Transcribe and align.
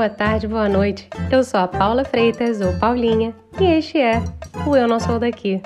boa 0.00 0.08
tarde, 0.08 0.48
boa 0.48 0.66
noite. 0.66 1.06
Eu 1.30 1.44
sou 1.44 1.60
a 1.60 1.68
Paula 1.68 2.06
Freitas, 2.06 2.62
ou 2.62 2.72
Paulinha, 2.78 3.34
e 3.60 3.64
este 3.64 3.98
é 3.98 4.22
o 4.66 4.74
Eu 4.74 4.88
Não 4.88 4.98
Sou 4.98 5.18
Daqui. 5.18 5.60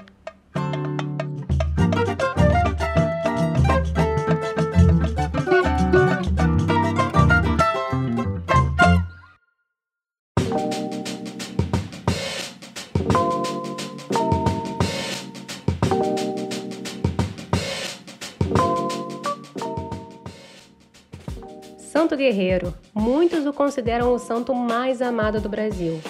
Santo 21.78 22.16
Guerreiro. 22.16 22.74
Muitos 22.94 23.44
o 23.44 23.52
consideram 23.52 24.14
o 24.14 24.18
santo 24.20 24.54
mais 24.54 25.02
amado 25.02 25.40
do 25.40 25.48
Brasil. 25.48 26.00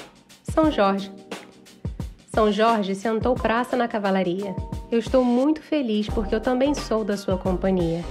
São 0.42 0.70
Jorge. 0.70 1.10
São 2.26 2.52
Jorge 2.52 2.94
sentou 2.94 3.34
praça 3.34 3.74
na 3.74 3.88
cavalaria. 3.88 4.54
Eu 4.92 4.98
estou 4.98 5.24
muito 5.24 5.62
feliz 5.62 6.06
porque 6.08 6.34
eu 6.34 6.40
também 6.40 6.74
sou 6.74 7.02
da 7.02 7.16
sua 7.16 7.38
companhia. 7.38 8.04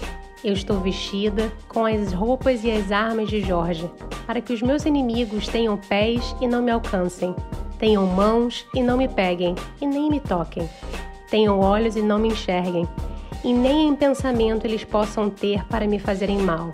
Eu 0.44 0.54
estou 0.54 0.80
vestida 0.80 1.54
com 1.70 1.86
as 1.86 2.12
roupas 2.14 2.64
e 2.64 2.72
as 2.72 2.92
armas 2.92 3.30
de 3.30 3.42
Jorge, 3.42 3.88
para 4.26 4.42
que 4.42 4.54
os 4.54 4.62
meus 4.64 4.86
inimigos 4.86 5.48
tenham 5.48 5.78
pés 5.78 6.36
e 6.42 6.48
não 6.48 6.64
me 6.64 6.72
alcancem, 6.72 7.36
tenham 7.78 8.08
mãos 8.08 8.66
e 8.74 8.82
não 8.82 8.98
me 8.98 9.08
peguem 9.08 9.54
e 9.80 9.86
nem 9.86 10.10
me 10.10 10.20
toquem, 10.20 10.68
tenham 11.30 11.60
olhos 11.60 11.96
e 11.96 12.02
não 12.02 12.18
me 12.20 12.30
enxerguem, 12.30 12.86
e 13.44 13.54
nem 13.54 13.88
em 13.88 13.96
pensamento 13.96 14.66
eles 14.66 14.84
possam 14.84 15.30
ter 15.30 15.64
para 15.68 15.88
me 15.88 16.00
fazerem 16.00 16.40
mal. 16.40 16.72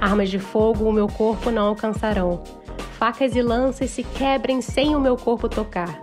Armas 0.00 0.30
de 0.30 0.38
fogo 0.38 0.84
o 0.84 0.92
meu 0.92 1.08
corpo 1.08 1.50
não 1.50 1.68
alcançarão. 1.68 2.42
Facas 2.98 3.34
e 3.34 3.42
lanças 3.42 3.90
se 3.90 4.02
quebrem 4.02 4.60
sem 4.60 4.94
o 4.94 5.00
meu 5.00 5.16
corpo 5.16 5.48
tocar. 5.48 6.00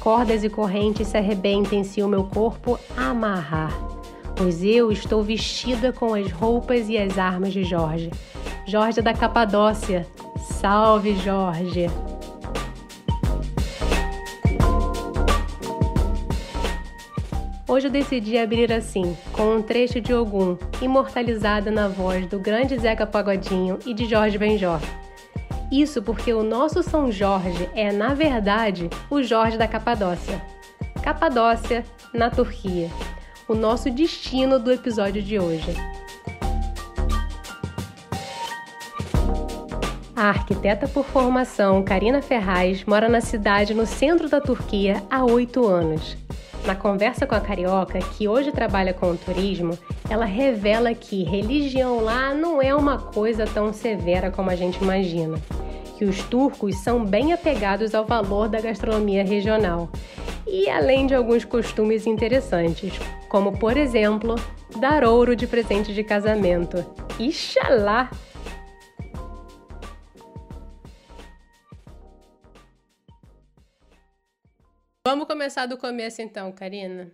Cordas 0.00 0.44
e 0.44 0.48
correntes 0.48 1.08
se 1.08 1.16
arrebentem 1.16 1.84
se 1.84 2.02
o 2.02 2.08
meu 2.08 2.24
corpo 2.24 2.78
amarrar. 2.96 3.72
Pois 4.36 4.62
eu 4.62 4.90
estou 4.90 5.22
vestida 5.22 5.92
com 5.92 6.14
as 6.14 6.30
roupas 6.30 6.88
e 6.88 6.98
as 6.98 7.18
armas 7.18 7.52
de 7.52 7.64
Jorge. 7.64 8.10
Jorge 8.66 9.00
da 9.00 9.14
Capadócia. 9.14 10.06
Salve, 10.38 11.14
Jorge! 11.16 11.88
Hoje 17.74 17.88
eu 17.88 17.90
decidi 17.90 18.38
abrir 18.38 18.72
assim, 18.72 19.16
com 19.32 19.56
um 19.56 19.60
trecho 19.60 20.00
de 20.00 20.14
Ogum, 20.14 20.56
imortalizado 20.80 21.72
na 21.72 21.88
voz 21.88 22.24
do 22.28 22.38
grande 22.38 22.78
Zeca 22.78 23.04
Pagodinho 23.04 23.80
e 23.84 23.92
de 23.92 24.08
Jorge 24.08 24.38
Benjor. 24.38 24.78
Isso 25.72 26.00
porque 26.00 26.32
o 26.32 26.44
nosso 26.44 26.84
São 26.84 27.10
Jorge 27.10 27.68
é, 27.74 27.90
na 27.90 28.14
verdade, 28.14 28.88
o 29.10 29.20
Jorge 29.24 29.58
da 29.58 29.66
Capadócia. 29.66 30.40
Capadócia, 31.02 31.84
na 32.12 32.30
Turquia. 32.30 32.88
O 33.48 33.56
nosso 33.56 33.90
destino 33.90 34.60
do 34.60 34.70
episódio 34.70 35.20
de 35.20 35.40
hoje. 35.40 35.74
A 40.14 40.28
arquiteta 40.28 40.86
por 40.86 41.04
formação 41.04 41.82
Karina 41.82 42.22
Ferraz 42.22 42.84
mora 42.84 43.08
na 43.08 43.20
cidade 43.20 43.74
no 43.74 43.84
centro 43.84 44.28
da 44.28 44.40
Turquia 44.40 45.02
há 45.10 45.24
oito 45.24 45.66
anos. 45.66 46.16
Na 46.66 46.74
conversa 46.74 47.26
com 47.26 47.34
a 47.34 47.40
carioca, 47.40 47.98
que 47.98 48.26
hoje 48.26 48.50
trabalha 48.50 48.94
com 48.94 49.10
o 49.10 49.16
turismo, 49.16 49.78
ela 50.08 50.24
revela 50.24 50.94
que 50.94 51.22
religião 51.22 52.02
lá 52.02 52.32
não 52.32 52.60
é 52.60 52.74
uma 52.74 52.98
coisa 52.98 53.44
tão 53.44 53.70
severa 53.70 54.30
como 54.30 54.48
a 54.48 54.56
gente 54.56 54.82
imagina. 54.82 55.38
Que 55.98 56.06
os 56.06 56.22
turcos 56.22 56.76
são 56.76 57.04
bem 57.04 57.34
apegados 57.34 57.94
ao 57.94 58.06
valor 58.06 58.48
da 58.48 58.60
gastronomia 58.60 59.22
regional. 59.22 59.90
E 60.46 60.68
além 60.70 61.06
de 61.06 61.14
alguns 61.14 61.44
costumes 61.44 62.06
interessantes, 62.06 62.94
como 63.28 63.58
por 63.58 63.76
exemplo, 63.76 64.34
dar 64.78 65.04
ouro 65.04 65.36
de 65.36 65.46
presente 65.46 65.92
de 65.92 66.02
casamento. 66.02 66.84
Ixalá! 67.18 68.10
Vamos 75.06 75.26
começar 75.26 75.66
do 75.66 75.76
começo 75.76 76.22
então, 76.22 76.50
Karina. 76.50 77.12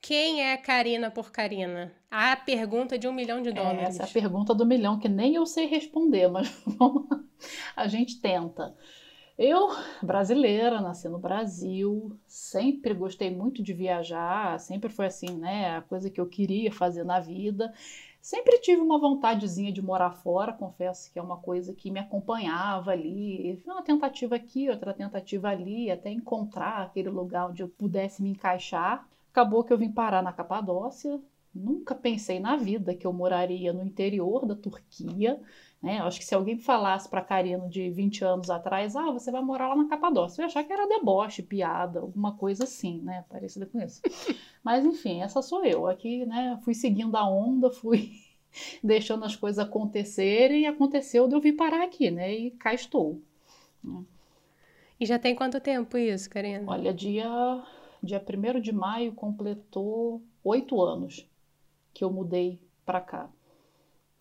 Quem 0.00 0.44
é 0.44 0.56
Karina 0.56 1.10
por 1.10 1.32
Karina? 1.32 1.92
A 2.08 2.36
pergunta 2.36 2.96
de 2.96 3.08
um 3.08 3.12
milhão 3.12 3.42
de 3.42 3.50
dólares. 3.50 3.80
É, 3.80 3.88
essa 3.88 4.02
é 4.04 4.06
a 4.06 4.12
pergunta 4.12 4.54
do 4.54 4.64
milhão, 4.64 5.00
que 5.00 5.08
nem 5.08 5.34
eu 5.34 5.44
sei 5.44 5.66
responder, 5.66 6.28
mas 6.28 6.48
vamos, 6.64 7.08
a 7.74 7.88
gente 7.88 8.20
tenta. 8.20 8.76
Eu, 9.36 9.70
brasileira, 10.00 10.80
nasci 10.80 11.08
no 11.08 11.18
Brasil, 11.18 12.16
sempre 12.28 12.94
gostei 12.94 13.28
muito 13.28 13.60
de 13.60 13.72
viajar, 13.72 14.60
sempre 14.60 14.88
foi 14.88 15.06
assim, 15.06 15.36
né, 15.36 15.76
a 15.76 15.82
coisa 15.82 16.08
que 16.08 16.20
eu 16.20 16.28
queria 16.28 16.70
fazer 16.70 17.02
na 17.02 17.18
vida. 17.18 17.74
Sempre 18.24 18.58
tive 18.58 18.80
uma 18.80 18.98
vontadezinha 18.98 19.70
de 19.70 19.82
morar 19.82 20.10
fora, 20.10 20.50
confesso 20.50 21.12
que 21.12 21.18
é 21.18 21.22
uma 21.22 21.36
coisa 21.36 21.74
que 21.74 21.90
me 21.90 22.00
acompanhava 22.00 22.90
ali. 22.90 23.62
Uma 23.66 23.82
tentativa 23.82 24.34
aqui, 24.34 24.70
outra 24.70 24.94
tentativa 24.94 25.50
ali, 25.50 25.90
até 25.90 26.10
encontrar 26.10 26.84
aquele 26.84 27.10
lugar 27.10 27.50
onde 27.50 27.62
eu 27.62 27.68
pudesse 27.68 28.22
me 28.22 28.30
encaixar. 28.30 29.06
Acabou 29.30 29.62
que 29.62 29.70
eu 29.70 29.76
vim 29.76 29.92
parar 29.92 30.22
na 30.22 30.32
Capadócia. 30.32 31.20
Nunca 31.54 31.94
pensei 31.94 32.40
na 32.40 32.56
vida 32.56 32.94
que 32.94 33.06
eu 33.06 33.12
moraria 33.12 33.74
no 33.74 33.84
interior 33.84 34.46
da 34.46 34.56
Turquia. 34.56 35.38
Né? 35.84 35.98
Acho 35.98 36.18
que 36.18 36.24
se 36.24 36.34
alguém 36.34 36.56
falasse 36.56 37.06
para 37.06 37.20
Karina 37.20 37.68
de 37.68 37.90
20 37.90 38.24
anos 38.24 38.48
atrás, 38.48 38.96
ah, 38.96 39.10
você 39.10 39.30
vai 39.30 39.42
morar 39.42 39.68
lá 39.68 39.76
na 39.76 39.86
Capadócia, 39.86 40.40
eu 40.40 40.44
ia 40.44 40.46
achar 40.46 40.64
que 40.64 40.72
era 40.72 40.88
deboche, 40.88 41.42
piada, 41.42 42.00
alguma 42.00 42.34
coisa 42.34 42.64
assim, 42.64 43.02
né? 43.02 43.22
Parecida 43.28 43.66
com 43.66 43.78
isso. 43.82 44.00
Mas 44.64 44.82
enfim, 44.82 45.20
essa 45.20 45.42
sou 45.42 45.62
eu. 45.62 45.86
Aqui, 45.86 46.24
né, 46.24 46.58
fui 46.64 46.72
seguindo 46.72 47.14
a 47.16 47.28
onda, 47.28 47.70
fui 47.70 48.12
deixando 48.82 49.26
as 49.26 49.36
coisas 49.36 49.58
acontecerem 49.58 50.62
e 50.62 50.66
aconteceu 50.66 51.28
de 51.28 51.34
eu 51.34 51.40
vir 51.40 51.52
parar 51.52 51.84
aqui, 51.84 52.10
né? 52.10 52.32
E 52.34 52.50
cá 52.52 52.72
estou. 52.72 53.20
Né? 53.82 54.04
E 54.98 55.04
já 55.04 55.18
tem 55.18 55.34
quanto 55.34 55.60
tempo 55.60 55.98
isso, 55.98 56.30
Karina? 56.30 56.64
Olha, 56.66 56.94
dia, 56.94 57.28
dia 58.02 58.24
1 58.26 58.58
de 58.58 58.72
maio 58.72 59.12
completou 59.12 60.22
oito 60.42 60.80
anos 60.80 61.28
que 61.92 62.02
eu 62.02 62.10
mudei 62.10 62.58
para 62.86 63.02
cá. 63.02 63.28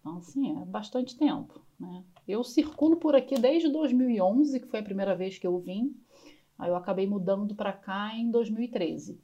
Então, 0.04 0.18
assim, 0.18 0.62
é 0.62 0.66
bastante 0.66 1.18
tempo. 1.18 1.62
Né? 1.80 2.04
Eu 2.28 2.44
circulo 2.44 2.98
por 2.98 3.16
aqui 3.16 3.36
desde 3.36 3.70
2011, 3.70 4.60
que 4.60 4.68
foi 4.68 4.82
a 4.82 4.84
primeira 4.84 5.16
vez 5.16 5.38
que 5.38 5.48
eu 5.48 5.58
vim. 5.60 5.96
Aí 6.60 6.70
eu 6.70 6.76
acabei 6.76 7.08
mudando 7.08 7.56
para 7.56 7.72
cá 7.72 8.14
em 8.14 8.30
2013. 8.30 9.18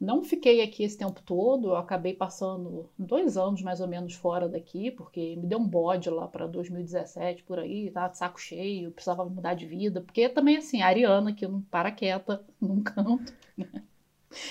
Não 0.00 0.24
fiquei 0.24 0.62
aqui 0.62 0.82
esse 0.82 0.98
tempo 0.98 1.22
todo, 1.22 1.68
eu 1.68 1.76
acabei 1.76 2.12
passando 2.12 2.90
dois 2.98 3.36
anos 3.36 3.62
mais 3.62 3.80
ou 3.80 3.86
menos 3.86 4.14
fora 4.14 4.48
daqui, 4.48 4.90
porque 4.90 5.36
me 5.36 5.46
deu 5.46 5.60
um 5.60 5.68
bode 5.68 6.10
lá 6.10 6.26
para 6.26 6.48
2017 6.48 7.44
por 7.44 7.60
aí, 7.60 7.88
tava 7.88 8.08
de 8.08 8.18
saco 8.18 8.40
cheio, 8.40 8.90
precisava 8.90 9.24
mudar 9.24 9.54
de 9.54 9.64
vida, 9.64 10.00
porque 10.00 10.28
também 10.28 10.56
assim, 10.56 10.82
a 10.82 10.88
Ariana 10.88 11.32
que 11.32 11.46
não 11.46 11.60
para 11.62 11.92
quieta 11.92 12.44
num 12.60 12.82
canto, 12.82 13.32
né? 13.56 13.84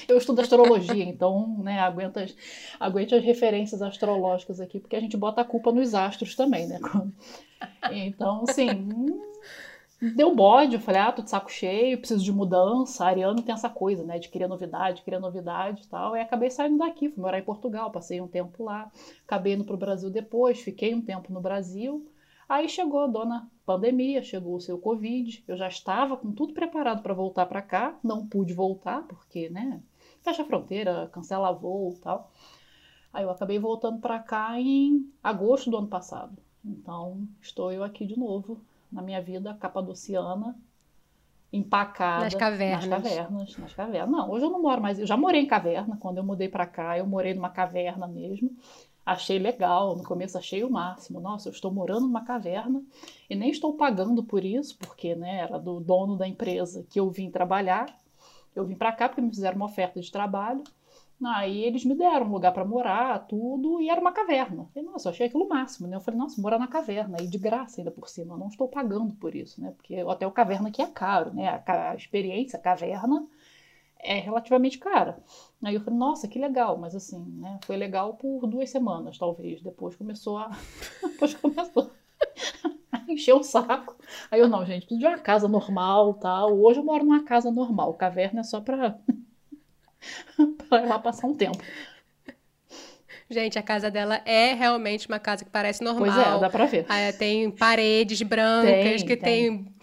Eu 0.08 0.18
estudo 0.18 0.42
astrologia, 0.42 1.04
então, 1.04 1.58
né, 1.60 1.80
aguenta 1.80 2.26
aguente 2.80 3.16
as 3.16 3.24
referências 3.24 3.82
astrológicas 3.82 4.60
aqui, 4.60 4.80
porque 4.80 4.96
a 4.96 5.00
gente 5.00 5.18
bota 5.18 5.42
a 5.42 5.46
culpa 5.46 5.72
nos 5.72 5.94
astros 5.94 6.36
também, 6.36 6.68
né? 6.68 6.80
Então, 7.92 8.44
assim, 8.48 8.68
deu 10.16 10.36
bode, 10.36 10.76
eu 10.76 10.80
falei, 10.82 11.02
ah, 11.02 11.12
tô 11.12 11.22
de 11.22 11.30
saco 11.30 11.52
cheio, 11.52 11.98
preciso 12.00 12.24
de 12.24 12.32
mudança. 12.32 13.06
A 13.06 13.08
Ariano 13.08 13.42
tem 13.42 13.54
essa 13.54 13.70
coisa, 13.70 14.04
né, 14.04 14.18
de 14.18 14.30
querer 14.30 14.48
novidade, 14.48 15.04
querer 15.04 15.20
novidade 15.20 15.84
e 15.84 15.88
tal. 15.88 16.16
E 16.16 16.22
acabei 16.22 16.50
saindo 16.50 16.80
daqui, 16.80 17.10
fui 17.10 17.22
morar 17.22 17.40
em 17.40 17.44
Portugal, 17.44 17.92
passei 17.92 18.20
um 18.20 18.28
tempo 18.28 18.64
lá, 18.64 18.92
acabei 19.26 19.54
indo 19.54 19.64
pro 19.64 19.78
Brasil 19.78 20.10
depois, 20.10 20.60
fiquei 20.60 20.94
um 20.96 21.02
tempo 21.02 21.32
no 21.32 21.40
Brasil. 21.40 22.06
Aí 22.52 22.68
chegou 22.68 23.00
a 23.00 23.08
dona 23.08 23.50
pandemia, 23.66 24.22
chegou 24.22 24.56
o 24.56 24.60
seu 24.60 24.78
Covid, 24.78 25.42
eu 25.48 25.56
já 25.56 25.70
estava 25.70 26.18
com 26.18 26.34
tudo 26.34 26.54
preparado 26.54 27.02
para 27.02 27.14
voltar 27.14 27.46
para 27.46 27.62
cá, 27.62 27.98
não 28.04 28.28
pude 28.28 28.54
voltar, 28.54 29.04
porque, 29.04 29.50
né, 29.50 29.82
fecha 30.22 30.42
a 30.42 30.46
fronteira, 30.46 31.10
cancela 31.14 31.54
voo 31.54 31.94
e 31.96 32.00
tal. 32.02 32.30
Aí 33.14 33.24
eu 33.24 33.30
acabei 33.30 33.58
voltando 33.58 34.02
para 34.02 34.20
cá 34.20 34.60
em 34.60 35.10
agosto 35.24 35.70
do 35.70 35.78
ano 35.78 35.88
passado. 35.88 36.38
Então, 36.66 37.26
estou 37.42 37.72
eu 37.72 37.86
aqui 37.86 38.06
de 38.06 38.20
novo, 38.20 38.60
na 38.92 39.02
minha 39.02 39.22
vida 39.22 39.54
capadociana, 39.54 40.54
empacada. 41.54 42.26
Nas 42.26 42.36
cavernas. 42.36 42.86
Nas 42.86 43.02
cavernas, 43.02 43.58
nas 43.58 43.74
cavernas. 43.74 44.12
Não, 44.12 44.30
hoje 44.30 44.44
eu 44.44 44.50
não 44.50 44.62
moro 44.62 44.82
mais. 44.82 45.00
Eu 45.00 45.08
já 45.08 45.16
morei 45.16 45.40
em 45.40 45.48
caverna. 45.48 45.96
Quando 45.96 46.18
eu 46.18 46.24
mudei 46.24 46.50
para 46.50 46.66
cá, 46.66 46.98
eu 46.98 47.08
morei 47.08 47.34
numa 47.34 47.50
caverna 47.50 48.08
mesmo. 48.08 48.54
Achei 49.06 49.40
legal, 49.40 49.96
no 49.96 50.04
começo 50.04 50.38
achei 50.38 50.64
o 50.64 50.70
máximo. 50.70 51.20
Nossa, 51.20 51.50
eu 51.50 51.52
estou 51.52 51.72
morando 51.72 52.02
numa 52.02 52.24
caverna 52.24 52.84
e 53.30 53.36
nem 53.36 53.50
estou 53.50 53.74
pagando 53.74 54.24
por 54.24 54.46
isso, 54.46 54.78
porque 54.78 55.16
né, 55.16 55.40
era 55.40 55.58
do 55.58 55.80
dono 55.80 56.16
da 56.16 56.28
empresa 56.28 56.86
que 56.90 57.00
eu 57.00 57.10
vim 57.10 57.32
trabalhar. 57.32 57.88
Eu 58.56 58.66
vim 58.66 58.76
para 58.76 58.92
cá 58.92 59.10
porque 59.10 59.22
me 59.22 59.30
fizeram 59.30 59.56
uma 59.56 59.66
oferta 59.66 60.00
de 60.00 60.12
trabalho. 60.12 60.64
Aí 61.24 61.64
eles 61.64 61.86
me 61.86 61.94
deram 61.94 62.26
um 62.26 62.32
lugar 62.32 62.52
para 62.52 62.66
morar, 62.66 63.28
tudo, 63.28 63.80
e 63.80 63.90
era 63.90 64.02
uma 64.02 64.12
caverna. 64.12 64.68
Eu, 64.76 64.84
nossa, 64.84 65.08
eu 65.08 65.12
achei 65.12 65.28
aquilo 65.28 65.48
máximo, 65.48 65.88
né? 65.88 65.96
Eu 65.96 66.02
falei, 66.02 66.20
nossa, 66.20 66.42
morar 66.42 66.58
na 66.58 66.68
caverna, 66.68 67.18
e 67.22 67.28
de 67.28 67.38
graça 67.38 67.80
ainda 67.80 67.92
por 67.92 68.10
cima, 68.10 68.34
eu 68.34 68.40
não 68.40 68.48
estou 68.48 68.68
pagando 68.68 69.14
por 69.14 69.36
isso, 69.36 69.62
né? 69.62 69.72
Porque 69.78 69.98
até 69.98 70.26
o 70.26 70.32
caverna 70.32 70.70
aqui 70.70 70.82
é 70.82 70.88
caro, 70.88 71.32
né? 71.32 71.48
A, 71.48 71.92
a 71.92 71.96
experiência, 71.96 72.58
a 72.58 72.62
caverna, 72.62 73.28
é 74.04 74.20
relativamente 74.20 74.78
cara. 74.78 75.18
Aí 75.64 75.76
eu 75.76 75.82
falei, 75.82 76.00
nossa, 76.00 76.28
que 76.28 76.40
legal, 76.40 76.78
mas 76.78 76.96
assim, 76.96 77.24
né? 77.38 77.60
Foi 77.66 77.78
legal 77.78 78.16
por 78.16 78.48
duas 78.48 78.70
semanas, 78.70 79.18
talvez. 79.18 79.62
Depois 79.62 79.96
começou 79.96 80.38
a. 80.38 80.52
Depois 81.02 81.34
começou 81.36 81.92
a 82.92 83.02
encher 83.12 83.34
o 83.34 83.44
saco. 83.44 83.96
Aí 84.30 84.40
eu, 84.40 84.48
não, 84.48 84.66
gente, 84.66 84.86
preciso 84.86 85.00
de 85.00 85.08
uma 85.08 85.18
casa 85.18 85.48
normal 85.48 86.16
tal. 86.16 86.58
Hoje 86.60 86.80
eu 86.80 86.84
moro 86.84 87.04
numa 87.04 87.24
casa 87.24 87.52
normal. 87.52 87.94
Caverna 87.94 88.42
é 88.42 88.44
só 88.44 88.60
pra. 88.60 88.98
pra 90.68 90.82
ir 90.82 90.88
lá 90.88 90.98
passar 90.98 91.28
um 91.28 91.36
tempo. 91.36 91.60
Gente, 93.30 93.58
a 93.58 93.64
casa 93.64 93.90
dela 93.90 94.22
é 94.26 94.54
realmente 94.54 95.08
uma 95.08 95.20
casa 95.20 95.46
que 95.46 95.50
parece 95.50 95.82
normal. 95.82 96.04
Pois 96.04 96.18
é, 96.18 96.40
dá 96.40 96.50
pra 96.50 96.66
ver. 96.66 96.86
Tem 97.18 97.50
paredes 97.50 98.22
brancas 98.24 99.04
Tem, 99.04 99.06
que 99.06 99.16
tem. 99.16 99.64
tem 99.64 99.76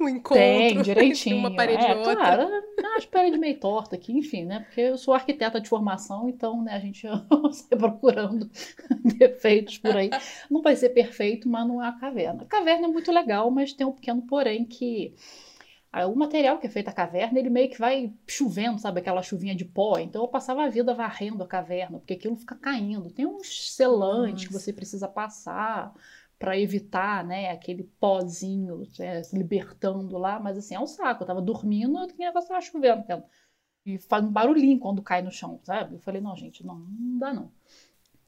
um 0.00 0.08
encontro 0.08 0.34
Tem, 0.42 0.82
direitinho. 0.82 1.38
uma 1.38 1.54
parede 1.54 1.84
é, 1.84 1.92
e 1.92 1.96
outra. 1.96 2.14
Claro, 2.14 2.48
as 2.96 3.06
paredes 3.06 3.38
meio 3.38 3.58
tortas 3.58 3.98
aqui, 3.98 4.12
enfim, 4.12 4.44
né? 4.44 4.60
Porque 4.60 4.80
eu 4.80 4.98
sou 4.98 5.14
arquiteta 5.14 5.60
de 5.60 5.68
formação, 5.68 6.28
então, 6.28 6.62
né, 6.62 6.74
a 6.74 6.80
gente 6.80 7.06
sai 7.52 7.78
procurando 7.78 8.50
defeitos 9.18 9.78
por 9.78 9.96
aí. 9.96 10.10
Não 10.50 10.62
vai 10.62 10.76
ser 10.76 10.90
perfeito, 10.90 11.48
mas 11.48 11.66
não 11.66 11.82
é 11.82 11.88
a 11.88 11.92
caverna. 11.92 12.42
A 12.42 12.46
caverna 12.46 12.86
é 12.86 12.90
muito 12.90 13.10
legal, 13.10 13.50
mas 13.50 13.72
tem 13.72 13.86
um 13.86 13.92
pequeno 13.92 14.22
porém 14.22 14.64
que 14.64 15.14
ah, 15.90 16.06
o 16.06 16.14
material 16.14 16.58
que 16.58 16.66
é 16.66 16.70
feito 16.70 16.88
a 16.88 16.92
caverna, 16.92 17.38
ele 17.38 17.48
meio 17.48 17.70
que 17.70 17.78
vai 17.78 18.12
chovendo, 18.26 18.78
sabe? 18.78 19.00
Aquela 19.00 19.22
chuvinha 19.22 19.54
de 19.54 19.64
pó. 19.64 19.98
Então 19.98 20.22
eu 20.22 20.28
passava 20.28 20.64
a 20.64 20.68
vida 20.68 20.92
varrendo 20.92 21.42
a 21.42 21.46
caverna, 21.46 21.98
porque 21.98 22.12
aquilo 22.12 22.36
fica 22.36 22.54
caindo. 22.54 23.10
Tem 23.10 23.26
uns 23.26 23.74
selantes 23.74 24.46
que 24.46 24.52
Nossa. 24.52 24.64
você 24.66 24.72
precisa 24.72 25.08
passar 25.08 25.94
para 26.38 26.58
evitar, 26.58 27.24
né, 27.24 27.50
aquele 27.50 27.82
pozinho 27.98 28.82
né, 28.98 29.22
se 29.22 29.36
libertando 29.36 30.16
lá, 30.16 30.38
mas 30.38 30.56
assim, 30.56 30.74
é 30.74 30.80
um 30.80 30.86
saco. 30.86 31.22
Eu 31.22 31.26
tava 31.26 31.42
dormindo, 31.42 31.96
o 31.96 32.06
negócio 32.16 32.48
tava 32.48 32.60
chovendo. 32.60 33.04
E 33.84 33.98
faz 33.98 34.24
um 34.24 34.30
barulhinho 34.30 34.78
quando 34.78 35.02
cai 35.02 35.22
no 35.22 35.32
chão, 35.32 35.58
sabe? 35.64 35.94
Eu 35.96 36.00
falei, 36.00 36.20
não, 36.20 36.36
gente, 36.36 36.64
não, 36.64 36.78
não 36.78 37.18
dá 37.18 37.32
não. 37.32 37.50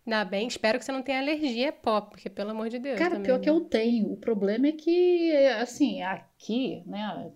Ainda 0.07 0.25
bem, 0.25 0.49
espero 0.49 0.79
que 0.79 0.85
você 0.85 0.93
não 0.93 1.03
tenha 1.03 1.21
alergia 1.21 1.69
a 1.69 1.73
pó, 1.73 2.01
porque 2.01 2.29
pelo 2.29 2.51
amor 2.51 2.69
de 2.69 2.79
Deus. 2.79 2.99
Cara, 2.99 3.11
também, 3.11 3.27
pior 3.27 3.39
né? 3.39 3.45
que 3.45 3.51
eu 3.51 3.61
tenho. 3.61 4.13
O 4.13 4.17
problema 4.17 4.67
é 4.67 4.73
que, 4.73 5.33
assim, 5.61 6.03
aqui, 6.03 6.83
né, 6.87 7.31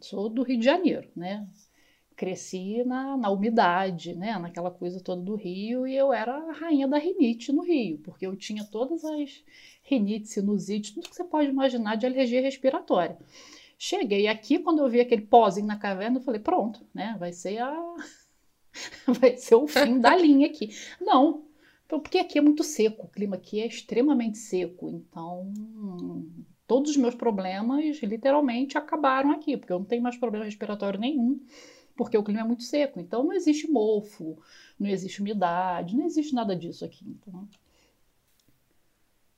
sou 0.00 0.28
do 0.28 0.42
Rio 0.42 0.58
de 0.58 0.64
Janeiro, 0.64 1.08
né? 1.16 1.48
Cresci 2.18 2.82
na, 2.82 3.16
na 3.16 3.30
umidade, 3.30 4.12
né? 4.16 4.36
Naquela 4.40 4.72
coisa 4.72 5.00
toda 5.00 5.22
do 5.22 5.36
Rio, 5.36 5.86
e 5.86 5.96
eu 5.96 6.12
era 6.12 6.36
a 6.36 6.52
rainha 6.52 6.88
da 6.88 6.98
rinite 6.98 7.52
no 7.52 7.62
Rio, 7.62 7.98
porque 7.98 8.26
eu 8.26 8.34
tinha 8.34 8.64
todas 8.64 9.04
as 9.04 9.44
rinites, 9.84 10.32
sinusites, 10.32 10.90
tudo 10.90 11.08
que 11.08 11.14
você 11.14 11.22
pode 11.22 11.48
imaginar 11.48 11.96
de 11.96 12.06
alergia 12.06 12.42
respiratória. 12.42 13.16
Cheguei 13.78 14.26
aqui, 14.26 14.58
quando 14.58 14.80
eu 14.80 14.88
vi 14.88 15.00
aquele 15.00 15.22
pozinho 15.22 15.68
na 15.68 15.76
caverna, 15.76 16.18
eu 16.18 16.22
falei, 16.22 16.40
pronto, 16.40 16.84
né? 16.92 17.14
Vai 17.20 17.32
ser 17.32 17.58
a. 17.58 17.94
Vai 19.20 19.36
ser 19.36 19.54
o 19.54 19.68
fim 19.68 20.00
da 20.00 20.16
linha 20.16 20.48
aqui. 20.48 20.70
Não, 21.00 21.44
porque 21.86 22.18
aqui 22.18 22.36
é 22.36 22.42
muito 22.42 22.64
seco, 22.64 23.06
o 23.06 23.08
clima 23.08 23.36
aqui 23.36 23.60
é 23.60 23.66
extremamente 23.66 24.38
seco, 24.38 24.90
então 24.90 25.52
todos 26.66 26.90
os 26.90 26.96
meus 26.96 27.14
problemas 27.14 28.02
literalmente 28.02 28.76
acabaram 28.76 29.30
aqui, 29.30 29.56
porque 29.56 29.72
eu 29.72 29.78
não 29.78 29.86
tenho 29.86 30.02
mais 30.02 30.16
problema 30.16 30.44
respiratório 30.44 30.98
nenhum, 30.98 31.40
porque 31.98 32.16
o 32.18 32.24
clima 32.24 32.40
é 32.42 32.44
muito 32.44 32.62
seco. 32.64 33.00
Então 33.00 33.24
não 33.24 33.34
existe 33.34 33.70
mofo, 33.70 34.38
não 34.80 34.88
existe 34.88 35.20
umidade, 35.20 35.96
não 35.96 36.06
existe 36.06 36.34
nada 36.34 36.56
disso 36.56 36.84
aqui. 36.86 37.04
Então, 37.06 37.48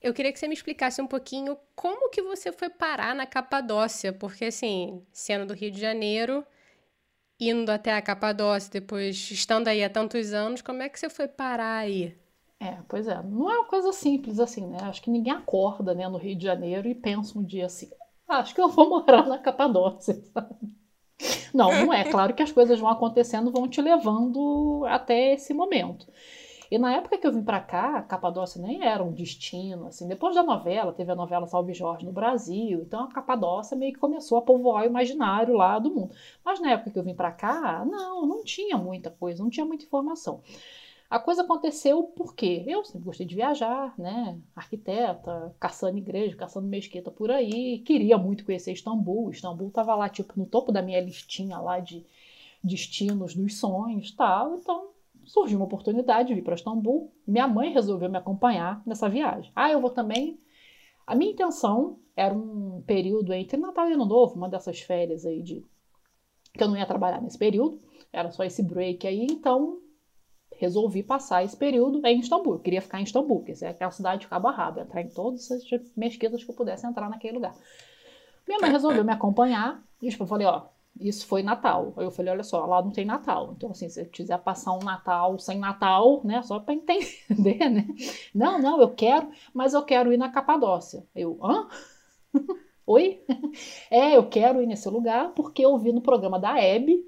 Eu 0.00 0.14
queria 0.14 0.32
que 0.32 0.38
você 0.38 0.48
me 0.48 0.54
explicasse 0.54 1.00
um 1.02 1.06
pouquinho 1.06 1.56
como 1.74 2.08
que 2.10 2.22
você 2.22 2.52
foi 2.52 2.70
parar 2.70 3.14
na 3.14 3.26
Capadócia, 3.26 4.12
porque 4.12 4.46
assim, 4.46 5.02
sendo 5.12 5.46
do 5.46 5.54
Rio 5.54 5.70
de 5.70 5.80
Janeiro, 5.80 6.44
indo 7.40 7.70
até 7.72 7.94
a 7.94 8.02
Capadócia, 8.02 8.70
depois 8.72 9.30
estando 9.32 9.68
aí 9.68 9.84
há 9.84 9.90
tantos 9.90 10.32
anos, 10.34 10.62
como 10.62 10.82
é 10.82 10.88
que 10.90 10.98
você 11.00 11.10
foi 11.10 11.28
parar 11.28 11.78
aí? 11.78 12.16
é, 12.58 12.82
pois 12.88 13.06
é, 13.08 13.22
não 13.22 13.50
é 13.50 13.58
uma 13.58 13.66
coisa 13.66 13.92
simples 13.92 14.38
assim, 14.38 14.66
né? 14.66 14.78
Acho 14.82 15.02
que 15.02 15.10
ninguém 15.10 15.32
acorda, 15.32 15.94
né, 15.94 16.08
no 16.08 16.18
Rio 16.18 16.36
de 16.36 16.44
Janeiro 16.44 16.88
e 16.88 16.94
pensa 16.94 17.38
um 17.38 17.42
dia 17.44 17.66
assim, 17.66 17.90
"Ah, 18.28 18.38
acho 18.38 18.54
que 18.54 18.60
eu 18.60 18.68
vou 18.68 18.88
morar 18.90 19.26
na 19.26 19.38
Capadócia, 19.38 20.14
sabe? 20.32 20.79
Não, 21.52 21.70
não 21.87 21.93
é. 21.93 22.05
Claro 22.05 22.34
que 22.34 22.43
as 22.43 22.52
coisas 22.52 22.78
vão 22.78 22.90
acontecendo, 22.90 23.50
vão 23.50 23.69
te 23.69 23.81
levando 23.81 24.84
até 24.87 25.34
esse 25.34 25.52
momento. 25.52 26.06
E 26.70 26.78
na 26.78 26.94
época 26.94 27.19
que 27.19 27.26
eu 27.26 27.32
vim 27.32 27.43
pra 27.43 27.58
cá, 27.58 27.96
a 27.96 28.02
Capadócia 28.02 28.62
nem 28.62 28.84
era 28.87 29.02
um 29.02 29.12
destino, 29.12 29.88
assim. 29.88 30.06
Depois 30.06 30.37
da 30.37 30.43
novela, 30.44 30.93
teve 30.93 31.11
a 31.11 31.17
novela 31.17 31.46
Salve 31.49 31.75
Jorge 31.75 32.06
no 32.06 32.12
Brasil, 32.12 32.82
então 32.82 33.02
a 33.02 33.08
Capadócia 33.08 33.76
meio 33.76 33.93
que 33.93 33.99
começou 33.99 34.38
a 34.38 34.43
povoar 34.43 34.84
o 34.84 34.87
imaginário 34.87 35.55
lá 35.56 35.81
do 35.81 35.90
mundo. 35.93 36.14
Mas 36.44 36.61
na 36.61 36.70
época 36.70 36.90
que 36.93 36.99
eu 36.99 37.02
vim 37.02 37.14
pra 37.14 37.32
cá, 37.32 37.84
não, 37.84 38.25
não 38.25 38.44
tinha 38.44 38.76
muita 38.76 39.11
coisa, 39.11 39.43
não 39.43 39.50
tinha 39.50 39.66
muita 39.66 39.84
informação. 39.84 40.43
A 41.10 41.18
coisa 41.18 41.42
aconteceu 41.42 42.04
porque 42.04 42.64
eu 42.68 42.84
sempre 42.84 43.04
gostei 43.04 43.26
de 43.26 43.34
viajar, 43.34 43.92
né? 43.98 44.38
Arquiteta, 44.54 45.52
caçando 45.58 45.98
igreja, 45.98 46.36
caçando 46.36 46.68
mesquita 46.68 47.10
por 47.10 47.32
aí, 47.32 47.80
queria 47.80 48.16
muito 48.16 48.44
conhecer 48.44 48.72
Istambul. 48.72 49.28
Istambul 49.30 49.68
estava 49.68 49.96
lá, 49.96 50.08
tipo, 50.08 50.32
no 50.36 50.46
topo 50.46 50.70
da 50.70 50.80
minha 50.80 51.00
listinha 51.00 51.58
lá 51.58 51.80
de 51.80 52.06
destinos 52.62 53.34
dos 53.34 53.58
sonhos 53.58 54.12
tal. 54.12 54.54
Então 54.54 54.90
surgiu 55.24 55.58
uma 55.58 55.64
oportunidade 55.64 56.28
de 56.28 56.34
vir 56.34 56.44
para 56.44 56.54
Istambul. 56.54 57.12
Minha 57.26 57.48
mãe 57.48 57.72
resolveu 57.72 58.08
me 58.08 58.18
acompanhar 58.18 58.80
nessa 58.86 59.08
viagem. 59.08 59.50
Ah, 59.56 59.68
eu 59.68 59.80
vou 59.80 59.90
também. 59.90 60.38
A 61.04 61.16
minha 61.16 61.32
intenção 61.32 61.98
era 62.14 62.32
um 62.32 62.82
período 62.86 63.32
entre 63.32 63.56
Natal 63.56 63.88
e 63.88 63.94
Ano 63.94 64.06
Novo, 64.06 64.36
uma 64.36 64.48
dessas 64.48 64.78
férias 64.78 65.26
aí 65.26 65.42
de 65.42 65.66
que 66.54 66.62
eu 66.62 66.68
não 66.68 66.76
ia 66.76 66.86
trabalhar 66.86 67.20
nesse 67.20 67.38
período, 67.38 67.80
era 68.12 68.30
só 68.30 68.44
esse 68.44 68.62
break 68.62 69.06
aí, 69.06 69.26
então 69.30 69.80
resolvi 70.60 71.02
passar 71.02 71.44
esse 71.44 71.56
período 71.56 72.04
em 72.06 72.20
Istambul. 72.20 72.54
Eu 72.54 72.58
queria 72.58 72.82
ficar 72.82 73.00
em 73.00 73.04
Istambul, 73.04 73.44
essa 73.48 73.66
é 73.66 73.70
aquela 73.70 73.90
cidade 73.90 74.22
de 74.22 74.28
cabo 74.28 74.48
a 74.48 74.52
rabo, 74.52 74.80
entrar 74.80 75.00
em 75.00 75.08
todas 75.08 75.50
as 75.50 75.62
mesquitas 75.96 76.44
que 76.44 76.50
eu 76.50 76.54
pudesse 76.54 76.86
entrar 76.86 77.08
naquele 77.08 77.34
lugar. 77.34 77.54
Minha 78.46 78.60
mãe 78.60 78.70
resolveu 78.70 79.04
me 79.04 79.12
acompanhar, 79.12 79.82
e 80.02 80.08
tipo, 80.08 80.24
eu 80.24 80.28
falei, 80.28 80.46
ó, 80.46 80.62
isso 80.98 81.26
foi 81.26 81.42
Natal. 81.42 81.94
Aí 81.96 82.04
eu 82.04 82.10
falei, 82.10 82.32
olha 82.32 82.42
só, 82.42 82.64
lá 82.66 82.82
não 82.82 82.90
tem 82.90 83.04
Natal. 83.04 83.54
Então, 83.56 83.70
assim, 83.70 83.88
se 83.88 83.94
você 83.94 84.04
quiser 84.04 84.38
passar 84.38 84.72
um 84.72 84.80
Natal 84.80 85.38
sem 85.38 85.58
Natal, 85.58 86.20
né, 86.25 86.42
só 86.42 86.61
pra 86.61 86.75
entender, 86.75 87.70
né? 87.70 87.87
Não, 88.35 88.58
não, 88.58 88.80
eu 88.80 88.90
quero, 88.90 89.30
mas 89.54 89.73
eu 89.75 89.82
quero 89.82 90.12
ir 90.12 90.16
na 90.16 90.28
Capadócia. 90.28 91.04
Eu, 91.14 91.38
hã? 91.42 91.68
Oi? 92.87 93.23
É, 93.90 94.16
eu 94.16 94.28
quero 94.28 94.62
ir 94.62 94.66
nesse 94.66 94.88
lugar 94.88 95.32
porque 95.35 95.64
eu 95.64 95.76
vi 95.78 95.92
no 95.92 96.00
programa 96.00 96.38
da 96.38 96.61
Hebe, 96.61 97.04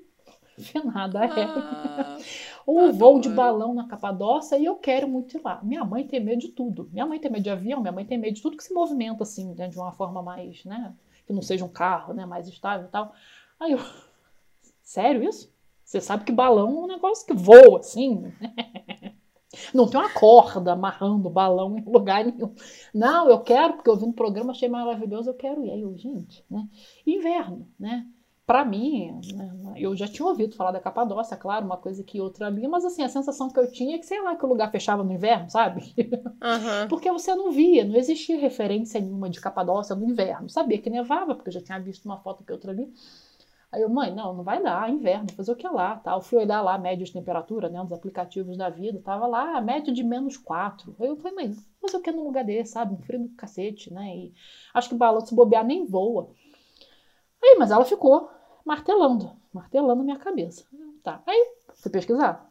finada 0.62 1.24
Hebe, 1.24 1.36
Ah, 1.36 2.18
o 2.66 2.92
voo 2.92 3.20
de 3.20 3.28
balão 3.28 3.74
na 3.74 3.86
Capadócia 3.86 4.56
e 4.56 4.64
eu 4.64 4.76
quero 4.76 5.08
muito 5.08 5.36
ir 5.36 5.42
lá. 5.42 5.60
Minha 5.62 5.84
mãe 5.84 6.06
tem 6.06 6.20
medo 6.20 6.40
de 6.40 6.48
tudo. 6.48 6.88
Minha 6.92 7.06
mãe 7.06 7.18
tem 7.18 7.30
medo 7.30 7.42
de 7.42 7.50
avião, 7.50 7.80
minha 7.80 7.92
mãe 7.92 8.04
tem 8.04 8.18
medo 8.18 8.34
de 8.34 8.42
tudo 8.42 8.56
que 8.56 8.64
se 8.64 8.72
movimenta 8.72 9.22
assim, 9.22 9.54
né, 9.54 9.68
de 9.68 9.78
uma 9.78 9.92
forma 9.92 10.22
mais, 10.22 10.64
né, 10.64 10.94
que 11.26 11.32
não 11.32 11.42
seja 11.42 11.64
um 11.64 11.68
carro, 11.68 12.14
né, 12.14 12.24
mais 12.24 12.48
estável 12.48 12.86
e 12.86 12.90
tal. 12.90 13.12
Aí 13.58 13.72
eu, 13.72 13.78
sério 14.82 15.22
isso? 15.22 15.52
Você 15.84 16.00
sabe 16.00 16.24
que 16.24 16.32
balão 16.32 16.68
é 16.68 16.84
um 16.84 16.86
negócio 16.86 17.26
que 17.26 17.34
voa 17.34 17.80
assim. 17.80 18.32
Não 19.74 19.86
tem 19.86 20.00
uma 20.00 20.08
corda 20.10 20.72
amarrando 20.72 21.28
o 21.28 21.30
balão 21.30 21.76
em 21.76 21.84
lugar 21.84 22.24
nenhum. 22.24 22.54
Não, 22.94 23.28
eu 23.28 23.40
quero, 23.40 23.74
porque 23.74 23.90
eu 23.90 23.96
vi 23.96 24.06
no 24.06 24.12
programa, 24.12 24.52
achei 24.52 24.68
maravilhoso, 24.68 25.28
eu 25.28 25.34
quero 25.34 25.64
ir. 25.64 25.70
Aí 25.70 25.82
eu, 25.82 25.96
gente, 25.96 26.44
né? 26.50 26.66
Inverno, 27.06 27.68
né? 27.78 28.06
Pra 28.52 28.66
mim, 28.66 29.18
né, 29.32 29.72
eu 29.76 29.96
já 29.96 30.06
tinha 30.06 30.28
ouvido 30.28 30.54
falar 30.54 30.72
da 30.72 30.78
Capadócia, 30.78 31.38
claro, 31.38 31.64
uma 31.64 31.78
coisa 31.78 32.04
que 32.04 32.20
outra 32.20 32.48
ali, 32.48 32.68
mas 32.68 32.84
assim, 32.84 33.02
a 33.02 33.08
sensação 33.08 33.48
que 33.48 33.58
eu 33.58 33.72
tinha 33.72 33.96
é 33.96 33.98
que, 33.98 34.04
sei 34.04 34.20
lá, 34.20 34.36
que 34.36 34.44
o 34.44 34.48
lugar 34.48 34.70
fechava 34.70 35.02
no 35.02 35.10
inverno, 35.10 35.48
sabe? 35.48 35.94
Aham. 36.42 36.84
Porque 36.90 37.10
você 37.10 37.34
não 37.34 37.50
via, 37.50 37.82
não 37.82 37.96
existia 37.96 38.38
referência 38.38 39.00
nenhuma 39.00 39.30
de 39.30 39.40
Capadócia 39.40 39.96
no 39.96 40.04
inverno. 40.04 40.50
Sabia 40.50 40.76
que 40.76 40.90
nevava, 40.90 41.34
porque 41.34 41.48
eu 41.48 41.54
já 41.54 41.62
tinha 41.62 41.80
visto 41.80 42.04
uma 42.04 42.18
foto 42.18 42.44
que 42.44 42.52
outra 42.52 42.72
ali. 42.72 42.92
Aí 43.72 43.80
eu, 43.80 43.88
mãe, 43.88 44.14
não, 44.14 44.34
não 44.34 44.44
vai 44.44 44.62
dar, 44.62 44.90
inverno, 44.90 45.32
fazer 45.32 45.52
o 45.52 45.56
que 45.56 45.66
lá, 45.66 45.96
tá? 45.96 46.12
Eu 46.12 46.20
fui 46.20 46.36
olhar 46.40 46.60
lá 46.60 46.74
a 46.74 46.78
média 46.78 47.06
de 47.06 47.10
temperatura, 47.10 47.70
né, 47.70 47.82
nos 47.82 47.92
aplicativos 47.92 48.54
da 48.54 48.68
vida, 48.68 49.00
tava 49.02 49.26
lá 49.26 49.56
a 49.56 49.62
média 49.62 49.90
de 49.90 50.04
menos 50.04 50.36
4. 50.36 50.94
Aí 51.00 51.06
eu 51.06 51.16
falei, 51.16 51.34
mãe, 51.34 51.56
fazer 51.80 51.96
o 51.96 52.02
que 52.02 52.12
num 52.12 52.24
lugar 52.24 52.44
desse, 52.44 52.72
sabe? 52.72 52.92
Um 52.92 52.98
frio 52.98 53.20
do 53.20 53.30
cacete, 53.30 53.90
né? 53.90 54.14
E 54.14 54.34
acho 54.74 54.90
que 54.90 54.94
o 54.94 54.98
balão 54.98 55.24
se 55.24 55.34
bobear 55.34 55.64
nem 55.64 55.86
voa. 55.86 56.28
Aí, 57.42 57.56
mas 57.58 57.70
ela 57.70 57.84
ficou 57.84 58.30
martelando, 58.64 59.32
martelando 59.52 60.00
a 60.00 60.04
minha 60.04 60.18
cabeça. 60.18 60.64
Tá, 61.02 61.22
aí 61.26 61.54
fui 61.74 61.90
pesquisar. 61.90 62.50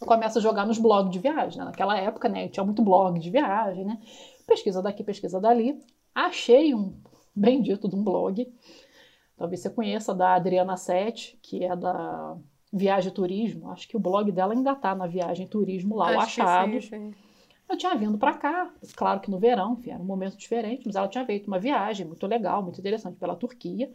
Começa 0.00 0.38
a 0.38 0.42
jogar 0.42 0.66
nos 0.66 0.78
blogs 0.78 1.10
de 1.10 1.18
viagem, 1.18 1.58
né? 1.58 1.64
Naquela 1.64 1.98
época, 1.98 2.28
né, 2.28 2.48
tinha 2.48 2.64
muito 2.64 2.82
blog 2.82 3.18
de 3.18 3.30
viagem, 3.30 3.84
né? 3.84 4.00
Pesquisa 4.46 4.80
daqui, 4.80 5.02
pesquisa 5.02 5.40
dali. 5.40 5.80
Achei 6.14 6.74
um 6.74 6.94
bendito 7.34 7.88
de 7.88 7.96
um 7.96 8.02
blog 8.02 8.46
Talvez 9.38 9.60
você 9.60 9.70
conheça 9.70 10.12
da 10.12 10.34
Adriana 10.34 10.76
Sete, 10.76 11.38
que 11.40 11.64
é 11.64 11.74
da 11.76 12.36
Viagem 12.72 13.12
Turismo, 13.12 13.70
acho 13.70 13.86
que 13.86 13.96
o 13.96 14.00
blog 14.00 14.32
dela 14.32 14.52
ainda 14.52 14.74
tá 14.74 14.94
na 14.96 15.06
Viagem 15.06 15.46
Turismo 15.46 15.94
lá, 15.94 16.16
o 16.16 16.20
Achados. 16.20 16.86
Sim, 16.86 17.12
sim. 17.12 17.14
Eu 17.70 17.76
tinha 17.76 17.94
vindo 17.94 18.18
para 18.18 18.34
cá, 18.34 18.72
claro 18.96 19.20
que 19.20 19.30
no 19.30 19.38
verão, 19.38 19.74
enfim, 19.74 19.90
era 19.90 20.02
um 20.02 20.06
momento 20.06 20.36
diferente, 20.36 20.82
mas 20.86 20.96
ela 20.96 21.06
tinha 21.06 21.24
feito 21.24 21.46
uma 21.46 21.58
viagem 21.58 22.04
muito 22.06 22.26
legal, 22.26 22.62
muito 22.62 22.80
interessante 22.80 23.16
pela 23.16 23.36
Turquia. 23.36 23.92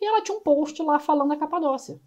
E 0.00 0.06
ela 0.06 0.22
tinha 0.22 0.36
um 0.36 0.40
post 0.40 0.82
lá 0.82 0.98
falando 0.98 1.28
da 1.28 1.36
Capadócia, 1.36 2.00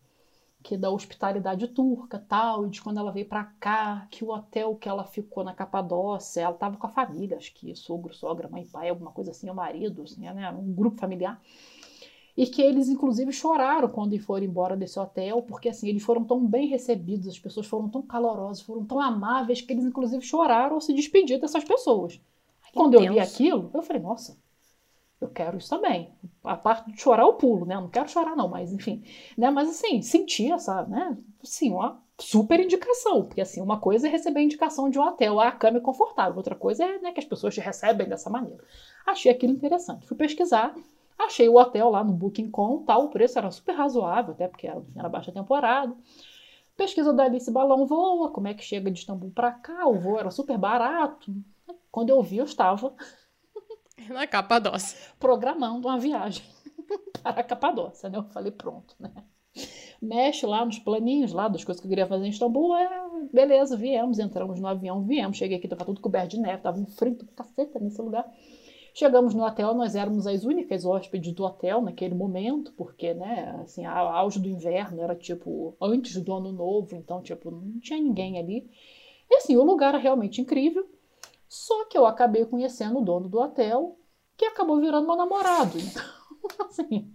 que 0.64 0.76
da 0.76 0.90
hospitalidade 0.90 1.68
turca, 1.68 2.18
tal, 2.18 2.66
e 2.66 2.70
de 2.70 2.82
quando 2.82 2.98
ela 2.98 3.12
veio 3.12 3.28
para 3.28 3.44
cá, 3.60 4.08
que 4.10 4.24
o 4.24 4.30
hotel 4.30 4.76
que 4.76 4.90
ela 4.90 5.04
ficou 5.04 5.44
na 5.44 5.54
Capadócia, 5.54 6.42
ela 6.42 6.54
tava 6.54 6.78
com 6.78 6.88
a 6.88 6.90
família, 6.90 7.38
acho 7.38 7.54
que 7.54 7.76
sogro, 7.76 8.14
sogra, 8.14 8.50
mãe, 8.50 8.66
pai, 8.66 8.90
alguma 8.90 9.12
coisa 9.12 9.32
assim, 9.32 9.50
o 9.50 9.54
marido, 9.56 10.04
assim, 10.04 10.22
né, 10.22 10.52
um 10.52 10.74
grupo 10.74 11.00
familiar 11.00 11.42
e 12.36 12.48
que 12.48 12.62
eles 12.62 12.90
inclusive 12.90 13.32
choraram 13.32 13.88
quando 13.88 14.18
foram 14.20 14.46
embora 14.46 14.76
desse 14.76 15.00
hotel, 15.00 15.42
porque 15.44 15.70
assim, 15.70 15.88
eles 15.88 16.04
foram 16.04 16.24
tão 16.24 16.46
bem 16.46 16.68
recebidos, 16.68 17.28
as 17.28 17.40
pessoas 17.40 17.68
foram 17.68 17.88
tão 17.88 18.02
calorosas, 18.02 18.62
foram 18.62 18.84
tão 18.84 19.00
amáveis 19.00 19.62
que 19.62 19.72
eles 19.72 19.86
inclusive 19.86 20.24
choraram 20.24 20.76
ao 20.76 20.82
se 20.82 20.94
despedir 20.94 21.40
dessas 21.40 21.64
pessoas. 21.64 22.20
quando 22.74 22.96
eu 22.96 23.02
vi 23.02 23.20
aquilo, 23.20 23.70
eu 23.74 23.82
falei, 23.84 24.02
nossa, 24.02 24.38
eu 25.24 25.30
quero 25.30 25.58
isso 25.58 25.70
também. 25.70 26.12
A 26.44 26.56
parte 26.56 26.92
de 26.92 27.00
chorar 27.00 27.24
eu 27.24 27.34
pulo, 27.34 27.66
né? 27.66 27.76
Eu 27.76 27.82
não 27.82 27.90
quero 27.90 28.10
chorar 28.10 28.36
não, 28.36 28.48
mas 28.48 28.72
enfim, 28.72 29.04
né? 29.38 29.50
Mas 29.50 29.70
assim, 29.70 30.02
senti 30.02 30.52
essa, 30.52 30.84
né? 30.84 31.18
Assim, 31.42 31.72
uma 31.72 32.02
super 32.20 32.60
indicação, 32.60 33.24
porque 33.24 33.42
assim, 33.42 33.62
uma 33.62 33.80
coisa 33.80 34.08
é 34.08 34.12
receber 34.12 34.42
indicação 34.42 34.90
de 34.90 35.00
um 35.00 35.04
hotel, 35.04 35.40
a 35.40 35.52
cama 35.52 35.78
é 35.78 35.82
confortável, 35.82 36.38
outra 36.38 36.56
coisa 36.56 36.86
é, 36.86 37.00
né, 37.00 37.12
que 37.12 37.20
as 37.20 37.26
pessoas 37.26 37.54
te 37.54 37.60
recebem 37.60 38.08
dessa 38.08 38.30
maneira. 38.30 38.64
Achei 39.06 39.32
aquilo 39.32 39.52
interessante. 39.52 40.08
Fui 40.08 40.16
pesquisar, 40.16 40.76
Achei 41.18 41.48
o 41.48 41.58
hotel 41.58 41.90
lá 41.90 42.04
no 42.04 42.14
Booking.com, 42.14 42.84
tal, 42.84 43.06
o 43.06 43.10
preço 43.10 43.38
era 43.38 43.50
super 43.52 43.74
razoável, 43.74 44.34
até 44.34 44.48
porque 44.48 44.68
era, 44.68 44.84
era 44.96 45.10
baixa 45.10 45.32
temporada. 45.32 45.96
Pesquisa 46.76 47.14
da 47.14 47.24
Alice 47.24 47.50
Balão 47.52 47.86
voa, 47.86 48.32
como 48.32 48.48
é 48.48 48.54
que 48.54 48.64
chega 48.64 48.90
de 48.90 49.00
Istambul 49.00 49.32
para 49.32 49.52
cá, 49.52 49.88
o 49.88 50.00
voo 50.00 50.20
era 50.20 50.32
super 50.32 50.58
barato. 50.58 51.34
Quando 51.92 52.10
eu 52.10 52.22
vi, 52.22 52.38
eu 52.38 52.46
estava 52.46 52.94
na 54.10 54.28
Capadócia, 54.28 54.98
programando 55.20 55.88
uma 55.88 56.00
viagem 56.00 56.44
para 57.22 57.42
a 57.42 57.44
Capadócia, 57.44 58.10
né? 58.10 58.18
Eu 58.18 58.24
falei, 58.26 58.52
pronto, 58.52 58.96
né? 59.00 59.12
Mexe 60.02 60.46
lá 60.46 60.66
nos 60.66 60.80
planinhos 60.80 61.32
lá 61.32 61.48
das 61.48 61.64
coisas 61.64 61.80
que 61.80 61.88
eu 61.88 61.90
queria 61.90 62.08
fazer 62.08 62.26
em 62.26 62.30
Istambul, 62.30 62.76
é, 62.76 62.90
beleza, 63.32 63.78
viemos, 63.78 64.20
entramos 64.20 64.60
no 64.60 64.68
avião, 64.68 65.04
viemos, 65.04 65.38
cheguei 65.38 65.58
aqui, 65.58 65.68
tava 65.68 65.86
tudo 65.86 66.02
coberto 66.02 66.30
de 66.30 66.40
neve, 66.40 66.62
tava 66.62 66.80
um 66.80 66.86
frio 66.86 67.16
do 67.16 67.26
caceta 67.28 67.80
nesse 67.80 68.02
lugar. 68.02 68.30
Chegamos 68.96 69.34
no 69.34 69.44
hotel, 69.44 69.74
nós 69.74 69.96
éramos 69.96 70.28
as 70.28 70.44
únicas 70.44 70.86
hóspedes 70.86 71.34
do 71.34 71.44
hotel 71.44 71.82
naquele 71.82 72.14
momento, 72.14 72.72
porque, 72.74 73.14
né, 73.14 73.60
assim, 73.64 73.86
a 73.86 73.98
auge 73.98 74.40
do 74.40 74.48
inverno 74.48 75.02
era 75.02 75.16
tipo 75.16 75.76
antes 75.82 76.22
do 76.22 76.32
ano 76.32 76.52
novo, 76.52 76.96
então, 76.96 77.22
tipo, 77.22 77.50
não 77.50 77.80
tinha 77.80 78.00
ninguém 78.00 78.38
ali. 78.38 78.70
E 79.32 79.36
assim, 79.38 79.58
o 79.58 79.64
lugar 79.64 79.90
era 79.90 79.98
realmente 79.98 80.42
incrível. 80.42 80.88
Só 81.54 81.86
que 81.86 81.96
eu 81.96 82.08
acabei 82.08 82.44
conhecendo 82.46 82.98
o 82.98 83.06
dono 83.06 83.30
do 83.30 83.40
hotel, 83.40 83.96
que 84.36 84.44
acabou 84.44 84.80
virando 84.80 85.06
meu 85.06 85.16
namorado. 85.16 85.78
Então, 85.78 86.04
assim. 86.66 87.14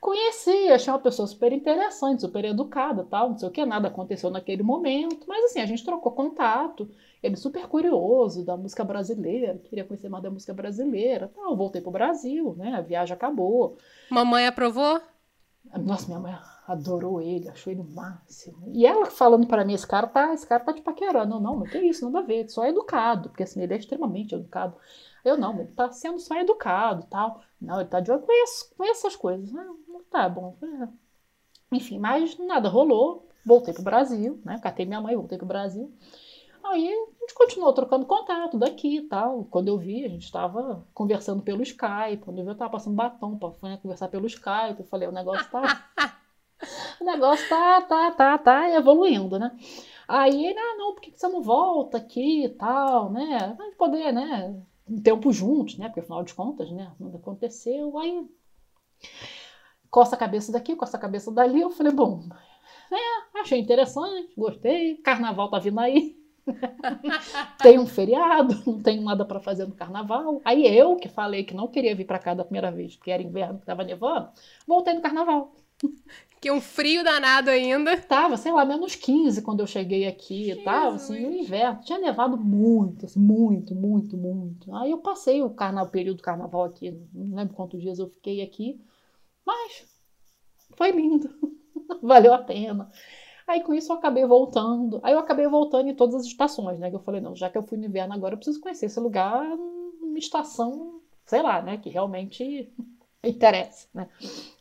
Conheci, 0.00 0.68
achei 0.68 0.92
uma 0.92 0.98
pessoa 0.98 1.28
super 1.28 1.52
interessante, 1.52 2.22
super 2.22 2.44
educada, 2.44 3.04
tal, 3.04 3.30
não 3.30 3.38
sei 3.38 3.48
o 3.48 3.52
que, 3.52 3.64
nada 3.64 3.86
aconteceu 3.86 4.30
naquele 4.30 4.64
momento, 4.64 5.26
mas 5.28 5.44
assim, 5.44 5.60
a 5.60 5.66
gente 5.66 5.84
trocou 5.84 6.10
contato. 6.10 6.90
Ele 7.22 7.36
super 7.36 7.68
curioso 7.68 8.44
da 8.44 8.56
música 8.56 8.82
brasileira, 8.82 9.58
queria 9.58 9.84
conhecer 9.84 10.08
mais 10.08 10.24
da 10.24 10.30
música 10.30 10.52
brasileira. 10.52 11.28
Tal, 11.28 11.56
voltei 11.56 11.80
pro 11.80 11.92
Brasil, 11.92 12.56
né? 12.58 12.74
A 12.74 12.80
viagem 12.80 13.14
acabou. 13.14 13.78
Mamãe 14.08 14.44
aprovou? 14.44 15.00
Nossa, 15.78 16.08
minha 16.08 16.18
mãe 16.18 16.32
adorou 16.70 17.20
ele, 17.20 17.48
achou 17.48 17.72
ele 17.72 17.80
o 17.80 17.84
máximo. 17.84 18.62
E 18.72 18.86
ela 18.86 19.06
falando 19.06 19.46
para 19.46 19.64
mim, 19.64 19.74
esse 19.74 19.86
cara 19.86 20.06
tá, 20.06 20.32
esse 20.32 20.46
cara 20.46 20.64
tá 20.64 20.72
te 20.72 20.80
paquerando. 20.80 21.40
Não, 21.40 21.40
não, 21.40 21.62
que 21.64 21.78
isso, 21.78 22.08
nada 22.08 22.24
a 22.24 22.26
ver, 22.26 22.48
só 22.48 22.64
é 22.64 22.70
educado, 22.70 23.28
porque 23.28 23.42
assim, 23.42 23.60
ele 23.60 23.74
é 23.74 23.76
extremamente 23.76 24.34
educado. 24.34 24.76
Eu 25.24 25.36
não, 25.36 25.58
ele 25.58 25.72
tá 25.72 25.90
sendo 25.90 26.18
só 26.20 26.36
educado, 26.36 27.06
tal. 27.10 27.42
Não, 27.60 27.80
ele 27.80 27.88
tá 27.88 28.00
de 28.00 28.10
olho, 28.10 28.22
conheço, 28.22 28.72
conheço 28.76 29.06
essas 29.06 29.16
coisas. 29.16 29.54
Ah, 29.54 29.66
tá 30.10 30.28
bom. 30.28 30.56
É. 30.62 30.88
Enfim, 31.72 31.98
mas 31.98 32.38
nada 32.38 32.68
rolou. 32.68 33.26
Voltei 33.44 33.74
pro 33.74 33.82
Brasil, 33.82 34.40
né? 34.44 34.58
Catei 34.62 34.86
minha 34.86 35.00
mãe, 35.00 35.16
voltei 35.16 35.38
pro 35.38 35.46
Brasil. 35.46 35.92
Aí 36.62 36.88
a 36.88 37.20
gente 37.20 37.34
continuou 37.34 37.72
trocando 37.72 38.06
contato 38.06 38.58
daqui 38.58 38.98
e 38.98 39.02
tal. 39.02 39.44
Quando 39.44 39.68
eu 39.68 39.78
vi, 39.78 40.04
a 40.04 40.08
gente 40.08 40.24
estava 40.24 40.86
conversando 40.94 41.42
pelo 41.42 41.62
Skype. 41.62 42.22
Quando 42.22 42.38
eu 42.38 42.44
vi, 42.44 42.50
eu 42.50 42.52
estava 42.52 42.70
passando 42.70 42.94
batom 42.94 43.36
para 43.36 43.78
conversar 43.78 44.08
pelo 44.08 44.26
Skype. 44.26 44.78
Eu 44.78 44.84
falei, 44.84 45.08
o 45.08 45.12
negócio 45.12 45.50
tá. 45.50 46.16
O 47.00 47.04
negócio 47.04 47.48
tá, 47.48 47.80
tá, 47.82 48.10
tá, 48.10 48.38
tá 48.38 48.70
evoluindo, 48.70 49.38
né? 49.38 49.56
Aí 50.06 50.46
ele, 50.46 50.58
ah, 50.58 50.76
não, 50.76 50.94
por 50.94 51.00
que 51.00 51.12
você 51.12 51.28
não 51.28 51.40
volta 51.40 51.98
aqui 51.98 52.44
e 52.44 52.48
tal, 52.48 53.10
né? 53.10 53.54
Pra 53.56 53.70
poder, 53.78 54.12
né? 54.12 54.60
Um 54.88 55.00
tempo 55.00 55.32
juntos, 55.32 55.78
né? 55.78 55.86
Porque 55.86 56.00
afinal 56.00 56.22
de 56.24 56.34
contas, 56.34 56.70
né? 56.72 56.92
Nada 56.98 57.16
aconteceu. 57.16 57.96
Aí 57.98 58.26
coça 59.88 60.16
a 60.16 60.18
cabeça 60.18 60.52
daqui, 60.52 60.74
coça 60.74 60.96
a 60.96 61.00
cabeça 61.00 61.30
dali. 61.30 61.60
Eu 61.60 61.70
falei, 61.70 61.92
bom, 61.92 62.24
é, 62.92 63.40
achei 63.40 63.60
interessante, 63.60 64.32
gostei. 64.36 64.96
Carnaval 64.96 65.48
tá 65.48 65.58
vindo 65.58 65.78
aí. 65.78 66.18
tem 67.62 67.78
um 67.78 67.86
feriado, 67.86 68.60
não 68.66 68.82
tenho 68.82 69.02
nada 69.02 69.24
para 69.24 69.40
fazer 69.40 69.66
no 69.66 69.74
carnaval. 69.74 70.40
Aí 70.44 70.66
eu, 70.66 70.96
que 70.96 71.08
falei 71.08 71.44
que 71.44 71.54
não 71.54 71.68
queria 71.68 71.94
vir 71.94 72.06
para 72.06 72.18
cá 72.18 72.34
da 72.34 72.44
primeira 72.44 72.72
vez, 72.72 72.96
porque 72.96 73.10
era 73.10 73.22
inverno, 73.22 73.60
que 73.60 73.66
tava 73.66 73.84
nevando, 73.84 74.30
voltei 74.66 74.94
no 74.94 75.00
carnaval. 75.00 75.52
Que 76.40 76.50
um 76.50 76.60
frio 76.60 77.04
danado 77.04 77.50
ainda. 77.50 78.00
Tava, 78.00 78.36
sei 78.36 78.50
lá, 78.50 78.64
menos 78.64 78.94
15 78.94 79.42
quando 79.42 79.60
eu 79.60 79.66
cheguei 79.66 80.06
aqui. 80.06 80.46
Jesus. 80.46 80.64
Tava, 80.64 80.96
assim, 80.96 81.20
no 81.20 81.36
inverno. 81.36 81.80
Tinha 81.82 81.98
nevado 81.98 82.36
muito, 82.38 83.04
assim, 83.04 83.20
muito, 83.20 83.74
muito, 83.74 84.16
muito. 84.16 84.74
Aí 84.74 84.90
eu 84.90 84.98
passei 84.98 85.42
o, 85.42 85.50
carnaval, 85.50 85.88
o 85.88 85.90
período 85.90 86.16
do 86.16 86.22
carnaval 86.22 86.64
aqui. 86.64 86.90
Não 87.12 87.36
lembro 87.36 87.54
quantos 87.54 87.80
dias 87.80 87.98
eu 87.98 88.08
fiquei 88.08 88.40
aqui. 88.40 88.80
Mas 89.44 89.84
foi 90.76 90.92
lindo. 90.92 91.28
Valeu 92.02 92.32
a 92.32 92.38
pena. 92.38 92.90
Aí 93.46 93.62
com 93.62 93.74
isso 93.74 93.92
eu 93.92 93.96
acabei 93.96 94.24
voltando. 94.24 95.00
Aí 95.02 95.12
eu 95.12 95.18
acabei 95.18 95.46
voltando 95.46 95.88
em 95.88 95.94
todas 95.94 96.14
as 96.14 96.24
estações, 96.24 96.78
né? 96.78 96.88
Que 96.88 96.96
eu 96.96 97.00
falei, 97.00 97.20
não, 97.20 97.34
já 97.36 97.50
que 97.50 97.58
eu 97.58 97.62
fui 97.62 97.76
no 97.76 97.84
inverno 97.84 98.14
agora, 98.14 98.34
eu 98.34 98.38
preciso 98.38 98.60
conhecer 98.60 98.86
esse 98.86 99.00
lugar, 99.00 99.44
uma 100.00 100.18
estação, 100.18 101.00
sei 101.26 101.42
lá, 101.42 101.60
né? 101.60 101.76
Que 101.76 101.90
realmente 101.90 102.72
interessa, 103.28 103.88
né? 103.92 104.08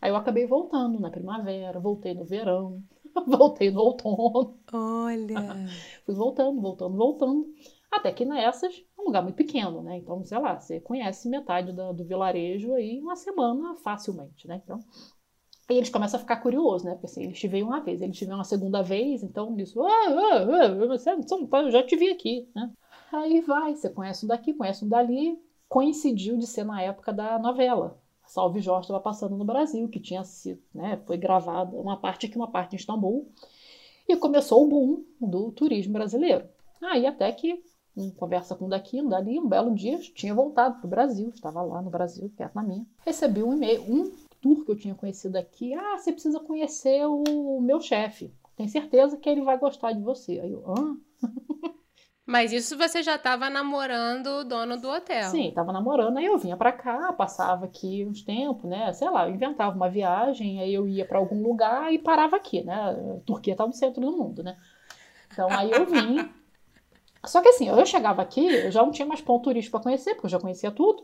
Aí 0.02 0.12
eu 0.12 0.16
acabei 0.16 0.46
voltando 0.46 1.00
na 1.00 1.10
primavera, 1.10 1.80
voltei 1.80 2.14
no 2.14 2.26
verão, 2.26 2.84
voltei 3.28 3.72
no 3.72 3.82
outono. 3.82 4.58
Olha! 4.74 5.36
Fui 6.06 6.16
voltando, 6.16 6.62
voltando, 6.62 6.98
voltando. 6.98 7.54
Até 7.92 8.12
que 8.12 8.24
nessas, 8.24 8.74
é 8.76 9.02
um 9.02 9.06
lugar 9.06 9.24
muito 9.24 9.36
pequeno, 9.36 9.82
né? 9.82 9.98
Então, 9.98 10.24
sei 10.24 10.38
lá, 10.38 10.60
você 10.60 10.80
conhece 10.80 11.28
metade 11.28 11.72
do, 11.74 11.94
do 11.94 12.06
vilarejo 12.06 12.74
aí 12.74 13.00
uma 13.00 13.16
semana 13.16 13.76
facilmente, 13.78 14.48
né? 14.48 14.62
Então, 14.64 14.80
e 15.70 15.74
eles 15.74 15.90
começam 15.90 16.18
a 16.18 16.22
ficar 16.22 16.38
curiosos, 16.38 16.84
né? 16.84 16.92
Porque 16.94 17.06
assim, 17.06 17.24
eles 17.24 17.40
te 17.40 17.48
veem 17.48 17.64
uma 17.64 17.80
vez, 17.80 18.02
eles 18.02 18.18
te 18.18 18.26
veem 18.26 18.36
uma 18.36 18.44
segunda 18.44 18.82
vez, 18.82 19.24
então 19.24 19.54
eles, 19.54 19.76
ah, 19.78 19.82
ah, 19.82 20.66
ah, 20.66 20.88
você, 20.88 21.12
eu 21.12 21.72
já 21.72 21.84
te 21.84 21.96
vi 21.96 22.10
aqui, 22.10 22.50
né? 22.56 22.72
Aí 23.12 23.42
vai, 23.42 23.76
você 23.76 23.90
conhece 23.90 24.26
um 24.26 24.28
daqui, 24.28 24.54
conhece 24.54 24.86
um 24.86 24.90
dali. 24.90 25.40
Coincidiu 25.68 26.38
de 26.38 26.48
ser 26.48 26.64
na 26.64 26.82
época 26.82 27.14
da 27.14 27.38
novela. 27.38 28.00
Salve 28.30 28.62
Jorge 28.62 28.84
estava 28.84 29.00
passando 29.00 29.36
no 29.36 29.44
Brasil, 29.44 29.90
que 29.90 30.00
tinha 30.00 30.24
sido, 30.24 30.62
né? 30.74 31.02
Foi 31.08 31.18
gravada 31.18 31.76
uma 31.76 31.98
parte 31.98 32.28
aqui, 32.28 32.36
uma 32.38 32.52
parte 32.52 32.74
em 32.74 32.76
Istambul. 32.78 33.28
E 34.08 34.16
começou 34.16 34.64
o 34.64 34.68
boom 34.68 35.04
do 35.20 35.52
turismo 35.52 35.94
brasileiro. 35.94 36.48
Aí 36.80 37.08
até 37.08 37.32
que, 37.32 37.60
um 37.98 38.12
conversa 38.12 38.56
com 38.56 38.66
um 38.66 38.70
daqui, 38.70 39.02
um 39.02 39.10
dali, 39.10 39.40
um 39.40 39.48
belo 39.48 39.74
dia, 39.74 39.98
tinha 40.14 40.34
voltado 40.34 40.78
para 40.78 40.86
o 40.86 40.90
Brasil, 40.90 41.30
estava 41.30 41.64
lá 41.64 41.82
no 41.82 41.90
Brasil, 41.90 42.32
perto 42.38 42.54
na 42.54 42.62
minha. 42.62 42.86
Recebi 43.04 43.42
um 43.42 43.54
e-mail, 43.54 43.82
um 43.92 44.12
tour 44.40 44.64
que 44.64 44.72
eu 44.72 44.78
tinha 44.78 44.94
conhecido 44.94 45.36
aqui. 45.36 45.74
Ah, 45.74 45.98
você 45.98 46.12
precisa 46.12 46.40
conhecer 46.40 47.08
o 47.08 47.60
meu 47.60 47.82
chefe. 47.82 48.32
Tem 48.56 48.68
certeza 48.68 49.18
que 49.18 49.28
ele 49.28 49.42
vai 49.42 49.58
gostar 49.58 49.92
de 49.92 50.04
você. 50.04 50.40
Aí 50.40 50.52
eu, 50.52 50.64
hã? 50.70 50.98
Mas 52.30 52.54
isso 52.54 52.78
você 52.78 53.02
já 53.02 53.16
estava 53.16 53.50
namorando 53.50 54.28
o 54.28 54.44
dono 54.44 54.78
do 54.80 54.88
hotel? 54.88 55.30
Sim, 55.30 55.50
estava 55.50 55.74
namorando. 55.74 56.18
Aí 56.18 56.26
eu 56.28 56.38
vinha 56.38 56.56
para 56.56 56.72
cá, 56.72 57.12
passava 57.12 57.66
aqui 57.66 58.06
uns 58.06 58.22
tempos, 58.22 58.70
né? 58.70 58.94
Sei 58.94 59.10
lá, 59.10 59.28
eu 59.28 59.34
inventava 59.34 59.76
uma 59.76 59.90
viagem, 59.90 60.62
aí 60.62 60.72
eu 60.72 60.88
ia 60.88 61.06
para 61.06 61.18
algum 61.18 61.42
lugar 61.42 61.92
e 61.92 61.98
parava 61.98 62.36
aqui, 62.36 62.64
né? 62.64 62.76
A 62.76 63.26
Turquia 63.26 63.56
tá 63.56 63.66
no 63.66 63.74
centro 63.74 64.00
do 64.00 64.12
mundo, 64.12 64.44
né? 64.44 64.56
Então 65.34 65.50
aí 65.50 65.72
eu 65.72 65.88
vim. 65.88 66.30
Só 67.26 67.42
que 67.42 67.50
assim, 67.50 67.68
eu 67.68 67.84
chegava 67.84 68.22
aqui, 68.22 68.46
eu 68.46 68.72
já 68.72 68.84
não 68.84 68.92
tinha 68.92 69.08
mais 69.08 69.22
ponto 69.22 69.46
turístico 69.46 69.78
para 69.78 69.84
conhecer, 69.84 70.14
porque 70.14 70.28
eu 70.28 70.32
já 70.32 70.40
conhecia 70.40 70.70
tudo 70.70 71.04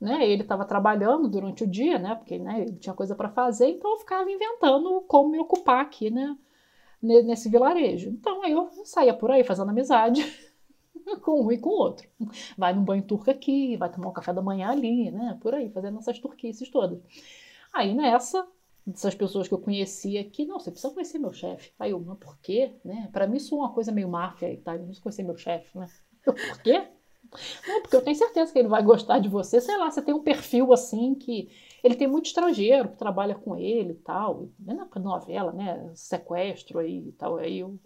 né? 0.00 0.26
Ele 0.26 0.42
estava 0.42 0.64
trabalhando 0.64 1.28
durante 1.28 1.62
o 1.62 1.66
dia, 1.66 1.98
né? 1.98 2.16
Porque 2.16 2.38
né, 2.38 2.62
ele 2.62 2.72
tinha 2.72 2.94
coisa 2.94 3.14
para 3.14 3.28
fazer, 3.28 3.68
então 3.68 3.92
eu 3.92 3.98
ficava 3.98 4.28
inventando 4.28 5.00
como 5.02 5.30
me 5.30 5.38
ocupar 5.38 5.80
aqui, 5.80 6.10
né? 6.10 6.36
Nesse 7.00 7.48
vilarejo. 7.48 8.08
Então 8.10 8.42
aí 8.42 8.52
eu 8.52 8.68
saía 8.84 9.14
por 9.14 9.30
aí 9.30 9.44
fazendo 9.44 9.70
amizade 9.70 10.22
com 11.22 11.44
um 11.44 11.52
e 11.52 11.58
com 11.58 11.70
o 11.70 11.78
outro. 11.78 12.08
Vai 12.56 12.72
num 12.72 12.84
banho 12.84 13.02
turco 13.02 13.30
aqui, 13.30 13.76
vai 13.76 13.90
tomar 13.90 14.08
um 14.08 14.12
café 14.12 14.32
da 14.32 14.42
manhã 14.42 14.70
ali, 14.70 15.10
né? 15.10 15.38
Por 15.40 15.54
aí, 15.54 15.70
fazendo 15.70 15.98
essas 15.98 16.18
turquices 16.18 16.68
todas. 16.70 17.00
Aí 17.72 17.94
nessa, 17.94 18.46
dessas 18.86 19.14
pessoas 19.14 19.48
que 19.48 19.54
eu 19.54 19.58
conhecia 19.58 20.24
que, 20.24 20.44
não, 20.44 20.58
você 20.58 20.70
precisa 20.70 20.92
conhecer 20.92 21.18
meu 21.18 21.32
chefe. 21.32 21.72
Aí 21.78 21.90
eu, 21.90 22.00
mas 22.00 22.18
por 22.18 22.38
quê? 22.40 22.74
Né? 22.84 23.08
Para 23.12 23.26
mim 23.26 23.36
isso 23.36 23.54
é 23.54 23.58
uma 23.58 23.72
coisa 23.72 23.92
meio 23.92 24.08
máfia 24.08 24.52
e 24.52 24.58
tal, 24.58 24.74
eu 24.74 24.80
preciso 24.80 25.02
conhecer 25.02 25.22
meu 25.22 25.36
chefe, 25.36 25.76
né? 25.78 25.86
Eu, 26.24 26.34
por 26.34 26.62
quê? 26.62 26.86
Não, 27.66 27.80
porque 27.80 27.96
eu 27.96 28.02
tenho 28.02 28.16
certeza 28.16 28.52
que 28.52 28.58
ele 28.58 28.68
vai 28.68 28.82
gostar 28.82 29.18
de 29.18 29.28
você. 29.28 29.60
Sei 29.60 29.76
lá, 29.76 29.90
você 29.90 30.02
tem 30.02 30.14
um 30.14 30.22
perfil 30.22 30.72
assim 30.72 31.14
que. 31.14 31.48
Ele 31.82 31.94
tem 31.94 32.06
muito 32.06 32.26
estrangeiro 32.26 32.90
que 32.90 32.96
trabalha 32.96 33.34
com 33.34 33.56
ele 33.56 33.92
e 33.92 33.96
tal. 33.96 34.48
Né, 34.58 34.74
na 34.74 35.00
novela, 35.00 35.52
né? 35.52 35.90
Sequestro 35.94 36.78
aí 36.78 37.08
e 37.08 37.12
tal. 37.12 37.36
Aí 37.36 37.60
eu, 37.60 37.78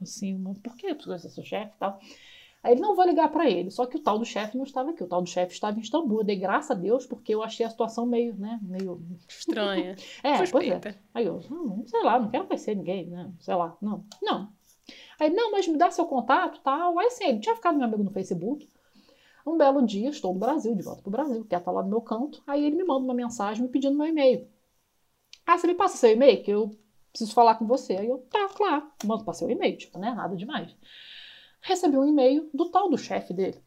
assim, 0.00 0.38
mas 0.38 0.58
por 0.58 0.76
que 0.76 0.94
você 0.94 1.04
conhece 1.04 1.30
seu 1.30 1.44
chefe 1.44 1.74
e 1.74 1.78
tal? 1.78 1.98
Aí 2.62 2.72
ele 2.72 2.80
não 2.80 2.94
vou 2.94 3.04
ligar 3.04 3.30
para 3.30 3.50
ele. 3.50 3.70
Só 3.70 3.86
que 3.86 3.96
o 3.96 4.00
tal 4.00 4.18
do 4.18 4.24
chefe 4.24 4.56
não 4.56 4.64
estava 4.64 4.90
aqui. 4.90 5.02
O 5.02 5.06
tal 5.08 5.20
do 5.20 5.28
chefe 5.28 5.52
estava 5.52 5.76
em 5.76 5.82
Istambul. 5.82 6.20
Eu 6.20 6.24
dei 6.24 6.36
graças 6.36 6.70
a 6.70 6.74
Deus 6.74 7.06
porque 7.06 7.34
eu 7.34 7.42
achei 7.42 7.66
a 7.66 7.70
situação 7.70 8.06
meio, 8.06 8.36
né? 8.36 8.60
Meio. 8.62 9.02
Estranha. 9.28 9.96
é, 10.22 10.36
Suspeita. 10.38 10.80
pois 10.80 10.94
é. 10.94 10.98
Aí 11.12 11.26
eu, 11.26 11.40
não, 11.50 11.84
sei 11.86 12.02
lá, 12.04 12.20
não 12.20 12.30
quero 12.30 12.46
conhecer 12.46 12.76
ninguém, 12.76 13.06
né? 13.06 13.32
Sei 13.40 13.54
lá. 13.54 13.76
Não. 13.82 14.04
Não. 14.22 14.48
Aí, 15.18 15.30
não, 15.30 15.50
mas 15.50 15.66
me 15.66 15.76
dá 15.76 15.90
seu 15.90 16.06
contato 16.06 16.60
tal. 16.62 16.98
Aí 16.98 17.10
sim, 17.10 17.24
ele 17.24 17.40
tinha 17.40 17.54
ficado 17.54 17.76
meu 17.76 17.86
amigo 17.86 18.04
no 18.04 18.10
Facebook. 18.10 18.68
Um 19.44 19.56
belo 19.56 19.84
dia, 19.84 20.08
estou 20.08 20.32
no 20.32 20.38
Brasil, 20.38 20.74
de 20.74 20.82
volta 20.82 21.02
para 21.02 21.08
o 21.08 21.12
Brasil, 21.12 21.44
quer 21.44 21.58
estar 21.58 21.60
tá 21.60 21.72
lá 21.72 21.82
no 21.82 21.88
meu 21.88 22.00
canto. 22.00 22.40
Aí 22.46 22.64
ele 22.64 22.76
me 22.76 22.84
manda 22.84 23.04
uma 23.04 23.14
mensagem 23.14 23.62
me 23.62 23.68
pedindo 23.68 23.98
meu 23.98 24.06
e-mail. 24.06 24.48
Ah, 25.44 25.58
você 25.58 25.66
me 25.66 25.74
passa 25.74 25.96
seu 25.96 26.10
e-mail? 26.10 26.42
Que 26.44 26.52
eu 26.52 26.70
preciso 27.10 27.34
falar 27.34 27.56
com 27.56 27.66
você. 27.66 27.94
Aí 27.94 28.08
eu, 28.08 28.18
tá, 28.30 28.48
claro, 28.50 28.86
mando 29.04 29.24
para 29.24 29.34
seu 29.34 29.50
e-mail, 29.50 29.76
tipo, 29.76 29.98
né? 29.98 30.14
Nada 30.14 30.36
demais. 30.36 30.76
Recebi 31.62 31.96
um 31.96 32.04
e-mail 32.04 32.50
do 32.52 32.70
tal 32.70 32.90
do 32.90 32.98
chefe 32.98 33.32
dele. 33.32 33.62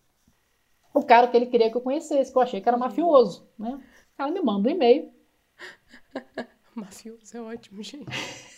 O 0.93 1.03
cara 1.03 1.27
que 1.27 1.35
ele 1.35 1.47
queria 1.47 1.69
que 1.71 1.77
eu 1.77 1.81
conhecesse, 1.81 2.31
que 2.31 2.37
eu 2.37 2.41
achei 2.41 2.61
que 2.61 2.69
era 2.69 2.77
mafioso, 2.77 3.49
né? 3.57 3.81
O 4.13 4.17
cara 4.17 4.31
me 4.31 4.41
manda 4.41 4.69
um 4.69 4.71
e-mail. 4.71 5.11
mafioso 6.75 7.37
é 7.37 7.41
ótimo, 7.41 7.81
gente. 7.81 8.05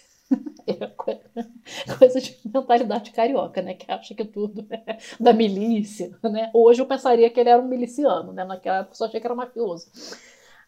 É 0.67 0.75
coisa 1.97 2.19
de 2.19 2.37
mentalidade 2.43 3.11
carioca, 3.11 3.61
né? 3.61 3.73
Que 3.73 3.89
acha 3.89 4.13
que 4.13 4.25
tudo 4.25 4.67
é 4.69 4.97
da 5.17 5.31
milícia, 5.31 6.11
né? 6.21 6.51
Hoje 6.53 6.81
eu 6.81 6.85
pensaria 6.85 7.29
que 7.29 7.39
ele 7.39 7.49
era 7.49 7.61
um 7.61 7.67
miliciano, 7.67 8.33
né? 8.33 8.43
Naquela 8.43 8.79
época 8.79 8.91
eu 8.91 8.97
só 8.97 9.05
achei 9.05 9.21
que 9.21 9.25
era 9.25 9.33
mafioso. 9.33 9.89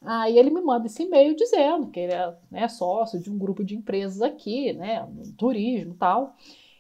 Aí 0.02 0.38
ele 0.38 0.50
me 0.50 0.62
manda 0.62 0.88
esse 0.88 1.04
e-mail 1.04 1.36
dizendo 1.36 1.90
que 1.90 2.00
ele 2.00 2.14
é 2.14 2.34
né, 2.50 2.68
sócio 2.70 3.20
de 3.20 3.30
um 3.30 3.38
grupo 3.38 3.64
de 3.64 3.76
empresas 3.76 4.22
aqui, 4.22 4.72
né? 4.72 5.06
Turismo 5.38 5.94
e 5.94 5.98
tal. 5.98 6.38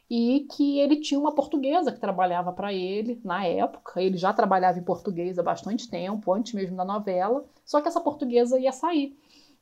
E 0.09 0.47
que 0.51 0.79
ele 0.79 0.95
tinha 0.97 1.19
uma 1.19 1.33
portuguesa 1.33 1.91
que 1.91 1.99
trabalhava 1.99 2.51
para 2.51 2.73
ele 2.73 3.21
na 3.23 3.45
época. 3.45 4.01
Ele 4.01 4.17
já 4.17 4.33
trabalhava 4.33 4.79
em 4.79 4.83
português 4.83 5.37
há 5.37 5.43
bastante 5.43 5.87
tempo, 5.87 6.33
antes 6.33 6.53
mesmo 6.53 6.75
da 6.75 6.83
novela. 6.83 7.45
Só 7.63 7.79
que 7.79 7.87
essa 7.87 8.01
portuguesa 8.01 8.59
ia 8.59 8.71
sair 8.71 9.15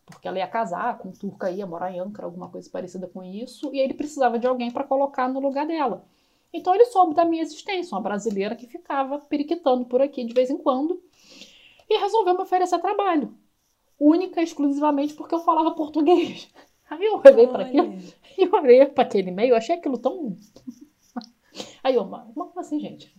porque 0.08 0.25
ela 0.25 0.38
ia 0.38 0.48
casar 0.48 0.98
com 0.98 1.10
um 1.10 1.12
turca, 1.12 1.51
ia 1.51 1.68
morar 1.68 1.92
em 1.92 2.00
Ankara, 2.00 2.25
alguma 2.25 2.48
coisa 2.48 2.70
parecida 2.70 3.08
com 3.08 3.22
isso, 3.22 3.70
e 3.74 3.80
ele 3.80 3.94
precisava 3.94 4.39
de 4.39 4.48
alguém 4.48 4.72
para 4.72 4.86
colocar 4.86 5.27
no 5.27 5.39
lugar 5.42 5.68
dela. 5.68 6.06
Então 6.54 6.74
ele 6.74 6.86
soube 6.86 7.13
da 7.13 7.25
minha 7.25 7.44
existência, 7.44 7.94
uma 7.94 8.01
brasileira 8.01 8.56
que 8.56 8.66
ficava 8.66 9.20
periquitando 9.20 9.86
por 9.86 10.01
aqui 10.01 10.24
de 10.24 10.34
vez 10.34 10.50
em 10.50 10.58
quando, 10.58 11.01
e 11.89 12.00
resolveu 12.00 12.34
me 12.34 12.42
oferecer 12.42 12.80
trabalho, 12.80 13.38
única 14.00 14.39
e 14.39 14.46
exclusivamente 14.46 15.13
porque 15.13 15.36
eu 15.36 15.39
falava 15.39 15.72
português. 15.72 16.50
Aí 16.89 17.04
eu 17.04 17.22
olhei 17.22 17.48
para 17.48 17.63
aquilo, 17.66 17.98
e 18.38 18.44
eu 18.44 18.53
olhei 18.53 18.86
para 18.86 19.03
aquele 19.03 19.29
e-mail, 19.29 19.56
achei 19.56 19.75
aquilo 19.75 19.98
tão. 19.98 20.36
Aí 21.84 21.96
eu, 21.96 22.06
mas 22.06 22.34
como 22.34 22.60
assim, 22.60 22.79
gente? 22.79 23.15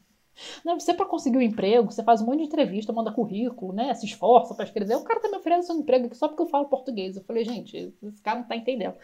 Né? 0.65 0.75
Você, 0.75 0.95
para 0.95 1.07
conseguir 1.07 1.39
um 1.39 1.43
emprego, 1.43 1.91
você 1.91 2.03
faz 2.03 2.21
um 2.21 2.27
monte 2.27 2.39
de 2.39 2.45
entrevista, 2.45 2.93
manda 2.93 3.13
currículo, 3.13 3.73
né? 3.73 3.93
Se 3.95 4.07
esforça 4.07 4.55
para 4.55 4.65
escrever. 4.65 4.97
O 4.97 5.03
cara 5.03 5.21
tá 5.21 5.29
me 5.29 5.37
oferecendo 5.37 5.79
um 5.79 5.83
emprego 5.83 6.07
aqui 6.07 6.17
só 6.17 6.29
porque 6.29 6.43
eu 6.43 6.47
falo 6.49 6.69
português. 6.69 7.17
Eu 7.17 7.25
falei, 7.25 7.45
gente, 7.45 7.93
esse 8.03 8.23
cara 8.23 8.41
não 8.41 8.47
tá 8.47 8.57
entendendo 8.57 8.95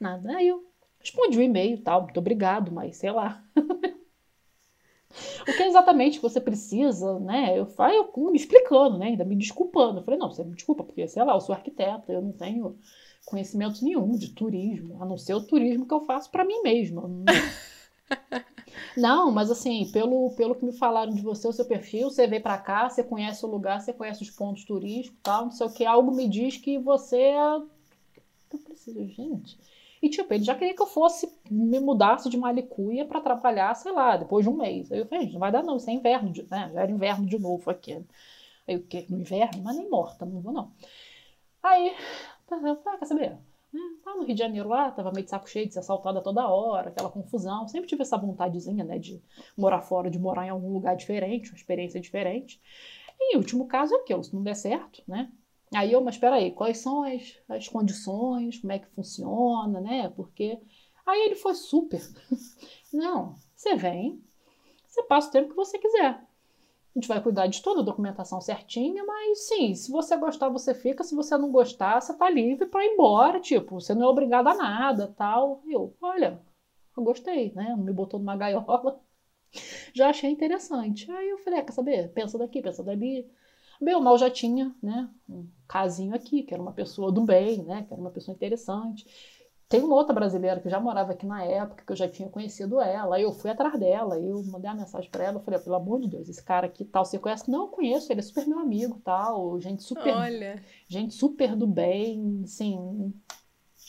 nada. 0.00 0.36
Aí 0.36 0.48
eu 0.48 0.64
respondi 0.98 1.38
o 1.38 1.42
e-mail 1.42 1.74
e 1.74 1.80
tal, 1.80 2.02
muito 2.02 2.18
obrigado, 2.18 2.72
mas 2.72 2.96
sei 2.96 3.10
lá. 3.10 3.44
o 3.56 5.44
que 5.44 5.62
é 5.62 5.66
exatamente 5.66 6.20
você 6.20 6.40
precisa, 6.40 7.18
né? 7.20 7.58
Eu 7.58 7.66
falei, 7.66 7.98
eu 7.98 8.10
me 8.30 8.36
explicando, 8.36 8.98
né? 8.98 9.06
Ainda 9.08 9.24
me 9.24 9.36
desculpando. 9.36 10.00
Eu 10.00 10.04
falei, 10.04 10.18
não, 10.18 10.30
você 10.30 10.44
me 10.44 10.54
desculpa, 10.54 10.84
porque, 10.84 11.06
sei 11.06 11.22
lá, 11.22 11.34
eu 11.34 11.40
sou 11.40 11.54
arquiteta, 11.54 12.12
eu 12.12 12.22
não 12.22 12.32
tenho 12.32 12.78
conhecimento 13.28 13.84
nenhum 13.84 14.16
de 14.16 14.30
turismo, 14.30 15.02
a 15.02 15.06
não 15.06 15.18
ser 15.18 15.34
o 15.34 15.42
turismo 15.42 15.86
que 15.86 15.94
eu 15.94 16.04
faço 16.04 16.30
para 16.30 16.44
mim 16.44 16.62
mesma. 16.62 17.02
Não, 18.96 19.30
mas 19.30 19.50
assim, 19.50 19.90
pelo, 19.92 20.30
pelo 20.32 20.54
que 20.54 20.64
me 20.64 20.72
falaram 20.72 21.12
de 21.12 21.20
você, 21.20 21.46
o 21.46 21.52
seu 21.52 21.64
perfil, 21.64 22.10
você 22.10 22.26
veio 22.26 22.42
para 22.42 22.58
cá, 22.58 22.88
você 22.88 23.02
conhece 23.02 23.44
o 23.44 23.48
lugar, 23.48 23.80
você 23.80 23.92
conhece 23.92 24.22
os 24.22 24.30
pontos 24.30 24.64
turísticos 24.64 25.18
tal, 25.22 25.44
não 25.44 25.52
sei 25.52 25.66
o 25.66 25.72
que, 25.72 25.84
algo 25.84 26.10
me 26.10 26.28
diz 26.28 26.56
que 26.56 26.78
você 26.78 27.16
é. 27.16 27.56
Eu 28.50 28.58
preciso, 28.64 29.06
gente. 29.06 29.58
E 30.00 30.08
tipo, 30.08 30.32
ele 30.32 30.44
já 30.44 30.54
queria 30.54 30.74
que 30.74 30.82
eu 30.82 30.86
fosse, 30.86 31.32
me 31.50 31.78
mudasse 31.80 32.28
de 32.28 32.36
Malicuia 32.36 33.04
para 33.04 33.20
trabalhar, 33.20 33.74
sei 33.74 33.92
lá, 33.92 34.16
depois 34.16 34.44
de 34.44 34.50
um 34.50 34.56
mês. 34.56 34.90
Aí 34.90 35.00
eu 35.00 35.06
falei, 35.06 35.30
não 35.30 35.40
vai 35.40 35.52
dar 35.52 35.62
não, 35.62 35.76
isso 35.76 35.90
é 35.90 35.92
inverno, 35.92 36.30
de, 36.30 36.42
né? 36.50 36.70
Já 36.72 36.82
era 36.82 36.90
inverno 36.90 37.26
de 37.26 37.38
novo 37.38 37.70
aqui. 37.70 38.04
Aí 38.66 38.76
o? 38.76 38.86
No 39.10 39.20
inverno? 39.20 39.62
Mas 39.62 39.76
nem 39.76 39.88
morta, 39.88 40.24
não 40.24 40.40
vou 40.40 40.52
não. 40.52 40.72
Aí, 41.62 41.94
ah, 42.54 42.96
quer 42.98 43.06
saber? 43.06 43.38
Né? 43.72 43.80
Tá 44.02 44.14
no 44.14 44.24
Rio 44.24 44.34
de 44.34 44.40
Janeiro 44.40 44.68
lá, 44.68 44.90
tava 44.90 45.12
meio 45.12 45.24
de 45.24 45.30
saco 45.30 45.48
cheio 45.48 45.66
de 45.66 45.74
ser 45.74 45.80
assaltada 45.80 46.22
toda 46.22 46.48
hora, 46.48 46.88
aquela 46.88 47.10
confusão. 47.10 47.68
Sempre 47.68 47.88
tive 47.88 48.02
essa 48.02 48.16
vontadezinha, 48.16 48.84
né, 48.84 48.98
de 48.98 49.22
morar 49.56 49.82
fora, 49.82 50.10
de 50.10 50.18
morar 50.18 50.46
em 50.46 50.50
algum 50.50 50.72
lugar 50.72 50.96
diferente, 50.96 51.50
uma 51.50 51.56
experiência 51.56 52.00
diferente. 52.00 52.60
E 53.20 53.36
o 53.36 53.40
último 53.40 53.66
caso 53.66 53.94
é 53.94 53.98
aquilo, 53.98 54.22
se 54.24 54.34
não 54.34 54.42
der 54.42 54.54
certo, 54.54 55.02
né? 55.06 55.30
Aí 55.74 55.92
eu, 55.92 56.00
mas 56.00 56.14
espera 56.14 56.36
aí, 56.36 56.50
quais 56.50 56.78
são 56.78 57.02
as, 57.02 57.36
as 57.48 57.68
condições, 57.68 58.58
como 58.58 58.72
é 58.72 58.78
que 58.78 58.88
funciona, 58.88 59.80
né? 59.80 60.08
Porque 60.16 60.58
aí 61.04 61.26
ele 61.26 61.34
foi 61.34 61.54
super. 61.54 62.00
Não, 62.92 63.34
você 63.54 63.76
vem, 63.76 64.22
você 64.86 65.02
passa 65.02 65.28
o 65.28 65.32
tempo 65.32 65.50
que 65.50 65.56
você 65.56 65.78
quiser. 65.78 66.26
A 66.98 67.00
gente 67.00 67.08
vai 67.08 67.22
cuidar 67.22 67.46
de 67.46 67.62
toda 67.62 67.80
a 67.80 67.84
documentação 67.84 68.40
certinha, 68.40 69.04
mas 69.04 69.46
sim, 69.46 69.72
se 69.72 69.88
você 69.88 70.16
gostar, 70.16 70.48
você 70.48 70.74
fica. 70.74 71.04
Se 71.04 71.14
você 71.14 71.38
não 71.38 71.52
gostar, 71.52 72.00
você 72.00 72.12
tá 72.12 72.28
livre 72.28 72.66
para 72.66 72.84
ir 72.84 72.88
embora. 72.88 73.38
Tipo, 73.38 73.80
você 73.80 73.94
não 73.94 74.02
é 74.02 74.06
obrigado 74.08 74.48
a 74.48 74.54
nada, 74.56 75.06
tal. 75.16 75.62
Eu, 75.64 75.94
olha, 76.02 76.42
eu 76.96 77.04
gostei, 77.04 77.52
né? 77.54 77.76
Me 77.76 77.92
botou 77.92 78.18
numa 78.18 78.34
gaiola. 78.36 79.00
Já 79.94 80.10
achei 80.10 80.28
interessante. 80.28 81.08
Aí 81.12 81.28
eu 81.30 81.38
falei, 81.38 81.60
ah, 81.60 81.64
quer 81.64 81.72
saber? 81.72 82.12
Pensa 82.12 82.36
daqui, 82.36 82.60
pensa 82.60 82.82
dali. 82.82 83.30
Bem 83.80 83.94
ou 83.94 84.00
mal 84.02 84.18
já 84.18 84.28
tinha, 84.28 84.74
né? 84.82 85.08
Um 85.28 85.48
casinho 85.68 86.16
aqui, 86.16 86.42
que 86.42 86.52
era 86.52 86.60
uma 86.60 86.72
pessoa 86.72 87.12
do 87.12 87.20
bem, 87.20 87.62
né? 87.62 87.84
Que 87.84 87.92
era 87.92 88.00
uma 88.02 88.10
pessoa 88.10 88.34
interessante. 88.34 89.06
Tem 89.68 89.82
uma 89.82 89.94
outra 89.94 90.14
brasileira 90.14 90.60
que 90.60 90.70
já 90.70 90.80
morava 90.80 91.12
aqui 91.12 91.26
na 91.26 91.44
época, 91.44 91.84
que 91.84 91.92
eu 91.92 91.96
já 91.96 92.08
tinha 92.08 92.30
conhecido 92.30 92.80
ela, 92.80 93.16
aí 93.16 93.22
eu 93.22 93.32
fui 93.32 93.50
atrás 93.50 93.78
dela, 93.78 94.18
eu 94.18 94.42
mandei 94.44 94.70
uma 94.70 94.78
mensagem 94.78 95.10
para 95.10 95.24
ela, 95.24 95.36
eu 95.36 95.42
falei, 95.42 95.60
pelo 95.60 95.76
amor 95.76 96.00
de 96.00 96.08
Deus, 96.08 96.26
esse 96.26 96.42
cara 96.42 96.66
aqui 96.66 96.86
tal, 96.86 97.04
você 97.04 97.18
conhece? 97.18 97.50
Não, 97.50 97.62
eu 97.62 97.68
conheço, 97.68 98.10
ele 98.10 98.20
é 98.20 98.22
super 98.22 98.46
meu 98.46 98.58
amigo, 98.58 98.98
tal, 99.04 99.60
gente 99.60 99.82
super, 99.82 100.16
Olha. 100.16 100.62
gente 100.88 101.12
super 101.12 101.54
do 101.54 101.66
bem, 101.66 102.40
assim, 102.44 103.12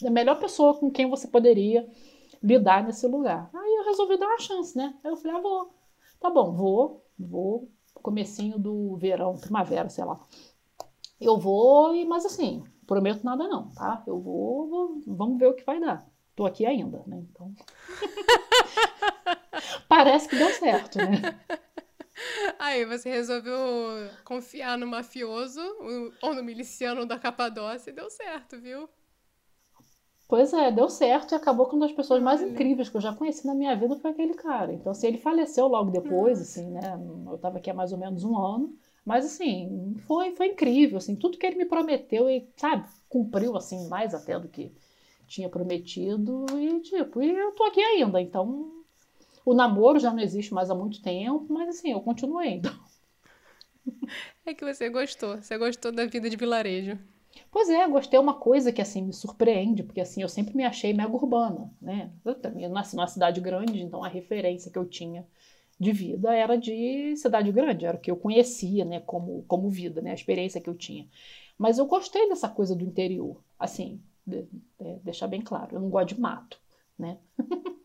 a 0.06 0.10
melhor 0.10 0.38
pessoa 0.38 0.74
com 0.74 0.92
quem 0.92 1.10
você 1.10 1.30
poderia 1.30 1.88
lidar 2.44 2.84
nesse 2.84 3.08
lugar. 3.08 3.50
Aí 3.54 3.76
eu 3.78 3.86
resolvi 3.86 4.18
dar 4.18 4.28
uma 4.28 4.40
chance, 4.40 4.78
né? 4.78 4.94
Aí 5.02 5.10
eu 5.10 5.16
falei, 5.16 5.38
ah, 5.38 5.42
vou, 5.42 5.74
tá 6.20 6.30
bom, 6.30 6.52
vou, 6.52 7.06
vou, 7.18 7.70
comecinho 8.02 8.60
do 8.60 8.98
verão, 8.98 9.38
primavera, 9.38 9.88
sei 9.88 10.04
lá. 10.04 10.20
Eu 11.22 11.38
vou, 11.38 11.94
mas 12.06 12.26
assim, 12.26 12.64
prometo 12.90 13.24
nada 13.24 13.48
não, 13.48 13.70
tá? 13.70 14.04
Eu 14.08 14.20
vou, 14.20 14.68
vou, 14.68 15.02
vamos 15.06 15.38
ver 15.38 15.46
o 15.46 15.54
que 15.54 15.64
vai 15.64 15.80
dar. 15.80 16.04
Tô 16.36 16.48
aqui 16.48 16.66
ainda, 16.66 17.04
né? 17.06 17.24
Então. 17.30 17.54
Parece 19.88 20.28
que 20.28 20.36
deu 20.36 20.50
certo, 20.50 20.98
né? 20.98 21.40
Aí 22.58 22.84
você 22.86 23.10
resolveu 23.10 23.56
confiar 24.26 24.78
no 24.78 24.88
mafioso 24.88 25.62
ou 26.22 26.34
no 26.34 26.44
miliciano 26.44 27.06
da 27.06 27.20
Capadócia 27.20 27.92
e 27.92 27.94
deu 27.94 28.10
certo, 28.10 28.60
viu? 28.60 28.90
Pois 30.28 30.52
é, 30.52 30.72
deu 30.72 30.90
certo 30.90 31.34
e 31.34 31.36
acabou 31.36 31.68
com 31.68 31.76
uma 31.76 31.88
das 31.88 31.96
pessoas 31.96 32.22
mais 32.22 32.42
incríveis 32.42 32.90
que 32.90 32.98
eu 32.98 33.02
já 33.02 33.14
conheci 33.14 33.48
na 33.48 33.56
minha 33.56 33.76
vida 33.76 33.96
foi 33.96 34.12
aquele 34.12 34.34
cara. 34.34 34.74
Então, 34.74 34.92
assim, 34.92 35.08
ele 35.08 35.18
faleceu 35.18 35.68
logo 35.68 35.92
depois, 35.92 36.42
assim, 36.42 36.70
né? 36.70 37.00
Eu 37.32 37.38
tava 37.38 37.58
aqui 37.58 37.70
há 37.70 37.74
mais 37.74 37.92
ou 37.92 37.98
menos 37.98 38.24
um 38.24 38.38
ano. 38.38 38.76
Mas 39.10 39.26
assim, 39.26 39.96
foi, 40.06 40.34
foi 40.34 40.50
incrível, 40.50 41.00
assim, 41.00 41.16
tudo 41.16 41.36
que 41.36 41.44
ele 41.44 41.56
me 41.56 41.66
prometeu 41.66 42.30
e, 42.30 42.48
sabe, 42.56 42.88
cumpriu 43.10 43.58
assim 43.58 43.90
mais 43.90 44.14
até 44.14 44.40
do 44.40 44.48
que 44.48 44.72
tinha 45.28 45.50
prometido 45.50 46.46
e 46.56 46.80
tipo, 46.82 47.20
e 47.20 47.32
eu 47.32 47.52
tô 47.54 47.64
aqui 47.64 47.82
ainda, 47.82 48.22
então 48.22 48.72
o 49.44 49.56
namoro 49.56 49.98
já 49.98 50.12
não 50.12 50.20
existe 50.20 50.54
mais 50.54 50.70
há 50.70 50.76
muito 50.76 51.02
tempo, 51.02 51.48
mas 51.50 51.70
assim, 51.70 51.92
eu 51.92 52.02
continuo 52.02 52.38
ainda. 52.38 52.72
É 54.46 54.54
que 54.54 54.64
você 54.64 54.90
gostou, 54.90 55.38
você 55.38 55.58
gostou 55.58 55.92
da 55.92 56.06
vida 56.06 56.30
de 56.30 56.36
vilarejo. 56.36 57.00
Pois 57.52 57.68
é, 57.68 57.88
gostei 57.88 58.20
uma 58.20 58.36
coisa 58.36 58.72
que 58.72 58.82
assim 58.82 59.02
me 59.02 59.14
surpreende, 59.14 59.82
porque 59.82 60.02
assim 60.02 60.22
eu 60.22 60.30
sempre 60.30 60.56
me 60.56 60.64
achei 60.64 60.94
mega 60.94 61.12
urbana, 61.12 61.72
né? 61.82 62.12
Eu 62.24 62.36
também 62.36 62.70
nasci 62.70 62.96
numa 62.96 63.08
cidade 63.08 63.42
grande, 63.42 63.82
então 63.82 64.04
a 64.04 64.08
referência 64.08 64.72
que 64.72 64.78
eu 64.78 64.86
tinha 64.86 65.26
de 65.80 65.92
vida 65.92 66.36
era 66.36 66.58
de 66.58 67.16
cidade 67.16 67.52
grande, 67.52 67.86
era 67.86 67.98
o 67.98 68.00
que 68.00 68.12
eu 68.12 68.18
conhecia, 68.18 68.84
né, 68.84 69.00
como, 69.00 69.44
como 69.48 69.70
vida, 69.70 70.02
né, 70.02 70.12
a 70.12 70.16
experiência 70.16 70.60
que 70.60 70.70
eu 70.70 70.76
tinha. 70.76 71.08
Mas 71.58 71.78
eu 71.78 71.86
gostei 71.86 72.28
dessa 72.28 72.50
coisa 72.50 72.76
do 72.76 72.84
interior, 72.84 73.42
assim, 73.58 74.02
de, 74.26 74.44
de, 74.44 74.96
deixar 75.04 75.28
bem 75.28 75.42
claro, 75.42 75.76
eu 75.76 75.80
não 75.80 75.90
gosto 75.90 76.16
de 76.16 76.22
mato, 76.22 76.60
né? 76.98 77.18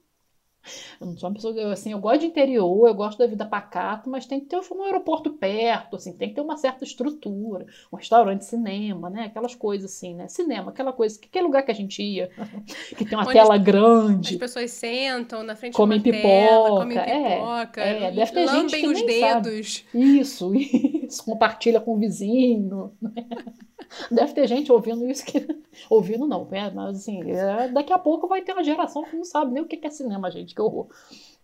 Eu 1.01 1.07
não 1.07 1.17
sou 1.17 1.29
uma 1.29 1.35
pessoa, 1.35 1.55
eu, 1.55 1.71
assim, 1.71 1.93
eu 1.93 1.99
gosto 1.99 2.21
de 2.21 2.27
interior, 2.27 2.89
eu 2.89 2.95
gosto 2.95 3.19
da 3.19 3.27
vida 3.27 3.45
pacata, 3.45 4.09
mas 4.09 4.27
tem 4.27 4.41
que 4.41 4.47
ter 4.47 4.57
um 4.57 4.83
aeroporto 4.83 5.31
perto, 5.31 5.97
assim, 5.97 6.13
tem 6.13 6.29
que 6.29 6.35
ter 6.35 6.41
uma 6.41 6.57
certa 6.57 6.85
estrutura, 6.85 7.67
um 7.93 7.97
restaurante, 7.97 8.45
cinema, 8.45 9.11
né? 9.11 9.25
Aquelas 9.25 9.55
coisas 9.55 9.91
assim, 9.91 10.15
né? 10.15 10.29
Cinema, 10.29 10.71
aquela 10.71 10.93
coisa, 10.93 11.19
que 11.19 11.41
lugar 11.41 11.63
que 11.63 11.71
a 11.71 11.75
gente 11.75 12.03
ia, 12.03 12.31
que 12.97 13.05
tem 13.05 13.17
uma 13.17 13.25
Onde 13.25 13.33
tela 13.35 13.57
grande. 13.59 14.35
As 14.35 14.41
pessoas 14.41 14.71
sentam 14.71 15.43
na 15.43 15.55
frente 15.55 15.75
comem 15.75 16.01
de 16.01 16.11
uma 16.11 16.17
pipoca, 16.17 16.29
tela, 16.29 16.71
comem 16.71 16.99
pipoca, 16.99 17.81
é, 17.81 18.05
é, 18.05 18.11
deve 18.11 18.33
ter 18.33 18.49
gente 18.49 18.77
que 18.77 18.87
os 18.87 19.03
dedos. 19.03 19.85
Sabe. 19.93 20.19
Isso, 20.19 20.55
isso, 20.57 21.04
compartilha 21.25 21.81
com 21.81 21.95
o 21.95 21.99
vizinho. 21.99 22.93
Né? 23.01 23.13
Deve 24.11 24.33
ter 24.33 24.47
gente 24.47 24.73
ouvindo 24.73 25.09
isso 25.09 25.25
que. 25.25 25.47
ouvindo 25.89 26.27
não, 26.27 26.47
né? 26.47 26.71
mas 26.71 26.99
assim, 26.99 27.23
é, 27.31 27.69
daqui 27.69 27.93
a 27.93 27.99
pouco 27.99 28.27
vai 28.27 28.43
ter 28.43 28.53
uma 28.53 28.65
geração 28.65 29.05
que 29.05 29.17
não 29.17 29.25
sabe 29.25 29.53
nem 29.53 29.63
o 29.63 29.67
que 29.67 29.85
é 29.85 29.91
cinema, 29.91 30.31
gente, 30.31 30.55
que 30.55 30.61
horror. 30.61 30.89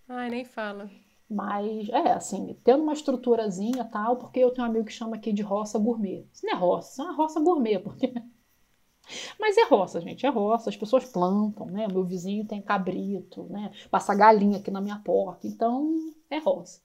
Ai, 0.09 0.31
nem 0.31 0.45
fala. 0.45 0.91
Mas 1.31 1.89
é 1.91 2.13
assim, 2.13 2.57
tendo 2.65 2.83
uma 2.83 2.93
estruturazinha 2.93 3.85
tal, 3.85 4.17
porque 4.17 4.41
eu 4.41 4.51
tenho 4.51 4.67
um 4.67 4.71
amigo 4.71 4.85
que 4.85 4.93
chama 4.93 5.15
aqui 5.15 5.33
de 5.33 5.43
roça 5.43 5.79
gourmet. 5.79 6.27
Isso 6.33 6.45
não 6.45 6.53
é 6.53 6.57
roça, 6.57 6.91
isso 6.91 7.03
é 7.03 7.05
uma 7.05 7.15
roça 7.15 7.41
gourmet, 7.41 7.79
porque. 7.79 8.13
Mas 9.39 9.57
é 9.57 9.65
roça, 9.65 10.01
gente, 10.01 10.27
é 10.27 10.29
roça, 10.29 10.71
as 10.71 10.77
pessoas 10.77 11.05
plantam, 11.05 11.67
né? 11.67 11.87
Meu 11.87 12.05
vizinho 12.05 12.45
tem 12.45 12.61
cabrito, 12.61 13.45
né? 13.45 13.73
Passa 13.91 14.15
galinha 14.15 14.59
aqui 14.59 14.71
na 14.71 14.81
minha 14.81 14.99
porta, 14.99 15.47
então 15.47 15.95
é 16.29 16.39
roça. 16.39 16.81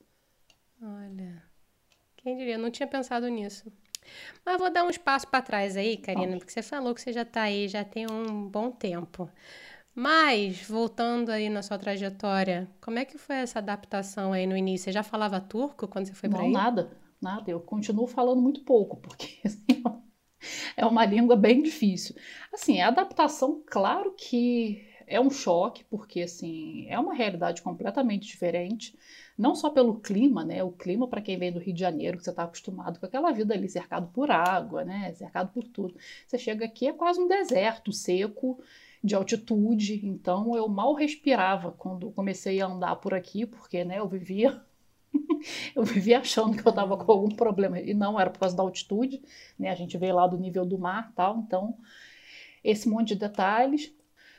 Olha, 0.81 1.41
quem 2.25 2.35
diria, 2.37 2.57
não 2.57 2.71
tinha 2.71 2.87
pensado 2.87 3.27
nisso. 3.27 3.71
Mas 4.43 4.57
vou 4.57 4.71
dar 4.71 4.83
um 4.83 4.89
espaço 4.89 5.27
para 5.27 5.43
trás 5.43 5.77
aí, 5.77 5.95
Karina, 5.95 6.37
porque 6.37 6.51
você 6.51 6.63
falou 6.63 6.95
que 6.95 6.99
você 6.99 7.13
já 7.13 7.21
está 7.21 7.43
aí, 7.43 7.67
já 7.67 7.83
tem 7.83 8.09
um 8.09 8.49
bom 8.49 8.71
tempo. 8.71 9.29
Mas, 9.93 10.63
voltando 10.67 11.29
aí 11.29 11.49
na 11.49 11.61
sua 11.61 11.77
trajetória, 11.77 12.67
como 12.81 12.97
é 12.97 13.05
que 13.05 13.19
foi 13.19 13.35
essa 13.35 13.59
adaptação 13.59 14.33
aí 14.33 14.47
no 14.47 14.57
início? 14.57 14.85
Você 14.85 14.91
já 14.91 15.03
falava 15.03 15.39
turco 15.39 15.87
quando 15.87 16.07
você 16.07 16.13
foi 16.13 16.27
para 16.27 16.39
aí? 16.39 16.51
Não, 16.51 16.51
nada, 16.51 16.97
nada. 17.21 17.49
Eu 17.49 17.59
continuo 17.59 18.07
falando 18.07 18.41
muito 18.41 18.63
pouco, 18.63 18.97
porque 18.97 19.37
assim, 19.45 19.83
é 20.75 20.83
uma 20.83 21.05
língua 21.05 21.35
bem 21.35 21.61
difícil. 21.61 22.15
Assim, 22.51 22.81
a 22.81 22.87
adaptação, 22.87 23.63
claro 23.67 24.15
que 24.17 24.83
é 25.05 25.21
um 25.21 25.29
choque, 25.29 25.83
porque 25.83 26.21
assim, 26.21 26.87
é 26.89 26.99
uma 26.99 27.13
realidade 27.13 27.61
completamente 27.61 28.25
diferente, 28.25 28.97
não 29.37 29.55
só 29.55 29.69
pelo 29.69 29.99
clima, 29.99 30.45
né? 30.45 30.63
O 30.63 30.71
clima 30.71 31.07
para 31.07 31.21
quem 31.21 31.37
vem 31.37 31.51
do 31.51 31.59
Rio 31.59 31.73
de 31.73 31.79
Janeiro, 31.79 32.17
que 32.17 32.23
você 32.23 32.29
está 32.29 32.43
acostumado 32.43 32.99
com 32.99 33.05
aquela 33.05 33.31
vida 33.31 33.53
ali 33.53 33.67
cercado 33.67 34.07
por 34.13 34.31
água, 34.31 34.83
né? 34.85 35.13
Cercado 35.13 35.51
por 35.51 35.63
tudo. 35.63 35.95
Você 36.25 36.37
chega 36.37 36.65
aqui 36.65 36.87
é 36.87 36.93
quase 36.93 37.19
um 37.19 37.27
deserto 37.27 37.91
seco 37.91 38.59
de 39.03 39.13
altitude, 39.13 40.05
então 40.05 40.55
eu 40.55 40.67
mal 40.67 40.93
respirava 40.93 41.71
quando 41.71 42.11
comecei 42.11 42.59
a 42.59 42.65
andar 42.65 42.95
por 42.95 43.13
aqui, 43.13 43.45
porque, 43.45 43.83
né, 43.83 43.99
eu 43.99 44.07
vivia 44.07 44.59
eu 45.75 45.83
vivia 45.83 46.19
achando 46.19 46.57
que 46.57 46.67
eu 46.67 46.71
estava 46.71 46.97
com 46.97 47.11
algum 47.11 47.29
problema 47.29 47.79
e 47.79 47.93
não 47.93 48.19
era 48.19 48.29
por 48.29 48.39
causa 48.39 48.55
da 48.55 48.63
altitude, 48.63 49.21
né? 49.59 49.69
A 49.69 49.75
gente 49.75 49.97
veio 49.97 50.15
lá 50.15 50.27
do 50.27 50.37
nível 50.37 50.65
do 50.65 50.77
mar, 50.77 51.11
tal, 51.13 51.39
então 51.39 51.77
esse 52.63 52.89
monte 52.89 53.09
de 53.09 53.15
detalhes 53.15 53.93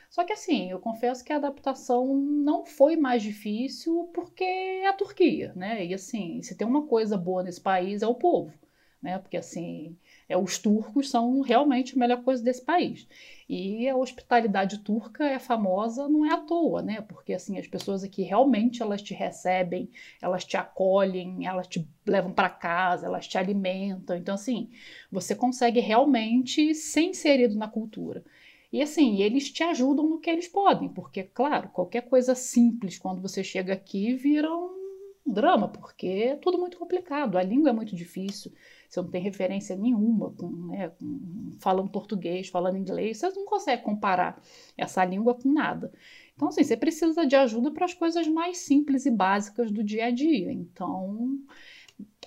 só 0.09 0.23
que 0.23 0.33
assim, 0.33 0.71
eu 0.71 0.79
confesso 0.79 1.23
que 1.23 1.31
a 1.33 1.35
adaptação 1.35 2.15
não 2.15 2.65
foi 2.65 2.95
mais 2.95 3.21
difícil 3.21 4.09
porque 4.13 4.43
é 4.43 4.87
a 4.87 4.93
Turquia, 4.93 5.53
né? 5.55 5.85
E 5.85 5.93
assim, 5.93 6.41
se 6.41 6.55
tem 6.55 6.65
uma 6.67 6.87
coisa 6.87 7.17
boa 7.17 7.43
nesse 7.43 7.61
país 7.61 8.01
é 8.01 8.07
o 8.07 8.15
povo, 8.15 8.53
né? 9.01 9.19
Porque 9.19 9.37
assim, 9.37 9.97
é, 10.29 10.37
os 10.37 10.57
turcos 10.57 11.09
são 11.09 11.41
realmente 11.41 11.95
a 11.95 11.99
melhor 11.99 12.23
coisa 12.23 12.43
desse 12.43 12.63
país. 12.63 13.07
E 13.49 13.87
a 13.87 13.95
hospitalidade 13.95 14.79
turca 14.79 15.25
é 15.25 15.39
famosa, 15.39 16.09
não 16.09 16.25
é 16.25 16.33
à 16.33 16.37
toa, 16.37 16.81
né? 16.81 17.01
Porque 17.01 17.33
assim, 17.33 17.57
as 17.59 17.67
pessoas 17.67 18.03
aqui 18.03 18.23
realmente 18.23 18.81
elas 18.81 19.01
te 19.01 19.13
recebem, 19.13 19.89
elas 20.21 20.43
te 20.43 20.57
acolhem, 20.57 21.45
elas 21.45 21.67
te 21.67 21.87
levam 22.05 22.33
para 22.33 22.49
casa, 22.49 23.05
elas 23.05 23.27
te 23.27 23.37
alimentam. 23.37 24.15
Então 24.17 24.35
assim, 24.35 24.69
você 25.11 25.35
consegue 25.35 25.79
realmente 25.79 26.73
ser 26.73 27.01
inserido 27.01 27.55
na 27.55 27.67
cultura. 27.67 28.23
E 28.71 28.81
assim, 28.81 29.21
eles 29.21 29.49
te 29.51 29.63
ajudam 29.63 30.07
no 30.07 30.19
que 30.19 30.29
eles 30.29 30.47
podem, 30.47 30.89
porque, 30.89 31.23
claro, 31.23 31.69
qualquer 31.69 32.01
coisa 32.09 32.35
simples 32.35 32.97
quando 32.97 33.21
você 33.21 33.43
chega 33.43 33.73
aqui 33.73 34.13
vira 34.13 34.53
um 34.53 34.77
drama, 35.25 35.67
porque 35.67 36.07
é 36.07 36.35
tudo 36.35 36.57
muito 36.57 36.77
complicado, 36.77 37.37
a 37.37 37.43
língua 37.43 37.69
é 37.69 37.73
muito 37.73 37.95
difícil, 37.95 38.51
você 38.89 39.01
não 39.01 39.09
tem 39.09 39.21
referência 39.21 39.75
nenhuma, 39.75 40.31
com, 40.31 40.49
né, 40.67 40.89
com, 40.89 41.55
falando 41.59 41.89
português, 41.89 42.49
falando 42.49 42.77
inglês, 42.77 43.17
você 43.17 43.29
não 43.29 43.45
consegue 43.45 43.83
comparar 43.83 44.41
essa 44.77 45.03
língua 45.03 45.33
com 45.33 45.51
nada. 45.51 45.91
Então, 46.35 46.49
assim, 46.49 46.63
você 46.63 46.77
precisa 46.77 47.25
de 47.25 47.35
ajuda 47.35 47.71
para 47.71 47.85
as 47.85 47.93
coisas 47.93 48.27
mais 48.27 48.59
simples 48.59 49.05
e 49.05 49.11
básicas 49.11 49.71
do 49.71 49.83
dia 49.83 50.05
a 50.05 50.11
dia. 50.11 50.51
Então, 50.51 51.39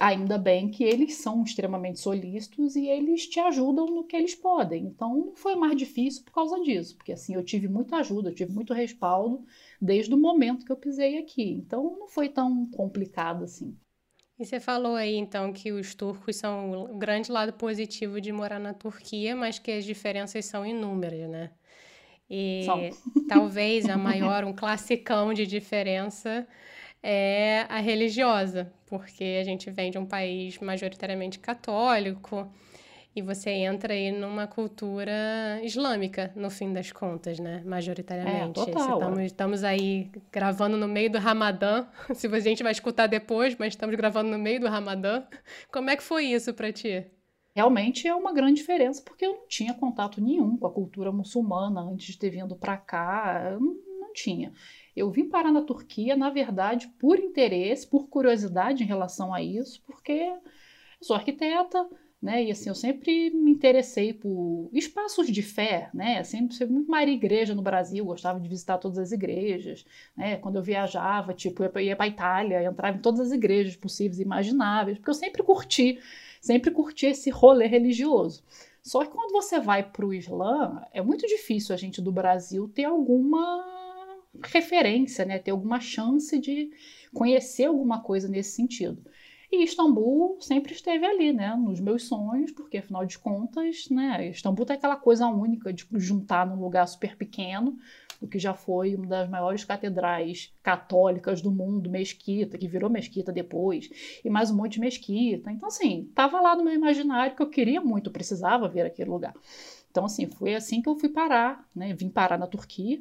ainda 0.01 0.39
bem 0.39 0.71
que 0.71 0.83
eles 0.83 1.17
são 1.17 1.43
extremamente 1.43 2.01
solícitos 2.01 2.75
e 2.75 2.87
eles 2.87 3.29
te 3.29 3.39
ajudam 3.39 3.85
no 3.85 4.05
que 4.05 4.17
eles 4.17 4.35
podem. 4.35 4.87
Então 4.87 5.15
não 5.15 5.37
foi 5.37 5.55
mais 5.55 5.77
difícil 5.77 6.25
por 6.25 6.33
causa 6.33 6.59
disso, 6.61 6.97
porque 6.97 7.13
assim 7.13 7.35
eu 7.35 7.45
tive 7.45 7.69
muita 7.69 7.97
ajuda, 7.97 8.31
eu 8.31 8.35
tive 8.35 8.51
muito 8.51 8.73
respaldo 8.73 9.45
desde 9.81 10.15
o 10.15 10.17
momento 10.17 10.65
que 10.65 10.73
eu 10.73 10.77
pisei 10.77 11.19
aqui. 11.19 11.53
Então 11.53 11.99
não 11.99 12.09
foi 12.09 12.31
tão 12.31 12.65
complicado 12.71 13.45
assim. 13.45 13.77
E 14.39 14.47
você 14.47 14.59
falou 14.59 14.97
aí 14.97 15.17
então 15.17 15.53
que 15.53 15.71
os 15.71 15.95
turcos 15.95 16.37
são 16.37 16.85
o 16.85 16.97
grande 16.97 17.31
lado 17.31 17.53
positivo 17.53 18.23
de 18.23 18.33
morar 18.33 18.59
na 18.59 18.73
Turquia, 18.73 19.37
mas 19.37 19.59
que 19.59 19.71
as 19.71 19.85
diferenças 19.85 20.47
são 20.47 20.65
inúmeras, 20.65 21.29
né? 21.29 21.51
E 22.31 22.65
talvez 23.29 23.87
a 23.87 23.99
maior, 23.99 24.45
um 24.45 24.55
classicão 24.55 25.35
de 25.35 25.47
diferença 25.47 26.49
é 27.03 27.67
a 27.69 27.79
religiosa, 27.79 28.73
porque 28.87 29.39
a 29.41 29.45
gente 29.45 29.71
vem 29.71 29.91
de 29.91 29.99
um 29.99 30.07
país 30.07 30.59
majoritariamente 30.59 31.39
católico 31.39 32.51
e 33.15 33.23
você 33.23 33.51
entra 33.51 33.93
aí 33.93 34.13
numa 34.13 34.47
cultura 34.47 35.61
islâmica, 35.65 36.33
no 36.37 36.49
fim 36.49 36.73
das 36.73 36.93
contas, 36.93 37.41
né? 37.41 37.61
Majoritariamente. 37.67 38.61
É, 38.61 38.63
estamos, 38.63 39.19
estamos 39.19 39.65
aí 39.65 40.11
gravando 40.31 40.77
no 40.77 40.87
meio 40.87 41.11
do 41.11 41.19
Ramadã. 41.19 41.87
Se 42.15 42.29
a 42.29 42.41
gente 42.41 42.63
vai 42.63 42.71
escutar 42.71 43.09
depois, 43.09 43.57
mas 43.59 43.73
estamos 43.73 43.97
gravando 43.97 44.31
no 44.31 44.39
meio 44.39 44.61
do 44.61 44.69
Ramadã. 44.69 45.25
Como 45.73 45.91
é 45.91 45.97
que 45.97 46.03
foi 46.03 46.27
isso 46.27 46.55
para 46.55 46.73
ti? 46.73 47.05
Realmente 47.53 48.07
é 48.07 48.15
uma 48.15 48.33
grande 48.33 48.61
diferença, 48.61 49.03
porque 49.05 49.27
eu 49.27 49.33
não 49.33 49.49
tinha 49.49 49.75
contato 49.75 50.21
nenhum 50.21 50.57
com 50.57 50.67
a 50.69 50.73
cultura 50.73 51.11
muçulmana 51.11 51.81
antes 51.81 52.13
de 52.13 52.19
ter 52.19 52.31
vindo 52.31 52.55
para 52.55 52.77
cá. 52.77 53.51
Eu 53.51 53.61
não 53.61 54.13
tinha. 54.13 54.53
Eu 55.01 55.11
vim 55.11 55.29
parar 55.29 55.51
na 55.51 55.63
Turquia, 55.63 56.15
na 56.15 56.29
verdade, 56.29 56.89
por 56.99 57.19
interesse, 57.19 57.87
por 57.87 58.09
curiosidade 58.09 58.83
em 58.83 58.87
relação 58.87 59.33
a 59.33 59.43
isso, 59.43 59.83
porque 59.87 60.13
eu 60.13 60.39
sou 61.01 61.17
arquiteta, 61.17 61.89
né? 62.21 62.45
E 62.45 62.51
assim, 62.51 62.69
eu 62.69 62.75
sempre 62.75 63.31
me 63.31 63.51
interessei 63.51 64.13
por 64.13 64.69
espaços 64.75 65.29
de 65.29 65.41
fé, 65.41 65.89
né? 65.95 66.23
Sempre 66.23 66.55
fui 66.55 66.67
muito 66.67 66.91
mais 66.91 67.09
igreja 67.09 67.55
no 67.55 67.63
Brasil, 67.63 68.05
gostava 68.05 68.39
de 68.39 68.47
visitar 68.47 68.77
todas 68.77 68.99
as 68.99 69.11
igrejas, 69.11 69.87
né? 70.15 70.37
Quando 70.37 70.57
eu 70.57 70.63
viajava, 70.63 71.33
tipo, 71.33 71.65
eu 71.65 71.81
ia 71.81 71.97
para 71.97 72.09
Itália, 72.09 72.63
entrava 72.63 72.99
em 72.99 73.01
todas 73.01 73.21
as 73.21 73.33
igrejas 73.33 73.75
possíveis 73.77 74.19
e 74.19 74.23
imagináveis, 74.23 74.99
porque 74.99 75.11
eu 75.11 75.15
sempre 75.15 75.43
curti, 75.43 75.99
sempre 76.43 76.71
curti 76.71 77.07
esse 77.07 77.31
rolê 77.31 77.67
religioso. 77.67 78.45
Só 78.83 79.05
que 79.05 79.11
quando 79.11 79.33
você 79.33 79.59
vai 79.59 79.83
para 79.83 80.05
o 80.05 80.13
Islã, 80.13 80.83
é 80.93 81.01
muito 81.01 81.27
difícil 81.27 81.75
a 81.75 81.79
gente 81.79 82.03
do 82.03 82.13
Brasil 82.13 82.69
ter 82.69 82.85
alguma 82.85 83.80
referência, 84.45 85.25
né, 85.25 85.39
ter 85.39 85.51
alguma 85.51 85.81
chance 85.81 86.39
de 86.39 86.71
conhecer 87.13 87.65
alguma 87.65 88.01
coisa 88.01 88.29
nesse 88.29 88.53
sentido. 88.53 89.03
E 89.53 89.65
Istambul 89.65 90.41
sempre 90.41 90.73
esteve 90.73 91.05
ali, 91.05 91.33
né, 91.33 91.57
nos 91.57 91.81
meus 91.81 92.05
sonhos, 92.05 92.53
porque 92.53 92.79
afinal 92.79 93.05
de 93.05 93.19
contas, 93.19 93.89
né, 93.91 94.29
Istambul 94.29 94.65
tem 94.65 94.77
aquela 94.77 94.95
coisa 94.95 95.27
única 95.27 95.73
de 95.73 95.87
juntar 95.95 96.47
num 96.47 96.61
lugar 96.61 96.87
super 96.87 97.17
pequeno, 97.17 97.77
o 98.21 98.29
que 98.29 98.39
já 98.39 98.55
foi 98.55 98.95
uma 98.95 99.07
das 99.07 99.29
maiores 99.29 99.65
catedrais 99.65 100.55
católicas 100.63 101.43
do 101.43 101.51
mundo, 101.51 101.91
mesquita, 101.91 102.59
que 102.59 102.69
virou 102.69 102.89
mesquita 102.89 103.33
depois, 103.33 103.91
e 104.25 104.31
mais 104.31 104.51
um 104.51 104.57
monte 104.57 104.75
de 104.75 104.81
mesquita. 104.81 105.51
Então, 105.51 105.69
assim, 105.69 106.07
estava 106.09 106.41
lá 106.41 106.55
no 106.55 106.63
meu 106.63 106.75
imaginário 106.75 107.35
que 107.35 107.43
eu 107.43 107.49
queria 107.49 107.81
muito, 107.81 108.11
precisava 108.11 108.69
ver 108.69 108.83
aquele 108.83 109.11
lugar. 109.11 109.35
Então, 109.91 110.05
assim, 110.05 110.27
foi 110.27 110.55
assim 110.55 110.81
que 110.81 110.89
eu 110.89 110.97
fui 110.97 111.09
parar, 111.09 111.69
né, 111.75 111.93
vim 111.95 112.09
parar 112.09 112.39
na 112.39 112.47
Turquia, 112.47 113.01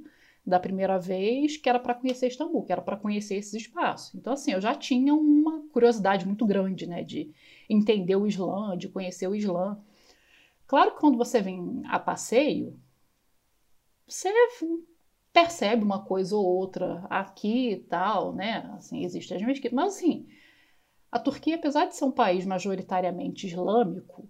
da 0.50 0.60
primeira 0.60 1.00
vez, 1.00 1.58
que 1.58 1.70
era 1.70 1.80
para 1.80 1.94
conhecer 1.94 2.28
Istambul, 2.28 2.64
que 2.64 2.72
era 2.72 2.82
para 2.82 2.98
conhecer 2.98 3.36
esses 3.36 3.54
espaços. 3.54 4.16
Então, 4.16 4.34
assim, 4.34 4.52
eu 4.52 4.62
já 4.62 4.76
tinha 4.76 5.14
uma 5.14 5.68
curiosidade 5.70 6.26
muito 6.26 6.46
grande, 6.46 6.88
né, 6.88 7.04
de 7.04 7.32
entender 7.70 8.16
o 8.16 8.28
Islã, 8.28 8.78
de 8.78 8.90
conhecer 8.90 9.28
o 9.28 9.36
Islã. 9.36 9.82
Claro 10.68 10.92
que 10.92 11.00
quando 11.00 11.18
você 11.18 11.42
vem 11.42 11.82
a 11.86 12.00
passeio, 12.00 12.80
você 14.08 14.30
percebe 15.32 15.84
uma 15.84 16.04
coisa 16.04 16.36
ou 16.36 16.46
outra 16.46 17.06
aqui 17.10 17.72
e 17.72 17.78
tal, 17.78 18.34
né? 18.34 18.70
Assim, 18.74 19.04
existem 19.04 19.38
as 19.38 19.44
mesquitas, 19.44 19.74
mas 19.74 19.96
assim, 19.96 20.28
a 21.12 21.20
Turquia, 21.20 21.56
apesar 21.56 21.86
de 21.86 21.96
ser 21.96 22.06
um 22.06 22.12
país 22.12 22.46
majoritariamente 22.46 23.48
islâmico, 23.48 24.30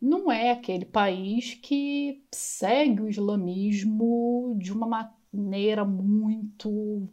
não 0.00 0.30
é 0.30 0.50
aquele 0.50 0.84
país 0.84 1.54
que 1.54 2.22
segue 2.30 3.00
o 3.00 3.08
islamismo 3.08 4.54
de 4.58 4.70
uma 4.70 4.86
maneira 5.34 5.84
muito 5.84 7.08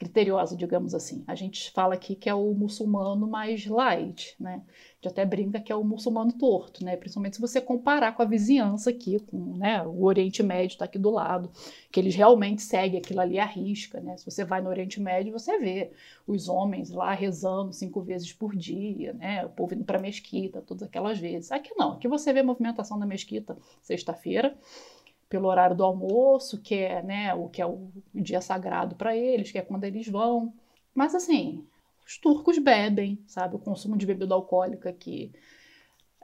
criteriosa, 0.00 0.56
digamos 0.56 0.94
assim. 0.94 1.22
A 1.26 1.34
gente 1.34 1.70
fala 1.72 1.92
aqui 1.92 2.14
que 2.14 2.26
é 2.26 2.34
o 2.34 2.54
muçulmano 2.54 3.28
mais 3.28 3.66
light, 3.66 4.34
né? 4.40 4.62
A 4.64 4.94
gente 4.94 5.08
até 5.08 5.26
brinca 5.26 5.60
que 5.60 5.70
é 5.70 5.76
o 5.76 5.84
muçulmano 5.84 6.32
torto, 6.32 6.82
né? 6.82 6.96
Principalmente 6.96 7.36
se 7.36 7.40
você 7.40 7.60
comparar 7.60 8.16
com 8.16 8.22
a 8.22 8.24
vizinhança 8.24 8.88
aqui, 8.88 9.20
com 9.20 9.58
né, 9.58 9.82
o 9.86 10.04
Oriente 10.04 10.42
Médio 10.42 10.72
está 10.72 10.86
aqui 10.86 10.98
do 10.98 11.10
lado, 11.10 11.50
que 11.92 12.00
eles 12.00 12.14
realmente 12.14 12.62
seguem 12.62 12.98
aquilo 12.98 13.20
ali 13.20 13.38
à 13.38 13.44
risca, 13.44 14.00
né? 14.00 14.16
Se 14.16 14.24
você 14.24 14.42
vai 14.42 14.62
no 14.62 14.70
Oriente 14.70 14.98
Médio, 14.98 15.34
você 15.34 15.58
vê 15.58 15.92
os 16.26 16.48
homens 16.48 16.90
lá 16.90 17.12
rezando 17.12 17.70
cinco 17.74 18.00
vezes 18.00 18.32
por 18.32 18.56
dia, 18.56 19.12
né? 19.12 19.44
O 19.44 19.50
povo 19.50 19.74
indo 19.74 19.84
para 19.84 19.98
a 19.98 20.02
mesquita, 20.02 20.62
todas 20.62 20.82
aquelas 20.82 21.18
vezes. 21.18 21.52
Aqui 21.52 21.74
não, 21.76 21.92
aqui 21.92 22.08
você 22.08 22.32
vê 22.32 22.40
a 22.40 22.44
movimentação 22.44 22.98
da 22.98 23.04
mesquita 23.04 23.54
sexta-feira, 23.82 24.56
pelo 25.30 25.48
horário 25.48 25.76
do 25.76 25.84
almoço, 25.84 26.60
que 26.60 26.74
é, 26.74 27.00
né, 27.02 27.32
o 27.32 27.48
que 27.48 27.62
é 27.62 27.66
o 27.66 27.88
dia 28.12 28.40
sagrado 28.40 28.96
para 28.96 29.16
eles, 29.16 29.52
que 29.52 29.58
é 29.58 29.62
quando 29.62 29.84
eles 29.84 30.08
vão. 30.08 30.52
Mas 30.92 31.14
assim, 31.14 31.64
os 32.04 32.18
turcos 32.18 32.58
bebem, 32.58 33.22
sabe? 33.28 33.54
O 33.54 33.60
consumo 33.60 33.96
de 33.96 34.04
bebida 34.04 34.34
alcoólica 34.34 34.90
aqui 34.90 35.30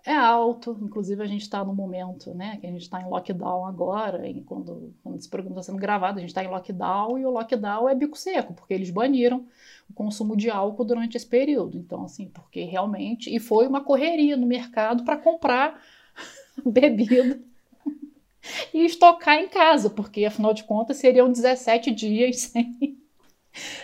é 0.04 0.12
alto. 0.12 0.76
Inclusive 0.82 1.22
a 1.22 1.26
gente 1.26 1.42
está 1.42 1.64
no 1.64 1.72
momento, 1.72 2.34
né, 2.34 2.56
que 2.56 2.66
a 2.66 2.70
gente 2.70 2.82
está 2.82 3.00
em 3.00 3.08
lockdown 3.08 3.64
agora, 3.64 4.28
e 4.28 4.42
quando, 4.42 4.92
quando 5.04 5.18
esse 5.18 5.28
programa 5.28 5.60
está 5.60 5.70
sendo 5.70 5.80
gravado, 5.80 6.18
a 6.18 6.20
gente 6.20 6.30
está 6.30 6.42
em 6.42 6.48
lockdown 6.48 7.16
e 7.16 7.24
o 7.24 7.30
lockdown 7.30 7.88
é 7.88 7.94
bico 7.94 8.18
seco, 8.18 8.54
porque 8.54 8.74
eles 8.74 8.90
baniram 8.90 9.46
o 9.88 9.94
consumo 9.94 10.36
de 10.36 10.50
álcool 10.50 10.84
durante 10.84 11.16
esse 11.16 11.26
período. 11.26 11.78
Então, 11.78 12.02
assim, 12.02 12.28
porque 12.28 12.64
realmente. 12.64 13.32
E 13.32 13.38
foi 13.38 13.68
uma 13.68 13.84
correria 13.84 14.36
no 14.36 14.48
mercado 14.48 15.04
para 15.04 15.16
comprar 15.16 15.80
bebida 16.66 17.40
e 18.72 18.84
estocar 18.84 19.36
em 19.36 19.48
casa, 19.48 19.90
porque 19.90 20.24
afinal 20.24 20.52
de 20.54 20.64
contas 20.64 20.98
seriam 20.98 21.30
17 21.30 21.90
dias 21.90 22.36
sem, 22.52 22.98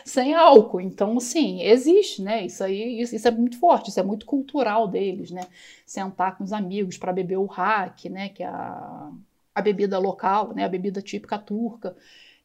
sem 0.05 0.35
álcool. 0.35 0.81
Então, 0.81 1.19
sim, 1.21 1.63
existe, 1.63 2.23
né? 2.23 2.47
Isso 2.47 2.63
aí, 2.65 3.01
isso, 3.01 3.15
isso, 3.15 3.29
é 3.29 3.31
muito 3.31 3.59
forte, 3.59 3.91
isso 3.91 4.01
é 4.01 4.03
muito 4.03 4.27
cultural 4.27 4.89
deles, 4.89 5.31
né? 5.31 5.47
Sentar 5.87 6.37
com 6.37 6.45
os 6.45 6.53
amigos 6.53 6.99
para 6.99 7.13
beber 7.13 7.39
o 7.39 7.47
hack, 7.47 8.05
né? 8.07 8.29
Que 8.29 8.43
é 8.43 8.47
a, 8.47 9.11
a 9.55 9.63
bebida 9.63 9.99
local, 9.99 10.55
né? 10.55 10.65
A 10.65 10.69
bebida 10.69 11.03
típica 11.03 11.39
turca. 11.39 11.97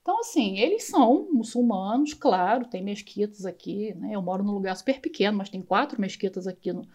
Então, 0.01 0.21
assim, 0.21 0.58
eles 0.58 0.86
são 0.86 1.27
muçulmanos, 1.34 2.13
claro, 2.13 2.65
tem 2.65 2.82
mesquitas 2.82 3.45
aqui, 3.45 3.93
né? 3.95 4.12
Eu 4.13 4.21
moro 4.21 4.41
num 4.43 4.53
lugar 4.53 4.75
super 4.77 5.01
pequeno, 5.01 5.38
mas 5.38 5.49
tem 5.49 5.62
quatro 5.62 5.99
mesquitas 5.99 6.47
aqui 6.47 6.71
no, 6.71 6.88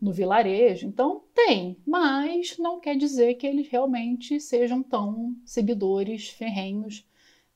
no 0.00 0.12
vilarejo. 0.12 0.86
Então, 0.86 1.22
tem, 1.34 1.76
mas 1.86 2.56
não 2.58 2.80
quer 2.80 2.96
dizer 2.96 3.34
que 3.34 3.46
eles 3.46 3.68
realmente 3.68 4.40
sejam 4.40 4.82
tão 4.82 5.36
seguidores 5.44 6.28
ferrenhos 6.28 7.04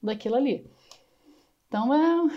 daquilo 0.02 0.36
ali. 0.36 0.66
Então, 1.68 1.92
é, 1.92 2.30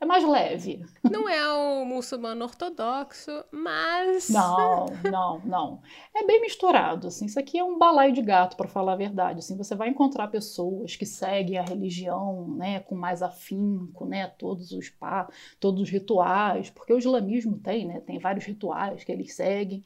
é 0.00 0.06
mais 0.06 0.24
leve. 0.24 0.84
Não 1.02 1.28
é 1.28 1.48
o 1.52 1.84
muçulmano 1.84 2.44
ortodoxo, 2.44 3.30
mas. 3.50 4.28
Não, 4.28 4.86
não, 5.10 5.38
não. 5.44 5.82
É 6.14 6.24
bem 6.24 6.40
misturado. 6.40 7.06
Assim, 7.06 7.26
isso 7.26 7.38
aqui 7.38 7.58
é 7.58 7.64
um 7.64 7.78
balaio 7.78 8.12
de 8.12 8.20
gato, 8.20 8.56
para 8.56 8.68
falar 8.68 8.94
a 8.94 8.96
verdade. 8.96 9.38
Assim, 9.38 9.56
você 9.56 9.74
vai 9.74 9.88
encontrar 9.88 10.28
pessoas 10.28 10.96
que 10.96 11.06
seguem 11.06 11.58
a 11.58 11.62
religião 11.62 12.48
né, 12.56 12.80
com 12.80 12.94
mais 12.94 13.22
afinco, 13.22 14.04
né, 14.04 14.26
todos 14.26 14.72
os 14.72 14.90
pá, 14.90 15.28
todos 15.60 15.82
os 15.82 15.90
rituais, 15.90 16.70
porque 16.70 16.92
o 16.92 16.98
islamismo 16.98 17.58
tem, 17.58 17.86
né, 17.86 18.00
tem 18.00 18.18
vários 18.18 18.44
rituais 18.44 19.04
que 19.04 19.12
eles 19.12 19.34
seguem. 19.34 19.84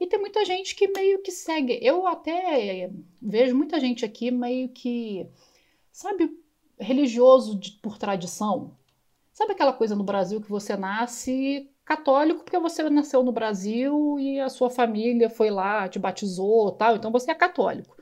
E 0.00 0.06
tem 0.06 0.18
muita 0.18 0.44
gente 0.44 0.74
que 0.74 0.88
meio 0.88 1.22
que 1.22 1.30
segue. 1.30 1.78
Eu 1.80 2.06
até 2.06 2.90
vejo 3.20 3.56
muita 3.56 3.78
gente 3.80 4.04
aqui 4.04 4.30
meio 4.30 4.68
que, 4.68 5.26
sabe, 5.92 6.30
religioso 6.78 7.58
de, 7.58 7.72
por 7.72 7.96
tradição 7.96 8.76
Sabe 9.36 9.52
aquela 9.52 9.74
coisa 9.74 9.94
no 9.94 10.02
Brasil 10.02 10.40
que 10.40 10.48
você 10.48 10.78
nasce 10.78 11.68
católico 11.84 12.42
porque 12.42 12.58
você 12.58 12.88
nasceu 12.88 13.22
no 13.22 13.30
Brasil 13.30 14.18
e 14.18 14.40
a 14.40 14.48
sua 14.48 14.70
família 14.70 15.28
foi 15.28 15.50
lá, 15.50 15.86
te 15.86 15.98
batizou, 15.98 16.72
tal, 16.72 16.96
então 16.96 17.12
você 17.12 17.30
é 17.30 17.34
católico. 17.34 17.94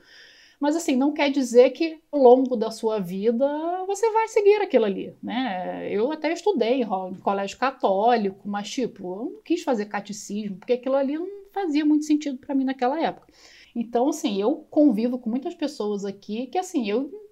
Mas 0.61 0.77
assim, 0.77 0.95
não 0.95 1.11
quer 1.11 1.29
dizer 1.29 1.71
que 1.71 1.99
ao 2.09 2.21
longo 2.21 2.55
da 2.55 2.71
sua 2.71 2.99
vida 2.99 3.45
você 3.85 4.09
vai 4.13 4.29
seguir 4.29 4.61
aquilo 4.61 4.85
ali, 4.85 5.13
né? 5.21 5.89
Eu 5.91 6.09
até 6.09 6.31
estudei 6.31 6.83
em 6.83 7.15
colégio 7.15 7.57
católico, 7.57 8.47
mas 8.47 8.69
tipo, 8.69 9.03
eu 9.03 9.25
não 9.33 9.41
quis 9.43 9.61
fazer 9.61 9.87
catecismo, 9.87 10.55
porque 10.55 10.71
aquilo 10.71 10.95
ali 10.95 11.17
não 11.17 11.27
fazia 11.51 11.83
muito 11.83 12.05
sentido 12.05 12.37
para 12.37 12.55
mim 12.55 12.63
naquela 12.63 12.97
época. 12.97 13.27
Então, 13.75 14.07
assim, 14.07 14.41
eu 14.41 14.65
convivo 14.71 15.19
com 15.19 15.29
muitas 15.29 15.53
pessoas 15.53 16.05
aqui 16.05 16.47
que 16.47 16.57
assim, 16.57 16.89
eu 16.89 17.24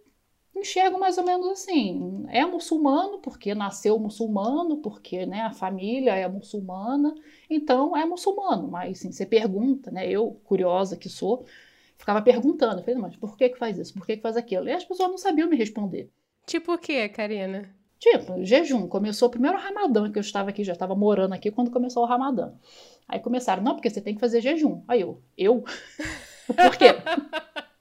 enxergo 0.56 1.00
mais 1.00 1.18
ou 1.18 1.24
menos 1.24 1.48
assim. 1.48 2.26
É 2.30 2.46
muçulmano 2.46 3.20
porque 3.20 3.56
nasceu 3.56 3.98
muçulmano, 4.00 4.78
porque 4.78 5.26
né, 5.26 5.42
a 5.42 5.52
família 5.52 6.16
é 6.16 6.28
muçulmana, 6.28 7.13
então 7.50 7.96
é 7.96 8.06
muçulmano. 8.06 8.68
Mas 8.68 9.00
assim, 9.00 9.12
você 9.12 9.26
pergunta, 9.26 9.92
né? 9.92 10.08
Eu, 10.10 10.39
curiosa 10.44 10.96
que 10.98 11.10
sou, 11.10 11.46
ficava 11.98 12.22
perguntando, 12.22 12.82
falei, 12.84 13.00
mas 13.00 13.16
por 13.16 13.38
que, 13.38 13.50
que 13.50 13.58
faz 13.58 13.78
isso? 13.78 13.94
Por 13.94 14.06
que, 14.06 14.18
que 14.18 14.22
faz 14.22 14.38
aquilo? 14.38 14.68
E 14.68 14.72
as 14.72 14.86
pessoas 14.86 15.10
não 15.10 15.18
sabiam 15.18 15.50
me 15.50 15.56
responder. 15.56 16.10
Tipo 16.46 16.74
o 16.74 16.78
quê, 16.78 17.08
Karina? 17.10 17.74
Tipo, 18.00 18.44
jejum. 18.44 18.86
Começou 18.88 19.30
o 19.30 19.32
primeiro 19.32 19.58
Ramadã 19.58 20.12
que 20.12 20.20
eu 20.20 20.22
estava 20.22 20.50
aqui, 20.50 20.63
já 20.63 20.74
estava 20.74 20.94
morando 20.94 21.34
aqui 21.34 21.50
quando 21.50 21.72
começou 21.72 22.04
o 22.04 22.06
Ramadã. 22.06 22.52
Aí 23.08 23.20
começaram, 23.20 23.63
não, 23.63 23.76
porque 23.76 23.89
você 23.89 24.02
tem 24.02 24.13
que 24.13 24.20
fazer 24.20 24.42
jejum. 24.42 24.84
Aí 24.88 25.02
eu, 25.02 25.22
eu? 25.38 25.63
por 26.48 26.76
quê? 26.78 26.88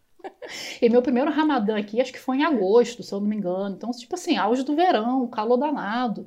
E 0.81 0.89
meu 0.89 1.03
primeiro 1.03 1.31
Ramadã 1.31 1.79
aqui, 1.79 2.01
acho 2.01 2.13
que 2.13 2.19
foi 2.19 2.39
em 2.39 2.45
agosto, 2.45 3.03
se 3.03 3.13
eu 3.13 3.21
não 3.21 3.29
me 3.29 3.37
engano. 3.37 3.75
Então, 3.77 3.91
tipo 3.91 4.15
assim, 4.15 4.37
auge 4.37 4.63
do 4.63 4.75
verão, 4.75 5.27
calor 5.29 5.57
danado. 5.57 6.27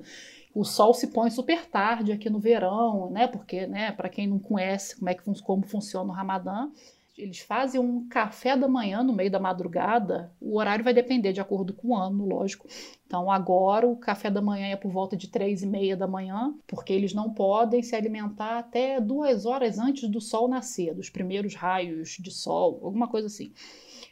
O 0.54 0.64
sol 0.64 0.94
se 0.94 1.08
põe 1.08 1.30
super 1.30 1.66
tarde 1.66 2.14
aqui 2.14 2.30
no 2.30 2.40
verão, 2.40 3.10
né? 3.10 3.28
Porque, 3.28 3.68
né, 3.68 3.92
para 3.92 4.08
quem 4.08 4.28
não 4.28 4.40
conhece 4.40 4.96
como 4.96 5.10
é 5.10 5.14
que 5.14 5.24
como 5.42 5.66
funciona 5.66 6.10
o 6.10 6.16
Ramadã, 6.16 6.70
eles 7.18 7.40
fazem 7.40 7.80
um 7.80 8.08
café 8.08 8.58
da 8.58 8.68
manhã 8.68 9.02
no 9.04 9.14
meio 9.14 9.32
da 9.32 9.40
madrugada. 9.40 10.32
O 10.40 10.58
horário 10.58 10.84
vai 10.84 10.94
depender 10.94 11.32
de 11.32 11.40
acordo 11.40 11.74
com 11.74 11.90
o 11.90 11.96
ano, 11.96 12.26
lógico. 12.26 12.68
Então 13.08 13.32
agora 13.32 13.88
o 13.88 13.96
café 13.96 14.30
da 14.30 14.42
manhã 14.42 14.68
é 14.68 14.76
por 14.76 14.92
volta 14.92 15.16
de 15.16 15.30
três 15.30 15.62
e 15.62 15.68
meia 15.68 15.96
da 15.96 16.08
manhã, 16.08 16.54
porque 16.68 16.92
eles 16.92 17.14
não 17.14 17.34
podem 17.34 17.82
se 17.82 17.96
alimentar 17.96 18.60
até 18.60 19.00
duas 19.00 19.46
horas 19.46 19.80
antes 19.80 20.10
do 20.10 20.20
sol 20.20 20.48
nascer, 20.48 20.94
dos 20.94 21.10
primeiros 21.10 21.56
raios 21.56 22.18
de 22.20 22.32
sol, 22.32 22.80
alguma 22.84 23.08
coisa 23.08 23.28
assim 23.28 23.54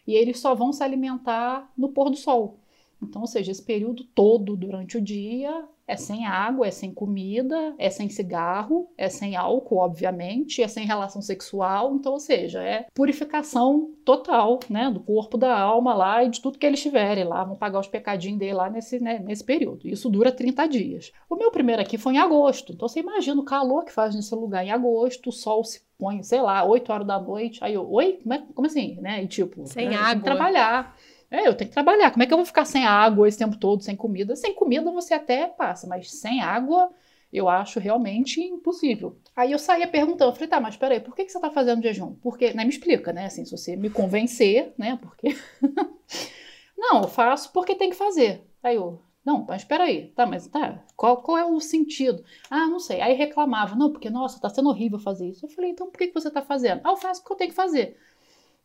e 0.05 0.13
eles 0.15 0.39
só 0.39 0.53
vão 0.53 0.73
se 0.73 0.83
alimentar 0.83 1.71
no 1.77 1.89
pôr 1.89 2.09
do 2.09 2.17
sol. 2.17 2.59
Então, 3.01 3.21
ou 3.21 3.27
seja, 3.27 3.51
esse 3.51 3.61
período 3.61 4.03
todo 4.03 4.55
durante 4.55 4.97
o 4.97 5.01
dia 5.01 5.67
é 5.87 5.95
sem 5.95 6.25
água, 6.25 6.67
é 6.67 6.71
sem 6.71 6.93
comida, 6.93 7.75
é 7.77 7.89
sem 7.89 8.09
cigarro, 8.09 8.89
é 8.97 9.09
sem 9.09 9.35
álcool, 9.35 9.77
obviamente, 9.77 10.61
é 10.61 10.67
sem 10.67 10.85
relação 10.85 11.21
sexual. 11.21 11.95
Então, 11.95 12.13
ou 12.13 12.19
seja, 12.19 12.63
é 12.63 12.85
purificação 12.93 13.91
total, 14.05 14.59
né, 14.69 14.89
do 14.89 14.99
corpo, 14.99 15.37
da 15.37 15.57
alma 15.57 15.93
lá 15.93 16.23
e 16.23 16.29
de 16.29 16.41
tudo 16.41 16.57
que 16.57 16.65
eles 16.65 16.81
tiverem 16.81 17.25
lá. 17.25 17.43
Vão 17.43 17.55
pagar 17.55 17.79
os 17.79 17.87
pecadinhos 17.87 18.39
dele 18.39 18.53
lá 18.53 18.69
nesse, 18.69 18.99
né, 18.99 19.19
nesse 19.19 19.43
período. 19.43 19.87
Isso 19.87 20.09
dura 20.09 20.31
30 20.31 20.67
dias. 20.67 21.11
O 21.29 21.35
meu 21.35 21.51
primeiro 21.51 21.81
aqui 21.81 21.97
foi 21.97 22.13
em 22.13 22.19
agosto. 22.19 22.73
Então, 22.73 22.87
você 22.87 22.99
imagina 22.99 23.39
o 23.41 23.45
calor 23.45 23.83
que 23.83 23.91
faz 23.91 24.15
nesse 24.15 24.33
lugar 24.35 24.65
em 24.65 24.71
agosto, 24.71 25.29
o 25.29 25.33
sol 25.33 25.63
se 25.63 25.81
põe, 25.97 26.23
sei 26.23 26.41
lá, 26.41 26.63
8 26.63 26.91
horas 26.91 27.07
da 27.07 27.19
noite. 27.19 27.59
Aí 27.63 27.73
eu, 27.73 27.89
oi? 27.89 28.19
Como, 28.21 28.33
é, 28.33 28.43
como 28.53 28.67
assim? 28.67 28.97
Né? 29.01 29.23
E 29.23 29.27
tipo, 29.27 29.65
sem 29.67 29.89
né, 29.89 29.95
água. 29.95 30.23
trabalhar. 30.23 30.95
É, 31.33 31.47
eu 31.47 31.55
tenho 31.55 31.67
que 31.67 31.73
trabalhar. 31.73 32.11
Como 32.11 32.21
é 32.21 32.27
que 32.27 32.33
eu 32.33 32.37
vou 32.37 32.45
ficar 32.45 32.63
sem 32.63 32.85
água 32.85 33.27
esse 33.27 33.39
tempo 33.39 33.57
todo, 33.57 33.81
sem 33.81 33.95
comida? 33.95 34.35
Sem 34.35 34.53
comida 34.53 34.91
você 34.91 35.15
até 35.15 35.47
passa, 35.47 35.87
mas 35.87 36.11
sem 36.11 36.43
água 36.43 36.91
eu 37.31 37.49
acho 37.49 37.79
realmente 37.79 38.39
impossível. 38.39 39.17
Aí 39.35 39.51
eu 39.51 39.57
saía 39.57 39.87
perguntando, 39.87 40.29
eu 40.29 40.35
falei, 40.35 40.47
tá, 40.47 40.59
mas 40.61 40.77
peraí, 40.77 40.99
por 40.99 41.15
que, 41.15 41.25
que 41.25 41.31
você 41.31 41.39
tá 41.39 41.49
fazendo 41.49 41.81
jejum? 41.81 42.13
Porque, 42.21 42.53
né, 42.53 42.63
me 42.63 42.69
explica, 42.69 43.11
né, 43.11 43.25
assim, 43.25 43.43
se 43.43 43.49
você 43.49 43.75
me 43.75 43.89
convencer, 43.89 44.75
né, 44.77 44.99
porque... 45.01 45.35
não, 46.77 47.01
eu 47.01 47.07
faço 47.07 47.51
porque 47.51 47.73
tem 47.73 47.89
que 47.89 47.95
fazer. 47.95 48.47
Aí 48.61 48.75
eu, 48.75 49.01
não, 49.25 49.43
mas 49.49 49.63
peraí, 49.63 50.09
tá, 50.09 50.27
mas 50.27 50.45
tá, 50.45 50.83
qual, 50.95 51.23
qual 51.23 51.39
é 51.39 51.43
o 51.45 51.59
sentido? 51.59 52.23
Ah, 52.47 52.67
não 52.67 52.79
sei. 52.79 53.01
Aí 53.01 53.15
reclamava, 53.15 53.75
não, 53.75 53.91
porque, 53.91 54.11
nossa, 54.11 54.39
tá 54.39 54.49
sendo 54.49 54.69
horrível 54.69 54.99
fazer 54.99 55.27
isso. 55.29 55.47
Eu 55.47 55.49
falei, 55.49 55.71
então 55.71 55.89
por 55.89 55.97
que, 55.97 56.09
que 56.09 56.13
você 56.13 56.29
tá 56.29 56.43
fazendo? 56.43 56.81
Ah, 56.83 56.91
eu 56.91 56.97
faço 56.97 57.21
porque 57.21 57.33
eu 57.33 57.37
tenho 57.37 57.49
que 57.49 57.55
fazer. 57.55 57.97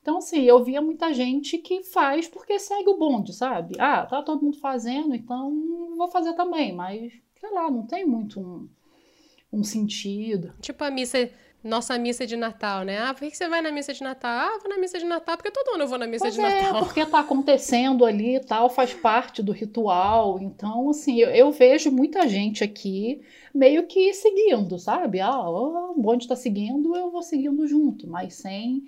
Então, 0.00 0.18
assim, 0.18 0.42
eu 0.42 0.62
via 0.64 0.80
muita 0.80 1.12
gente 1.12 1.58
que 1.58 1.82
faz 1.82 2.28
porque 2.28 2.58
segue 2.58 2.88
o 2.88 2.96
bonde, 2.96 3.32
sabe? 3.32 3.74
Ah, 3.78 4.06
tá 4.06 4.22
todo 4.22 4.42
mundo 4.42 4.58
fazendo, 4.58 5.14
então 5.14 5.96
vou 5.96 6.08
fazer 6.08 6.34
também, 6.34 6.72
mas, 6.72 7.12
sei 7.38 7.50
lá, 7.50 7.70
não 7.70 7.87
tem 7.87 8.06
muito 8.06 8.40
um, 8.40 8.68
um 9.52 9.62
sentido. 9.62 10.54
Tipo 10.61 10.84
a 10.84 10.90
missa 10.90 11.30
nossa 11.62 11.98
missa 11.98 12.24
de 12.24 12.37
Natal, 12.37 12.84
né? 12.84 12.98
Ah, 12.98 13.12
por 13.12 13.28
que 13.28 13.37
você 13.37 13.48
vai 13.48 13.61
na 13.61 13.72
missa 13.72 13.92
de 13.92 14.02
Natal? 14.02 14.30
Ah, 14.30 14.58
vou 14.61 14.70
na 14.70 14.78
missa 14.78 14.98
de 14.98 15.04
Natal 15.04 15.37
porque 15.37 15.50
todo 15.50 15.74
ano 15.74 15.84
eu 15.84 15.88
vou 15.88 15.98
na 15.98 16.06
missa 16.06 16.24
pois 16.24 16.34
de 16.34 16.40
é, 16.40 16.62
Natal. 16.62 16.78
porque 16.84 17.04
tá 17.04 17.18
acontecendo 17.18 18.04
ali 18.04 18.37
e 18.37 18.40
tal, 18.40 18.70
faz 18.70 18.94
parte 18.94 19.42
do 19.42 19.50
ritual. 19.50 20.38
Então, 20.40 20.88
assim, 20.88 21.18
eu, 21.18 21.30
eu, 21.30 21.50
vejo 21.50 21.90
muita 21.90 22.28
gente 22.28 22.62
aqui 22.62 23.20
meio 23.52 23.87
que 23.87 24.14
seguindo, 24.14 24.78
sabe? 24.78 25.20
Ah, 25.20 25.48
o 25.50 25.94
bonde 25.96 26.28
tá 26.28 26.37
seguindo, 26.37 26.94
eu 26.96 27.11
vou 27.11 27.22
seguindo 27.22 27.66
junto, 27.66 28.08
mas 28.08 28.34
sem 28.34 28.84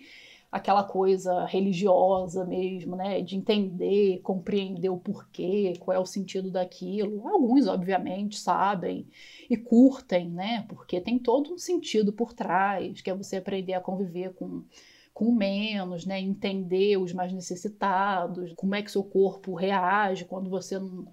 aquela 0.51 0.83
coisa 0.83 1.45
religiosa 1.45 2.45
mesmo, 2.45 2.97
né? 2.97 3.21
De 3.23 3.37
entender, 3.37 4.21
compreender 4.23 4.89
o 4.89 4.99
porquê, 4.99 5.75
qual 5.79 5.97
é 5.97 6.01
o 6.01 6.07
sentido 6.07 6.51
daquilo. 6.51 7.27
Alguns, 7.29 7.67
obviamente, 7.69 8.39
sabem 8.39 9.07
e 9.49 9.57
curtem, 9.57 10.29
né? 10.31 10.65
Porque 10.69 11.01
tem 11.01 11.19
todo 11.19 11.55
um 11.55 11.59
sentido 11.59 12.13
por 12.13 12.33
trás, 12.33 13.01
que 13.01 13.11
é 13.11 13.15
você 13.15 13.37
aprender 13.37 13.75
a 13.75 13.81
conviver 13.81 14.35
com 14.35 14.65
com 15.13 15.33
menos, 15.33 16.07
né? 16.07 16.19
Entender 16.21 16.97
os 16.97 17.13
mais 17.13 17.33
necessitados, 17.33 18.53
como 18.57 18.75
é 18.75 18.83
que 18.83 18.91
seu 18.91 19.05
corpo 19.05 19.55
reage 19.55 20.25
quando 20.25 20.49
você 20.49 20.79
não, 20.79 21.07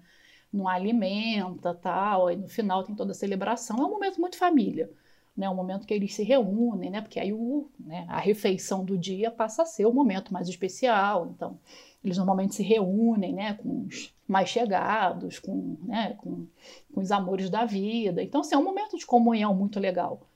não 0.52 0.68
alimenta, 0.68 1.74
tal. 1.74 2.30
E 2.30 2.36
no 2.36 2.48
final 2.48 2.84
tem 2.84 2.94
toda 2.94 3.12
a 3.12 3.14
celebração. 3.14 3.76
É 3.78 3.82
um 3.86 3.90
momento 3.90 4.20
muito 4.20 4.38
família 4.38 4.90
né, 5.38 5.48
um 5.48 5.54
momento 5.54 5.86
que 5.86 5.94
eles 5.94 6.12
se 6.12 6.24
reúnem, 6.24 6.90
né, 6.90 7.00
porque 7.00 7.20
aí 7.20 7.32
o, 7.32 7.70
né, 7.78 8.04
a 8.08 8.18
refeição 8.18 8.84
do 8.84 8.98
dia 8.98 9.30
passa 9.30 9.62
a 9.62 9.66
ser 9.66 9.86
o 9.86 9.92
momento 9.92 10.32
mais 10.32 10.48
especial. 10.48 11.28
Então, 11.32 11.56
eles 12.04 12.18
normalmente 12.18 12.56
se 12.56 12.62
reúnem 12.64 13.32
né, 13.32 13.54
com 13.54 13.84
os 13.84 14.12
mais 14.26 14.48
chegados, 14.48 15.38
com, 15.38 15.76
né, 15.84 16.14
com, 16.18 16.44
com 16.92 17.00
os 17.00 17.12
amores 17.12 17.48
da 17.48 17.64
vida. 17.64 18.20
Então, 18.20 18.40
assim, 18.40 18.56
é 18.56 18.58
um 18.58 18.64
momento 18.64 18.98
de 18.98 19.06
comunhão 19.06 19.54
muito 19.54 19.78
legal. 19.78 20.26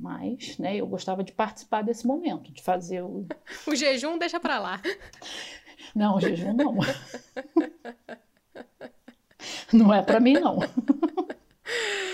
Mas, 0.00 0.56
né, 0.56 0.76
eu 0.76 0.86
gostava 0.86 1.22
de 1.22 1.32
participar 1.32 1.82
desse 1.82 2.06
momento, 2.06 2.50
de 2.50 2.62
fazer 2.62 3.02
o. 3.02 3.26
o 3.68 3.74
jejum 3.74 4.16
deixa 4.16 4.40
para 4.40 4.58
lá. 4.58 4.80
Não, 5.94 6.16
o 6.16 6.20
jejum 6.20 6.54
não. 6.54 6.74
não 9.74 9.92
é 9.92 10.00
para 10.00 10.20
mim, 10.20 10.34
não. 10.34 10.60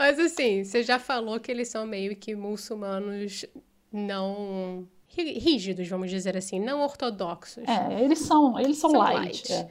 Mas 0.00 0.18
assim, 0.18 0.64
você 0.64 0.82
já 0.82 0.98
falou 0.98 1.38
que 1.38 1.50
eles 1.50 1.68
são 1.68 1.86
meio 1.86 2.16
que 2.16 2.34
muçulmanos 2.34 3.44
não 3.92 4.88
rígidos, 5.06 5.86
vamos 5.88 6.08
dizer 6.08 6.38
assim, 6.38 6.58
não 6.58 6.80
ortodoxos. 6.80 7.62
É, 7.68 8.02
eles 8.02 8.20
são, 8.20 8.58
eles 8.58 8.78
são, 8.78 8.92
são 8.92 8.98
light. 8.98 9.18
light. 9.18 9.52
É. 9.52 9.68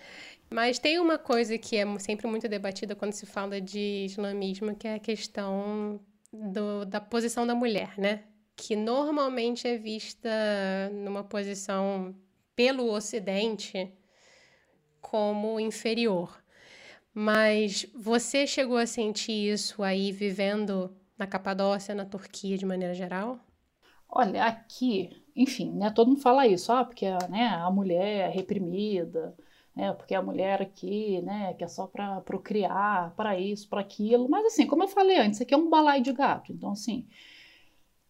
Mas 0.47 0.77
tem 0.77 0.99
uma 0.99 1.17
coisa 1.17 1.57
que 1.57 1.75
é 1.75 1.97
sempre 1.97 2.27
muito 2.27 2.47
debatida 2.47 2.95
quando 2.95 3.13
se 3.13 3.25
fala 3.25 3.59
de 3.59 4.05
islamismo, 4.05 4.75
que 4.75 4.87
é 4.87 4.93
a 4.93 4.99
questão 4.99 5.99
do, 6.31 6.85
da 6.85 7.01
posição 7.01 7.47
da 7.47 7.55
mulher, 7.55 7.97
né? 7.97 8.21
Que 8.55 8.75
normalmente 8.75 9.67
é 9.67 9.79
vista 9.79 10.29
numa 10.91 11.23
posição 11.23 12.13
pelo 12.55 12.87
Ocidente 12.93 13.91
como 15.01 15.59
inferior. 15.59 16.38
Mas 17.13 17.85
você 17.95 18.45
chegou 18.45 18.77
a 18.77 18.85
sentir 18.85 19.51
isso 19.51 19.81
aí 19.83 20.11
vivendo 20.11 20.95
na 21.17 21.27
Capadócia, 21.27 21.95
na 21.95 22.05
Turquia 22.05 22.57
de 22.57 22.65
maneira 22.65 22.93
geral? 22.93 23.39
Olha, 24.07 24.45
aqui, 24.45 25.09
enfim, 25.35 25.71
né, 25.71 25.91
todo 25.91 26.07
mundo 26.09 26.21
fala 26.21 26.47
isso, 26.47 26.71
ah, 26.71 26.83
porque 26.83 27.05
né, 27.29 27.47
a 27.47 27.69
mulher 27.69 28.29
é 28.29 28.29
reprimida, 28.29 29.35
né, 29.75 29.93
porque 29.93 30.15
a 30.15 30.21
mulher 30.21 30.61
aqui, 30.61 31.21
né, 31.21 31.53
que 31.53 31.63
é 31.63 31.67
só 31.67 31.85
para 31.87 32.21
procriar, 32.21 33.13
para 33.15 33.37
isso, 33.39 33.69
para 33.69 33.81
aquilo. 33.81 34.27
Mas 34.29 34.45
assim, 34.47 34.65
como 34.65 34.83
eu 34.83 34.87
falei 34.87 35.17
antes, 35.19 35.41
aqui 35.41 35.53
é 35.53 35.57
um 35.57 35.69
balai 35.69 36.01
de 36.01 36.11
gato. 36.13 36.51
Então, 36.51 36.71
assim, 36.71 37.07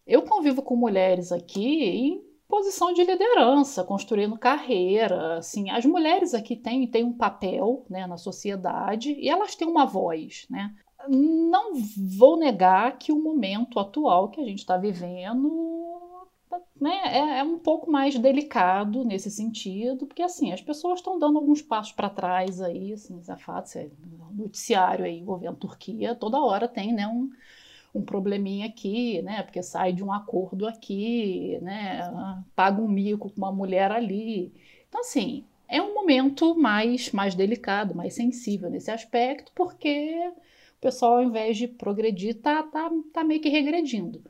eu 0.06 0.22
convivo 0.22 0.62
com 0.62 0.76
mulheres 0.76 1.32
aqui 1.32 1.84
e 1.84 2.29
posição 2.50 2.92
de 2.92 3.04
liderança, 3.04 3.84
construindo 3.84 4.36
carreira. 4.36 5.38
Assim, 5.38 5.70
as 5.70 5.86
mulheres 5.86 6.34
aqui 6.34 6.56
têm, 6.56 6.86
têm 6.86 7.04
um 7.04 7.16
papel 7.16 7.86
né, 7.88 8.06
na 8.06 8.18
sociedade 8.18 9.12
e 9.12 9.28
elas 9.28 9.54
têm 9.54 9.68
uma 9.68 9.86
voz. 9.86 10.46
Né? 10.50 10.74
Não 11.08 11.72
vou 12.18 12.36
negar 12.36 12.98
que 12.98 13.12
o 13.12 13.22
momento 13.22 13.78
atual 13.78 14.28
que 14.28 14.40
a 14.40 14.44
gente 14.44 14.58
está 14.58 14.76
vivendo 14.76 15.70
né, 16.80 17.00
é, 17.04 17.38
é, 17.38 17.42
um 17.44 17.58
pouco 17.58 17.90
mais 17.90 18.18
delicado 18.18 19.04
nesse 19.04 19.30
sentido, 19.30 20.06
porque 20.06 20.22
assim, 20.22 20.52
as 20.52 20.60
pessoas 20.60 20.98
estão 20.98 21.18
dando 21.18 21.38
alguns 21.38 21.62
passos 21.62 21.92
para 21.92 22.10
trás 22.10 22.60
aí, 22.60 22.92
assim, 22.92 23.22
Zafat, 23.22 23.76
é 23.76 23.90
noticiário 24.32 25.04
aí 25.04 25.18
envolvendo 25.18 25.56
Turquia, 25.56 26.14
toda 26.14 26.40
hora 26.40 26.66
tem 26.66 26.92
né, 26.92 27.06
um, 27.06 27.30
um 27.94 28.02
probleminha 28.02 28.66
aqui, 28.66 29.20
né? 29.22 29.42
Porque 29.42 29.62
sai 29.62 29.92
de 29.92 30.02
um 30.04 30.12
acordo 30.12 30.66
aqui, 30.66 31.58
né? 31.62 32.00
Paga 32.54 32.80
um 32.80 32.88
mico 32.88 33.30
com 33.30 33.36
uma 33.36 33.52
mulher 33.52 33.90
ali. 33.90 34.52
Então, 34.88 35.00
assim, 35.00 35.44
é 35.68 35.80
um 35.80 35.94
momento 35.94 36.54
mais, 36.54 37.12
mais 37.12 37.34
delicado, 37.34 37.94
mais 37.94 38.14
sensível 38.14 38.68
nesse 38.68 38.90
aspecto, 38.90 39.52
porque 39.54 40.32
o 40.78 40.80
pessoal, 40.80 41.18
ao 41.18 41.22
invés 41.22 41.56
de 41.56 41.68
progredir, 41.68 42.40
tá, 42.40 42.62
tá, 42.62 42.90
tá 43.12 43.24
meio 43.24 43.40
que 43.40 43.48
regredindo. 43.48 44.22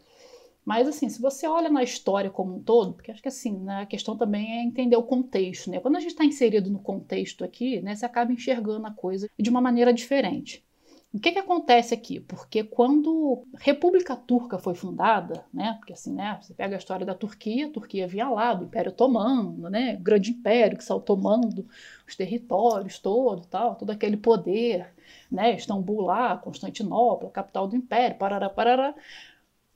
Mas, 0.64 0.86
assim, 0.86 1.08
se 1.08 1.20
você 1.20 1.46
olha 1.46 1.70
na 1.70 1.82
história 1.82 2.30
como 2.30 2.56
um 2.56 2.62
todo, 2.62 2.92
porque 2.92 3.10
acho 3.10 3.22
que, 3.22 3.28
assim, 3.28 3.58
né, 3.58 3.82
a 3.82 3.86
questão 3.86 4.16
também 4.16 4.58
é 4.58 4.62
entender 4.62 4.96
o 4.96 5.02
contexto, 5.02 5.70
né? 5.70 5.80
Quando 5.80 5.96
a 5.96 6.00
gente 6.00 6.10
está 6.10 6.24
inserido 6.24 6.70
no 6.70 6.78
contexto 6.78 7.42
aqui, 7.42 7.80
né, 7.80 7.94
você 7.94 8.04
acaba 8.04 8.32
enxergando 8.32 8.86
a 8.86 8.90
coisa 8.90 9.28
de 9.38 9.50
uma 9.50 9.60
maneira 9.60 9.92
diferente. 9.92 10.64
O 11.12 11.18
que, 11.18 11.32
que 11.32 11.40
acontece 11.40 11.92
aqui? 11.92 12.20
Porque 12.20 12.62
quando 12.62 13.44
a 13.56 13.58
República 13.58 14.14
Turca 14.14 14.58
foi 14.58 14.76
fundada, 14.76 15.44
né? 15.52 15.74
Porque 15.78 15.92
assim, 15.92 16.14
né? 16.14 16.38
Você 16.40 16.54
pega 16.54 16.76
a 16.76 16.78
história 16.78 17.04
da 17.04 17.14
Turquia, 17.16 17.66
a 17.66 17.70
Turquia 17.70 18.06
vinha 18.06 18.28
lá 18.28 18.54
do 18.54 18.64
Império 18.64 18.92
Otomano, 18.92 19.68
né? 19.68 19.96
Grande 20.00 20.30
império 20.30 20.78
que 20.78 20.84
saiu 20.84 21.00
tomando 21.00 21.66
os 22.06 22.14
territórios 22.14 23.00
todo, 23.00 23.44
tal, 23.46 23.74
todo 23.74 23.90
aquele 23.90 24.16
poder, 24.16 24.94
né? 25.30 25.56
Istambul 25.56 26.02
lá, 26.02 26.36
Constantinopla, 26.36 27.28
capital 27.30 27.66
do 27.66 27.74
Império, 27.74 28.16
parará, 28.16 28.48
parará. 28.48 28.94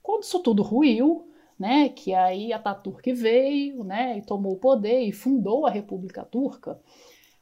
Quando 0.01 0.23
isso 0.23 0.39
tudo 0.39 0.63
ruiu, 0.63 1.29
né? 1.59 1.89
Que 1.89 2.13
aí 2.13 2.53
Ataturk 2.53 3.11
veio, 3.11 3.83
né? 3.83 4.19
E 4.19 4.21
tomou 4.21 4.53
o 4.53 4.57
poder 4.57 5.01
e 5.01 5.11
fundou 5.11 5.65
a 5.65 5.69
República 5.69 6.23
Turca 6.23 6.79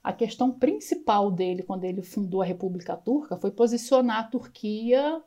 a 0.03 0.11
questão 0.11 0.51
principal 0.51 1.31
dele, 1.31 1.63
quando 1.63 1.85
ele 1.85 2.01
fundou 2.01 2.41
a 2.41 2.45
República 2.45 2.97
Turca, 2.97 3.37
foi 3.37 3.51
posicionar 3.51 4.19
a 4.19 4.23
Turquia 4.23 5.21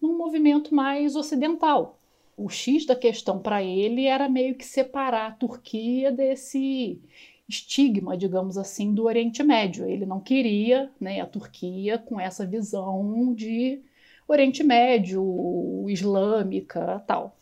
num 0.00 0.16
movimento 0.16 0.74
mais 0.74 1.16
ocidental. 1.16 1.98
O 2.36 2.48
X 2.48 2.86
da 2.86 2.94
questão 2.94 3.40
para 3.40 3.62
ele 3.62 4.06
era 4.06 4.28
meio 4.28 4.54
que 4.54 4.64
separar 4.64 5.26
a 5.26 5.34
Turquia 5.34 6.12
desse 6.12 7.02
estigma, 7.48 8.16
digamos 8.16 8.56
assim, 8.56 8.94
do 8.94 9.04
Oriente 9.04 9.42
Médio. 9.42 9.84
Ele 9.84 10.06
não 10.06 10.20
queria 10.20 10.90
né, 11.00 11.20
a 11.20 11.26
Turquia 11.26 11.98
com 11.98 12.20
essa 12.20 12.46
visão 12.46 13.34
de 13.34 13.82
Oriente 14.28 14.62
Médio, 14.62 15.84
islâmica 15.88 17.02
tal. 17.04 17.36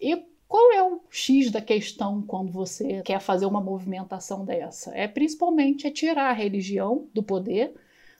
E 0.00 0.29
qual 0.50 0.72
é 0.72 0.82
o 0.82 1.00
X 1.08 1.48
da 1.48 1.60
questão 1.60 2.22
quando 2.22 2.50
você 2.50 3.02
quer 3.02 3.20
fazer 3.20 3.46
uma 3.46 3.60
movimentação 3.60 4.44
dessa? 4.44 4.92
É 4.96 5.06
principalmente 5.06 5.86
é 5.86 5.92
tirar 5.92 6.28
a 6.28 6.32
religião 6.32 7.06
do 7.14 7.22
poder, 7.22 7.72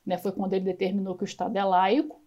né? 0.06 0.16
Foi 0.16 0.30
quando 0.30 0.52
ele 0.52 0.64
determinou 0.64 1.16
que 1.16 1.24
o 1.24 1.26
Estado 1.26 1.58
é 1.58 1.64
laico 1.64 2.22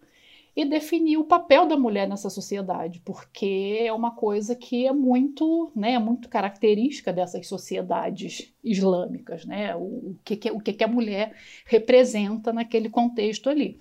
e 0.54 0.62
definir 0.66 1.16
o 1.16 1.24
papel 1.24 1.66
da 1.66 1.78
mulher 1.78 2.06
nessa 2.06 2.28
sociedade, 2.28 3.00
porque 3.02 3.78
é 3.80 3.90
uma 3.94 4.10
coisa 4.10 4.54
que 4.54 4.86
é 4.86 4.92
muito, 4.92 5.72
né, 5.74 5.98
muito 5.98 6.28
característica 6.28 7.10
dessas 7.10 7.46
sociedades 7.48 8.54
islâmicas, 8.62 9.46
né? 9.46 9.74
O, 9.74 10.16
que, 10.22 10.36
que, 10.36 10.50
o 10.50 10.60
que, 10.60 10.74
que 10.74 10.84
a 10.84 10.88
mulher 10.88 11.34
representa 11.64 12.52
naquele 12.52 12.90
contexto 12.90 13.48
ali. 13.48 13.78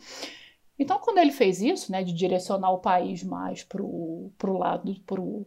Então, 0.80 1.00
quando 1.00 1.18
ele 1.18 1.34
fez 1.34 1.62
isso, 1.62 1.92
né, 1.92 2.02
de 2.02 2.14
direcionar 2.14 2.72
o 2.72 2.80
país 2.80 3.26
mais 3.26 3.62
para 3.62 3.84
o 3.84 4.32
lado, 4.58 4.96
pro, 5.06 5.46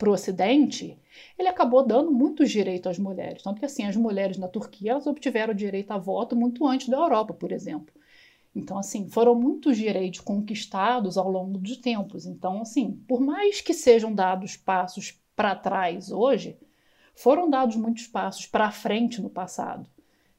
para 0.00 0.08
o 0.08 0.14
Ocidente, 0.14 0.98
ele 1.38 1.46
acabou 1.46 1.86
dando 1.86 2.10
muitos 2.10 2.50
direitos 2.50 2.92
às 2.92 2.98
mulheres. 2.98 3.42
Tanto 3.42 3.60
que 3.60 3.66
assim, 3.66 3.84
as 3.84 3.94
mulheres 3.94 4.38
na 4.38 4.48
Turquia 4.48 4.92
elas 4.92 5.06
obtiveram 5.06 5.52
direito 5.52 5.90
a 5.90 5.98
voto 5.98 6.34
muito 6.34 6.66
antes 6.66 6.88
da 6.88 6.96
Europa, 6.96 7.34
por 7.34 7.52
exemplo. 7.52 7.94
Então, 8.56 8.78
assim, 8.78 9.10
foram 9.10 9.34
muitos 9.34 9.76
direitos 9.76 10.20
conquistados 10.20 11.18
ao 11.18 11.30
longo 11.30 11.58
dos 11.58 11.76
tempos. 11.76 12.24
Então, 12.24 12.62
assim, 12.62 12.92
por 13.06 13.20
mais 13.20 13.60
que 13.60 13.74
sejam 13.74 14.12
dados 14.12 14.56
passos 14.56 15.20
para 15.36 15.54
trás 15.54 16.10
hoje, 16.10 16.56
foram 17.14 17.50
dados 17.50 17.76
muitos 17.76 18.06
passos 18.06 18.46
para 18.46 18.70
frente 18.70 19.20
no 19.20 19.28
passado. 19.28 19.86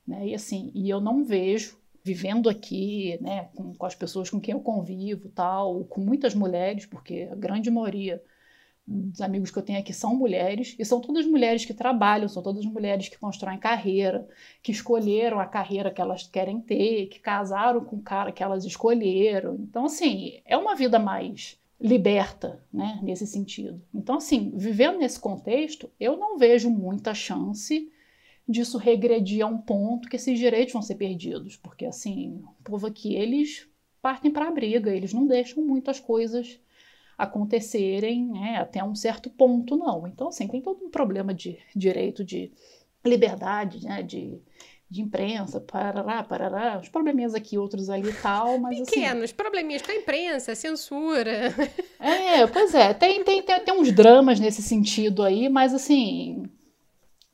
Né? 0.05 0.30
E 0.30 0.34
assim, 0.34 0.72
e 0.74 0.89
eu 0.89 0.99
não 0.99 1.24
vejo 1.24 1.80
vivendo 2.03 2.49
aqui, 2.49 3.20
né, 3.22 3.49
com, 3.55 3.76
com, 3.76 3.86
as 3.86 3.93
pessoas 3.93 4.28
com 4.28 4.41
quem 4.41 4.53
eu 4.53 4.59
convivo, 4.59 5.30
tal, 5.30 5.84
com 5.84 6.01
muitas 6.01 6.34
mulheres, 6.34 6.88
porque 6.88 7.30
a 7.32 7.36
grande 7.36 7.70
maioria 7.70 8.24
dos 8.86 9.21
amigos 9.21 9.51
que 9.51 9.57
eu 9.57 9.63
tenho 9.63 9.79
aqui 9.79 9.93
são 9.93 10.15
mulheres, 10.15 10.75
e 10.77 10.84
são 10.84 10.99
todas 10.99 11.25
mulheres 11.25 11.65
que 11.65 11.73
trabalham, 11.73 12.27
são 12.27 12.41
todas 12.41 12.65
mulheres 12.65 13.09
que 13.09 13.17
constroem 13.17 13.57
carreira, 13.57 14.27
que 14.61 14.71
escolheram 14.71 15.39
a 15.39 15.45
carreira 15.45 15.91
que 15.91 16.01
elas 16.01 16.27
querem 16.27 16.59
ter, 16.59 17.07
que 17.07 17.19
casaram 17.19 17.84
com 17.84 17.97
o 17.97 18.01
cara 18.01 18.32
que 18.32 18.43
elas 18.43 18.65
escolheram. 18.65 19.55
Então, 19.55 19.86
assim, 19.86 20.41
é 20.45 20.57
uma 20.57 20.75
vida 20.75 20.99
mais 20.99 21.59
liberta, 21.79 22.63
né, 22.71 22.99
nesse 23.01 23.25
sentido. 23.25 23.82
Então, 23.93 24.15
assim, 24.17 24.51
vivendo 24.55 24.99
nesse 24.99 25.19
contexto, 25.19 25.89
eu 25.99 26.17
não 26.17 26.38
vejo 26.38 26.69
muita 26.69 27.13
chance 27.13 27.91
disso 28.47 28.77
regredir 28.77 29.43
a 29.43 29.47
um 29.47 29.57
ponto 29.57 30.09
que 30.09 30.15
esses 30.15 30.38
direitos 30.38 30.73
vão 30.73 30.82
ser 30.82 30.95
perdidos, 30.95 31.55
porque, 31.55 31.86
assim, 31.86 32.43
o 32.59 32.63
povo 32.63 32.86
aqui, 32.86 33.15
eles 33.15 33.67
partem 34.01 34.32
para 34.32 34.47
a 34.47 34.51
briga, 34.51 34.93
eles 34.93 35.13
não 35.13 35.25
deixam 35.25 35.63
muitas 35.63 35.99
coisas 35.99 36.59
acontecerem 37.22 38.26
né, 38.26 38.57
até 38.57 38.84
um 38.84 38.95
certo 38.95 39.30
ponto, 39.30 39.76
não. 39.78 40.07
Então, 40.07 40.30
assim, 40.30 40.47
tem 40.47 40.61
todo 40.61 40.84
um 40.84 40.89
problema 40.89 41.34
de 41.34 41.57
direito 41.76 42.24
de 42.24 42.51
liberdade, 43.05 43.84
né, 43.84 44.01
de 44.01 44.41
de 44.91 45.01
imprensa, 45.01 45.61
parará, 45.61 46.22
parará, 46.22 46.78
uns 46.78 46.89
probleminhas 46.89 47.34
aqui, 47.34 47.57
outros 47.57 47.89
ali 47.89 48.09
e 48.09 48.13
tal, 48.13 48.57
mas 48.57 48.82
assim 48.82 48.91
Pequenos, 48.91 49.24
assim, 49.24 49.36
probleminhas 49.36 49.82
com 49.82 49.89
a 49.89 49.95
imprensa, 49.95 50.53
censura. 50.53 51.55
É, 51.97 52.45
pois 52.47 52.74
é, 52.74 52.93
tem, 52.93 53.24
tem, 53.24 53.41
tem, 53.41 53.59
tem 53.63 53.74
uns 53.74 53.91
dramas 53.93 54.39
nesse 54.39 54.61
sentido 54.61 55.24
aí, 55.24 55.47
mas 55.47 55.74
assim, 55.74 56.43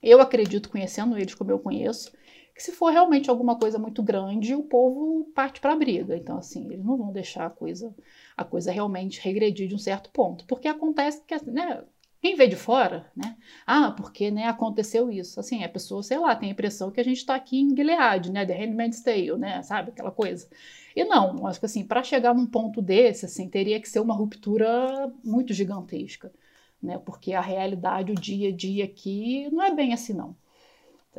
eu 0.04 0.22
acredito, 0.22 0.70
conhecendo 0.70 1.18
eles 1.18 1.34
como 1.34 1.50
eu 1.50 1.58
conheço, 1.58 2.12
que 2.58 2.64
se 2.64 2.72
for 2.72 2.92
realmente 2.92 3.30
alguma 3.30 3.56
coisa 3.56 3.78
muito 3.78 4.02
grande, 4.02 4.56
o 4.56 4.64
povo 4.64 5.26
parte 5.36 5.62
para 5.62 5.74
a 5.74 5.76
briga. 5.76 6.18
Então, 6.18 6.40
assim, 6.40 6.66
eles 6.74 6.84
não 6.84 6.98
vão 6.98 7.14
deixar 7.14 7.46
a 7.46 7.50
coisa, 7.52 7.96
a 8.36 8.44
coisa 8.44 8.72
realmente 8.72 9.22
regredir 9.22 9.68
de 9.68 9.76
um 9.76 9.78
certo 9.78 10.10
ponto. 10.10 10.44
Porque 10.46 10.68
acontece 10.68 11.22
que, 11.24 11.36
né, 11.46 11.84
quem 12.20 12.36
vê 12.36 12.48
de 12.48 12.56
fora, 12.56 13.12
né? 13.16 13.38
Ah, 13.66 13.92
porque 13.92 14.32
né, 14.32 14.48
aconteceu 14.48 15.12
isso. 15.12 15.40
Assim, 15.40 15.64
a 15.64 15.70
pessoa, 15.70 16.02
sei 16.02 16.18
lá, 16.18 16.36
tem 16.36 16.50
a 16.50 16.52
impressão 16.52 16.90
que 16.90 17.00
a 17.00 17.04
gente 17.04 17.18
está 17.18 17.36
aqui 17.36 17.60
em 17.62 17.76
Gilead, 17.76 18.32
né? 18.32 18.44
The 18.44 18.58
Handmaid's 18.58 19.04
Tale, 19.04 19.38
né? 19.38 19.62
Sabe? 19.62 19.92
Aquela 19.92 20.12
coisa. 20.12 20.50
E 20.96 21.06
não, 21.06 21.46
acho 21.46 21.60
que 21.60 21.68
assim, 21.68 21.86
para 21.86 22.02
chegar 22.02 22.34
num 22.34 22.48
ponto 22.48 22.82
desse, 22.82 23.26
assim, 23.26 23.48
teria 23.48 23.80
que 23.80 23.88
ser 23.88 24.00
uma 24.00 24.16
ruptura 24.16 25.14
muito 25.24 25.54
gigantesca, 25.54 26.34
né? 26.82 26.98
Porque 26.98 27.34
a 27.34 27.42
realidade, 27.42 28.12
o 28.12 28.16
dia 28.16 28.50
a 28.50 28.52
dia 28.52 28.86
aqui, 28.86 29.48
não 29.52 29.62
é 29.62 29.72
bem 29.76 29.94
assim, 29.94 30.14
não. 30.14 30.36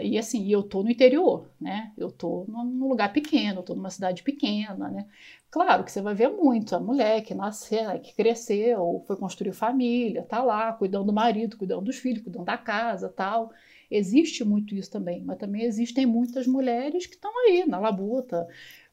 E 0.01 0.19
assim, 0.19 0.49
eu 0.49 0.63
tô 0.63 0.83
no 0.83 0.91
interior, 0.91 1.51
né? 1.61 1.93
Eu 1.97 2.11
tô 2.11 2.45
num 2.49 2.89
lugar 2.89 3.13
pequeno, 3.13 3.61
eu 3.61 3.63
tô 3.65 3.75
numa 3.75 3.91
cidade 3.91 4.23
pequena, 4.23 4.89
né? 4.89 5.07
Claro 5.51 5.83
que 5.85 5.91
você 5.91 6.03
vai 6.03 6.15
ver 6.15 6.29
muito 6.29 6.75
a 6.77 6.81
mulher 6.81 7.23
que 7.23 7.35
nasceu, 7.35 7.85
né, 7.89 7.99
que 7.99 8.15
cresceu, 8.15 9.03
foi 9.07 9.17
construir 9.17 9.53
família, 9.53 10.23
tá 10.23 10.43
lá, 10.43 10.73
cuidando 10.73 11.07
do 11.07 11.13
marido, 11.13 11.57
cuidando 11.57 11.85
dos 11.87 11.97
filhos, 11.97 12.23
cuidando 12.23 12.45
da 12.45 12.59
casa, 12.59 13.09
tal. 13.09 13.51
Existe 13.91 14.45
muito 14.45 14.75
isso 14.75 14.91
também, 14.91 15.23
mas 15.25 15.39
também 15.39 15.63
existem 15.63 16.05
muitas 16.05 16.47
mulheres 16.47 17.07
que 17.07 17.15
estão 17.15 17.33
aí 17.47 17.65
na 17.67 17.79
labuta. 17.79 18.47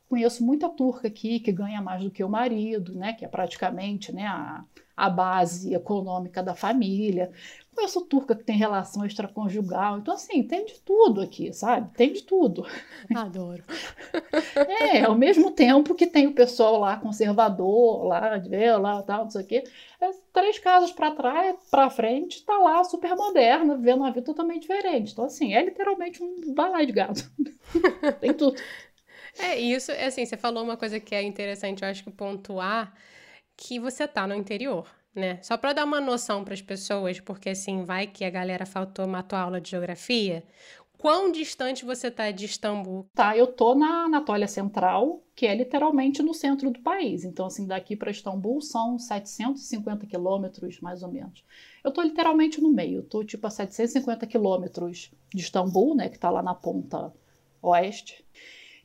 Conheço 0.08 0.46
muita 0.46 0.70
turca 0.70 1.08
aqui 1.08 1.40
que 1.40 1.52
ganha 1.52 1.82
mais 1.82 2.04
do 2.04 2.12
que 2.12 2.24
o 2.24 2.30
marido, 2.30 2.94
né? 2.96 3.14
Que 3.14 3.26
é 3.26 3.28
praticamente, 3.28 4.14
né, 4.14 4.26
a, 4.28 4.64
a 4.96 5.10
base 5.10 5.74
econômica 5.74 6.42
da 6.44 6.56
família. 6.56 7.32
Conheço 7.76 8.02
turca 8.06 8.34
que 8.34 8.44
tem 8.44 8.56
relação 8.56 9.06
extraconjugal. 9.06 9.98
Então, 9.98 10.14
assim, 10.14 10.42
tem 10.44 10.66
de 10.66 10.80
tudo 10.80 11.22
aqui, 11.22 11.52
sabe? 11.52 11.94
Tem 11.96 12.14
de 12.14 12.24
tudo. 12.24 12.66
Adoro. 13.14 13.64
É, 14.68 15.04
ao 15.04 15.16
mesmo 15.16 15.52
tempo 15.52 15.96
que 15.96 16.08
tem 16.08 16.28
o 16.28 16.34
pessoal 16.34 16.80
lá 16.80 16.98
conservador, 16.98 18.06
lá, 18.06 18.38
de 18.38 18.50
ver, 18.50 18.78
lá, 18.78 19.02
tal, 19.04 19.24
não 19.24 19.30
sei 19.30 19.42
o 19.42 19.46
quê. 19.46 19.64
É, 20.00 20.10
três 20.34 20.60
casas 20.60 20.92
para 20.92 21.12
trás, 21.12 21.56
para 21.70 21.90
frente, 21.90 22.44
tá 22.44 22.58
lá 22.58 22.84
super 22.84 23.16
moderna, 23.16 23.76
vivendo 23.76 23.98
uma 24.00 24.12
vida 24.12 24.26
totalmente 24.26 24.62
diferente. 24.62 25.12
Então, 25.12 25.26
assim, 25.26 25.54
é 25.54 25.64
literalmente 25.64 26.24
um 26.24 26.54
balai 26.54 26.86
de 26.86 26.92
gato. 26.94 27.30
tem 28.22 28.34
tudo. 28.34 28.58
É, 29.38 29.58
isso, 29.58 29.92
é 29.92 30.06
assim, 30.06 30.26
você 30.26 30.38
falou 30.38 30.64
uma 30.64 30.78
coisa 30.78 31.00
que 31.00 31.14
é 31.14 31.22
interessante, 31.22 31.84
eu 31.84 31.90
acho 31.90 32.04
que 32.04 32.12
pontuar, 32.12 32.94
que 33.58 33.80
você 33.80 34.08
tá 34.08 34.26
no 34.28 34.36
interior 34.36 34.88
né? 35.16 35.40
Só 35.42 35.58
para 35.58 35.74
dar 35.74 35.86
uma 35.86 36.02
noção 36.02 36.44
para 36.44 36.54
as 36.54 36.62
pessoas, 36.62 37.20
porque 37.20 37.50
assim, 37.50 37.84
vai 37.84 38.06
que 38.06 38.26
a 38.26 38.30
galera 38.30 38.66
faltou 38.66 39.06
uma 39.06 39.24
tua 39.24 39.40
aula 39.40 39.62
de 39.62 39.72
geografia. 39.72 40.44
Quão 40.98 41.32
distante 41.32 41.86
você 41.86 42.10
tá 42.10 42.32
de 42.32 42.46
Istambul? 42.46 43.08
Tá, 43.14 43.38
eu 43.38 43.48
tô 43.48 43.76
na 43.76 44.06
Anatólia 44.06 44.48
Central, 44.48 45.22
que 45.36 45.46
é 45.46 45.54
literalmente 45.54 46.24
no 46.24 46.34
centro 46.34 46.72
do 46.72 46.80
país. 46.80 47.24
Então, 47.24 47.46
assim, 47.46 47.68
daqui 47.68 47.96
para 47.96 48.12
Istambul 48.12 48.62
são 48.62 48.98
750 48.98 50.06
quilômetros, 50.08 50.80
mais 50.80 51.04
ou 51.04 51.12
menos. 51.12 51.44
Eu 51.84 51.92
tô 51.92 52.02
literalmente 52.02 52.62
no 52.62 52.70
meio, 52.70 53.04
tô 53.04 53.24
tipo 53.24 53.46
a 53.46 53.50
750 53.50 54.26
quilômetros 54.26 55.12
de 55.34 55.42
Istambul, 55.42 55.96
né, 55.96 56.10
que 56.10 56.18
tá 56.18 56.30
lá 56.30 56.42
na 56.42 56.56
ponta 56.56 57.14
oeste 57.62 58.26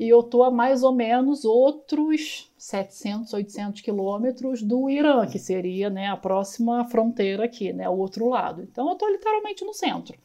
e 0.01 0.09
eu 0.09 0.21
estou 0.21 0.45
a 0.45 0.51
mais 0.51 0.83
ou 0.83 0.95
menos 0.95 1.45
outros 1.45 2.51
700, 2.57 3.35
800 3.35 3.83
quilômetros 3.83 4.63
do 4.63 4.89
Irã, 4.89 5.27
que 5.27 5.39
seria 5.39 5.91
né, 5.91 6.09
a 6.09 6.17
próxima 6.17 6.87
fronteira 6.87 7.45
aqui, 7.45 7.71
né, 7.71 7.87
o 7.87 7.99
outro 7.99 8.27
lado. 8.27 8.63
Então 8.63 8.87
eu 8.87 8.95
estou 8.95 9.11
literalmente 9.11 9.63
no 9.63 9.75
centro, 9.75 10.19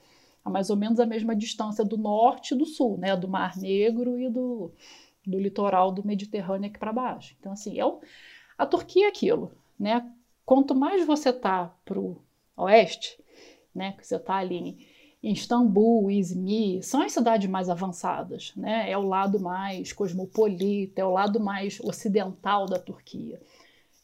a 0.46 0.50
mais 0.50 0.70
ou 0.70 0.78
menos 0.78 0.98
a 0.98 1.06
mesma 1.06 1.36
distância 1.36 1.84
do 1.84 1.98
norte 1.98 2.54
e 2.54 2.58
do 2.58 2.66
sul, 2.66 2.98
né, 2.98 3.18
do 3.18 3.28
Mar 3.28 3.58
Negro 3.58 4.18
e 4.18 4.30
do, 4.30 4.72
do 5.28 5.38
litoral 5.38 5.92
do 5.92 6.08
Mediterrâneo 6.08 6.70
aqui 6.70 6.80
para 6.80 6.94
baixo. 6.94 7.36
Então 7.38 7.52
assim, 7.52 7.78
é 7.78 7.84
a 8.58 8.66
Turquia 8.66 9.08
é 9.08 9.10
aquilo, 9.10 9.52
né? 9.78 10.10
Quanto 10.46 10.74
mais 10.74 11.06
você 11.06 11.32
está 11.32 11.76
para 11.84 12.00
o 12.00 12.16
oeste, 12.56 13.22
né, 13.74 13.92
que 13.98 14.08
você 14.08 14.16
está 14.16 14.36
ali 14.36 14.88
Istambul, 15.32 16.12
Izmir, 16.12 16.84
são 16.86 17.02
as 17.02 17.12
cidades 17.12 17.50
mais 17.50 17.68
avançadas, 17.68 18.54
né? 18.56 18.90
É 18.90 18.98
o 18.98 19.08
lado 19.08 19.40
mais 19.40 19.92
cosmopolita, 19.92 21.02
é 21.02 21.06
o 21.06 21.12
lado 21.12 21.40
mais 21.40 21.80
ocidental 21.82 22.68
da 22.68 22.78
Turquia. 22.78 23.42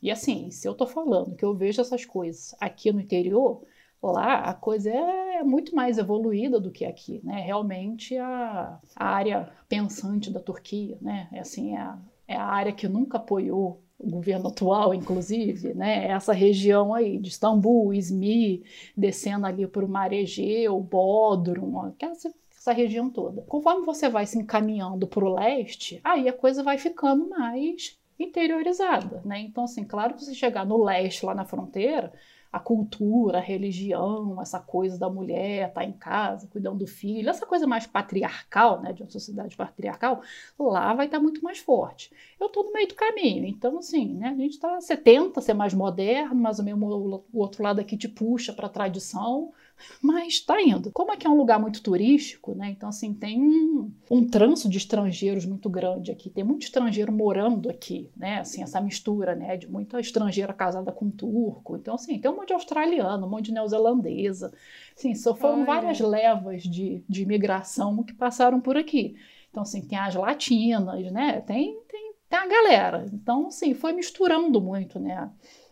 E 0.01 0.09
assim, 0.09 0.49
se 0.49 0.67
eu 0.67 0.71
estou 0.71 0.87
falando 0.87 1.35
que 1.35 1.45
eu 1.45 1.53
vejo 1.53 1.79
essas 1.79 2.05
coisas 2.05 2.55
aqui 2.59 2.91
no 2.91 2.99
interior, 2.99 3.61
lá 4.01 4.39
a 4.39 4.53
coisa 4.55 4.89
é 4.89 5.43
muito 5.43 5.75
mais 5.75 5.99
evoluída 5.99 6.59
do 6.59 6.71
que 6.71 6.85
aqui, 6.85 7.21
né? 7.23 7.41
Realmente 7.41 8.17
a, 8.17 8.79
a 8.95 9.05
área 9.05 9.53
pensante 9.69 10.31
da 10.31 10.39
Turquia, 10.39 10.97
né? 10.99 11.29
É 11.31 11.39
assim, 11.41 11.75
é 11.75 11.81
a, 11.81 11.99
é 12.27 12.35
a 12.35 12.45
área 12.45 12.73
que 12.73 12.87
nunca 12.87 13.17
apoiou 13.17 13.79
o 14.03 14.09
governo 14.09 14.47
atual, 14.47 14.93
inclusive, 14.93 15.73
né, 15.73 16.07
essa 16.07 16.33
região 16.33 16.93
aí 16.93 17.17
de 17.17 17.29
Istambul, 17.29 17.93
Izmir, 17.93 18.63
descendo 18.97 19.45
ali 19.45 19.67
para 19.67 19.85
o 19.85 19.89
Mar 19.89 20.11
Egeu, 20.11 20.79
Bodrum, 20.79 21.93
essa, 21.99 22.33
essa 22.57 22.73
região 22.73 23.09
toda. 23.09 23.41
Conforme 23.43 23.85
você 23.85 24.09
vai 24.09 24.25
se 24.25 24.37
encaminhando 24.37 25.07
para 25.07 25.23
o 25.23 25.33
leste, 25.33 25.99
aí 26.03 26.27
a 26.27 26.33
coisa 26.33 26.63
vai 26.63 26.77
ficando 26.77 27.29
mais 27.29 27.97
interiorizada, 28.19 29.21
né? 29.25 29.39
Então, 29.39 29.63
assim, 29.63 29.83
claro 29.83 30.13
que 30.13 30.23
você 30.23 30.33
chegar 30.33 30.65
no 30.65 30.83
leste, 30.83 31.25
lá 31.25 31.33
na 31.33 31.45
fronteira, 31.45 32.13
a 32.51 32.59
cultura, 32.59 33.37
a 33.37 33.41
religião, 33.41 34.41
essa 34.41 34.59
coisa 34.59 34.97
da 34.97 35.09
mulher 35.09 35.69
estar 35.69 35.81
tá 35.81 35.85
em 35.85 35.93
casa, 35.93 36.47
cuidando 36.47 36.79
do 36.79 36.87
filho, 36.87 37.29
essa 37.29 37.45
coisa 37.45 37.65
mais 37.65 37.87
patriarcal, 37.87 38.81
né, 38.81 38.91
de 38.91 39.03
uma 39.03 39.09
sociedade 39.09 39.55
patriarcal, 39.55 40.21
lá 40.59 40.93
vai 40.93 41.05
estar 41.05 41.17
tá 41.17 41.23
muito 41.23 41.41
mais 41.41 41.59
forte. 41.59 42.11
Eu 42.39 42.47
estou 42.47 42.65
no 42.65 42.73
meio 42.73 42.87
do 42.87 42.95
caminho, 42.95 43.45
então, 43.45 43.77
assim, 43.77 44.15
né, 44.15 44.29
a 44.29 44.35
gente 44.35 44.53
está, 44.53 44.81
você 44.81 44.97
tenta 44.97 45.39
ser 45.39 45.53
mais 45.53 45.73
moderno, 45.73 46.35
mas 46.35 46.59
o, 46.59 46.63
mesmo, 46.63 47.23
o 47.31 47.39
outro 47.39 47.63
lado 47.63 47.79
aqui 47.79 47.95
te 47.95 48.09
puxa 48.09 48.51
para 48.51 48.67
a 48.67 48.69
tradição, 48.69 49.53
mas 50.01 50.33
está 50.33 50.61
indo. 50.61 50.91
Como 50.91 51.11
aqui 51.11 51.27
é 51.27 51.29
um 51.29 51.37
lugar 51.37 51.59
muito 51.59 51.81
turístico, 51.81 52.53
né? 52.55 52.69
Então, 52.69 52.89
assim, 52.89 53.13
tem 53.13 53.41
um, 53.41 53.91
um 54.09 54.27
trânsito 54.27 54.69
de 54.69 54.77
estrangeiros 54.77 55.45
muito 55.45 55.69
grande 55.69 56.11
aqui. 56.11 56.29
Tem 56.29 56.43
muito 56.43 56.63
estrangeiro 56.63 57.11
morando 57.11 57.69
aqui, 57.69 58.09
né? 58.15 58.39
Assim, 58.39 58.63
essa 58.63 58.81
mistura, 58.81 59.35
né? 59.35 59.57
De 59.57 59.69
muita 59.69 59.99
estrangeira 59.99 60.53
casada 60.53 60.91
com 60.91 61.09
turco. 61.09 61.75
Então, 61.77 61.95
assim, 61.95 62.19
tem 62.19 62.31
um 62.31 62.35
monte 62.35 62.47
de 62.47 62.53
australiano, 62.53 63.25
um 63.25 63.29
monte 63.29 63.45
de 63.45 63.53
neozelandesa. 63.53 64.53
Assim, 64.97 65.13
só 65.15 65.35
foram 65.35 65.57
Olha. 65.57 65.65
várias 65.65 65.99
levas 65.99 66.63
de, 66.63 67.03
de 67.07 67.23
imigração 67.23 68.03
que 68.03 68.13
passaram 68.13 68.59
por 68.59 68.77
aqui. 68.77 69.15
Então, 69.49 69.63
assim, 69.63 69.81
tem 69.81 69.97
as 69.97 70.15
latinas, 70.15 71.11
né? 71.11 71.41
Tem, 71.41 71.77
tem, 71.89 72.13
tem 72.29 72.39
a 72.39 72.47
galera. 72.47 73.05
Então, 73.13 73.47
assim, 73.47 73.73
foi 73.73 73.91
misturando 73.91 74.61
muito, 74.61 74.99
né? 74.99 75.29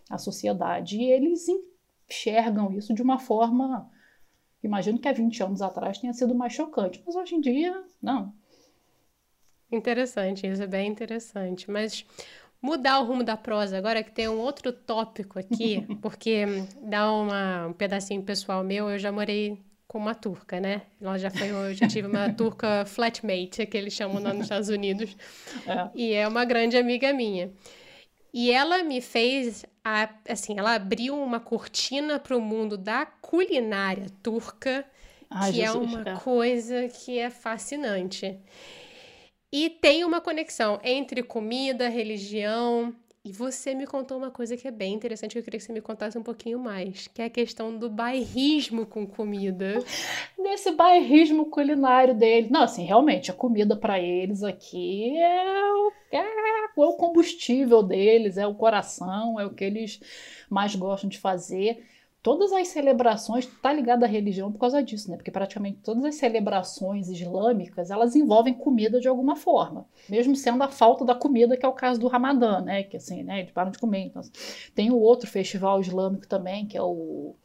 A 0.10 0.18
sociedade. 0.18 0.97
E 0.97 1.12
eles 1.12 1.47
enxergam 2.10 2.74
isso 2.74 2.93
de 2.93 3.01
uma 3.01 3.20
forma 3.20 3.89
Imagino 4.64 4.99
que 4.99 5.07
há 5.07 5.14
20 5.14 5.41
anos 5.41 5.62
atrás 5.62 5.97
tenha 5.97 6.14
sido 6.14 6.36
mais 6.36 6.53
chocante, 6.53 7.01
mas 7.05 7.16
hoje 7.16 7.36
em 7.36 7.41
dia, 7.41 7.84
não. 8.01 8.34
Interessante, 9.72 10.47
isso 10.47 10.64
é 10.64 10.68
bem 10.68 10.89
interessante. 10.89 11.70
Mas 11.70 12.05
mudar 12.62 12.99
o 12.99 13.05
rumo 13.05 13.24
da 13.24 13.38
prosa 13.38 13.78
agora 13.78 14.03
que 14.03 14.12
tem 14.12 14.28
um 14.28 14.38
outro 14.38 14.74
tópico 14.74 15.39
aqui, 15.39 15.86
porque 16.01 16.45
dá 16.82 17.12
uma, 17.12 17.68
um 17.68 17.74
pedacinho 17.74 18.22
pessoal 18.22 18.64
meu, 18.64 18.89
eu 18.89 18.99
já 18.99 19.12
morei 19.12 19.57
com 19.88 19.97
uma 19.97 20.14
turca, 20.14 20.60
né? 20.60 20.84
Ela 21.01 21.18
já 21.18 21.32
foi, 21.32 21.49
eu 21.49 21.74
já 21.74 21.88
tive 21.88 22.07
uma 22.07 22.32
turca 22.34 22.86
flatmate, 22.86 23.66
que 23.66 23.78
eles 23.78 23.93
chamam 23.93 24.22
lá 24.22 24.34
nos 24.34 24.43
Estados 24.43 24.70
Unidos, 24.70 25.16
é. 25.66 25.89
e 25.95 26.14
é 26.14 26.28
uma 26.28 26.45
grande 26.45 26.78
amiga 26.78 27.12
minha. 27.12 27.51
E 28.32 28.51
ela 28.51 28.84
me 28.84 29.01
fez, 29.01 29.66
a, 29.84 30.10
assim, 30.28 30.58
ela 30.58 30.74
abriu 30.76 31.20
uma 31.22 31.40
cortina 31.40 32.20
para 32.20 32.38
o 32.38 32.42
mundo 32.42 32.78
da 32.78 33.06
culinária 33.06 34.08
turca, 34.22 34.86
Ai, 35.30 35.52
que 35.52 35.62
é 35.62 35.68
Jesus, 35.68 35.84
é 35.84 35.96
uma 35.96 36.04
cara. 36.04 36.18
coisa 36.18 36.88
que 36.90 37.18
é 37.18 37.30
fascinante. 37.30 38.40
E 39.52 39.70
tem 39.70 40.04
uma 40.04 40.22
conexão 40.22 40.80
entre 40.84 41.24
comida, 41.24 41.90
religião 41.90 42.96
Você 43.32 43.74
me 43.76 43.86
contou 43.86 44.18
uma 44.18 44.32
coisa 44.32 44.58
que 44.58 44.68
é 44.68 44.72
bem 44.72 44.94
interessante, 44.94 45.38
eu 45.38 45.44
queria 45.44 45.60
que 45.60 45.66
você 45.66 45.74
me 45.74 45.82
contasse 45.82 46.18
um 46.18 46.24
pouquinho 46.24 46.60
mais, 46.60 47.08
que 47.08 47.22
é 47.22 47.26
a 47.26 47.30
questão 47.30 47.78
do 47.78 47.90
bairrismo 47.90 48.86
com 48.86 49.06
comida. 49.06 49.84
Nesse 50.38 50.72
bairrismo 50.72 51.46
culinário 51.46 52.16
dele. 52.16 52.50
Não, 52.50 52.64
assim, 52.64 52.84
realmente, 52.84 53.30
a 53.30 53.34
comida 53.34 53.76
para 53.76 54.00
eles 54.00 54.44
aqui 54.44 55.18
é, 55.18 55.62
é, 56.12 56.20
é 56.20 56.70
o 56.76 56.94
combustível 56.94 57.84
deles, 57.84 58.38
é 58.38 58.48
o 58.48 58.56
coração, 58.56 59.40
é 59.40 59.46
o 59.46 59.54
que 59.54 59.64
eles 59.64 60.00
mais 60.50 60.76
gostam 60.76 61.10
de 61.10 61.20
fazer 61.20 61.86
todas 62.22 62.52
as 62.52 62.68
celebrações 62.68 63.46
tá 63.46 63.72
ligada 63.72 64.06
à 64.06 64.10
religião 64.10 64.52
por 64.52 64.60
causa 64.60 64.84
disso, 64.84 65.10
né? 65.10 65.18
Porque 65.18 65.32
praticamente 65.32 65.80
todas 65.84 66.04
as 66.04 66.16
celebrações 66.16 67.08
islâmicas, 67.10 67.90
elas 67.90 68.16
envolvem 68.16 68.54
comida 68.54 69.00
de 69.00 69.08
alguma 69.08 69.36
forma, 69.36 69.88
mesmo 70.10 70.36
sendo 70.36 70.64
a 70.64 70.68
falta 70.68 71.06
da 71.06 71.16
comida, 71.16 71.58
que 71.58 71.66
é 71.66 71.70
o 71.70 71.74
caso 71.74 72.00
do 72.00 72.08
Ramadã, 72.08 72.62
né? 72.62 72.84
Que 72.84 72.98
assim, 72.98 73.24
né, 73.24 73.40
eles 73.40 73.52
param 73.52 73.72
de 73.72 73.80
comer. 73.80 74.06
Então, 74.06 74.22
tem 74.76 74.92
o 74.92 75.00
outro 75.00 75.30
festival 75.30 75.80
islâmico 75.80 76.28
também, 76.28 76.66
que 76.66 76.78
é 76.78 76.82
o 76.82 77.36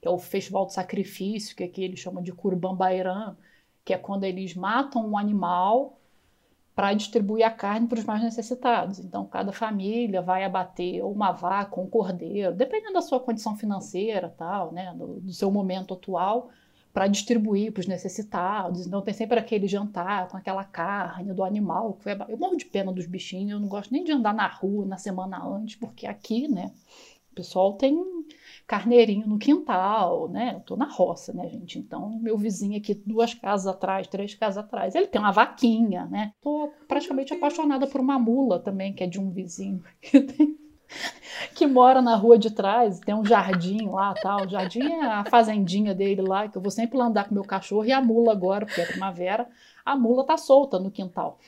que 0.00 0.06
é 0.06 0.10
o 0.10 0.18
festival 0.18 0.64
do 0.64 0.72
sacrifício, 0.72 1.56
que 1.56 1.64
aqui 1.64 1.82
eles 1.82 1.98
chamam 1.98 2.22
de 2.22 2.32
Kurban 2.32 2.74
Bayram, 2.76 3.36
que 3.84 3.92
é 3.92 3.98
quando 3.98 4.24
eles 4.24 4.54
matam 4.54 5.04
um 5.08 5.18
animal 5.18 5.97
para 6.78 6.94
distribuir 6.94 7.44
a 7.44 7.50
carne 7.50 7.88
para 7.88 7.98
os 7.98 8.04
mais 8.04 8.22
necessitados. 8.22 9.00
Então, 9.00 9.26
cada 9.26 9.50
família 9.50 10.22
vai 10.22 10.44
abater 10.44 11.04
uma 11.04 11.32
vaca, 11.32 11.80
um 11.80 11.88
cordeiro, 11.88 12.54
dependendo 12.54 12.92
da 12.92 13.02
sua 13.02 13.18
condição 13.18 13.56
financeira, 13.56 14.32
tal, 14.38 14.70
né, 14.70 14.94
do, 14.94 15.18
do 15.18 15.32
seu 15.32 15.50
momento 15.50 15.92
atual, 15.92 16.50
para 16.92 17.08
distribuir 17.08 17.72
para 17.72 17.80
os 17.80 17.88
necessitados. 17.88 18.86
Então, 18.86 19.02
tem 19.02 19.12
sempre 19.12 19.40
aquele 19.40 19.66
jantar 19.66 20.28
com 20.28 20.36
aquela 20.36 20.62
carne 20.62 21.34
do 21.34 21.42
animal. 21.42 21.94
Que 21.94 22.04
foi... 22.04 22.12
Eu 22.28 22.38
morro 22.38 22.56
de 22.56 22.66
pena 22.66 22.92
dos 22.92 23.06
bichinhos, 23.06 23.50
eu 23.50 23.58
não 23.58 23.66
gosto 23.66 23.92
nem 23.92 24.04
de 24.04 24.12
andar 24.12 24.32
na 24.32 24.46
rua 24.46 24.86
na 24.86 24.98
semana 24.98 25.44
antes, 25.44 25.74
porque 25.74 26.06
aqui, 26.06 26.46
né, 26.46 26.70
o 27.32 27.34
pessoal 27.34 27.72
tem 27.72 28.00
carneirinho 28.68 29.26
no 29.26 29.38
quintal, 29.38 30.28
né? 30.28 30.52
Eu 30.56 30.60
tô 30.60 30.76
na 30.76 30.84
roça, 30.84 31.32
né, 31.32 31.48
gente? 31.48 31.78
Então, 31.78 32.10
meu 32.20 32.36
vizinho 32.36 32.76
aqui, 32.76 32.92
duas 32.94 33.32
casas 33.32 33.66
atrás, 33.66 34.06
três 34.06 34.34
casas 34.34 34.62
atrás, 34.62 34.94
ele 34.94 35.06
tem 35.06 35.18
uma 35.18 35.32
vaquinha, 35.32 36.04
né? 36.04 36.32
Tô 36.38 36.70
praticamente 36.86 37.32
apaixonada 37.32 37.86
por 37.86 37.98
uma 37.98 38.18
mula 38.18 38.60
também, 38.60 38.92
que 38.92 39.02
é 39.02 39.06
de 39.06 39.18
um 39.18 39.30
vizinho 39.30 39.82
que, 40.02 40.20
tem, 40.20 40.58
que 41.54 41.66
mora 41.66 42.02
na 42.02 42.14
rua 42.14 42.38
de 42.38 42.50
trás, 42.50 43.00
tem 43.00 43.14
um 43.14 43.24
jardim 43.24 43.88
lá, 43.88 44.12
tal. 44.12 44.44
O 44.44 44.48
jardim 44.50 44.86
é 44.86 45.02
a 45.02 45.24
fazendinha 45.24 45.94
dele 45.94 46.20
lá, 46.20 46.46
que 46.46 46.58
eu 46.58 46.62
vou 46.62 46.70
sempre 46.70 46.98
lá 46.98 47.06
andar 47.06 47.26
com 47.26 47.34
meu 47.34 47.44
cachorro 47.44 47.86
e 47.86 47.92
a 47.92 48.02
mula 48.02 48.32
agora, 48.32 48.66
porque 48.66 48.82
é 48.82 48.86
primavera, 48.86 49.48
a 49.82 49.96
mula 49.96 50.26
tá 50.26 50.36
solta 50.36 50.78
no 50.78 50.90
quintal. 50.90 51.38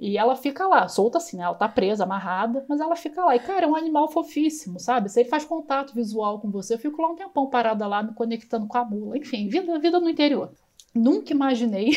E 0.00 0.16
ela 0.16 0.34
fica 0.34 0.66
lá, 0.66 0.88
solta 0.88 1.18
assim, 1.18 1.36
né? 1.36 1.44
Ela 1.44 1.54
tá 1.54 1.68
presa, 1.68 2.04
amarrada, 2.04 2.64
mas 2.66 2.80
ela 2.80 2.96
fica 2.96 3.22
lá. 3.22 3.36
E, 3.36 3.38
cara, 3.38 3.66
é 3.66 3.68
um 3.68 3.76
animal 3.76 4.08
fofíssimo, 4.08 4.80
sabe? 4.80 5.10
Ele 5.14 5.28
faz 5.28 5.44
contato 5.44 5.94
visual 5.94 6.40
com 6.40 6.50
você, 6.50 6.72
eu 6.72 6.78
fico 6.78 7.02
lá 7.02 7.08
um 7.08 7.16
tempão 7.16 7.50
parada 7.50 7.86
lá, 7.86 8.02
me 8.02 8.14
conectando 8.14 8.66
com 8.66 8.78
a 8.78 8.84
mula. 8.84 9.18
Enfim, 9.18 9.48
vida, 9.48 9.78
vida 9.78 10.00
no 10.00 10.08
interior. 10.08 10.52
Nunca 10.94 11.34
imaginei 11.34 11.90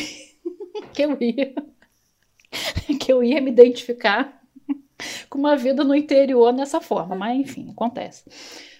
que 0.92 1.02
eu 1.02 1.16
ia 1.18 1.54
que 3.00 3.12
eu 3.12 3.22
ia 3.22 3.40
me 3.40 3.50
identificar 3.50 4.42
com 5.28 5.38
uma 5.38 5.56
vida 5.56 5.84
no 5.84 5.94
interior 5.94 6.52
nessa 6.52 6.80
forma, 6.80 7.14
mas 7.16 7.38
enfim, 7.40 7.70
acontece. 7.70 8.24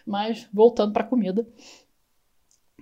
Mas 0.06 0.46
voltando 0.52 0.92
para 0.92 1.04
comida, 1.04 1.46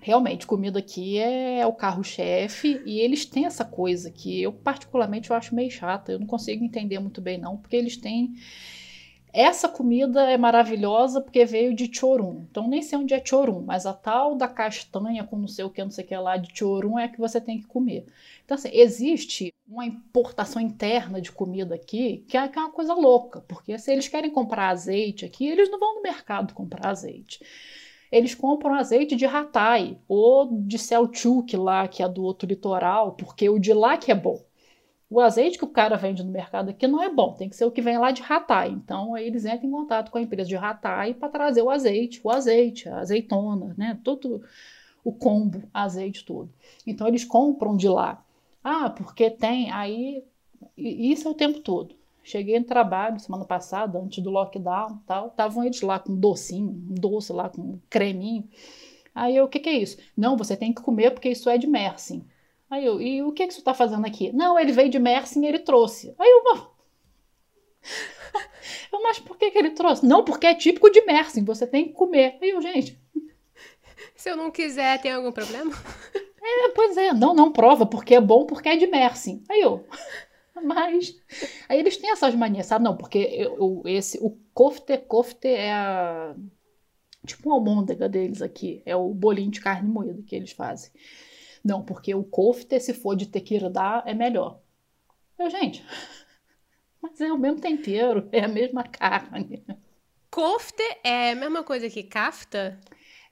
realmente, 0.03 0.45
comida 0.45 0.79
aqui 0.79 1.17
é 1.17 1.65
o 1.65 1.71
carro-chefe 1.71 2.81
e 2.85 2.99
eles 2.99 3.25
têm 3.25 3.45
essa 3.45 3.63
coisa 3.63 4.11
que 4.11 4.41
eu 4.41 4.51
particularmente 4.51 5.29
eu 5.29 5.35
acho 5.35 5.55
meio 5.55 5.71
chata, 5.71 6.11
eu 6.11 6.19
não 6.19 6.27
consigo 6.27 6.63
entender 6.63 6.99
muito 6.99 7.21
bem 7.21 7.37
não, 7.37 7.55
porque 7.57 7.75
eles 7.77 7.95
têm 7.95 8.35
essa 9.31 9.67
comida 9.67 10.29
é 10.29 10.37
maravilhosa 10.37 11.19
porque 11.19 11.43
veio 11.43 11.73
de 11.73 11.89
Chorum. 11.91 12.45
Então 12.51 12.67
nem 12.67 12.83
sei 12.83 12.99
onde 12.99 13.15
é 13.15 13.25
Chorum, 13.25 13.63
mas 13.65 13.85
a 13.85 13.93
tal 13.93 14.35
da 14.35 14.47
castanha 14.47 15.23
com 15.23 15.37
não 15.37 15.47
sei 15.47 15.65
o 15.65 15.69
que, 15.71 15.83
não 15.83 15.89
sei 15.89 16.03
o 16.03 16.07
que 16.07 16.15
lá 16.15 16.37
de 16.37 16.55
Chorum 16.55 16.99
é 16.99 17.07
que 17.07 17.17
você 17.17 17.41
tem 17.41 17.59
que 17.59 17.65
comer. 17.65 18.05
Então 18.45 18.55
assim, 18.55 18.69
existe 18.71 19.53
uma 19.67 19.85
importação 19.85 20.61
interna 20.61 21.19
de 21.21 21.31
comida 21.31 21.75
aqui 21.75 22.25
é, 22.33 22.47
que 22.47 22.59
é 22.59 22.61
uma 22.61 22.71
coisa 22.71 22.93
louca, 22.93 23.41
porque 23.47 23.77
se 23.79 23.91
eles 23.91 24.07
querem 24.07 24.29
comprar 24.29 24.69
azeite 24.69 25.25
aqui, 25.25 25.47
eles 25.47 25.71
não 25.71 25.79
vão 25.79 25.95
no 25.95 26.01
mercado 26.03 26.53
comprar 26.53 26.89
azeite 26.89 27.39
eles 28.13 28.35
compram 28.35 28.75
azeite 28.75 29.15
de 29.15 29.25
Ratai 29.25 29.97
ou 30.07 30.47
de 30.51 30.77
Selchuk 30.77 31.57
lá, 31.57 31.87
que 31.87 32.03
é 32.03 32.07
do 32.07 32.23
outro 32.23 32.47
litoral, 32.47 33.13
porque 33.13 33.49
o 33.49 33.57
de 33.57 33.73
lá 33.73 33.97
que 33.97 34.11
é 34.11 34.15
bom. 34.15 34.39
O 35.09 35.19
azeite 35.19 35.57
que 35.57 35.65
o 35.65 35.69
cara 35.69 35.97
vende 35.97 36.23
no 36.23 36.31
mercado 36.31 36.69
aqui 36.69 36.87
não 36.87 37.01
é 37.01 37.09
bom, 37.09 37.33
tem 37.33 37.49
que 37.49 37.55
ser 37.55 37.65
o 37.65 37.71
que 37.71 37.81
vem 37.81 37.97
lá 37.97 38.11
de 38.11 38.21
Ratai. 38.21 38.69
Então 38.69 39.15
aí 39.15 39.25
eles 39.25 39.45
entram 39.45 39.67
em 39.67 39.71
contato 39.71 40.11
com 40.11 40.19
a 40.19 40.21
empresa 40.21 40.47
de 40.47 40.55
Ratai 40.55 41.15
para 41.15 41.27
trazer 41.27 41.63
o 41.63 41.71
azeite, 41.71 42.21
o 42.23 42.29
azeite, 42.29 42.87
a 42.87 42.99
azeitona, 42.99 43.73
né? 43.75 43.99
Todo 44.03 44.43
o 45.03 45.11
combo, 45.11 45.63
azeite 45.73 46.23
todo. 46.23 46.53
Então 46.85 47.07
eles 47.07 47.25
compram 47.25 47.75
de 47.75 47.89
lá. 47.89 48.23
Ah, 48.63 48.91
porque 48.91 49.31
tem 49.31 49.71
aí 49.71 50.23
isso 50.77 51.27
é 51.27 51.31
o 51.31 51.35
tempo 51.35 51.61
todo. 51.61 51.95
Cheguei 52.23 52.57
no 52.57 52.65
trabalho 52.65 53.19
semana 53.19 53.43
passada, 53.43 53.99
antes 53.99 54.23
do 54.23 54.29
lockdown 54.29 54.97
tal. 55.05 55.27
Estavam 55.27 55.63
eles 55.63 55.81
lá 55.81 55.99
com 55.99 56.15
docinho, 56.15 56.69
um 56.69 56.93
doce 56.95 57.33
lá 57.33 57.49
com 57.49 57.77
creminho. 57.89 58.47
Aí 59.13 59.35
eu, 59.35 59.45
o 59.45 59.47
que, 59.47 59.59
que 59.59 59.69
é 59.69 59.73
isso? 59.73 59.97
Não, 60.15 60.37
você 60.37 60.55
tem 60.55 60.73
que 60.73 60.81
comer 60.81 61.11
porque 61.11 61.29
isso 61.29 61.49
é 61.49 61.57
de 61.57 61.67
Mersin. 61.67 62.25
Aí 62.69 62.85
eu, 62.85 62.99
e 62.99 63.21
o 63.21 63.31
que, 63.31 63.45
que 63.45 63.53
você 63.53 63.59
está 63.59 63.73
fazendo 63.73 64.07
aqui? 64.07 64.31
Não, 64.31 64.57
ele 64.57 64.71
veio 64.71 64.89
de 64.89 64.97
Mersin 64.97 65.43
e 65.43 65.47
ele 65.47 65.59
trouxe. 65.59 66.15
Aí 66.17 66.27
eu, 66.27 66.43
eu 68.91 69.03
mas 69.03 69.19
por 69.19 69.37
que, 69.37 69.51
que 69.51 69.57
ele 69.57 69.71
trouxe? 69.71 70.05
Não, 70.05 70.23
porque 70.23 70.47
é 70.47 70.55
típico 70.55 70.89
de 70.89 71.01
Mersin, 71.01 71.43
você 71.43 71.67
tem 71.67 71.89
que 71.89 71.93
comer. 71.93 72.37
Aí 72.41 72.49
eu, 72.49 72.61
gente. 72.61 72.99
Se 74.15 74.31
eu 74.31 74.37
não 74.37 74.49
quiser, 74.49 74.99
tem 75.01 75.11
algum 75.11 75.31
problema? 75.31 75.71
É, 76.45 76.69
pois 76.75 76.97
é, 76.97 77.13
não, 77.13 77.33
não 77.33 77.53
prova, 77.53 77.85
porque 77.85 78.15
é 78.15 78.19
bom, 78.19 78.45
porque 78.45 78.67
é 78.67 78.75
de 78.75 78.85
Mersin. 78.85 79.41
Aí 79.49 79.61
eu. 79.61 79.85
Mas 80.63 81.15
aí 81.67 81.79
eles 81.79 81.97
têm 81.97 82.11
essas 82.11 82.35
manias, 82.35 82.67
sabe? 82.67 82.83
Não, 82.83 82.95
porque 82.95 83.17
eu, 83.17 83.81
esse, 83.85 84.19
o 84.21 84.31
kofte, 84.53 84.97
kofte 84.97 85.47
é 85.47 85.73
a, 85.73 86.35
tipo 87.25 87.49
uma 87.49 87.55
almôndega 87.55 88.07
deles 88.07 88.41
aqui. 88.41 88.81
É 88.85 88.95
o 88.95 89.13
bolinho 89.13 89.51
de 89.51 89.61
carne 89.61 89.89
moída 89.89 90.21
que 90.23 90.35
eles 90.35 90.51
fazem. 90.51 90.91
Não, 91.63 91.83
porque 91.83 92.13
o 92.13 92.23
kofte, 92.23 92.79
se 92.79 92.93
for 92.93 93.15
de 93.15 93.27
tequirdá, 93.27 94.03
é 94.05 94.13
melhor. 94.13 94.59
Eu, 95.39 95.49
gente, 95.49 95.83
mas 97.01 97.19
é 97.19 97.31
o 97.31 97.37
mesmo 97.37 97.59
tempero, 97.59 98.27
é 98.31 98.43
a 98.43 98.47
mesma 98.47 98.83
carne. 98.83 99.63
Kofte 100.29 100.83
é 101.03 101.31
a 101.31 101.35
mesma 101.35 101.63
coisa 101.63 101.89
que 101.89 102.03
kafta? 102.03 102.79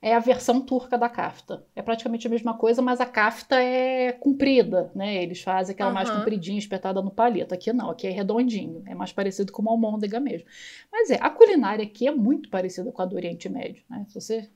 É 0.01 0.15
a 0.15 0.19
versão 0.19 0.59
turca 0.59 0.97
da 0.97 1.07
kafta. 1.07 1.63
É 1.75 1.81
praticamente 1.81 2.25
a 2.25 2.29
mesma 2.29 2.57
coisa, 2.57 2.81
mas 2.81 2.99
a 2.99 3.05
kafta 3.05 3.61
é 3.61 4.11
comprida, 4.11 4.91
né? 4.95 5.21
Eles 5.21 5.41
fazem 5.41 5.73
aquela 5.73 5.89
uhum. 5.89 5.95
mais 5.95 6.09
compridinha, 6.09 6.57
espetada 6.57 7.01
no 7.01 7.11
palito. 7.11 7.53
Aqui 7.53 7.71
não, 7.71 7.91
aqui 7.91 8.07
é 8.07 8.09
redondinho, 8.09 8.81
é 8.87 8.95
mais 8.95 9.13
parecido 9.13 9.51
com 9.51 9.61
uma 9.61 9.71
almôndega 9.71 10.19
mesmo. 10.19 10.47
Mas 10.91 11.11
é, 11.11 11.19
a 11.21 11.29
culinária 11.29 11.83
aqui 11.85 12.07
é 12.07 12.11
muito 12.11 12.49
parecida 12.49 12.91
com 12.91 13.01
a 13.01 13.05
do 13.05 13.15
Oriente 13.15 13.47
Médio, 13.47 13.83
né? 13.87 14.03
Se 14.07 14.19
você 14.19 14.49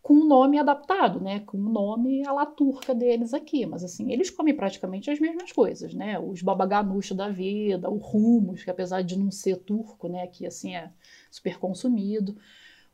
com 0.00 0.12
um 0.12 0.26
nome 0.26 0.58
adaptado, 0.58 1.18
né? 1.18 1.40
Com 1.40 1.56
um 1.56 1.70
nome 1.70 2.26
à 2.26 2.32
la 2.32 2.44
turca 2.44 2.94
deles 2.94 3.32
aqui, 3.32 3.64
mas 3.64 3.82
assim, 3.82 4.12
eles 4.12 4.28
comem 4.28 4.54
praticamente 4.54 5.10
as 5.10 5.18
mesmas 5.18 5.50
coisas, 5.50 5.94
né? 5.94 6.18
Os 6.18 6.42
babaganuchos 6.42 7.16
da 7.16 7.30
vida, 7.30 7.88
o 7.90 7.96
hummus, 7.96 8.62
que 8.62 8.70
apesar 8.70 9.02
de 9.02 9.18
não 9.18 9.30
ser 9.30 9.56
turco, 9.56 10.06
né, 10.08 10.22
aqui 10.22 10.46
assim 10.46 10.76
é 10.76 10.90
super 11.30 11.58
consumido. 11.58 12.36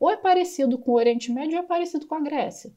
Ou 0.01 0.11
é 0.11 0.17
parecido 0.17 0.79
com 0.79 0.93
o 0.93 0.95
Oriente 0.95 1.31
Médio 1.31 1.59
ou 1.59 1.63
é 1.63 1.67
parecido 1.67 2.07
com 2.07 2.15
a 2.15 2.21
Grécia. 2.21 2.73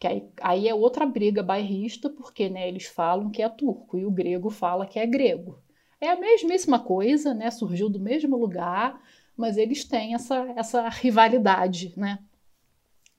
Que 0.00 0.06
aí, 0.08 0.28
aí 0.42 0.68
é 0.68 0.74
outra 0.74 1.06
briga 1.06 1.42
bairrista, 1.42 2.10
porque 2.10 2.50
né, 2.50 2.68
eles 2.68 2.86
falam 2.86 3.30
que 3.30 3.40
é 3.40 3.48
turco 3.48 3.96
e 3.96 4.04
o 4.04 4.10
grego 4.10 4.50
fala 4.50 4.84
que 4.84 4.98
é 4.98 5.06
grego. 5.06 5.62
É 6.00 6.08
a 6.08 6.16
mesmíssima 6.16 6.80
coisa, 6.80 7.32
né? 7.32 7.50
Surgiu 7.50 7.88
do 7.88 8.00
mesmo 8.00 8.36
lugar, 8.36 9.00
mas 9.36 9.56
eles 9.56 9.84
têm 9.84 10.14
essa, 10.14 10.52
essa 10.56 10.88
rivalidade, 10.88 11.94
né? 11.96 12.18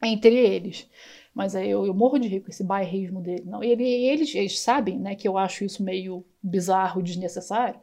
Entre 0.04 0.36
eles. 0.36 0.88
Mas 1.34 1.56
aí 1.56 1.70
eu, 1.70 1.86
eu 1.86 1.93
morro 1.93 2.20
de 2.20 2.28
rir 2.28 2.41
com 2.41 2.50
esse 2.50 2.64
bairrismo 2.64 3.22
dele. 3.22 3.43
Não, 3.45 3.64
ele, 3.64 3.84
eles, 3.84 4.36
eles 4.36 4.60
sabem, 4.60 5.00
né, 5.00 5.16
que 5.16 5.28
eu 5.28 5.38
acho 5.38 5.64
isso 5.64 5.82
meio 5.82 6.26
bizarro, 6.43 7.02
desnecessário. 7.02 7.80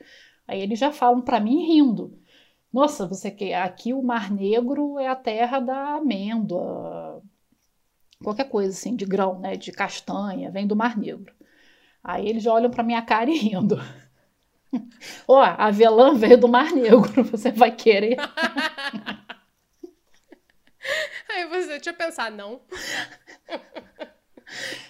Aí 0.46 0.60
eles 0.60 0.78
já 0.78 0.92
falam 0.92 1.22
para 1.22 1.40
mim 1.40 1.66
rindo. 1.66 2.18
Nossa, 2.74 3.06
você 3.06 3.30
quer 3.30 3.54
aqui 3.62 3.94
o 3.94 4.02
Mar 4.02 4.32
Negro 4.32 4.98
é 4.98 5.06
a 5.06 5.14
terra 5.14 5.60
da 5.60 5.94
amêndoa, 5.94 7.22
qualquer 8.20 8.48
coisa 8.48 8.70
assim 8.70 8.96
de 8.96 9.04
grão, 9.04 9.38
né, 9.38 9.54
de 9.54 9.70
castanha, 9.70 10.50
vem 10.50 10.66
do 10.66 10.74
Mar 10.74 10.98
Negro. 10.98 11.32
Aí 12.02 12.28
eles 12.28 12.46
olham 12.46 12.68
para 12.68 12.82
minha 12.82 13.00
cara 13.00 13.30
e 13.30 13.38
rindo. 13.38 13.76
Ó, 15.28 15.38
oh, 15.38 15.40
a 15.40 15.66
avelã 15.66 16.16
veio 16.16 16.36
do 16.36 16.48
Mar 16.48 16.72
Negro, 16.72 17.22
você 17.30 17.52
vai 17.52 17.70
querer? 17.70 18.16
Aí 21.30 21.46
você, 21.46 21.80
eu 21.88 21.94
pensar, 21.94 22.28
não. 22.32 22.60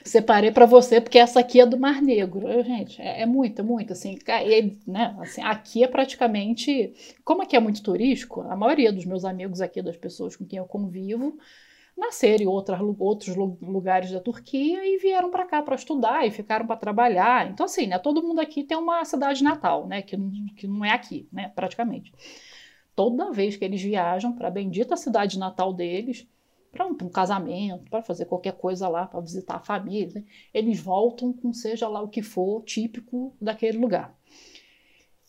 Separei 0.05 0.51
para 0.51 0.67
você 0.67 1.01
porque 1.01 1.19
essa 1.19 1.41
aqui 1.41 1.61
é 1.61 1.67
do 1.67 1.79
Mar 1.79 2.03
Negro. 2.03 2.47
Gente, 2.63 3.01
é, 3.01 3.23
é 3.23 3.27
muito, 3.27 3.61
é 3.61 3.63
muito. 3.63 3.93
Assim, 3.93 4.19
e, 4.47 4.91
né, 4.91 5.17
assim, 5.19 5.43
aqui 5.43 5.83
é 5.83 5.89
praticamente. 5.89 6.93
Como 7.25 7.43
aqui 7.43 7.57
é 7.57 7.61
muito 7.61 7.83
turístico, 7.83 8.43
a 8.43 8.57
maioria 8.57 8.93
dos 8.93 9.05
meus 9.05 9.25
amigos 9.25 9.61
aqui, 9.61 9.83
das 9.83 9.97
pessoas 9.97 10.37
com 10.37 10.45
quem 10.45 10.59
eu 10.59 10.67
convivo, 10.67 11.39
nasceram 11.97 12.45
em 12.45 12.47
outras, 12.47 12.81
outros 12.99 13.37
lugares 13.37 14.11
da 14.11 14.21
Turquia 14.21 14.85
e 14.85 14.99
vieram 14.99 15.31
para 15.31 15.47
cá 15.47 15.63
para 15.63 15.75
estudar 15.75 16.27
e 16.27 16.31
ficaram 16.31 16.67
para 16.67 16.77
trabalhar. 16.77 17.51
Então, 17.51 17.67
assim, 17.67 17.87
né, 17.87 17.99
todo 17.99 18.23
mundo 18.23 18.41
aqui 18.41 18.65
tem 18.65 18.77
uma 18.77 19.05
cidade 19.05 19.43
natal, 19.43 19.87
né, 19.87 20.03
que, 20.03 20.17
que 20.57 20.67
não 20.67 20.85
é 20.85 20.91
aqui, 20.91 21.29
né, 21.33 21.53
praticamente. 21.55 22.13
Toda 22.97 23.33
vez 23.33 23.57
que 23.57 23.65
eles 23.65 23.83
viajam 23.83 24.33
para 24.33 24.49
a 24.49 24.51
bendita 24.51 24.97
cidade 24.97 25.39
natal 25.39 25.73
deles, 25.73 26.27
para 26.75 26.87
um, 26.87 26.91
um, 26.91 27.09
casamento, 27.09 27.89
para 27.89 28.03
fazer 28.03 28.27
qualquer 28.27 28.53
coisa 28.53 28.89
lá, 28.89 29.07
para 29.07 29.21
visitar 29.21 29.57
a 29.57 29.61
família, 29.61 30.21
né? 30.21 30.25
eles 30.53 30.81
voltam 30.81 31.33
com 31.33 31.53
seja 31.53 31.89
lá 31.89 32.03
o 32.03 32.09
que 32.09 32.21
for 32.21 32.63
típico 32.63 33.35
daquele 33.41 33.79
lugar. 33.79 34.15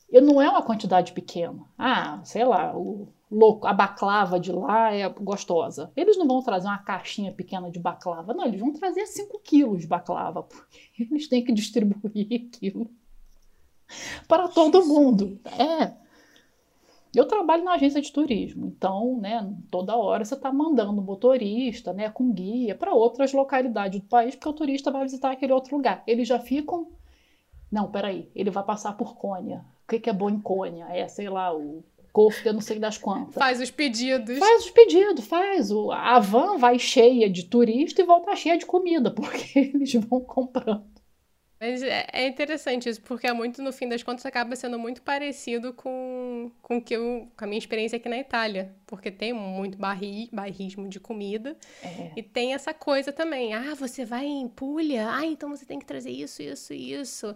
E 0.10 0.20
não 0.20 0.42
é 0.42 0.50
uma 0.50 0.64
quantidade 0.64 1.14
pequena. 1.14 1.64
Ah, 1.78 2.22
sei 2.24 2.44
lá, 2.44 2.76
o 2.76 3.08
louco, 3.30 3.68
a 3.68 3.74
baclava 3.74 4.40
de 4.40 4.52
lá 4.52 4.94
é 4.94 5.08
gostosa. 5.10 5.92
Eles 5.96 6.18
não 6.18 6.28
vão 6.28 6.42
trazer 6.42 6.68
uma 6.68 6.78
caixinha 6.78 7.32
pequena 7.32 7.70
de 7.70 7.80
baclava, 7.80 8.34
não, 8.34 8.46
eles 8.46 8.60
vão 8.60 8.74
trazer 8.74 9.06
5 9.06 9.40
quilos 9.40 9.82
de 9.82 9.88
baclava, 9.88 10.44
porque 10.44 11.04
eles 11.04 11.28
têm 11.28 11.44
que 11.44 11.54
distribuir 11.54 12.50
aquilo 12.54 12.90
para 14.28 14.48
todo 14.48 14.86
mundo. 14.86 15.40
É. 15.46 16.05
Eu 17.16 17.28
trabalho 17.28 17.64
na 17.64 17.74
agência 17.74 18.02
de 18.02 18.12
turismo, 18.12 18.68
então, 18.68 19.18
né, 19.20 19.52
toda 19.72 19.96
hora 19.96 20.26
você 20.26 20.34
está 20.34 20.52
mandando 20.52 21.02
motorista, 21.02 21.94
né, 21.94 22.10
com 22.10 22.32
guia 22.32 22.76
para 22.76 22.94
outras 22.94 23.34
localidades 23.34 24.00
do 24.00 24.08
país, 24.08 24.36
porque 24.36 24.50
o 24.50 24.54
turista 24.54 24.92
vai 24.92 25.04
visitar 25.04 25.32
aquele 25.32 25.54
outro 25.54 25.76
lugar. 25.76 26.04
Eles 26.06 26.28
já 26.28 26.40
ficam. 26.40 26.92
Não, 27.72 27.92
peraí, 27.92 28.30
ele 28.36 28.52
vai 28.52 28.64
passar 28.64 28.94
por 28.98 29.16
Cônia. 29.16 29.66
O 29.84 29.88
que, 29.88 30.00
que 30.00 30.10
é 30.10 30.14
bom 30.14 30.30
em 30.30 30.40
Cônia? 30.40 30.86
É, 30.90 31.08
sei 31.08 31.30
lá, 31.30 31.56
o 31.56 31.84
eu 32.46 32.54
não 32.54 32.62
sei 32.62 32.80
das 32.80 32.98
quantas. 32.98 33.36
Faz 33.36 33.60
os 33.60 33.70
pedidos. 33.70 34.40
Faz 34.40 34.64
os 34.64 34.72
pedidos, 34.72 35.26
faz. 35.26 35.70
O, 35.70 35.92
a 35.92 36.18
van 36.20 36.58
vai 36.58 36.80
cheia 36.80 37.30
de 37.30 37.44
turista 37.44 38.02
e 38.02 38.06
volta 38.06 38.36
cheia 38.36 38.58
de 38.58 38.66
comida, 38.66 39.12
porque 39.14 39.60
eles 39.60 39.94
vão 39.96 40.22
comprando. 40.22 40.86
Mas 41.66 41.82
é, 41.82 42.06
é 42.14 42.28
interessante 42.28 42.88
isso, 42.88 43.02
porque 43.02 43.26
é 43.26 43.34
muito, 43.34 43.60
no 43.60 43.74
fim 43.74 43.90
das 43.90 44.04
contas, 44.04 44.24
acaba 44.24 44.56
sendo 44.56 44.78
muito 44.78 45.02
parecido 45.02 45.74
com, 45.74 46.52
com, 46.62 46.80
que 46.80 46.96
eu, 46.96 47.28
com 47.36 47.44
a 47.44 47.48
minha 47.48 47.58
experiência 47.58 47.98
aqui 47.98 48.08
na 48.08 48.20
Itália. 48.20 48.72
Porque 48.86 49.10
tem 49.10 49.34
muito 49.34 49.76
barri, 49.76 50.30
barrismo 50.32 50.88
de 50.88 51.00
comida. 51.00 51.58
É. 51.84 52.12
E 52.16 52.22
tem 52.22 52.54
essa 52.54 52.72
coisa 52.72 53.12
também. 53.12 53.56
Ah, 53.56 53.74
você 53.74 54.06
vai 54.06 54.28
em 54.28 54.48
Puglia? 54.48 55.10
Ah, 55.10 55.26
então 55.26 55.50
você 55.50 55.66
tem 55.66 55.80
que 55.80 55.86
trazer 55.86 56.12
isso, 56.12 56.44
isso 56.44 56.72
e 56.72 56.94
isso. 56.94 57.34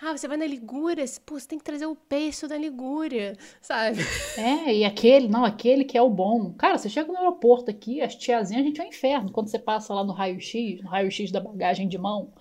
Ah, 0.00 0.16
você 0.16 0.28
vai 0.28 0.36
na 0.36 0.46
Ligúria? 0.46 1.04
Pô, 1.26 1.38
você 1.38 1.48
tem 1.48 1.58
que 1.58 1.64
trazer 1.64 1.86
o 1.86 1.96
peixe 1.96 2.46
da 2.46 2.56
Ligúria, 2.56 3.36
sabe? 3.60 3.98
É, 4.38 4.74
e 4.74 4.84
aquele, 4.84 5.28
não, 5.28 5.44
aquele 5.44 5.84
que 5.84 5.98
é 5.98 6.02
o 6.02 6.08
bom. 6.08 6.52
Cara, 6.54 6.78
você 6.78 6.88
chega 6.88 7.10
no 7.10 7.18
aeroporto 7.18 7.70
aqui, 7.70 8.00
as 8.00 8.14
tiazinhas, 8.14 8.62
a 8.62 8.66
gente 8.66 8.80
é 8.80 8.84
um 8.84 8.88
inferno. 8.88 9.32
Quando 9.32 9.48
você 9.48 9.58
passa 9.58 9.92
lá 9.92 10.04
no 10.04 10.12
raio-x, 10.12 10.82
no 10.82 10.88
raio-x 10.88 11.32
da 11.32 11.40
bagagem 11.40 11.88
de 11.88 11.98
mão 11.98 12.32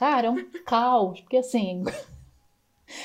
Cara, 0.00 0.28
é 0.28 0.30
um 0.30 0.50
caos, 0.64 1.20
porque 1.20 1.36
assim, 1.36 1.84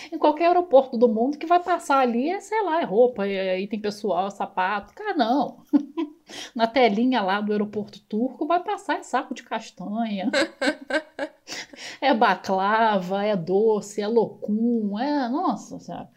em 0.09 0.17
qualquer 0.17 0.47
aeroporto 0.47 0.97
do 0.97 1.09
mundo 1.09 1.37
que 1.37 1.45
vai 1.45 1.61
passar 1.61 1.99
ali 1.99 2.29
é, 2.29 2.39
sei 2.39 2.63
lá, 2.63 2.79
é 2.79 2.85
roupa, 2.85 3.27
é 3.27 3.59
item 3.59 3.81
pessoal, 3.81 4.27
é 4.27 4.31
sapato. 4.31 4.93
Cara, 4.93 5.13
não. 5.13 5.61
Na 6.55 6.65
telinha 6.67 7.21
lá 7.21 7.41
do 7.41 7.51
aeroporto 7.51 7.99
turco 7.99 8.47
vai 8.47 8.63
passar 8.63 8.99
é 8.99 9.03
saco 9.03 9.33
de 9.33 9.43
castanha. 9.43 10.31
é 11.99 12.13
baclava, 12.13 13.25
é 13.25 13.35
doce, 13.35 14.01
é 14.01 14.07
locum, 14.07 14.97
é. 14.97 15.27
Nossa 15.27 15.77
senhora. 15.77 16.09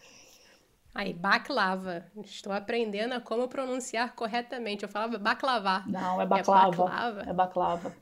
Aí, 0.94 1.12
baklava. 1.12 2.04
Estou 2.24 2.52
aprendendo 2.52 3.14
a 3.14 3.20
como 3.20 3.48
pronunciar 3.48 4.14
corretamente. 4.14 4.84
Eu 4.84 4.88
falava 4.88 5.18
baklavar. 5.18 5.90
Não, 5.90 6.22
é 6.22 6.26
baclava. 6.26 6.68
É 6.68 6.76
baclava. 6.76 7.22
É 7.22 7.32
baclava. 7.32 7.96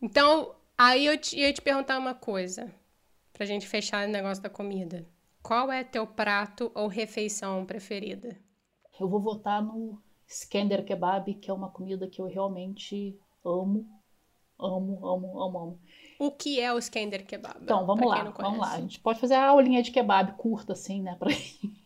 Então, 0.00 0.54
aí 0.76 1.06
eu 1.06 1.18
te, 1.18 1.38
ia 1.38 1.52
te 1.52 1.60
perguntar 1.60 1.98
uma 1.98 2.14
coisa, 2.14 2.72
pra 3.32 3.46
gente 3.46 3.66
fechar 3.66 4.06
o 4.06 4.10
negócio 4.10 4.42
da 4.42 4.50
comida. 4.50 5.06
Qual 5.42 5.70
é 5.72 5.82
teu 5.84 6.06
prato 6.06 6.70
ou 6.74 6.88
refeição 6.88 7.64
preferida? 7.64 8.36
Eu 8.98 9.08
vou 9.08 9.20
votar 9.20 9.62
no 9.62 10.00
Skender 10.26 10.84
Kebab, 10.84 11.32
que 11.34 11.50
é 11.50 11.54
uma 11.54 11.70
comida 11.70 12.06
que 12.06 12.20
eu 12.20 12.26
realmente 12.26 13.18
amo. 13.44 13.88
Amo, 14.60 15.06
amo, 15.06 15.40
amo, 15.40 15.62
amo. 15.62 15.80
O 16.18 16.32
que 16.32 16.60
é 16.60 16.72
o 16.72 16.78
Skender 16.78 17.24
Kebab? 17.24 17.62
Então, 17.62 17.86
vamos 17.86 18.06
lá, 18.08 18.24
vamos 18.24 18.58
lá. 18.58 18.72
A 18.72 18.80
gente 18.80 18.98
pode 18.98 19.20
fazer 19.20 19.34
a 19.34 19.48
aulinha 19.48 19.82
de 19.82 19.92
kebab 19.92 20.32
curta, 20.32 20.72
assim, 20.72 21.00
né? 21.00 21.14
Pra 21.16 21.30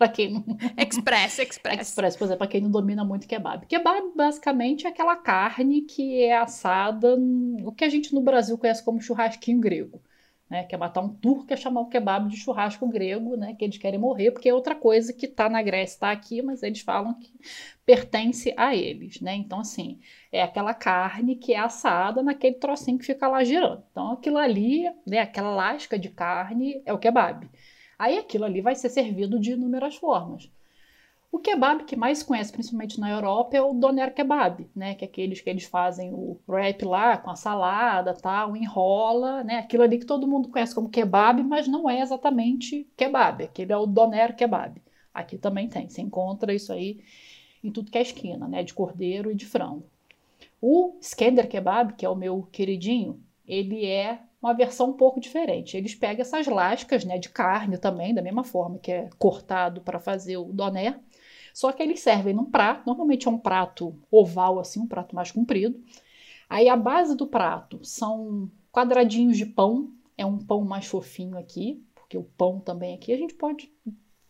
para 0.00 0.08
quem 0.08 0.32
não. 0.32 0.42
Express, 0.78 1.38
express. 1.44 1.80
Express, 1.88 2.16
por 2.16 2.24
exemplo, 2.24 2.38
para 2.38 2.46
quem 2.46 2.62
não 2.62 2.70
domina 2.70 3.04
muito 3.04 3.28
kebab. 3.28 3.66
Kebab 3.66 4.12
basicamente 4.16 4.86
é 4.86 4.88
aquela 4.88 5.14
carne 5.14 5.82
que 5.82 6.22
é 6.22 6.38
assada, 6.38 7.18
o 7.62 7.70
que 7.70 7.84
a 7.84 7.88
gente 7.90 8.14
no 8.14 8.22
Brasil 8.22 8.56
conhece 8.56 8.82
como 8.82 8.98
churrasquinho 8.98 9.60
grego. 9.60 10.00
Né, 10.48 10.64
que 10.64 10.74
é 10.74 10.78
matar 10.78 11.00
um 11.00 11.08
turco, 11.08 11.46
é 11.52 11.56
chamar 11.56 11.82
o 11.82 11.86
kebab 11.86 12.28
de 12.28 12.36
churrasco 12.36 12.84
grego, 12.88 13.36
né, 13.36 13.54
que 13.54 13.64
eles 13.64 13.78
querem 13.78 14.00
morrer, 14.00 14.32
porque 14.32 14.48
é 14.48 14.52
outra 14.54 14.74
coisa 14.74 15.12
que 15.12 15.26
está 15.26 15.48
na 15.48 15.62
Grécia, 15.62 15.94
está 15.94 16.10
aqui, 16.10 16.42
mas 16.42 16.64
eles 16.64 16.80
falam 16.80 17.14
que 17.14 17.32
pertence 17.86 18.52
a 18.56 18.74
eles, 18.74 19.20
né? 19.20 19.36
Então, 19.36 19.60
assim, 19.60 20.00
é 20.32 20.42
aquela 20.42 20.74
carne 20.74 21.36
que 21.36 21.52
é 21.52 21.58
assada 21.60 22.20
naquele 22.20 22.56
trocinho 22.56 22.98
que 22.98 23.06
fica 23.06 23.28
lá 23.28 23.44
girando. 23.44 23.84
Então, 23.92 24.10
aquilo 24.10 24.38
ali, 24.38 24.92
né, 25.06 25.20
aquela 25.20 25.50
lasca 25.54 25.96
de 25.96 26.08
carne 26.08 26.82
é 26.84 26.92
o 26.92 26.98
kebab. 26.98 27.48
Aí 28.00 28.16
aquilo 28.16 28.46
ali 28.46 28.62
vai 28.62 28.74
ser 28.74 28.88
servido 28.88 29.38
de 29.38 29.52
inúmeras 29.52 29.94
formas. 29.94 30.50
O 31.30 31.38
kebab 31.38 31.84
que 31.84 31.94
mais 31.94 32.20
se 32.20 32.24
conhece, 32.24 32.50
principalmente 32.50 32.98
na 32.98 33.10
Europa, 33.10 33.54
é 33.54 33.60
o 33.60 33.74
doner 33.74 34.14
kebab, 34.14 34.66
né? 34.74 34.94
Que 34.94 35.04
é 35.04 35.06
aqueles 35.06 35.42
que 35.42 35.50
eles 35.50 35.64
fazem 35.64 36.10
o 36.14 36.40
wrap 36.48 36.82
lá 36.82 37.18
com 37.18 37.28
a 37.28 37.36
salada, 37.36 38.14
tal, 38.14 38.56
enrola, 38.56 39.44
né? 39.44 39.58
Aquilo 39.58 39.82
ali 39.82 39.98
que 39.98 40.06
todo 40.06 40.26
mundo 40.26 40.48
conhece 40.48 40.74
como 40.74 40.88
kebab, 40.88 41.42
mas 41.42 41.68
não 41.68 41.90
é 41.90 42.00
exatamente 42.00 42.88
kebab. 42.96 43.44
Aquele 43.44 43.70
é 43.70 43.76
o 43.76 43.84
doner 43.84 44.34
kebab. 44.34 44.80
Aqui 45.12 45.36
também 45.36 45.68
tem, 45.68 45.86
você 45.86 46.00
encontra 46.00 46.54
isso 46.54 46.72
aí 46.72 47.00
em 47.62 47.70
tudo 47.70 47.90
que 47.90 47.98
é 47.98 48.02
esquina, 48.02 48.48
né? 48.48 48.62
De 48.62 48.72
cordeiro 48.72 49.30
e 49.30 49.34
de 49.34 49.44
frango. 49.44 49.84
O 50.58 50.96
Skender 51.02 51.46
kebab, 51.46 51.92
que 51.92 52.06
é 52.06 52.08
o 52.08 52.16
meu 52.16 52.48
queridinho, 52.50 53.20
ele 53.46 53.84
é 53.84 54.20
uma 54.42 54.54
versão 54.54 54.90
um 54.90 54.92
pouco 54.92 55.20
diferente. 55.20 55.76
Eles 55.76 55.94
pegam 55.94 56.22
essas 56.22 56.46
lascas 56.46 57.04
né, 57.04 57.18
de 57.18 57.28
carne 57.28 57.78
também, 57.78 58.14
da 58.14 58.22
mesma 58.22 58.44
forma 58.44 58.78
que 58.78 58.90
é 58.90 59.10
cortado 59.18 59.80
para 59.80 60.00
fazer 60.00 60.36
o 60.36 60.44
doné, 60.44 60.98
só 61.52 61.72
que 61.72 61.82
eles 61.82 62.00
servem 62.00 62.34
num 62.34 62.44
prato, 62.44 62.86
normalmente 62.86 63.28
é 63.28 63.30
um 63.30 63.38
prato 63.38 63.98
oval, 64.10 64.58
assim, 64.58 64.80
um 64.80 64.86
prato 64.86 65.14
mais 65.14 65.30
comprido. 65.30 65.82
Aí 66.48 66.68
a 66.68 66.76
base 66.76 67.16
do 67.16 67.26
prato 67.26 67.84
são 67.84 68.50
quadradinhos 68.72 69.36
de 69.36 69.46
pão, 69.46 69.92
é 70.16 70.24
um 70.24 70.38
pão 70.38 70.64
mais 70.64 70.86
fofinho 70.86 71.36
aqui, 71.36 71.84
porque 71.94 72.16
o 72.16 72.24
pão 72.24 72.60
também 72.60 72.94
aqui 72.94 73.12
a 73.12 73.16
gente 73.16 73.34
pode 73.34 73.72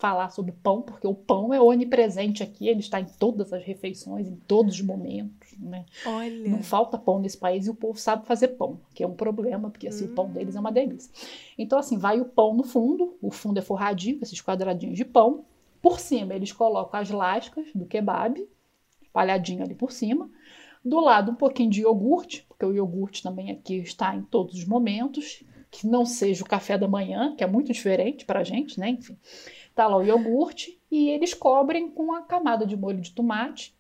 falar 0.01 0.31
sobre 0.31 0.53
pão, 0.53 0.81
porque 0.81 1.07
o 1.07 1.15
pão 1.15 1.53
é 1.53 1.61
onipresente 1.61 2.43
aqui, 2.43 2.67
ele 2.67 2.81
está 2.81 2.99
em 2.99 3.05
todas 3.05 3.53
as 3.53 3.63
refeições, 3.63 4.27
em 4.27 4.35
todos 4.35 4.77
os 4.77 4.81
momentos, 4.81 5.53
né? 5.59 5.85
Olha. 6.07 6.49
Não 6.49 6.63
falta 6.63 6.97
pão 6.97 7.21
nesse 7.21 7.37
país 7.37 7.67
e 7.67 7.71
o 7.71 7.75
povo 7.75 7.99
sabe 7.99 8.27
fazer 8.27 8.49
pão, 8.49 8.81
que 8.95 9.05
é 9.05 9.07
um 9.07 9.15
problema, 9.15 9.71
porque 9.71 9.87
assim, 9.87 10.07
hum. 10.07 10.13
o 10.13 10.15
pão 10.15 10.25
hum. 10.25 10.33
deles 10.33 10.57
é 10.57 10.61
uma 10.61 10.73
delícia. 10.73 11.13
Então, 11.59 11.79
assim, 11.79 11.99
vai 11.99 12.19
o 12.19 12.25
pão 12.25 12.55
no 12.55 12.65
fundo, 12.65 13.17
o 13.21 13.31
fundo 13.31 13.59
é 13.59 13.63
forradinho, 13.63 14.19
com 14.19 14.25
esses 14.25 14.41
quadradinhos 14.41 14.97
de 14.97 15.05
pão. 15.05 15.45
Por 15.83 16.01
cima, 16.01 16.35
eles 16.35 16.51
colocam 16.51 16.99
as 16.99 17.11
lascas 17.11 17.67
do 17.75 17.85
kebab, 17.85 18.43
espalhadinho 19.03 19.63
ali 19.63 19.75
por 19.75 19.93
cima. 19.93 20.31
Do 20.83 20.99
lado, 20.99 21.33
um 21.33 21.35
pouquinho 21.35 21.71
de 21.71 21.83
iogurte, 21.83 22.47
porque 22.49 22.65
o 22.65 22.73
iogurte 22.73 23.23
também 23.23 23.51
aqui 23.51 23.77
está 23.77 24.17
em 24.17 24.23
todos 24.23 24.55
os 24.55 24.65
momentos, 24.65 25.45
que 25.71 25.87
não 25.87 26.05
seja 26.05 26.43
o 26.43 26.49
café 26.49 26.77
da 26.77 26.89
manhã, 26.89 27.35
que 27.37 27.45
é 27.45 27.47
muito 27.47 27.73
diferente 27.73 28.25
para 28.25 28.41
a 28.41 28.45
gente, 28.45 28.79
né? 28.81 28.91
Enfim. 28.91 29.17
Tá 29.81 29.87
lá 29.87 29.97
o 29.97 30.05
iogurte 30.05 30.79
e 30.93 31.09
eles 31.09 31.33
cobrem 31.33 31.91
com 31.91 32.03
uma 32.03 32.21
camada 32.21 32.67
de 32.67 32.77
molho 32.77 33.01
de 33.01 33.13
tomate. 33.13 33.75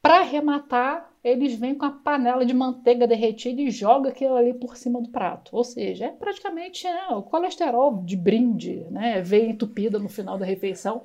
Para 0.00 0.20
arrematar, 0.20 1.12
eles 1.22 1.56
vêm 1.56 1.74
com 1.74 1.84
a 1.84 1.90
panela 1.90 2.42
de 2.46 2.54
manteiga 2.54 3.06
derretida 3.06 3.60
e 3.60 3.70
joga 3.70 4.08
aquilo 4.08 4.34
ali 4.34 4.54
por 4.54 4.78
cima 4.78 4.98
do 5.02 5.10
prato. 5.10 5.54
Ou 5.54 5.62
seja, 5.62 6.06
é 6.06 6.08
praticamente 6.08 6.86
é, 6.86 7.08
o 7.08 7.22
colesterol 7.22 8.02
de 8.02 8.16
brinde, 8.16 8.86
né? 8.90 9.20
Veio 9.20 9.50
entupida 9.50 9.98
no 9.98 10.08
final 10.08 10.38
da 10.38 10.46
refeição. 10.46 11.02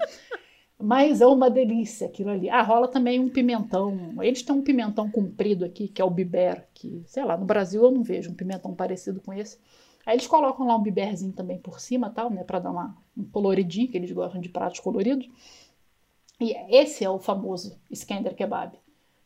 Mas 0.82 1.20
é 1.20 1.28
uma 1.28 1.50
delícia 1.50 2.08
aquilo 2.08 2.30
ali. 2.30 2.50
Ah, 2.50 2.62
rola 2.62 2.88
também 2.88 3.20
um 3.20 3.28
pimentão. 3.28 4.14
Eles 4.22 4.44
têm 4.44 4.56
um 4.56 4.64
pimentão 4.64 5.12
comprido 5.12 5.66
aqui, 5.66 5.90
que 5.90 6.02
é 6.02 6.06
o 6.06 6.10
biber, 6.10 6.70
que, 6.74 7.04
sei 7.06 7.26
lá, 7.26 7.36
no 7.36 7.44
Brasil 7.44 7.84
eu 7.84 7.92
não 7.92 8.02
vejo 8.02 8.32
um 8.32 8.34
pimentão 8.34 8.74
parecido 8.74 9.20
com 9.20 9.34
esse. 9.34 9.60
Aí 10.06 10.16
eles 10.16 10.28
colocam 10.28 10.68
lá 10.68 10.76
um 10.76 10.82
biberzinho 10.82 11.32
também 11.32 11.58
por 11.58 11.80
cima, 11.80 12.10
tal, 12.10 12.30
né, 12.30 12.44
para 12.44 12.60
dar 12.60 12.72
uma, 12.72 12.98
um 13.18 13.24
coloridinho, 13.24 13.88
que 13.88 13.98
eles 13.98 14.12
gostam 14.12 14.42
de 14.42 14.50
pratos 14.50 14.80
coloridos. 14.80 15.30
E 16.40 16.54
esse 16.76 17.06
é 17.06 17.10
o 17.10 17.20
famoso 17.20 17.80
Skender 17.90 18.36
Kebab. 18.36 18.78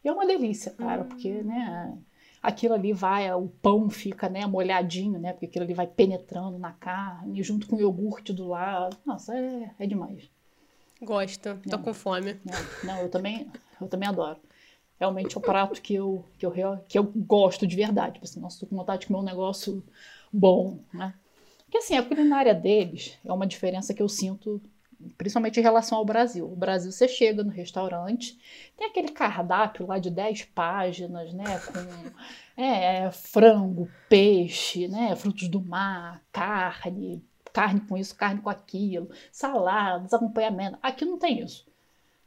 E 0.04 0.08
é 0.08 0.12
uma 0.12 0.28
delícia, 0.28 0.72
cara, 0.72 1.02
hum. 1.02 1.08
porque, 1.08 1.42
né, 1.42 1.98
aquilo 2.44 2.76
ali 2.76 2.94
vai, 2.94 3.32
o 3.34 3.48
pão 3.48 3.90
fica, 3.90 4.30
né, 4.30 4.46
molhadinho, 4.46 5.20
né, 5.20 5.34
porque 5.34 5.48
aquilo 5.48 5.66
ali 5.66 5.74
vai 5.74 5.88
penetrando 5.88 6.60
na 6.60 6.72
carne, 6.72 7.42
junto 7.42 7.68
com 7.68 7.76
o 7.76 7.80
iogurte 7.80 8.32
do 8.32 8.48
lado. 8.48 8.96
Nossa, 9.06 9.36
é, 9.36 9.72
é 9.80 9.88
demais. 9.88 10.30
Gosto, 11.02 11.60
tô 11.70 11.80
com 11.80 11.94
fome. 11.94 12.32
É, 12.32 12.86
não, 12.86 13.00
eu 13.00 13.10
também, 13.10 13.52
eu 13.80 13.88
também 13.88 14.10
adoro. 14.10 14.40
Realmente 15.00 15.36
é 15.36 15.40
o 15.40 15.42
prato 15.42 15.80
que 15.80 15.94
eu, 15.94 16.26
que 16.40 16.46
eu, 16.46 16.52
que 16.88 16.98
eu 16.98 17.04
gosto 17.04 17.68
de 17.68 17.76
verdade. 17.76 18.14
Tipo 18.14 18.26
assim, 18.26 18.40
nossa, 18.40 18.60
tô 18.60 18.66
com 18.66 18.76
vontade 18.76 19.02
de 19.02 19.08
comer 19.08 19.20
um 19.20 19.24
negócio 19.24 19.84
bom, 20.32 20.80
né? 20.94 21.14
Porque 21.66 21.80
assim, 21.80 21.96
a 21.96 22.04
culinária 22.04 22.54
deles 22.54 23.18
é 23.26 23.32
uma 23.32 23.46
diferença 23.46 23.94
que 23.94 24.02
eu 24.02 24.08
sinto 24.08 24.62
principalmente 25.18 25.60
em 25.60 25.64
relação 25.64 25.98
ao 25.98 26.06
Brasil. 26.06 26.52
O 26.52 26.56
Brasil, 26.56 26.92
você 26.92 27.08
chega 27.08 27.44
no 27.44 27.52
restaurante, 27.52 28.38
tem 28.76 28.88
aquele 28.88 29.10
cardápio 29.10 29.86
lá 29.86 30.00
de 30.00 30.10
10 30.10 30.46
páginas, 30.46 31.34
né, 31.34 31.60
com 31.60 32.62
é, 32.62 33.12
frango, 33.12 33.90
peixe, 34.10 34.88
né, 34.88 35.16
frutos 35.16 35.48
do 35.48 35.62
mar, 35.62 36.22
carne, 36.32 37.24
carne 37.54 37.82
com 37.82 37.98
isso, 37.98 38.16
carne 38.16 38.42
com 38.42 38.50
aquilo, 38.50 39.10
saladas, 39.32 40.14
acompanhamento. 40.14 40.78
Aqui 40.82 41.06
não 41.06 41.18
tem 41.18 41.42
isso. 41.44 41.66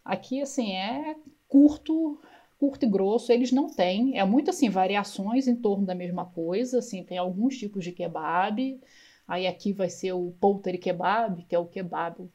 Aqui, 0.05 0.41
assim, 0.41 0.73
é 0.73 1.17
curto, 1.49 2.19
curto 2.61 2.85
e 2.85 2.89
grosso, 2.89 3.33
eles 3.33 3.51
não 3.51 3.67
têm. 3.69 4.19
É 4.19 4.25
muito, 4.25 4.51
assim, 4.51 4.69
variações 4.69 5.49
em 5.49 5.57
torno 5.57 5.85
da 5.85 5.95
mesma 5.95 6.27
coisa, 6.27 6.79
assim, 6.79 7.03
tem 7.03 7.19
alguns 7.19 7.57
tipos 7.57 7.83
de 7.83 7.91
kebab, 7.91 8.79
Aí 9.31 9.47
aqui 9.47 9.73
vai 9.73 9.89
ser 9.89 10.13
o 10.13 10.33
polteri 10.41 10.77
kebab, 10.77 11.45
que 11.45 11.55
é 11.55 11.59
o 11.59 11.65
kebab 11.65 12.29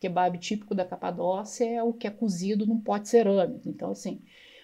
kebab 0.00 0.38
típico 0.38 0.74
da 0.74 0.84
Capadócia 0.84 1.64
é 1.68 1.82
o 1.82 1.92
que 1.92 2.06
é 2.06 2.10
cozido 2.10 2.64
num 2.66 2.80
pote 2.80 3.08
cerâmico. 3.08 3.68
Então, 3.68 3.90
assim, 3.90 4.22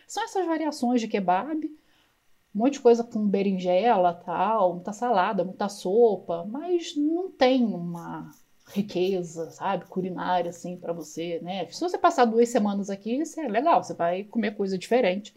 são 0.08 0.24
essas 0.24 0.46
variações 0.46 1.00
de 1.02 1.08
kebab, 1.08 1.66
um 1.66 2.58
monte 2.58 2.74
de 2.74 2.80
coisa 2.80 3.04
com 3.04 3.28
berinjela, 3.28 4.14
tal, 4.14 4.74
muita 4.74 4.94
salada, 4.94 5.44
muita 5.44 5.68
sopa, 5.68 6.46
mas 6.48 6.96
não 6.96 7.30
tem 7.30 7.66
uma 7.66 8.30
riqueza, 8.74 9.50
sabe, 9.50 9.84
culinária 9.86 10.50
assim 10.50 10.76
para 10.76 10.92
você, 10.92 11.38
né? 11.42 11.66
Se 11.70 11.80
você 11.80 11.96
passar 11.96 12.24
duas 12.24 12.48
semanas 12.48 12.90
aqui, 12.90 13.14
isso 13.14 13.40
é 13.40 13.46
legal, 13.48 13.82
você 13.82 13.94
vai 13.94 14.24
comer 14.24 14.56
coisa 14.56 14.76
diferente 14.76 15.34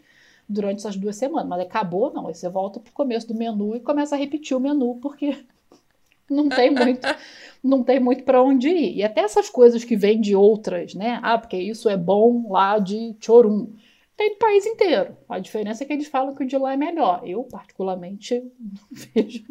durante 0.48 0.80
essas 0.80 0.96
duas 0.96 1.14
semanas, 1.16 1.48
mas 1.48 1.60
acabou 1.60 2.12
não, 2.12 2.26
aí 2.26 2.34
você 2.34 2.48
volta 2.48 2.80
pro 2.80 2.92
começo 2.92 3.28
do 3.28 3.34
menu 3.34 3.76
e 3.76 3.80
começa 3.80 4.16
a 4.16 4.18
repetir 4.18 4.56
o 4.56 4.60
menu 4.60 4.96
porque 4.96 5.38
não 6.28 6.48
tem 6.48 6.70
muito, 6.70 7.06
não 7.62 7.84
tem 7.84 8.00
muito 8.00 8.24
para 8.24 8.42
onde 8.42 8.68
ir. 8.68 8.96
E 8.96 9.04
até 9.04 9.20
essas 9.20 9.48
coisas 9.48 9.84
que 9.84 9.96
vêm 9.96 10.20
de 10.20 10.34
outras, 10.34 10.94
né? 10.94 11.20
Ah, 11.22 11.38
porque 11.38 11.56
isso 11.56 11.88
é 11.88 11.96
bom 11.96 12.50
lá 12.50 12.78
de 12.78 13.14
Chorum. 13.20 13.72
Tem 14.18 14.30
do 14.30 14.36
país 14.36 14.66
inteiro. 14.66 15.16
A 15.28 15.38
diferença 15.38 15.84
é 15.84 15.86
que 15.86 15.92
eles 15.92 16.08
falam 16.08 16.34
que 16.34 16.42
o 16.42 16.46
de 16.46 16.58
lá 16.58 16.72
é 16.72 16.76
melhor. 16.76 17.22
Eu, 17.24 17.44
particularmente, 17.44 18.34
não 18.58 18.82
vejo. 19.14 19.44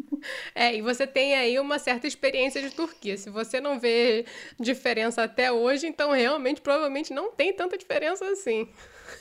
É, 0.54 0.76
e 0.76 0.82
você 0.82 1.06
tem 1.06 1.34
aí 1.34 1.58
uma 1.58 1.78
certa 1.78 2.06
experiência 2.06 2.60
de 2.60 2.70
Turquia. 2.70 3.16
Se 3.16 3.30
você 3.30 3.62
não 3.62 3.80
vê 3.80 4.26
diferença 4.60 5.22
até 5.22 5.50
hoje, 5.50 5.86
então 5.86 6.10
realmente, 6.12 6.60
provavelmente 6.60 7.14
não 7.14 7.32
tem 7.32 7.50
tanta 7.50 7.78
diferença 7.78 8.26
assim. 8.26 8.68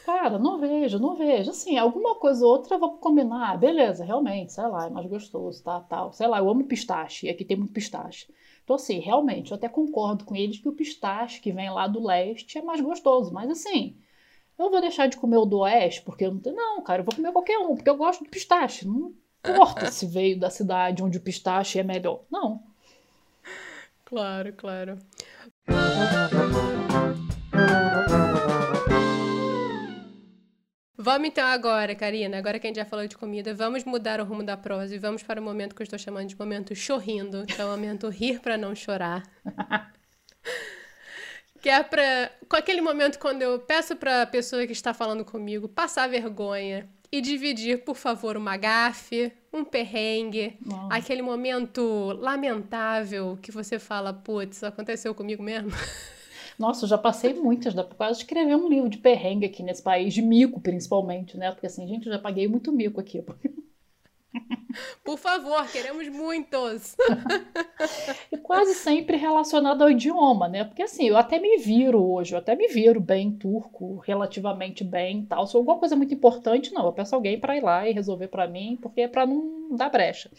Cara, 0.04 0.38
não 0.38 0.60
vejo, 0.60 1.00
não 1.00 1.16
vejo. 1.16 1.52
Assim, 1.52 1.78
alguma 1.78 2.16
coisa 2.16 2.46
ou 2.46 2.52
outra 2.52 2.78
vou 2.78 2.98
combinar. 2.98 3.58
Beleza, 3.58 4.04
realmente, 4.04 4.52
sei 4.52 4.68
lá, 4.68 4.88
é 4.88 4.90
mais 4.90 5.08
gostoso, 5.08 5.64
tá, 5.64 5.80
tal. 5.80 6.12
Sei 6.12 6.28
lá, 6.28 6.40
eu 6.40 6.50
amo 6.50 6.66
pistache, 6.66 7.28
e 7.28 7.30
aqui 7.30 7.46
tem 7.46 7.56
muito 7.56 7.72
pistache. 7.72 8.28
Então, 8.66 8.76
assim, 8.76 9.00
realmente, 9.00 9.52
eu 9.52 9.56
até 9.56 9.70
concordo 9.70 10.26
com 10.26 10.36
eles 10.36 10.60
que 10.60 10.68
o 10.68 10.74
pistache 10.74 11.40
que 11.40 11.54
vem 11.54 11.70
lá 11.70 11.88
do 11.88 12.06
leste 12.06 12.58
é 12.58 12.62
mais 12.62 12.82
gostoso. 12.82 13.32
Mas, 13.34 13.50
assim, 13.50 13.96
eu 14.58 14.72
vou 14.72 14.82
deixar 14.82 15.08
de 15.08 15.18
comer 15.18 15.38
o 15.38 15.46
do 15.46 15.60
oeste 15.60 16.02
porque 16.02 16.26
eu 16.26 16.32
não 16.32 16.40
tenho. 16.40 16.56
Não, 16.56 16.82
cara, 16.82 17.02
eu 17.02 17.06
vou 17.06 17.16
comer 17.16 17.32
qualquer 17.32 17.58
um, 17.60 17.76
porque 17.76 17.90
eu 17.90 17.98
gosto 17.98 18.24
do 18.24 18.30
pistache. 18.30 18.88
Não 18.88 19.14
importa 19.40 19.90
se 19.92 20.06
veio 20.06 20.40
da 20.40 20.50
cidade 20.50 21.04
onde 21.04 21.18
o 21.18 21.22
pistache 21.22 21.80
é 21.80 21.84
melhor. 21.84 22.24
Não. 22.32 22.64
Claro, 24.06 24.54
claro. 24.54 24.98
Vamos 31.00 31.28
então 31.28 31.46
agora, 31.46 31.94
Karina, 31.94 32.38
agora 32.38 32.58
que 32.58 32.66
a 32.66 32.70
gente 32.70 32.78
já 32.78 32.86
falou 32.86 33.08
de 33.08 33.16
comida, 33.16 33.54
vamos 33.54 33.84
mudar 33.84 34.20
o 34.20 34.26
rumo 34.26 34.44
da 34.44 34.58
prosa 34.58 34.96
e 34.96 34.98
vamos 34.98 35.22
para 35.22 35.40
o 35.40 35.44
momento 35.44 35.76
que 35.76 35.82
eu 35.82 35.86
estou 35.86 36.00
chamando 36.00 36.28
de 36.28 36.38
momento 36.38 36.76
chorrindo, 36.76 37.46
que 37.46 37.62
é 37.62 37.66
o 37.66 37.70
momento 37.70 38.10
rir 38.10 38.40
para 38.40 38.58
não 38.58 38.74
chorar. 38.74 39.24
que 41.62 41.70
é 41.70 41.84
para 41.84 42.32
com 42.48 42.56
aquele 42.56 42.82
momento 42.82 43.20
quando 43.20 43.42
eu 43.42 43.60
peço 43.60 43.96
para 43.96 44.22
a 44.22 44.26
pessoa 44.26 44.66
que 44.66 44.72
está 44.72 44.94
falando 44.94 45.26
comigo 45.26 45.68
passar 45.68 46.08
vergonha 46.08 46.88
e 47.12 47.22
dividir, 47.22 47.84
por 47.84 47.96
favor, 47.96 48.36
uma 48.36 48.58
gafe, 48.58 49.32
um 49.52 49.64
perrengue, 49.64 50.58
Nossa. 50.66 50.94
aquele 50.94 51.22
momento 51.22 52.12
lamentável 52.20 53.38
que 53.42 53.52
você 53.52 53.80
fala, 53.80 54.14
putz, 54.14 54.64
aconteceu 54.64 55.16
comigo 55.16 55.42
mesmo. 55.42 55.72
Nossa, 56.60 56.86
eu 56.86 56.90
já 56.90 56.98
passei 56.98 57.34
muitas, 57.34 57.74
dá 57.74 57.84
pra 57.84 57.96
quase 57.96 58.20
escrever 58.20 58.56
um 58.56 58.68
livro 58.68 58.90
de 58.90 58.98
perrengue 58.98 59.46
aqui 59.46 59.62
nesse 59.62 59.82
país, 59.82 60.14
de 60.14 60.22
mico 60.22 60.60
principalmente, 60.60 61.38
né? 61.38 61.52
Porque 61.52 61.68
assim, 61.68 61.88
gente, 61.88 62.08
eu 62.08 62.14
já 62.14 62.20
paguei 62.20 62.48
muito 62.48 62.72
mico 62.72 63.00
aqui. 63.00 63.24
Por 65.04 65.18
favor, 65.18 65.66
queremos 65.72 66.08
muitos. 66.10 66.96
e 68.32 68.38
quase 68.38 68.76
sempre 68.76 69.18
relacionado 69.18 69.82
ao 69.82 69.90
idioma, 69.90 70.48
né? 70.48 70.64
Porque 70.64 70.84
assim, 70.84 71.08
eu 71.08 71.18
até 71.18 71.40
me 71.40 71.58
viro 71.58 72.04
hoje, 72.04 72.34
eu 72.34 72.40
até 72.40 72.56
me 72.56 72.68
viro 72.68 73.00
bem 73.00 73.32
turco, 73.32 73.98
relativamente 73.98 74.84
bem 74.84 75.26
tal. 75.26 75.48
Se 75.48 75.56
alguma 75.56 75.80
coisa 75.80 75.96
muito 75.96 76.14
importante, 76.14 76.74
não, 76.74 76.86
eu 76.86 76.94
peço 76.94 77.16
alguém 77.16 77.40
para 77.40 77.56
ir 77.58 77.64
lá 77.64 77.88
e 77.88 77.94
resolver 77.94 78.28
para 78.28 78.48
mim, 78.48 78.78
porque 78.82 79.02
é 79.02 79.08
para 79.08 79.26
não 79.26 79.76
dar 79.76 79.90
brecha 79.90 80.30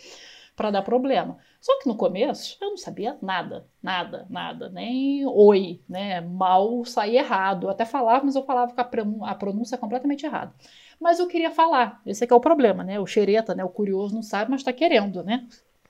para 0.58 0.72
dar 0.72 0.82
problema. 0.82 1.38
Só 1.60 1.78
que 1.78 1.88
no 1.88 1.94
começo 1.94 2.58
eu 2.60 2.70
não 2.70 2.76
sabia 2.76 3.16
nada, 3.22 3.64
nada, 3.80 4.26
nada, 4.28 4.68
nem 4.68 5.24
oi, 5.24 5.80
né? 5.88 6.20
Mal 6.20 6.84
saía 6.84 7.20
errado. 7.20 7.66
Eu 7.66 7.70
até 7.70 7.84
falava, 7.84 8.24
mas 8.24 8.34
eu 8.34 8.42
falava 8.42 8.74
com 8.74 9.24
a 9.24 9.34
pronúncia 9.36 9.78
completamente 9.78 10.26
errada. 10.26 10.52
Mas 11.00 11.18
eu 11.18 11.26
queria 11.26 11.50
falar, 11.50 12.02
esse 12.04 12.24
é, 12.24 12.28
é 12.30 12.34
o 12.34 12.40
problema, 12.40 12.82
né? 12.82 12.98
O 12.98 13.06
xereta, 13.06 13.54
né? 13.54 13.64
O 13.64 13.68
curioso 13.68 14.14
não 14.14 14.22
sabe, 14.22 14.50
mas 14.50 14.62
tá 14.62 14.72
querendo, 14.72 15.22
né? 15.22 15.46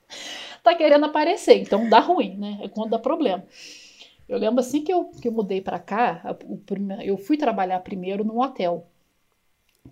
tá 0.63 0.75
querendo 0.75 1.07
aparecer, 1.07 1.61
então 1.61 1.89
dá 1.89 2.01
ruim, 2.01 2.37
né? 2.37 2.59
É 2.63 2.69
quando 2.69 2.91
dá 2.91 2.99
problema. 2.99 3.45
Eu 4.29 4.39
lembro 4.39 4.61
assim 4.61 4.85
que 4.85 4.93
eu, 4.93 5.07
que 5.07 5.29
eu 5.29 5.33
mudei 5.33 5.61
para 5.61 5.79
cá, 5.79 6.23
eu 7.03 7.17
fui 7.17 7.37
trabalhar 7.37 7.81
primeiro 7.81 8.25
num 8.25 8.41
hotel 8.41 8.87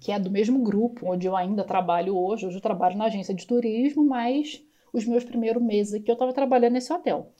que 0.00 0.12
é 0.12 0.18
do 0.18 0.30
mesmo 0.30 0.62
grupo 0.62 1.10
onde 1.10 1.26
eu 1.26 1.36
ainda 1.36 1.64
trabalho 1.64 2.16
hoje. 2.16 2.46
Hoje 2.46 2.56
eu 2.56 2.62
trabalho 2.62 2.96
na 2.96 3.06
agência 3.06 3.34
de 3.34 3.46
turismo, 3.46 4.04
mas 4.04 4.62
os 4.92 5.06
meus 5.06 5.24
primeiros 5.24 5.62
meses 5.62 5.94
aqui 5.94 6.10
eu 6.10 6.14
estava 6.14 6.32
trabalhando 6.32 6.74
nesse 6.74 6.92
hotel. 6.92 7.32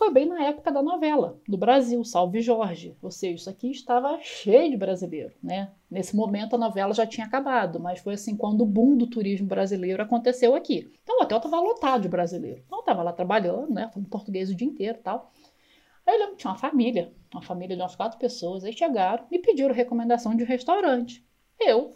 Foi 0.00 0.10
bem 0.10 0.24
na 0.24 0.42
época 0.44 0.72
da 0.72 0.82
novela, 0.82 1.38
do 1.46 1.58
Brasil, 1.58 2.02
Salve 2.04 2.40
Jorge. 2.40 2.96
Ou 3.02 3.10
seja, 3.10 3.34
isso 3.34 3.50
aqui 3.50 3.70
estava 3.70 4.18
cheio 4.22 4.70
de 4.70 4.76
brasileiro, 4.78 5.34
né? 5.42 5.72
Nesse 5.90 6.16
momento 6.16 6.54
a 6.54 6.58
novela 6.58 6.94
já 6.94 7.06
tinha 7.06 7.26
acabado, 7.26 7.78
mas 7.78 8.00
foi 8.00 8.14
assim 8.14 8.34
quando 8.34 8.62
o 8.62 8.66
boom 8.66 8.96
do 8.96 9.06
turismo 9.06 9.46
brasileiro 9.46 10.02
aconteceu 10.02 10.54
aqui. 10.54 10.90
Então 11.02 11.18
o 11.18 11.22
hotel 11.22 11.36
estava 11.36 11.60
lotado 11.60 12.00
de 12.00 12.08
brasileiro. 12.08 12.62
Então 12.64 12.80
estava 12.80 13.02
lá 13.02 13.12
trabalhando, 13.12 13.74
né? 13.74 13.90
Falando 13.92 14.08
português 14.08 14.48
o 14.48 14.54
dia 14.54 14.66
inteiro 14.66 14.98
tal. 15.04 15.30
Aí 16.06 16.14
eu 16.14 16.18
lembro 16.18 16.36
que 16.36 16.40
tinha 16.40 16.50
uma 16.50 16.58
família, 16.58 17.12
uma 17.30 17.42
família 17.42 17.76
de 17.76 17.82
umas 17.82 17.94
quatro 17.94 18.18
pessoas. 18.18 18.64
Aí 18.64 18.72
chegaram 18.72 19.26
e 19.30 19.38
pediram 19.38 19.74
recomendação 19.74 20.34
de 20.34 20.44
um 20.44 20.46
restaurante. 20.46 21.22
Eu, 21.60 21.94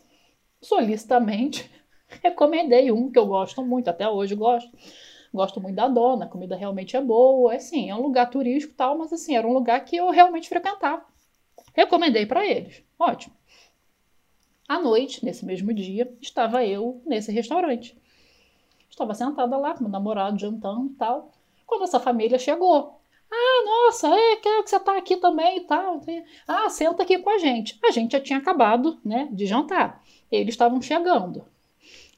solicitamente, 0.61 1.71
recomendei 2.23 2.93
um 2.93 3.11
que 3.11 3.19
eu 3.19 3.25
gosto 3.25 3.65
muito, 3.65 3.89
até 3.89 4.07
hoje 4.07 4.35
gosto. 4.35 4.71
Gosto 5.35 5.61
muito 5.61 5.75
da 5.75 5.89
dona, 5.89 6.27
a 6.27 6.29
comida 6.29 6.55
realmente 6.55 6.97
é 6.97 7.01
boa, 7.01 7.53
é 7.53 7.57
assim, 7.57 7.91
é 7.91 7.95
um 7.95 8.01
lugar 8.01 8.31
turístico 8.31 8.73
e 8.73 8.77
tal, 8.77 8.97
mas 8.97 9.13
assim, 9.13 9.37
era 9.37 9.45
um 9.45 9.53
lugar 9.53 9.85
que 9.85 9.97
eu 9.97 10.09
realmente 10.11 10.49
frequentava. 10.49 11.05
Recomendei 11.75 12.25
para 12.25 12.47
eles. 12.47 12.85
Ótimo. 12.97 13.35
À 14.69 14.79
noite, 14.79 15.25
nesse 15.25 15.45
mesmo 15.45 15.75
dia, 15.75 16.17
estava 16.21 16.65
eu 16.65 17.03
nesse 17.05 17.33
restaurante. 17.33 18.01
Estava 18.89 19.13
sentada 19.13 19.57
lá 19.57 19.75
com 19.75 19.83
meu 19.83 19.91
namorado 19.91 20.39
jantando 20.39 20.93
e 20.93 20.95
tal, 20.95 21.33
quando 21.67 21.83
essa 21.83 21.99
família 21.99 22.39
chegou. 22.39 23.01
Ah, 23.29 23.65
nossa, 23.67 24.07
é, 24.07 24.37
quero 24.37 24.63
que 24.63 24.71
você 24.71 24.79
tá 24.79 24.97
aqui 24.97 25.17
também 25.17 25.57
e 25.57 25.61
tal. 25.63 26.01
Ah, 26.47 26.71
senta 26.71 27.03
aqui 27.03 27.19
com 27.19 27.31
a 27.31 27.39
gente. 27.39 27.77
A 27.85 27.91
gente 27.91 28.13
já 28.13 28.21
tinha 28.21 28.39
acabado, 28.39 29.01
né, 29.05 29.29
de 29.33 29.47
jantar. 29.47 30.01
Eles 30.31 30.55
estavam 30.55 30.81
chegando. 30.81 31.45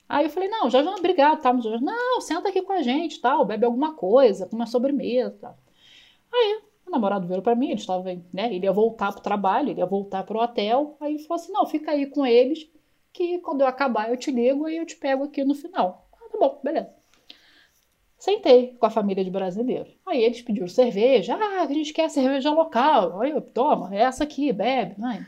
Aí 0.09 0.27
eu 0.27 0.31
falei, 0.31 0.49
não, 0.49 0.71
já, 0.71 0.83
já, 0.83 0.91
obrigado, 0.91 1.41
tá? 1.41 1.53
Não, 1.53 2.21
senta 2.21 2.49
aqui 2.49 2.63
com 2.63 2.73
a 2.73 2.83
gente, 2.83 3.21
tal, 3.21 3.45
bebe 3.45 3.65
alguma 3.65 3.95
coisa, 3.95 4.47
come 4.47 4.63
uma 4.63 4.67
sobremesa, 4.67 5.37
tal. 5.41 5.59
Aí 6.33 6.61
o 6.87 6.91
namorado 6.91 7.27
veio 7.27 7.43
para 7.43 7.57
mim, 7.57 7.71
ele 7.71 7.81
estava, 7.81 8.05
né, 8.33 8.55
ele 8.55 8.65
ia 8.65 8.73
voltar 8.73 9.13
pro 9.13 9.21
trabalho, 9.21 9.71
ele 9.71 9.81
ia 9.81 9.87
voltar 9.87 10.23
pro 10.23 10.39
hotel. 10.39 10.97
Aí 11.01 11.15
ele 11.15 11.23
falou 11.25 11.43
assim, 11.43 11.53
não, 11.53 11.67
fica 11.67 11.91
aí 11.91 12.07
com 12.07 12.25
eles, 12.25 12.71
que 13.13 13.39
quando 13.41 13.63
eu 13.63 13.67
acabar 13.67 14.09
eu 14.11 14.17
te 14.17 14.31
ligo 14.31 14.69
e 14.69 14.77
eu 14.77 14.87
te 14.87 14.97
pego 14.97 15.25
aqui 15.25 15.43
no 15.43 15.55
final. 15.55 16.09
Ah, 16.13 16.29
tá 16.31 16.39
bom, 16.39 16.61
beleza. 16.63 16.95
Sentei 18.19 18.75
com 18.79 18.87
a 18.87 18.91
família 18.91 19.25
de 19.25 19.31
brasileiros. 19.31 19.95
Aí 20.07 20.23
eles 20.23 20.41
pediram 20.41 20.69
cerveja. 20.69 21.37
Ah, 21.37 21.63
a 21.63 21.67
gente 21.73 21.93
quer 21.93 22.09
cerveja 22.09 22.51
local. 22.51 23.21
Aí 23.21 23.31
eu, 23.31 23.41
toma, 23.41 23.95
é 23.95 24.01
essa 24.01 24.25
aqui, 24.25 24.53
bebe. 24.53 24.99
Mãe. 24.99 25.25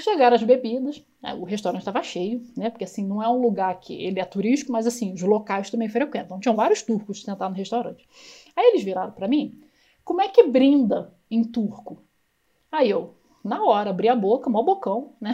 Chegaram 0.00 0.34
as 0.34 0.42
bebidas, 0.42 1.04
né, 1.22 1.34
o 1.34 1.44
restaurante 1.44 1.82
estava 1.82 2.02
cheio, 2.02 2.42
né? 2.56 2.68
Porque 2.68 2.84
assim, 2.84 3.06
não 3.06 3.22
é 3.22 3.28
um 3.28 3.40
lugar 3.40 3.78
que 3.78 3.94
ele 3.94 4.18
é 4.18 4.24
turístico, 4.24 4.72
mas 4.72 4.86
assim, 4.86 5.12
os 5.12 5.22
locais 5.22 5.70
também 5.70 5.88
frequentam. 5.88 6.26
Então, 6.26 6.40
tinham 6.40 6.56
vários 6.56 6.82
turcos 6.82 7.22
sentados 7.22 7.52
no 7.52 7.58
restaurante. 7.58 8.08
Aí 8.56 8.70
eles 8.70 8.82
viraram 8.82 9.12
para 9.12 9.28
mim, 9.28 9.60
como 10.04 10.20
é 10.20 10.28
que 10.28 10.42
brinda 10.42 11.14
em 11.30 11.44
turco? 11.44 12.02
Aí 12.72 12.90
eu, 12.90 13.14
na 13.42 13.62
hora, 13.62 13.90
abri 13.90 14.08
a 14.08 14.16
boca, 14.16 14.50
mó 14.50 14.62
bocão, 14.62 15.14
né? 15.20 15.32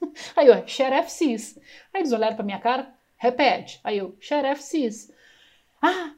Aí 0.36 0.48
eu, 0.48 0.66
xerefsis. 0.66 1.58
Aí 1.92 2.00
eles 2.00 2.12
olharam 2.12 2.34
pra 2.36 2.44
minha 2.44 2.58
cara, 2.58 2.92
repete. 3.16 3.78
Aí 3.84 3.98
eu, 3.98 4.16
xerefsis. 4.20 5.12
Ah, 5.82 6.14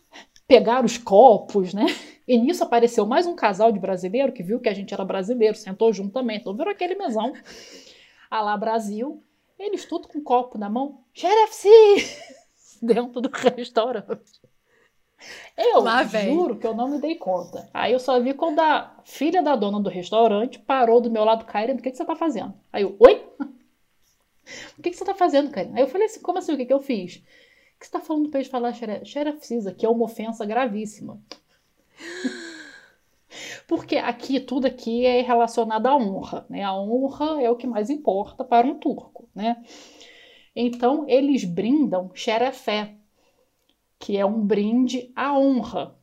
pegaram 0.46 0.84
os 0.86 0.96
copos, 0.96 1.74
né? 1.74 1.86
E 2.26 2.38
nisso 2.38 2.64
apareceu 2.64 3.04
mais 3.04 3.26
um 3.26 3.34
casal 3.34 3.70
de 3.70 3.78
brasileiro 3.78 4.32
que 4.32 4.42
viu 4.42 4.58
que 4.58 4.68
a 4.68 4.74
gente 4.74 4.94
era 4.94 5.04
brasileiro, 5.04 5.56
sentou 5.56 5.92
junto 5.92 6.12
também. 6.12 6.38
Então 6.38 6.56
virou 6.56 6.72
aquele 6.72 6.94
mesão. 6.94 7.34
Ah 8.30 8.40
lá, 8.40 8.56
Brasil. 8.56 9.22
Eles 9.58 9.84
tudo 9.84 10.08
com 10.08 10.22
copo 10.22 10.58
na 10.58 10.70
mão. 10.70 11.04
xerefsis! 11.12 12.18
Dentro 12.82 13.20
do 13.20 13.30
restaurante. 13.56 14.40
Eu 15.56 15.80
Lá, 15.80 16.02
juro 16.04 16.56
que 16.56 16.66
eu 16.66 16.74
não 16.74 16.88
me 16.88 16.98
dei 16.98 17.14
conta. 17.14 17.68
Aí 17.72 17.92
eu 17.92 18.00
só 18.00 18.18
vi 18.20 18.34
quando 18.34 18.58
a 18.58 19.00
filha 19.04 19.42
da 19.42 19.54
dona 19.54 19.80
do 19.80 19.88
restaurante 19.88 20.58
parou 20.58 21.00
do 21.00 21.10
meu 21.10 21.24
lado, 21.24 21.44
Karen, 21.44 21.74
o 21.74 21.78
que, 21.78 21.90
que 21.90 21.96
você 21.96 22.04
tá 22.04 22.16
fazendo? 22.16 22.54
Aí 22.72 22.82
eu, 22.82 22.96
oi? 22.98 23.24
O 24.78 24.82
que, 24.82 24.90
que 24.90 24.96
você 24.96 25.06
tá 25.06 25.14
fazendo, 25.14 25.50
Karen? 25.50 25.72
Aí 25.74 25.80
eu 25.80 25.88
falei 25.88 26.06
assim, 26.06 26.20
como 26.20 26.36
assim, 26.36 26.52
o 26.52 26.56
que, 26.58 26.66
que 26.66 26.72
eu 26.72 26.80
fiz? 26.80 27.16
O 27.16 27.80
que 27.80 27.86
você 27.86 27.92
tá 27.92 28.00
falando 28.00 28.28
pra 28.28 28.40
eles 28.40 28.50
falar 28.50 28.74
xerefisa, 28.74 29.72
que 29.72 29.86
é 29.86 29.88
uma 29.88 30.04
ofensa 30.04 30.44
gravíssima? 30.44 31.18
Porque 33.66 33.96
aqui, 33.96 34.40
tudo 34.40 34.66
aqui 34.66 35.04
é 35.04 35.22
relacionado 35.22 35.86
à 35.86 35.96
honra, 35.96 36.46
né? 36.48 36.62
A 36.62 36.74
honra 36.74 37.42
é 37.42 37.50
o 37.50 37.56
que 37.56 37.66
mais 37.66 37.90
importa 37.90 38.44
para 38.44 38.66
um 38.66 38.78
turco, 38.78 39.28
né? 39.34 39.62
Então, 40.54 41.04
eles 41.08 41.44
brindam 41.44 42.10
xerefé, 42.14 42.94
que 43.98 44.16
é 44.16 44.24
um 44.24 44.40
brinde 44.40 45.10
à 45.16 45.36
honra. 45.36 45.98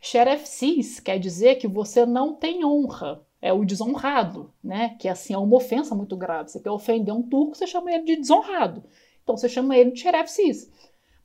Xerefsis 0.00 1.00
quer 1.00 1.18
dizer 1.18 1.56
que 1.56 1.66
você 1.66 2.06
não 2.06 2.34
tem 2.34 2.64
honra, 2.64 3.26
é 3.42 3.52
o 3.52 3.64
desonrado, 3.64 4.52
né? 4.62 4.96
Que 4.98 5.08
assim 5.08 5.34
é 5.34 5.38
uma 5.38 5.56
ofensa 5.56 5.94
muito 5.94 6.16
grave. 6.16 6.50
Você 6.50 6.60
quer 6.60 6.70
ofender 6.70 7.14
um 7.14 7.22
turco, 7.22 7.54
você 7.54 7.66
chama 7.66 7.92
ele 7.92 8.04
de 8.04 8.16
desonrado. 8.16 8.84
Então 9.22 9.36
você 9.36 9.48
chama 9.48 9.76
ele 9.76 9.92
de 9.92 10.00
xerefsis. 10.00 10.70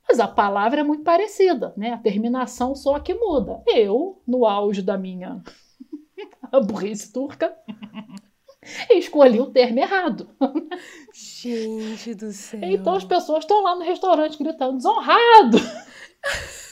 Mas 0.08 0.20
a 0.20 0.28
palavra 0.28 0.80
é 0.80 0.84
muito 0.84 1.02
parecida, 1.02 1.72
né? 1.76 1.92
A 1.92 1.98
terminação 1.98 2.74
só 2.74 2.98
que 2.98 3.14
muda. 3.14 3.62
Eu, 3.66 4.22
no 4.26 4.46
auge 4.46 4.82
da 4.82 4.96
minha 4.96 5.42
burrice 6.66 7.12
turca, 7.12 7.56
escolhi 8.90 9.40
o 9.40 9.50
termo 9.50 9.80
errado. 9.80 10.28
Gente 11.12 12.14
do 12.14 12.32
céu. 12.32 12.60
Então 12.62 12.94
as 12.94 13.04
pessoas 13.04 13.40
estão 13.40 13.62
lá 13.62 13.74
no 13.74 13.82
restaurante 13.82 14.38
gritando 14.38 14.76
desonrado. 14.76 15.58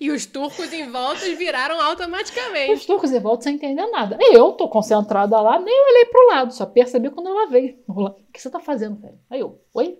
E 0.00 0.10
os 0.10 0.26
turcos 0.26 0.72
em 0.72 0.90
volta 0.90 1.24
viraram 1.36 1.80
automaticamente. 1.80 2.72
Os 2.72 2.86
turcos 2.86 3.12
em 3.12 3.20
volta 3.20 3.44
sem 3.44 3.54
entender 3.54 3.86
nada. 3.86 4.18
Eu 4.20 4.52
tô 4.52 4.68
concentrada 4.68 5.40
lá, 5.40 5.58
nem 5.58 5.84
olhei 5.84 6.06
pro 6.06 6.28
lado, 6.28 6.52
só 6.52 6.66
percebi 6.66 7.10
quando 7.10 7.28
ela 7.28 7.46
veio. 7.46 7.78
O 7.86 8.10
que 8.32 8.40
você 8.40 8.50
tá 8.50 8.60
fazendo, 8.60 9.00
velho? 9.00 9.18
Aí 9.30 9.40
eu, 9.40 9.60
oi? 9.74 9.98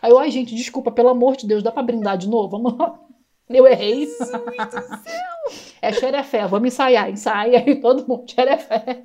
Aí 0.00 0.10
eu, 0.10 0.18
ai 0.18 0.30
gente, 0.30 0.54
desculpa, 0.54 0.90
pelo 0.90 1.08
amor 1.08 1.36
de 1.36 1.46
Deus, 1.46 1.62
dá 1.62 1.70
pra 1.72 1.82
brindar 1.82 2.16
de 2.16 2.28
novo? 2.28 2.48
Vamos 2.48 2.78
lá. 2.78 2.98
Eu 3.48 3.66
errei. 3.66 4.04
Jesus 4.04 4.30
do 4.30 5.02
céu. 5.02 5.72
É 5.80 5.90
xerefé, 5.90 6.46
vamos 6.46 6.68
ensaiar. 6.68 7.08
Ensaia 7.10 7.58
aí 7.60 7.80
todo 7.80 8.06
mundo, 8.06 8.30
xerefé. 8.30 9.04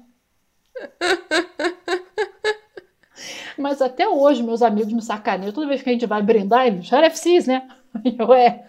Mas 3.57 3.81
até 3.81 4.07
hoje 4.07 4.43
meus 4.43 4.61
amigos 4.61 4.91
me 4.91 5.01
sacaneiam. 5.01 5.53
Toda 5.53 5.67
vez 5.67 5.81
que 5.81 5.89
a 5.89 5.93
gente 5.93 6.05
vai 6.05 6.21
brindar, 6.21 6.67
eles, 6.67 6.85
xerefcis, 6.85 7.47
né? 7.47 7.67
Eu, 8.19 8.33
é. 8.33 8.67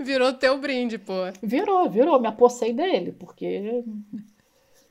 Virou 0.00 0.32
teu 0.32 0.58
brinde, 0.58 0.98
pô. 0.98 1.12
Virou, 1.42 1.88
virou. 1.88 2.20
Me 2.20 2.28
apossei 2.28 2.72
dele, 2.72 3.12
porque 3.12 3.84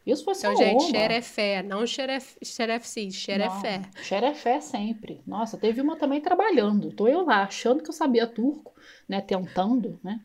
isso 0.06 0.24
foi 0.24 0.34
Então, 0.34 0.56
gente, 0.56 0.86
xerefé, 0.86 1.64
não 1.64 1.86
xeref, 1.86 2.38
xerefcis, 2.43 3.16
xerefé. 3.16 3.80
Não, 3.80 4.04
xerefé 4.04 4.62
sempre. 4.62 5.22
Nossa, 5.28 5.58
teve 5.58 5.82
uma 5.82 5.97
também 5.97 6.22
trabalhando. 6.22 6.91
Tô 6.91 7.08
eu 7.08 7.24
lá, 7.26 7.43
achando 7.43 7.84
que 7.84 7.89
eu 7.89 7.93
sabia 7.93 8.26
turco, 8.28 8.74
né? 9.08 9.22
Tentando, 9.22 10.00
né? 10.04 10.22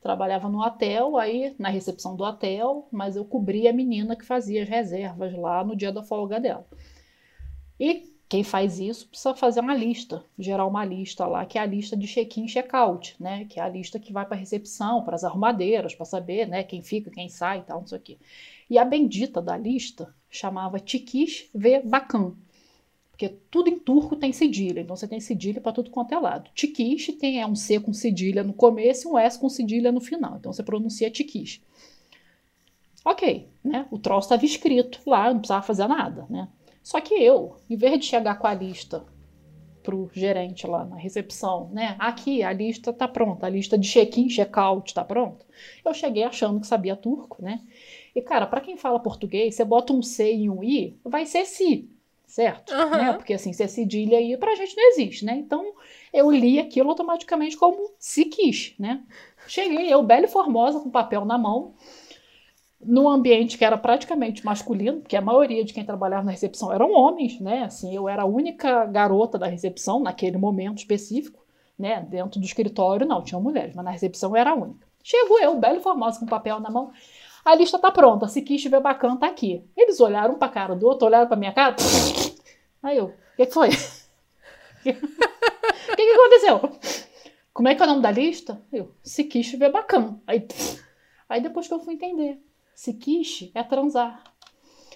Trabalhava 0.00 0.48
no 0.48 0.60
hotel, 0.64 1.16
aí 1.18 1.54
na 1.58 1.68
recepção 1.68 2.16
do 2.16 2.24
hotel, 2.24 2.88
mas 2.90 3.16
eu 3.16 3.24
cobria 3.24 3.70
a 3.70 3.72
menina 3.72 4.16
que 4.16 4.24
fazia 4.24 4.62
as 4.62 4.68
reservas 4.68 5.32
lá 5.34 5.62
no 5.64 5.76
dia 5.76 5.92
da 5.92 6.02
folga 6.02 6.40
dela. 6.40 6.66
E 7.78 8.10
quem 8.28 8.44
faz 8.44 8.78
isso 8.78 9.08
precisa 9.08 9.34
fazer 9.34 9.60
uma 9.60 9.74
lista, 9.74 10.24
gerar 10.38 10.64
uma 10.66 10.84
lista 10.84 11.26
lá, 11.26 11.44
que 11.44 11.58
é 11.58 11.62
a 11.62 11.66
lista 11.66 11.96
de 11.96 12.06
check-in 12.06 12.44
e 12.44 12.48
check-out, 12.48 13.16
né? 13.20 13.44
Que 13.46 13.58
é 13.58 13.62
a 13.62 13.68
lista 13.68 13.98
que 13.98 14.12
vai 14.12 14.24
para 14.24 14.36
a 14.36 14.38
recepção, 14.38 15.02
para 15.02 15.16
as 15.16 15.24
arrumadeiras, 15.24 15.94
para 15.94 16.06
saber, 16.06 16.46
né, 16.46 16.62
quem 16.62 16.82
fica, 16.82 17.10
quem 17.10 17.28
sai 17.28 17.58
e 17.58 17.62
tal, 17.62 17.80
não 17.80 17.86
sei 17.88 17.98
o 17.98 18.00
quê. 18.00 18.18
E 18.70 18.78
a 18.78 18.84
bendita 18.84 19.42
da 19.42 19.56
lista 19.56 20.14
chamava 20.30 20.78
Tikish 20.78 21.50
ve 21.52 21.80
Bakan, 21.80 22.36
porque 23.10 23.28
tudo 23.50 23.68
em 23.68 23.78
turco 23.78 24.16
tem 24.16 24.32
cedilha, 24.32 24.80
então 24.80 24.96
você 24.96 25.08
tem 25.08 25.20
cedilha 25.20 25.60
para 25.60 25.72
tudo 25.72 25.90
quanto 25.90 26.14
é 26.14 26.18
lado. 26.18 26.50
Tikish 26.54 27.18
tem 27.18 27.40
é 27.40 27.46
um 27.46 27.56
C 27.56 27.80
com 27.80 27.92
cedilha 27.92 28.44
no 28.44 28.54
começo 28.54 29.08
e 29.08 29.10
um 29.10 29.18
S 29.18 29.38
com 29.38 29.48
cedilha 29.48 29.90
no 29.90 30.00
final, 30.00 30.36
então 30.36 30.52
você 30.52 30.62
pronuncia 30.62 31.10
Tikish. 31.10 31.60
Ok, 33.04 33.48
né? 33.64 33.86
O 33.90 33.98
troço 33.98 34.26
estava 34.26 34.44
escrito 34.44 35.00
lá, 35.06 35.32
não 35.32 35.40
precisava 35.40 35.66
fazer 35.66 35.88
nada, 35.88 36.26
né? 36.30 36.48
Só 36.82 37.00
que 37.00 37.14
eu, 37.14 37.56
em 37.68 37.76
vez 37.76 37.98
de 37.98 38.06
chegar 38.06 38.38
com 38.38 38.46
a 38.46 38.54
lista 38.54 39.04
pro 39.82 40.10
gerente 40.12 40.66
lá 40.66 40.84
na 40.84 40.96
recepção, 40.96 41.70
né? 41.72 41.96
Aqui 41.98 42.42
a 42.42 42.52
lista 42.52 42.92
tá 42.92 43.08
pronta, 43.08 43.46
a 43.46 43.50
lista 43.50 43.76
de 43.76 43.88
check-in, 43.88 44.28
check-out 44.28 44.94
tá 44.94 45.04
pronta. 45.04 45.44
Eu 45.84 45.92
cheguei 45.94 46.22
achando 46.22 46.60
que 46.60 46.66
sabia 46.66 46.96
turco, 46.96 47.42
né? 47.42 47.60
E, 48.14 48.20
cara, 48.20 48.46
para 48.46 48.60
quem 48.60 48.76
fala 48.76 48.98
português, 48.98 49.54
você 49.54 49.64
bota 49.64 49.92
um 49.92 50.02
C 50.02 50.34
e 50.34 50.50
um 50.50 50.62
I, 50.62 50.98
vai 51.04 51.26
ser 51.26 51.44
si, 51.44 51.88
certo? 52.26 52.72
Uhum. 52.74 52.90
Né? 52.90 53.12
Porque, 53.12 53.34
assim, 53.34 53.52
se 53.52 53.62
é 53.62 53.66
cedilha 53.66 54.20
I, 54.20 54.36
pra 54.36 54.56
gente 54.56 54.76
não 54.76 54.88
existe, 54.88 55.24
né? 55.24 55.36
Então, 55.36 55.74
eu 56.12 56.30
li 56.30 56.58
aquilo 56.58 56.90
automaticamente 56.90 57.56
como 57.56 57.90
se 57.98 58.24
quis, 58.24 58.74
né? 58.78 59.02
Cheguei, 59.46 59.92
eu, 59.92 60.02
bela 60.02 60.26
e 60.26 60.28
formosa, 60.28 60.80
com 60.80 60.90
papel 60.90 61.24
na 61.24 61.38
mão, 61.38 61.74
num 62.82 63.08
ambiente 63.08 63.58
que 63.58 63.64
era 63.64 63.76
praticamente 63.76 64.44
masculino, 64.44 65.00
porque 65.00 65.16
a 65.16 65.20
maioria 65.20 65.64
de 65.64 65.72
quem 65.72 65.84
trabalhava 65.84 66.24
na 66.24 66.30
recepção 66.30 66.72
eram 66.72 66.92
homens, 66.92 67.38
né? 67.40 67.64
Assim, 67.64 67.94
eu 67.94 68.08
era 68.08 68.22
a 68.22 68.26
única 68.26 68.86
garota 68.86 69.38
da 69.38 69.46
recepção 69.46 70.00
naquele 70.00 70.38
momento 70.38 70.78
específico, 70.78 71.44
né? 71.78 72.06
Dentro 72.08 72.40
do 72.40 72.46
escritório, 72.46 73.06
não, 73.06 73.22
tinha 73.22 73.40
mulheres, 73.40 73.74
mas 73.74 73.84
na 73.84 73.90
recepção 73.90 74.30
eu 74.30 74.36
era 74.36 74.50
a 74.50 74.54
única. 74.54 74.88
Chegou 75.02 75.40
eu, 75.40 75.58
bela 75.58 75.78
e 75.78 75.82
formosa, 75.82 76.18
com 76.20 76.26
papel 76.26 76.60
na 76.60 76.70
mão. 76.70 76.90
A 77.44 77.54
lista 77.54 77.78
tá 77.78 77.90
pronta. 77.90 78.28
Se 78.28 78.42
quis 78.42 78.56
estiver 78.56 78.80
bacana, 78.80 79.16
tá 79.18 79.26
aqui. 79.26 79.64
Eles 79.76 80.00
olharam 80.00 80.38
pra 80.38 80.48
cara 80.48 80.74
do 80.74 80.86
outro, 80.86 81.06
olharam 81.06 81.26
pra 81.26 81.36
minha 81.36 81.52
cara. 81.52 81.76
Aí 82.82 82.96
eu, 82.96 83.06
o 83.06 83.36
que, 83.36 83.46
que, 83.46 83.52
foi? 83.52 83.68
O 83.68 84.82
que, 84.82 84.92
que, 85.96 86.12
aconteceu? 86.12 86.60
Como 87.52 87.68
é 87.68 87.74
que 87.74 87.82
é 87.82 87.84
o 87.84 87.88
nome 87.88 88.02
da 88.02 88.10
lista? 88.10 88.60
Eu, 88.72 88.94
se 89.02 89.24
quis 89.24 89.46
estiver 89.46 89.70
bacana. 89.70 90.20
Aí, 90.26 90.46
aí 91.28 91.40
depois 91.40 91.68
que 91.68 91.74
eu 91.74 91.80
fui 91.80 91.94
entender. 91.94 92.38
Se 92.74 92.94
quis 92.94 93.50
é 93.54 93.62
transar. 93.62 94.22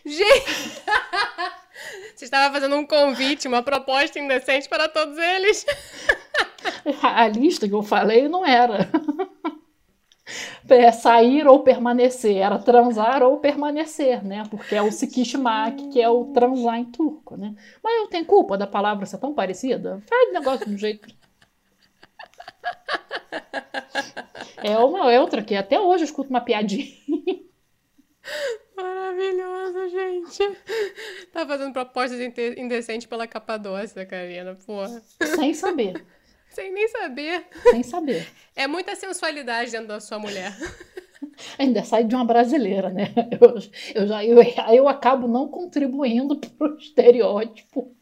Gente! 0.05 0.82
Você 2.14 2.24
estava 2.24 2.53
fazendo 2.55 2.76
um 2.76 2.86
convite, 2.86 3.49
uma 3.49 3.62
proposta 3.62 4.18
indecente 4.18 4.68
para 4.68 4.88
todos 4.88 5.18
eles. 5.18 5.66
A 7.03 7.26
lista 7.28 7.68
que 7.68 7.74
eu 7.74 7.82
falei 7.82 8.28
não 8.28 8.47
era 8.47 8.88
sair 10.93 11.47
ou 11.47 11.62
permanecer, 11.62 12.37
era 12.37 12.59
transar 12.59 13.22
ou 13.22 13.39
permanecer, 13.39 14.25
né? 14.25 14.43
Porque 14.51 14.75
é 14.75 14.83
o 14.83 14.91
sikishmak, 14.91 15.89
que 15.89 16.01
é 16.01 16.09
o 16.09 16.27
transar 16.27 16.79
em 16.79 16.85
turco, 16.85 17.37
né? 17.37 17.55
Mas 17.83 18.01
eu 18.01 18.09
tenho 18.09 18.25
culpa 18.25 18.57
da 18.57 18.66
palavra 18.66 19.07
ser 19.07 19.18
tão 19.18 19.35
parecida? 19.35 20.03
Faz 20.07 20.33
negócio 20.33 20.66
de 20.66 20.75
um 20.75 20.79
jeito. 20.79 21.09
É 24.62 24.79
uma 24.79 25.12
é 25.12 25.20
outra 25.20 25.43
que 25.43 25.55
até 25.55 25.79
hoje 25.79 26.05
eu 26.05 26.07
escuto 26.07 26.31
uma 26.31 26.41
piadinha. 26.41 26.87
Maravilhoso, 28.75 29.89
gente. 29.91 30.59
Tá 31.33 31.47
fazendo 31.47 31.72
propostas 31.72 32.18
indecentes 32.57 33.07
pela 33.07 33.27
Capadócia, 33.27 34.07
Karina, 34.07 34.57
porra. 34.66 35.03
Sem 35.37 35.53
saber. 35.53 36.05
Sem 36.55 36.72
nem 36.72 36.88
saber. 36.88 37.46
Sem 37.70 37.82
saber. 37.82 38.26
É 38.57 38.68
muita 38.68 38.94
sensualidade 38.94 39.72
dentro 39.72 39.88
da 39.88 39.98
sua 39.98 40.16
mulher. 40.16 40.57
Ainda 41.59 41.82
sai 41.82 42.05
de 42.05 42.14
uma 42.14 42.24
brasileira, 42.24 42.88
né? 42.88 43.12
Eu, 43.40 44.02
eu 44.02 44.07
já 44.07 44.24
eu, 44.24 44.38
eu 44.72 44.88
acabo 44.88 45.26
não 45.26 45.48
contribuindo 45.48 46.36
para 46.36 46.68
o 46.72 46.78
estereótipo 46.78 47.92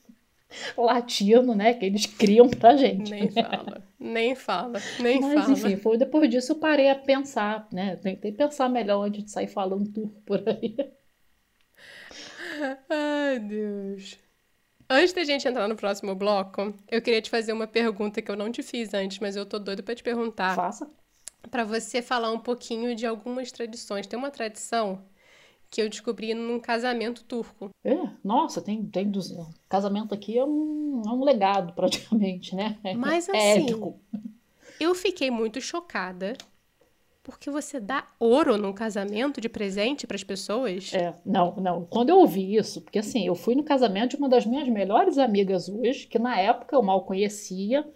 latino, 0.77 1.55
né, 1.55 1.73
que 1.73 1.87
eles 1.87 2.05
criam 2.05 2.49
pra 2.51 2.77
gente. 2.77 3.11
Nem 3.11 3.25
né? 3.25 3.31
fala, 3.31 3.83
nem 3.99 4.35
fala, 4.35 4.83
nem 5.01 5.21
Mas, 5.21 5.33
fala. 5.33 5.53
enfim, 5.53 5.77
foi 5.77 5.97
depois 5.97 6.29
disso 6.29 6.53
eu 6.53 6.57
parei 6.57 6.91
a 6.91 6.95
pensar, 6.95 7.67
né? 7.73 7.97
Tentei 7.97 8.33
pensar 8.33 8.69
melhor 8.69 9.05
antes 9.05 9.25
de 9.25 9.31
sair 9.31 9.49
falando 9.49 9.91
tudo 9.91 10.15
por 10.27 10.43
aí. 10.47 10.77
Ai, 12.91 13.39
Deus. 13.39 14.19
Antes 14.95 15.15
da 15.15 15.25
gente 15.25 15.49
entrar 15.49 15.67
no 15.67 15.75
próximo 15.75 16.15
bloco, 16.15 16.75
eu 16.87 17.01
queria 17.01 17.23
te 17.23 17.31
fazer 17.31 17.55
uma 17.55 17.67
pergunta 17.67 18.21
que 18.21 18.31
eu 18.31 18.37
não 18.37 18.53
te 18.53 18.63
fiz 18.63 18.93
antes, 18.93 19.21
mas 19.21 19.35
eu 19.35 19.47
tô 19.47 19.59
doida 19.59 19.83
pra 19.83 19.95
te 19.95 20.03
perguntar. 20.03 20.55
Faça. 20.55 20.87
Pra 21.51 21.65
você 21.65 22.03
falar 22.03 22.31
um 22.31 22.39
pouquinho 22.39 22.95
de 22.95 23.07
algumas 23.07 23.51
tradições. 23.51 24.07
Tem 24.07 24.19
uma 24.19 24.31
tradição 24.31 25.03
que 25.71 25.81
eu 25.81 25.89
descobri 25.89 26.35
num 26.35 26.61
casamento 26.61 27.25
turco. 27.25 27.71
É, 27.83 27.95
nossa, 28.23 28.61
tem, 28.61 28.85
tem 28.85 29.11
dos... 29.11 29.35
casamento 29.67 30.13
aqui 30.13 30.37
é 30.37 30.45
um, 30.45 31.01
é 31.07 31.11
um 31.11 31.25
legado 31.25 31.73
praticamente, 31.73 32.55
né? 32.55 32.79
É- 32.85 32.95
Mas 32.95 33.31
é 33.31 33.33
assim, 33.55 33.65
épico. 33.65 33.99
eu 34.79 34.95
fiquei 34.95 35.31
muito 35.31 35.59
chocada 35.59 36.37
porque 37.23 37.51
você 37.51 37.79
dá 37.79 38.05
ouro 38.19 38.57
num 38.57 38.73
casamento 38.73 39.41
de 39.41 39.49
presente 39.49 40.07
pras 40.07 40.25
pessoas. 40.25 40.93
É, 40.93 41.15
não, 41.25 41.55
não. 41.57 41.85
Quando 41.85 42.11
eu 42.11 42.19
ouvi 42.19 42.57
isso, 42.57 42.81
porque 42.81 42.99
assim, 42.99 43.27
eu 43.27 43.35
fui 43.35 43.55
no 43.55 43.63
casamento 43.63 44.11
de 44.11 44.17
uma 44.17 44.29
das 44.29 44.45
minhas 44.45 44.69
melhores 44.69 45.19
amigas 45.19 45.69
hoje, 45.69 46.07
que 46.07 46.19
na 46.19 46.39
época 46.39 46.75
eu 46.75 46.83
mal 46.83 47.05
conhecia. 47.05 47.87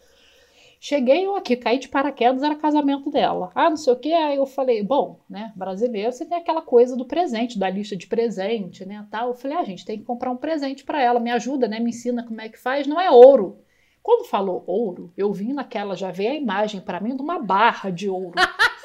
Cheguei 0.79 1.27
eu 1.27 1.35
aqui, 1.35 1.57
caí 1.57 1.79
de 1.79 1.89
paraquedas, 1.89 2.43
era 2.43 2.55
casamento 2.55 3.11
dela. 3.11 3.51
Ah, 3.55 3.70
não 3.70 3.77
sei 3.77 3.93
o 3.93 3.97
que, 3.97 4.12
aí 4.12 4.37
eu 4.37 4.47
falei, 4.47 4.83
bom, 4.85 5.18
né, 5.29 5.53
brasileiro, 5.57 6.12
você 6.12 6.24
tem 6.24 6.37
aquela 6.37 6.62
coisa 6.62 6.95
do 6.95 7.07
presente, 7.07 7.59
da 7.59 7.68
lista 7.68 7.97
de 7.97 8.07
presente, 8.07 8.85
né, 8.85 9.05
tal. 9.11 9.29
Eu 9.29 9.35
falei, 9.35 9.57
ah, 9.57 9.64
gente, 9.64 9.85
tem 9.85 9.99
que 9.99 10.05
comprar 10.05 10.31
um 10.31 10.37
presente 10.37 10.85
para 10.85 11.03
ela, 11.03 11.18
me 11.18 11.31
ajuda, 11.31 11.66
né, 11.66 11.81
me 11.81 11.91
ensina 11.91 12.22
como 12.22 12.41
é 12.41 12.49
que 12.49 12.59
faz. 12.59 12.87
Não 12.87 13.01
é 13.01 13.11
ouro. 13.11 13.59
Quando 14.03 14.29
falou 14.29 14.62
ouro, 14.68 15.12
eu 15.16 15.33
vim 15.33 15.53
naquela, 15.53 15.97
já 15.97 16.12
veio 16.12 16.31
a 16.31 16.37
imagem 16.37 16.81
para 16.81 17.01
mim 17.01 17.16
de 17.16 17.22
uma 17.22 17.41
barra 17.41 17.91
de 17.91 18.09
ouro. 18.09 18.35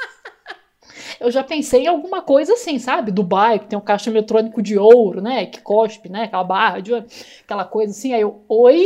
eu 1.22 1.32
já 1.32 1.44
pensei 1.44 1.84
em 1.84 1.88
alguma 1.88 2.22
coisa 2.22 2.54
assim, 2.54 2.80
sabe? 2.80 3.12
Dubai, 3.12 3.60
que 3.60 3.68
tem 3.68 3.78
um 3.80 3.82
caixa 3.82 4.10
eletrônico 4.10 4.62
de 4.62 4.78
ouro, 4.78 5.22
né? 5.22 5.46
Que 5.46 5.62
cospe, 5.62 6.10
né? 6.10 6.24
Aquela 6.24 6.44
barra 6.44 6.80
de 6.82 6.94
ouro, 6.94 7.06
aquela 7.44 7.66
coisa 7.66 7.92
assim. 7.92 8.14
Aí 8.14 8.22
eu, 8.22 8.44
oi? 8.50 8.86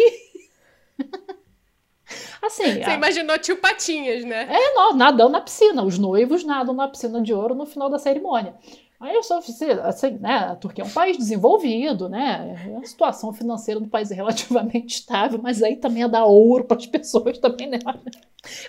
assim, 2.41 2.83
Você 2.83 2.89
a- 2.89 2.93
imaginou 2.95 3.37
tio 3.39 3.57
Patinhas, 3.57 4.23
né? 4.23 4.47
é, 4.49 4.73
nó- 4.75 4.93
nadando 4.93 5.31
na 5.31 5.41
piscina. 5.41 5.83
Os 5.83 5.97
noivos 5.97 6.43
nadam 6.43 6.73
na 6.73 6.87
piscina 6.87 7.21
de 7.21 7.33
ouro 7.33 7.55
no 7.55 7.65
final 7.65 7.89
da 7.89 7.97
cerimônia. 7.99 8.55
Aí 8.99 9.13
eu 9.13 9.23
só 9.23 9.39
assim, 9.39 10.11
né? 10.19 10.35
A 10.35 10.55
Turquia 10.55 10.83
é 10.83 10.87
um 10.87 10.91
país 10.91 11.17
desenvolvido, 11.17 12.07
né? 12.07 12.77
A 12.81 12.85
situação 12.85 13.33
financeira 13.33 13.79
do 13.79 13.87
país 13.87 14.09
é 14.09 14.15
relativamente 14.15 14.95
estável, 14.99 15.39
mas 15.41 15.61
aí 15.61 15.75
também 15.75 16.03
é 16.03 16.07
dar 16.07 16.25
ouro 16.25 16.63
para 16.63 16.77
as 16.77 16.85
pessoas 16.85 17.37
também, 17.37 17.67
né? 17.67 17.79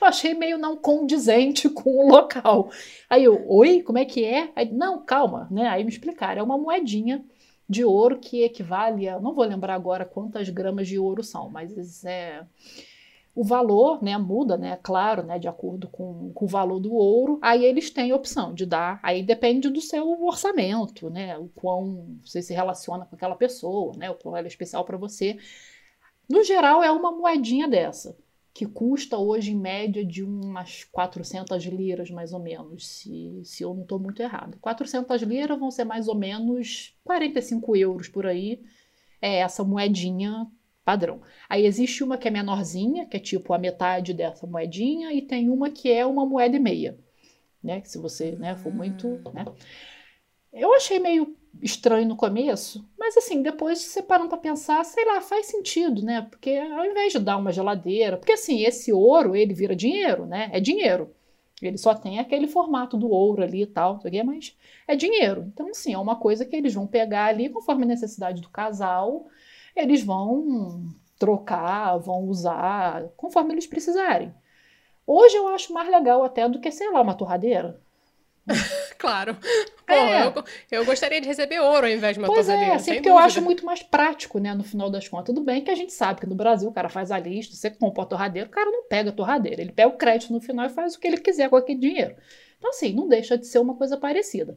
Eu 0.00 0.06
achei 0.06 0.34
meio 0.34 0.58
não 0.58 0.76
condizente 0.76 1.68
com 1.68 1.90
o 1.90 2.08
local. 2.08 2.70
Aí 3.08 3.24
eu, 3.24 3.44
oi, 3.48 3.82
como 3.82 3.98
é 3.98 4.04
que 4.04 4.24
é? 4.24 4.50
Aí, 4.56 4.72
não, 4.72 5.04
calma, 5.04 5.46
né? 5.50 5.68
Aí 5.68 5.84
me 5.84 5.90
explicaram, 5.90 6.40
é 6.40 6.44
uma 6.44 6.58
moedinha 6.58 7.24
de 7.68 7.84
ouro 7.84 8.18
que 8.18 8.42
equivale 8.42 9.08
a, 9.08 9.20
não 9.20 9.34
vou 9.34 9.44
lembrar 9.44 9.74
agora 9.74 10.04
quantas 10.04 10.48
gramas 10.48 10.88
de 10.88 10.98
ouro 10.98 11.22
são, 11.22 11.50
mas 11.50 12.04
é 12.04 12.42
o 13.37 13.45
valor, 13.45 14.03
né, 14.03 14.16
muda, 14.16 14.57
né, 14.57 14.78
claro, 14.82 15.22
né, 15.22 15.39
de 15.39 15.47
acordo 15.47 15.89
com, 15.89 16.32
com 16.32 16.47
o 16.47 16.49
valor 16.49 16.80
do 16.80 16.95
ouro, 16.95 17.39
aí 17.43 17.66
eles 17.66 17.91
têm 17.91 18.11
a 18.11 18.16
opção 18.16 18.55
de 18.55 18.64
dar, 18.64 18.99
aí 19.03 19.22
depende 19.22 19.68
do 19.68 19.78
seu 19.82 20.24
orçamento, 20.24 21.11
né, 21.11 21.37
o 21.37 21.47
quão 21.49 22.18
você 22.24 22.41
se 22.41 22.55
relaciona 22.55 23.05
com 23.05 23.14
aquela 23.14 23.37
pessoa, 23.37 23.93
né, 23.95 24.11
o 24.11 24.14
quão 24.14 24.34
ela 24.34 24.47
é 24.47 24.49
especial 24.49 24.87
para 24.87 24.97
você. 24.97 25.37
No 26.26 26.43
geral, 26.43 26.82
é 26.82 26.91
uma 26.91 27.12
moedinha 27.12 27.68
dessa, 27.68 28.16
que 28.55 28.64
custa 28.64 29.18
hoje 29.18 29.53
em 29.53 29.61
média 29.61 30.03
de 30.03 30.24
umas 30.24 30.84
400 30.84 31.62
liras, 31.66 32.11
mais 32.11 32.32
ou 32.32 32.41
menos, 32.41 32.89
se, 32.89 33.43
se 33.45 33.62
eu 33.62 33.74
não 33.74 33.82
estou 33.82 33.99
muito 33.99 34.22
errado. 34.22 34.57
400 34.62 35.20
liras 35.20 35.59
vão 35.59 35.70
ser 35.70 35.84
mais 35.84 36.09
ou 36.09 36.14
menos 36.14 36.97
45 37.05 37.76
euros 37.76 38.09
por 38.09 38.24
aí, 38.26 38.62
é 39.20 39.41
essa 39.41 39.62
moedinha 39.62 40.51
padrão. 40.87 41.20
Aí 41.49 41.66
existe 41.66 42.05
uma 42.05 42.16
que 42.16 42.28
é 42.28 42.30
menorzinha, 42.30 43.07
que 43.07 43.16
é 43.16 43.20
tipo 43.20 43.53
a 43.53 43.59
metade 43.59 44.14
dessa 44.14 44.47
moedinha, 44.47 45.12
e 45.12 45.20
tem 45.20 45.51
uma 45.51 45.68
que 45.68 45.91
é 45.91 46.07
uma 46.07 46.24
moeda 46.24 46.55
e 46.55 46.61
meia, 46.61 46.97
né? 47.61 47.80
Que 47.80 47.91
se 47.91 47.99
você 47.99 48.37
né, 48.37 48.55
for 48.55 48.72
muito, 48.72 49.20
né? 49.34 49.45
Eu 50.53 50.72
achei 50.72 51.01
meio 51.01 51.37
estranho 51.61 52.07
no 52.07 52.16
começo, 52.16 52.89
mas 52.97 53.16
assim, 53.16 53.43
depois 53.43 53.80
você 53.80 54.01
parando 54.01 54.28
para 54.28 54.39
pensar, 54.39 54.84
sei 54.84 55.05
lá, 55.05 55.20
faz 55.20 55.47
sentido, 55.47 56.03
né? 56.03 56.22
Porque 56.30 56.51
ao 56.51 56.87
invés 56.87 57.12
de 57.12 57.18
dar 57.18 57.37
uma 57.37 57.51
geladeira, 57.51 58.16
porque 58.16 58.32
assim, 58.32 58.62
esse 58.62 58.93
ouro, 58.93 59.34
ele 59.34 59.53
vira 59.53 59.74
dinheiro, 59.74 60.24
né? 60.24 60.51
É 60.53 60.61
dinheiro. 60.61 61.12
Ele 61.61 61.78
só 61.78 61.95
tem 61.95 62.18
aquele 62.20 62.47
formato 62.47 62.97
do 62.97 63.11
ouro 63.11 63.43
ali 63.43 63.62
e 63.62 63.66
tal, 63.66 63.99
mas 64.24 64.57
é 64.87 64.95
dinheiro. 64.95 65.51
Então, 65.53 65.70
assim, 65.70 65.95
é 65.95 65.99
uma 65.99 66.14
coisa 66.14 66.45
que 66.45 66.55
eles 66.55 66.74
vão 66.74 66.87
pegar 66.87 67.26
ali 67.26 67.49
conforme 67.49 67.84
a 67.84 67.87
necessidade 67.87 68.43
do 68.43 68.51
casal, 68.51 69.26
eles 69.76 70.02
vão 70.02 70.88
trocar, 71.18 71.96
vão 71.98 72.24
usar 72.24 73.04
conforme 73.16 73.54
eles 73.54 73.66
precisarem. 73.66 74.34
Hoje 75.06 75.36
eu 75.36 75.46
acho 75.48 75.72
mais 75.72 75.88
legal 75.88 76.24
até 76.24 76.48
do 76.48 76.60
que, 76.60 76.70
sei 76.70 76.90
lá, 76.90 77.00
uma 77.00 77.14
torradeira. 77.14 77.80
Claro. 78.98 79.36
Pô, 79.86 79.92
É. 79.92 80.26
eu, 80.26 80.44
eu 80.70 80.84
gostaria 80.84 81.20
de 81.20 81.28
receber 81.28 81.60
ouro 81.60 81.86
ao 81.86 81.92
invés 81.92 82.14
de 82.14 82.20
uma 82.20 82.26
pois 82.26 82.46
torradeira, 82.46 82.72
é, 82.72 82.76
assim, 82.76 82.94
porque 82.94 83.08
eu 83.08 83.12
dúvida. 83.12 83.26
acho 83.26 83.42
muito 83.42 83.64
mais 83.64 83.82
prático, 83.82 84.38
né, 84.38 84.54
no 84.54 84.64
final 84.64 84.88
das 84.90 85.06
contas. 85.06 85.26
Tudo 85.26 85.42
bem 85.42 85.62
que 85.62 85.70
a 85.70 85.74
gente 85.74 85.92
sabe 85.92 86.20
que 86.20 86.26
no 86.26 86.34
Brasil 86.34 86.68
o 86.68 86.72
cara 86.72 86.88
faz 86.88 87.10
a 87.12 87.18
lista, 87.18 87.54
você 87.54 87.70
compra 87.70 88.02
a 88.02 88.06
torradeira, 88.06 88.48
o 88.48 88.50
cara 88.50 88.70
não 88.70 88.84
pega 88.84 89.10
a 89.10 89.12
torradeira, 89.12 89.60
ele 89.60 89.70
pega 89.72 89.88
o 89.88 89.98
crédito 89.98 90.32
no 90.32 90.40
final 90.40 90.64
e 90.66 90.70
faz 90.70 90.94
o 90.94 90.98
que 90.98 91.06
ele 91.06 91.18
quiser 91.18 91.50
com 91.50 91.56
aquele 91.56 91.78
dinheiro. 91.78 92.16
Então, 92.58 92.70
assim, 92.70 92.94
não 92.94 93.06
deixa 93.06 93.36
de 93.36 93.46
ser 93.46 93.58
uma 93.58 93.74
coisa 93.74 93.98
parecida. 93.98 94.56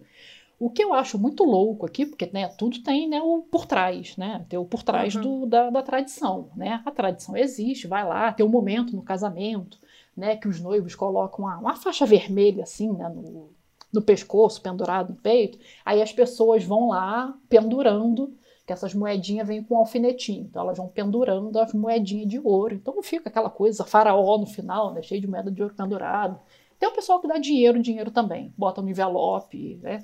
O 0.60 0.70
que 0.70 0.84
eu 0.84 0.94
acho 0.94 1.18
muito 1.18 1.44
louco 1.46 1.86
aqui, 1.86 2.06
porque 2.06 2.30
né, 2.34 2.48
tudo 2.50 2.84
tem 2.84 3.08
né, 3.08 3.22
o 3.22 3.42
por 3.44 3.66
trás, 3.66 4.18
né? 4.18 4.46
Tem 4.50 4.60
o 4.60 4.66
por 4.66 4.84
trás 4.84 5.16
Uhum. 5.16 5.22
do- 5.22 5.46
da, 5.46 5.70
da 5.70 5.82
tradição, 5.82 6.50
né? 6.56 6.82
A 6.86 6.92
tradição 6.92 7.38
existe, 7.38 7.88
vai 7.88 8.06
lá, 8.06 8.34
tem 8.34 8.46
um 8.46 8.50
momento 8.50 8.94
no 8.96 9.02
casamento, 9.02 9.80
né? 10.16 10.36
Que 10.36 10.50
os 10.50 10.60
noivos 10.60 10.96
colocam 10.96 11.46
uma, 11.46 11.58
uma 11.58 11.76
faixa 11.78 12.06
vermelha 12.06 12.64
assim, 12.64 12.92
né? 12.92 13.08
No, 13.08 13.50
no 13.94 14.02
pescoço, 14.02 14.62
pendurado 14.62 15.12
no 15.14 15.16
peito. 15.16 15.58
Aí 15.86 16.02
as 16.02 16.12
pessoas 16.12 16.64
vão 16.66 16.90
lá 16.90 17.34
pendurando, 17.48 18.36
que 18.68 18.74
essas 18.74 18.94
moedinhas 18.94 19.48
vêm 19.48 19.64
com 19.64 19.76
um 19.76 19.78
alfinetinho. 19.80 20.42
Então 20.50 20.62
elas 20.64 20.78
vão 20.78 20.88
pendurando 20.90 21.58
as 21.58 21.74
moedinhas 21.74 22.28
de 22.28 22.38
ouro. 22.38 22.76
Então 22.76 22.94
não 22.96 23.02
fica 23.02 23.30
aquela 23.30 23.50
coisa 23.50 23.86
faraó 23.86 24.38
no 24.38 24.46
final, 24.46 24.94
né? 24.94 25.02
Cheio 25.02 25.22
de 25.22 25.28
moeda 25.28 25.50
de 25.50 25.62
ouro 25.64 25.74
pendurado. 25.74 26.38
Tem 26.78 26.88
o 26.88 26.94
pessoal 26.94 27.20
que 27.20 27.28
dá 27.28 27.38
dinheiro, 27.38 27.82
dinheiro 27.82 28.12
também. 28.12 28.54
Bota 28.58 28.82
no 28.82 28.90
envelope, 28.90 29.80
né? 29.82 30.04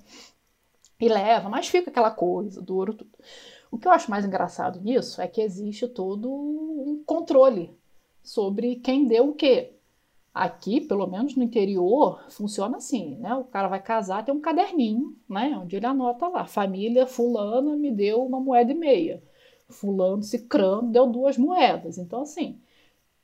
E 0.99 1.09
leva, 1.09 1.49
mas 1.49 1.67
fica 1.67 1.89
aquela 1.89 2.11
coisa 2.11 2.61
do 2.61 2.75
ouro 2.75 2.93
tudo. 2.93 3.11
O 3.71 3.77
que 3.77 3.87
eu 3.87 3.91
acho 3.91 4.09
mais 4.09 4.25
engraçado 4.25 4.79
nisso 4.79 5.21
é 5.21 5.27
que 5.27 5.41
existe 5.41 5.87
todo 5.87 6.31
um 6.31 7.03
controle 7.05 7.77
sobre 8.23 8.77
quem 8.77 9.05
deu 9.05 9.29
o 9.29 9.33
quê. 9.33 9.73
Aqui, 10.33 10.81
pelo 10.81 11.07
menos 11.07 11.35
no 11.35 11.43
interior, 11.43 12.23
funciona 12.29 12.77
assim, 12.77 13.15
né? 13.17 13.33
O 13.35 13.45
cara 13.45 13.67
vai 13.67 13.81
casar, 13.81 14.23
tem 14.23 14.33
um 14.33 14.41
caderninho, 14.41 15.15
né? 15.29 15.57
Onde 15.61 15.75
ele 15.75 15.85
anota 15.85 16.27
lá, 16.27 16.45
família 16.45 17.07
fulana 17.07 17.75
me 17.75 17.91
deu 17.91 18.25
uma 18.25 18.39
moeda 18.39 18.71
e 18.71 18.75
meia. 18.75 19.23
Fulano 19.69 20.23
cicrano 20.23 20.91
deu 20.91 21.07
duas 21.07 21.37
moedas. 21.37 21.97
Então, 21.97 22.21
assim, 22.21 22.59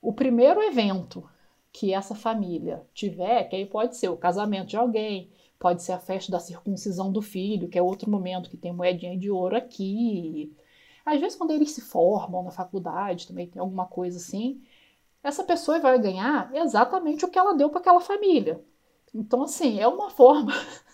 o 0.02 0.14
primeiro 0.14 0.62
evento 0.62 1.30
que 1.72 1.94
essa 1.94 2.16
família 2.16 2.86
tiver, 2.94 3.46
que 3.46 3.56
aí 3.56 3.66
pode 3.66 3.96
ser 3.96 4.10
o 4.10 4.18
casamento 4.18 4.70
de 4.70 4.78
alguém, 4.78 5.30
pode 5.62 5.84
ser 5.84 5.92
a 5.92 6.00
festa 6.00 6.32
da 6.32 6.40
circuncisão 6.40 7.12
do 7.12 7.22
filho, 7.22 7.70
que 7.70 7.78
é 7.78 7.82
outro 7.82 8.10
momento 8.10 8.50
que 8.50 8.58
tem 8.58 8.74
moedinha 8.74 9.16
de 9.16 9.30
ouro 9.30 9.56
aqui. 9.56 10.52
Às 11.06 11.22
vezes, 11.22 11.38
quando 11.38 11.52
eles 11.52 11.70
se 11.70 11.82
formam 11.82 12.44
na 12.44 12.50
faculdade, 12.50 13.28
também 13.28 13.48
tem 13.48 13.62
alguma 13.62 13.86
coisa 13.86 14.18
assim, 14.18 14.60
essa 15.24 15.44
pessoa 15.44 15.80
vai 15.80 16.00
ganhar 16.00 16.52
exatamente 16.56 17.24
o 17.24 17.30
que 17.30 17.38
ela 17.38 17.54
deu 17.54 17.70
para 17.70 17.80
aquela 17.80 18.02
família. 18.02 18.60
Então, 19.14 19.44
assim, 19.44 19.80
é 19.80 19.88
uma 19.88 20.10
forma. 20.10 20.52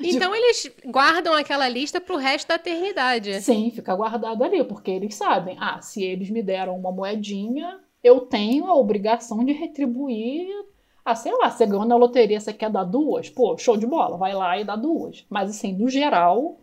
Então 0.00 0.32
eles 0.32 0.70
guardam 0.86 1.34
aquela 1.34 1.68
lista 1.68 2.00
pro 2.00 2.16
resto 2.16 2.46
da 2.46 2.54
eternidade. 2.54 3.42
Sim, 3.42 3.72
fica 3.72 3.92
guardado 3.92 4.44
ali, 4.44 4.62
porque 4.62 4.88
eles 4.88 5.16
sabem, 5.16 5.56
ah, 5.58 5.82
se 5.82 6.00
eles 6.00 6.30
me 6.30 6.44
deram 6.44 6.78
uma 6.78 6.92
moedinha, 6.92 7.80
eu 8.04 8.20
tenho 8.20 8.66
a 8.66 8.74
obrigação 8.74 9.44
de 9.44 9.52
retribuir. 9.52 10.48
Ah, 11.10 11.14
sei 11.14 11.32
lá, 11.32 11.50
você 11.50 11.64
ganhou 11.64 11.86
na 11.86 11.96
loteria, 11.96 12.38
você 12.38 12.52
quer 12.52 12.68
dar 12.68 12.84
duas? 12.84 13.30
Pô, 13.30 13.56
show 13.56 13.78
de 13.78 13.86
bola, 13.86 14.18
vai 14.18 14.34
lá 14.34 14.60
e 14.60 14.64
dá 14.64 14.76
duas. 14.76 15.24
Mas 15.30 15.48
assim, 15.48 15.72
no 15.72 15.88
geral, 15.88 16.60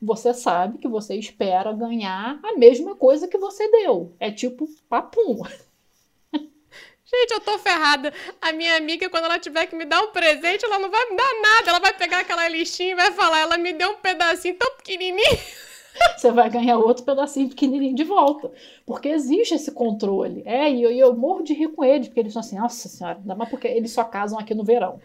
você 0.00 0.32
sabe 0.32 0.78
que 0.78 0.86
você 0.86 1.16
espera 1.16 1.72
ganhar 1.72 2.38
a 2.44 2.56
mesma 2.56 2.94
coisa 2.94 3.26
que 3.26 3.36
você 3.36 3.68
deu. 3.68 4.14
É 4.20 4.30
tipo 4.30 4.68
papum. 4.88 5.42
Gente, 6.32 7.32
eu 7.32 7.40
tô 7.40 7.58
ferrada. 7.58 8.14
A 8.40 8.52
minha 8.52 8.76
amiga, 8.76 9.10
quando 9.10 9.24
ela 9.24 9.40
tiver 9.40 9.66
que 9.66 9.74
me 9.74 9.84
dar 9.84 10.00
um 10.00 10.12
presente, 10.12 10.64
ela 10.64 10.78
não 10.78 10.92
vai 10.92 11.10
me 11.10 11.16
dar 11.16 11.40
nada. 11.42 11.70
Ela 11.70 11.80
vai 11.80 11.92
pegar 11.92 12.20
aquela 12.20 12.46
listinha 12.48 12.92
e 12.92 12.94
vai 12.94 13.10
falar: 13.10 13.40
ela 13.40 13.58
me 13.58 13.72
deu 13.72 13.90
um 13.90 13.96
pedacinho 13.96 14.54
tão 14.54 14.76
pequenininho. 14.76 15.38
você 16.16 16.30
vai 16.30 16.48
ganhar 16.50 16.78
outro 16.78 17.04
pedacinho 17.04 17.48
pequenininho 17.48 17.94
de 17.94 18.04
volta. 18.04 18.50
Porque 18.86 19.08
existe 19.08 19.54
esse 19.54 19.72
controle. 19.72 20.42
É, 20.44 20.70
e 20.70 20.82
eu, 20.82 20.90
eu 20.90 21.16
morro 21.16 21.42
de 21.42 21.54
rir 21.54 21.68
com 21.68 21.84
eles, 21.84 22.08
porque 22.08 22.20
eles 22.20 22.32
são 22.32 22.40
assim, 22.40 22.58
nossa 22.58 22.88
senhora, 22.88 23.18
ainda 23.18 23.34
mais 23.34 23.50
porque 23.50 23.68
eles 23.68 23.92
só 23.92 24.04
casam 24.04 24.38
aqui 24.38 24.54
no 24.54 24.64
verão, 24.64 25.00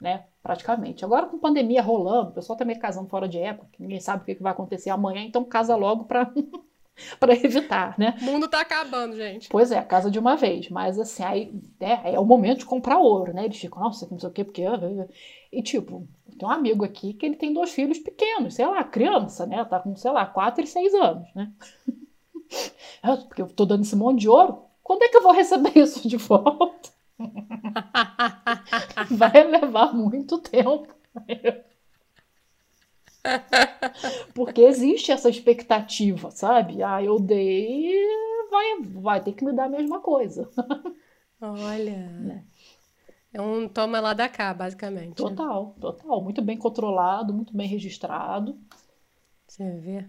né? 0.00 0.24
Praticamente. 0.42 1.04
Agora 1.04 1.26
com 1.26 1.38
pandemia 1.38 1.82
rolando, 1.82 2.30
o 2.30 2.34
pessoal 2.34 2.56
tá 2.56 2.64
meio 2.64 2.78
casando 2.78 3.08
fora 3.08 3.28
de 3.28 3.38
época, 3.38 3.68
ninguém 3.78 4.00
sabe 4.00 4.22
o 4.22 4.24
que 4.24 4.42
vai 4.42 4.52
acontecer 4.52 4.90
amanhã, 4.90 5.22
então 5.22 5.44
casa 5.44 5.76
logo 5.76 6.04
pra. 6.04 6.30
para 7.20 7.32
evitar, 7.32 7.96
né? 7.96 8.16
O 8.20 8.24
mundo 8.24 8.48
tá 8.48 8.60
acabando, 8.60 9.16
gente. 9.16 9.48
Pois 9.48 9.70
é, 9.70 9.78
a 9.78 9.84
casa 9.84 10.10
de 10.10 10.18
uma 10.18 10.36
vez. 10.36 10.68
Mas 10.68 10.98
assim, 10.98 11.22
aí 11.22 11.52
é, 11.78 12.14
é 12.14 12.18
o 12.18 12.24
momento 12.24 12.58
de 12.58 12.66
comprar 12.66 12.98
ouro, 12.98 13.32
né? 13.32 13.44
Eles 13.44 13.56
ficam, 13.56 13.80
nossa, 13.80 14.08
não 14.10 14.18
sei 14.18 14.28
o 14.28 14.32
quê, 14.32 14.44
porque. 14.44 14.62
E 15.52 15.62
tipo, 15.62 16.08
tem 16.38 16.48
um 16.48 16.52
amigo 16.52 16.84
aqui 16.84 17.12
que 17.12 17.26
ele 17.26 17.36
tem 17.36 17.52
dois 17.52 17.70
filhos 17.70 17.98
pequenos, 17.98 18.54
sei 18.54 18.66
lá, 18.66 18.82
criança, 18.84 19.44
né? 19.46 19.64
Tá 19.64 19.80
com, 19.80 19.94
sei 19.96 20.10
lá, 20.10 20.24
quatro 20.24 20.64
e 20.64 20.66
seis 20.66 20.94
anos, 20.94 21.28
né? 21.34 21.52
Porque 23.28 23.42
eu 23.42 23.48
tô 23.48 23.66
dando 23.66 23.82
esse 23.82 23.96
monte 23.96 24.20
de 24.20 24.28
ouro. 24.28 24.62
Quando 24.82 25.02
é 25.02 25.08
que 25.08 25.16
eu 25.16 25.22
vou 25.22 25.32
receber 25.32 25.72
isso 25.76 26.08
de 26.08 26.16
volta? 26.16 26.90
Vai 29.10 29.44
levar 29.44 29.92
muito 29.92 30.38
tempo. 30.38 30.94
Porque 34.32 34.62
existe 34.62 35.12
essa 35.12 35.28
expectativa, 35.28 36.30
sabe? 36.30 36.82
Ah, 36.82 37.02
eu 37.02 37.18
dei, 37.18 37.92
vai, 38.50 38.82
vai 38.82 39.22
ter 39.22 39.32
que 39.32 39.44
me 39.44 39.52
dar 39.52 39.64
a 39.64 39.68
mesma 39.68 40.00
coisa. 40.00 40.48
Olha. 41.40 42.08
Né? 42.08 42.44
É 43.38 43.40
um 43.40 43.68
toma 43.68 44.00
lá 44.00 44.14
da 44.14 44.28
cá, 44.28 44.52
basicamente. 44.52 45.14
Total, 45.14 45.72
total. 45.80 46.20
Muito 46.20 46.42
bem 46.42 46.56
controlado, 46.56 47.32
muito 47.32 47.56
bem 47.56 47.68
registrado. 47.68 48.58
Você 49.46 49.70
vê. 49.78 50.04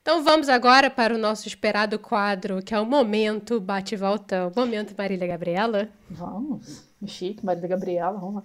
Então 0.00 0.22
vamos 0.22 0.48
agora 0.48 0.88
para 0.88 1.12
o 1.12 1.18
nosso 1.18 1.48
esperado 1.48 1.98
quadro, 1.98 2.62
que 2.62 2.72
é 2.72 2.78
o 2.78 2.86
Momento 2.86 3.60
Bate 3.60 3.96
Volta. 3.96 4.46
O 4.46 4.60
Momento 4.60 4.94
Marília 4.96 5.26
Gabriela. 5.26 5.88
Vamos. 6.08 6.88
Chique, 7.08 7.44
Marília 7.44 7.68
Gabriela, 7.68 8.20
vamos 8.20 8.36
lá. 8.36 8.44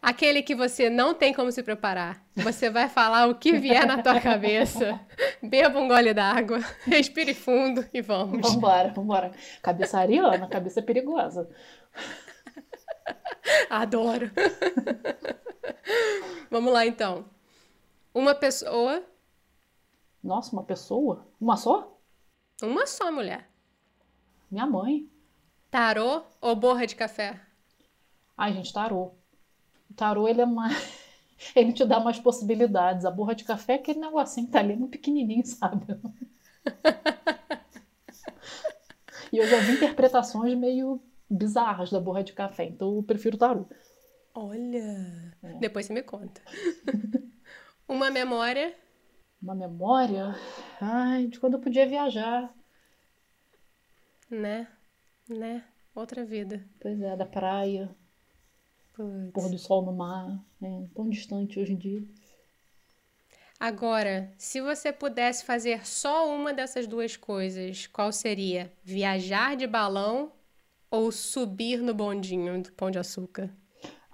Aquele 0.00 0.42
que 0.42 0.54
você 0.54 0.88
não 0.88 1.12
tem 1.12 1.34
como 1.34 1.52
se 1.52 1.62
preparar. 1.62 2.24
Você 2.36 2.70
vai 2.70 2.88
falar 2.88 3.26
o 3.26 3.34
que 3.34 3.58
vier 3.58 3.84
na 3.84 4.00
tua 4.00 4.18
cabeça. 4.20 4.98
Beba 5.42 5.78
um 5.78 5.88
gole 5.88 6.14
d'água, 6.14 6.60
respire 6.86 7.34
fundo 7.34 7.84
e 7.92 8.00
vamos. 8.00 8.40
Vambora, 8.40 8.92
vambora. 8.94 9.32
Cabeça 9.60 9.98
ariana, 9.98 10.46
cabeça 10.46 10.80
perigosa. 10.80 11.48
Adoro. 13.70 14.30
Vamos 16.50 16.72
lá 16.72 16.86
então. 16.86 17.24
Uma 18.14 18.34
pessoa. 18.34 19.02
Nossa, 20.22 20.52
uma 20.52 20.64
pessoa? 20.64 21.26
Uma 21.40 21.56
só? 21.56 21.98
Uma 22.62 22.86
só, 22.86 23.12
mulher. 23.12 23.48
Minha 24.50 24.66
mãe. 24.66 25.08
Tarô 25.70 26.22
ou 26.40 26.56
borra 26.56 26.86
de 26.86 26.96
café? 26.96 27.40
Ai, 28.36 28.52
gente, 28.54 28.72
tarô. 28.72 29.12
O 29.90 29.94
tarô, 29.94 30.26
ele 30.26 30.40
é 30.40 30.46
mais. 30.46 31.06
Ele 31.54 31.72
te 31.72 31.84
dá 31.84 32.00
mais 32.00 32.18
possibilidades. 32.18 33.04
A 33.04 33.12
borra 33.12 33.32
de 33.32 33.44
café 33.44 33.74
é 33.74 33.76
aquele 33.76 34.00
negocinho 34.00 34.46
que 34.46 34.52
tá 34.52 34.58
ali 34.58 34.74
no 34.74 34.88
pequenininho, 34.88 35.46
sabe? 35.46 35.86
e 39.32 39.38
eu 39.38 39.46
já 39.46 39.60
vi 39.60 39.74
interpretações 39.74 40.58
meio 40.58 41.00
bizarras 41.30 41.90
da 41.90 42.00
borra 42.00 42.24
de 42.24 42.32
café, 42.32 42.64
então 42.64 42.96
eu 42.96 43.02
prefiro 43.02 43.36
tarô. 43.36 43.66
Olha! 44.34 45.34
É. 45.42 45.54
Depois 45.54 45.86
você 45.86 45.92
me 45.92 46.02
conta. 46.02 46.40
Uma 47.88 48.10
memória? 48.10 48.74
Uma 49.42 49.54
memória? 49.54 50.34
Ai, 50.80 51.26
de 51.26 51.40
quando 51.40 51.54
eu 51.54 51.60
podia 51.60 51.86
viajar. 51.86 52.52
Né? 54.30 54.68
Né? 55.28 55.64
Outra 55.94 56.24
vida. 56.24 56.64
Pois 56.80 57.00
é, 57.00 57.16
da 57.16 57.26
praia. 57.26 57.88
Puts. 58.94 59.32
Pôr 59.32 59.50
do 59.50 59.58
sol 59.58 59.82
no 59.84 59.92
mar. 59.92 60.38
Né? 60.60 60.88
Tão 60.94 61.08
distante 61.08 61.58
hoje 61.58 61.72
em 61.72 61.76
dia. 61.76 62.04
Agora, 63.58 64.32
se 64.38 64.60
você 64.60 64.92
pudesse 64.92 65.44
fazer 65.44 65.84
só 65.84 66.32
uma 66.32 66.52
dessas 66.52 66.86
duas 66.86 67.16
coisas, 67.16 67.88
qual 67.88 68.12
seria? 68.12 68.72
Viajar 68.84 69.56
de 69.56 69.66
balão 69.66 70.32
ou 70.90 71.12
subir 71.12 71.80
no 71.80 71.94
bondinho 71.94 72.62
do 72.62 72.72
Pão 72.72 72.90
de 72.90 72.98
Açúcar? 72.98 73.50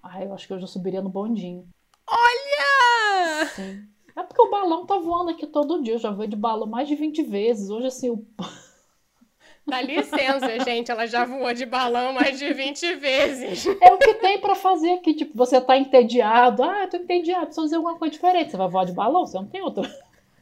Ah, 0.02 0.22
eu 0.22 0.34
acho 0.34 0.46
que 0.46 0.52
eu 0.52 0.60
já 0.60 0.66
subiria 0.66 1.00
no 1.00 1.08
bondinho. 1.08 1.66
Olha! 2.06 3.46
Sim. 3.54 3.88
É 4.16 4.22
porque 4.22 4.40
o 4.40 4.50
balão 4.50 4.86
tá 4.86 4.98
voando 4.98 5.30
aqui 5.30 5.46
todo 5.46 5.82
dia. 5.82 5.94
Eu 5.94 5.98
já 5.98 6.10
vou 6.10 6.26
de 6.26 6.36
balão 6.36 6.66
mais 6.66 6.86
de 6.86 6.94
20 6.94 7.22
vezes. 7.22 7.70
Hoje, 7.70 7.86
assim, 7.86 8.10
o. 8.10 8.24
Dá 9.66 9.80
licença, 9.80 10.60
gente. 10.62 10.90
Ela 10.90 11.06
já 11.06 11.24
voou 11.24 11.52
de 11.54 11.64
balão 11.64 12.12
mais 12.12 12.38
de 12.38 12.52
20 12.52 12.96
vezes. 12.96 13.66
É 13.66 13.92
o 13.92 13.98
que 13.98 14.14
tem 14.14 14.38
para 14.38 14.54
fazer 14.54 14.92
aqui. 14.92 15.14
Tipo, 15.14 15.36
você 15.36 15.60
tá 15.60 15.76
entediado. 15.76 16.62
Ah, 16.62 16.82
eu 16.82 16.90
tô 16.90 16.98
entediado. 16.98 17.46
Preciso 17.46 17.62
fazer 17.62 17.76
alguma 17.76 17.98
coisa 17.98 18.12
diferente. 18.12 18.50
Você 18.50 18.56
vai 18.56 18.68
voar 18.68 18.84
de 18.84 18.92
balão? 18.92 19.26
Você 19.26 19.38
não 19.38 19.46
tem 19.46 19.62
outra, 19.62 19.90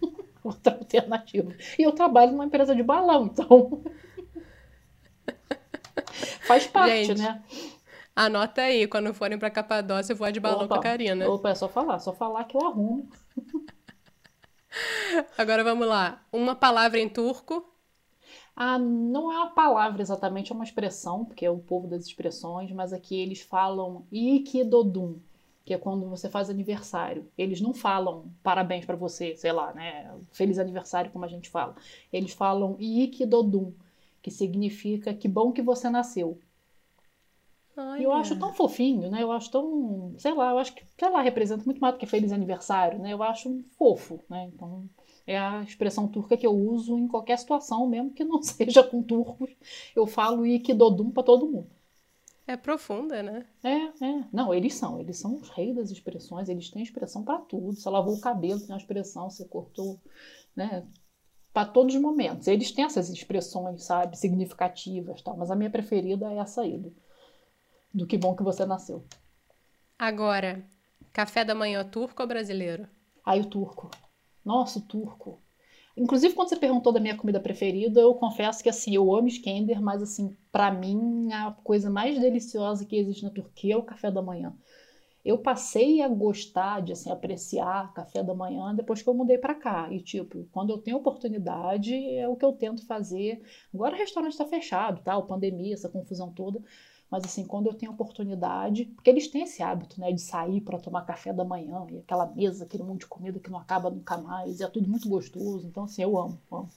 outra 0.43 0.75
alternativa. 0.75 1.55
E 1.79 1.83
eu 1.83 1.93
trabalho 1.93 2.33
numa 2.33 2.47
empresa 2.47 2.75
de 2.75 2.83
balão, 2.83 3.27
então. 3.27 3.81
Faz 6.53 6.67
parte, 6.67 7.07
Gente, 7.07 7.19
né? 7.23 7.43
Anota 8.15 8.61
aí, 8.61 8.87
quando 8.87 9.15
forem 9.15 9.39
pra 9.39 9.51
Capadócia, 9.51 10.13
eu 10.13 10.17
vou 10.17 10.31
de 10.31 10.39
balão 10.39 10.67
opa, 10.67 10.69
com 10.69 10.75
a 10.75 10.83
Karina. 10.83 11.27
Opa, 11.31 11.49
é 11.49 11.55
só 11.55 11.67
falar, 11.67 11.99
só 11.99 12.13
falar 12.13 12.45
que 12.45 12.55
eu 12.55 12.67
arrumo. 12.67 13.09
Agora 15.39 15.65
vamos 15.65 15.89
lá. 15.89 16.23
Uma 16.31 16.55
palavra 16.55 16.99
em 16.99 17.09
turco. 17.09 17.67
Ah, 18.55 18.79
não 18.79 19.33
é 19.33 19.37
uma 19.39 19.51
palavra 19.55 20.03
exatamente, 20.03 20.53
é 20.53 20.55
uma 20.55 20.65
expressão, 20.65 21.25
porque 21.25 21.47
é 21.47 21.51
o 21.51 21.59
povo 21.59 21.89
das 21.89 22.05
expressões, 22.05 22.71
mas 22.71 22.93
aqui 22.93 23.19
eles 23.19 23.41
falam 23.41 24.05
ikidodum, 24.13 25.17
que 25.65 25.73
é 25.73 25.79
quando 25.79 26.07
você 26.07 26.29
faz 26.29 26.51
aniversário. 26.51 27.27
Eles 27.39 27.63
não 27.63 27.73
falam 27.73 28.27
parabéns 28.43 28.85
para 28.85 28.95
você, 28.95 29.35
sei 29.37 29.53
lá, 29.53 29.73
né? 29.73 30.15
Feliz 30.33 30.59
aniversário, 30.59 31.11
como 31.11 31.25
a 31.25 31.29
gente 31.29 31.49
fala. 31.49 31.75
Eles 32.13 32.35
falam 32.35 32.77
ikidodum 32.79 33.73
que 34.23 34.31
significa 34.31 35.13
que 35.13 35.29
bom 35.29 35.53
que 35.53 35.61
você 35.61 35.91
nasceu. 35.91 36.39
E 37.99 38.03
eu 38.03 38.13
acho 38.13 38.39
tão 38.39 38.53
fofinho, 38.53 39.11
né? 39.11 39.23
Eu 39.23 39.33
acho 39.33 39.51
tão, 39.51 40.15
sei 40.19 40.35
lá, 40.35 40.51
eu 40.51 40.59
acho 40.59 40.75
que, 40.75 40.85
sei 40.99 41.09
lá, 41.09 41.23
representa 41.23 41.65
muito 41.65 41.81
mais 41.81 41.95
do 41.95 41.99
que 41.99 42.07
feliz 42.07 42.31
aniversário, 42.31 42.99
né? 42.99 43.13
Eu 43.13 43.23
acho 43.23 43.65
fofo, 43.79 44.21
né? 44.29 44.51
Então, 44.53 44.89
é 45.27 45.39
a 45.39 45.63
expressão 45.63 46.07
turca 46.07 46.37
que 46.37 46.47
eu 46.47 46.53
uso 46.53 46.99
em 46.99 47.09
qualquer 47.09 47.39
situação, 47.39 47.89
mesmo 47.89 48.11
que 48.11 48.25
não 48.25 48.41
seja 48.43 48.83
com 48.83 49.03
turcos. 49.03 49.51
Eu 49.97 50.07
falo 50.07 50.47
ikidodum 50.47 51.11
para 51.11 51.23
todo 51.23 51.49
mundo. 51.49 51.71
É 52.47 52.57
profunda, 52.57 53.23
né? 53.23 53.47
É, 53.63 54.05
é. 54.05 54.25
Não, 54.33 54.53
eles 54.53 54.75
são. 54.75 55.01
Eles 55.01 55.17
são 55.17 55.37
os 55.37 55.49
reis 55.49 55.75
das 55.75 55.91
expressões. 55.91 56.49
Eles 56.49 56.71
têm 56.71 56.83
expressão 56.83 57.23
para 57.23 57.39
tudo. 57.39 57.73
Você 57.73 57.89
lavou 57.89 58.15
o 58.15 58.21
cabelo, 58.21 58.61
tem 58.61 58.71
uma 58.71 58.79
expressão. 58.79 59.31
Você 59.31 59.47
cortou, 59.47 59.99
né? 60.55 60.85
Para 61.53 61.69
todos 61.69 61.95
os 61.95 62.01
momentos. 62.01 62.47
Eles 62.47 62.73
têm 62.73 62.85
essas 62.85 63.11
expressões, 63.11 63.85
sabe, 63.85 64.17
significativas, 64.17 65.21
tal, 65.23 65.37
mas 65.37 65.51
a 65.51 65.57
minha 65.57 65.71
preferida 65.71 66.33
é 66.33 66.39
essa 66.39 66.63
aí, 66.63 66.79
do, 66.79 66.95
do 67.93 68.07
que 68.07 68.17
bom 68.17 68.35
que 68.35 68.43
você 68.43 68.65
nasceu. 68.65 69.05
Agora, 69.99 70.65
café 71.13 71.45
da 71.45 71.55
manhã 71.55 71.85
turco 71.85 72.23
ou 72.23 72.29
brasileiro? 72.29 72.89
Ai, 73.25 73.41
o 73.41 73.47
turco. 73.47 73.91
Nossa, 74.45 74.79
o 74.79 74.83
turco. 74.83 75.41
Inclusive, 75.97 76.35
quando 76.35 76.49
você 76.49 76.57
perguntou 76.57 76.91
da 76.91 76.99
minha 76.99 77.17
comida 77.17 77.39
preferida, 77.39 78.01
eu 78.01 78.15
confesso 78.15 78.63
que, 78.63 78.69
assim, 78.69 78.95
eu 78.95 79.15
amo 79.15 79.29
Skender, 79.29 79.81
mas, 79.81 80.03
assim, 80.03 80.35
para 80.51 80.73
mim, 80.73 81.31
a 81.33 81.53
coisa 81.63 81.91
mais 81.91 82.19
deliciosa 82.19 82.87
que 82.87 82.97
existe 82.97 83.23
na 83.23 83.31
Turquia 83.31 83.75
é 83.75 83.77
o 83.77 83.83
café 83.83 84.11
da 84.11 84.23
manhã 84.23 84.57
eu 85.25 85.39
passei 85.39 86.03
a 86.03 86.09
gostar 86.09 86.83
de 86.83 86.93
assim 86.93 87.11
apreciar 87.11 87.93
café 87.95 88.23
da 88.23 88.35
manhã 88.35 88.75
depois 88.75 89.03
que 89.03 89.09
eu 89.09 89.15
mudei 89.15 89.39
para 89.39 89.55
cá 89.55 89.89
e 89.93 90.01
tipo 90.01 90.49
quando 90.51 90.71
eu 90.71 90.79
tenho 90.79 90.97
oportunidade 90.97 91.95
é 92.17 92.29
o 92.29 92.37
que 92.37 92.45
eu 92.45 92.53
tento 92.53 92.85
fazer 92.87 93.43
agora 93.73 93.95
o 93.95 93.99
restaurante 93.99 94.33
está 94.33 94.45
fechado 94.47 95.01
tal 95.03 95.27
pandemia 95.27 95.75
essa 95.75 95.89
confusão 95.89 96.33
toda 96.33 96.61
mas 97.11 97.25
assim 97.25 97.45
quando 97.45 97.69
eu 97.69 97.75
tenho 97.75 97.93
oportunidade 97.93 98.87
porque 98.87 99.11
eles 99.11 99.29
têm 99.29 99.43
esse 99.43 99.63
hábito 99.63 100.01
né 100.01 100.13
de 100.13 100.21
sair 100.21 100.61
para 100.61 100.79
tomar 100.79 101.03
café 101.03 101.33
da 101.33 101.45
manhã 101.45 101.87
e 101.91 101.99
aquela 101.99 102.27
mesa 102.27 102.65
aquele 102.65 102.83
monte 102.83 103.01
de 103.01 103.07
comida 103.07 103.39
que 103.39 103.51
não 103.51 103.59
acaba 103.59 103.91
nunca 103.91 104.19
mais 104.19 104.59
e 104.59 104.65
é 104.65 104.69
tudo 104.69 104.89
muito 104.89 105.09
gostoso 105.09 105.67
então 105.67 105.85
assim 105.85 106.03
eu 106.03 106.19
amo, 106.19 106.39
amo. 106.51 106.69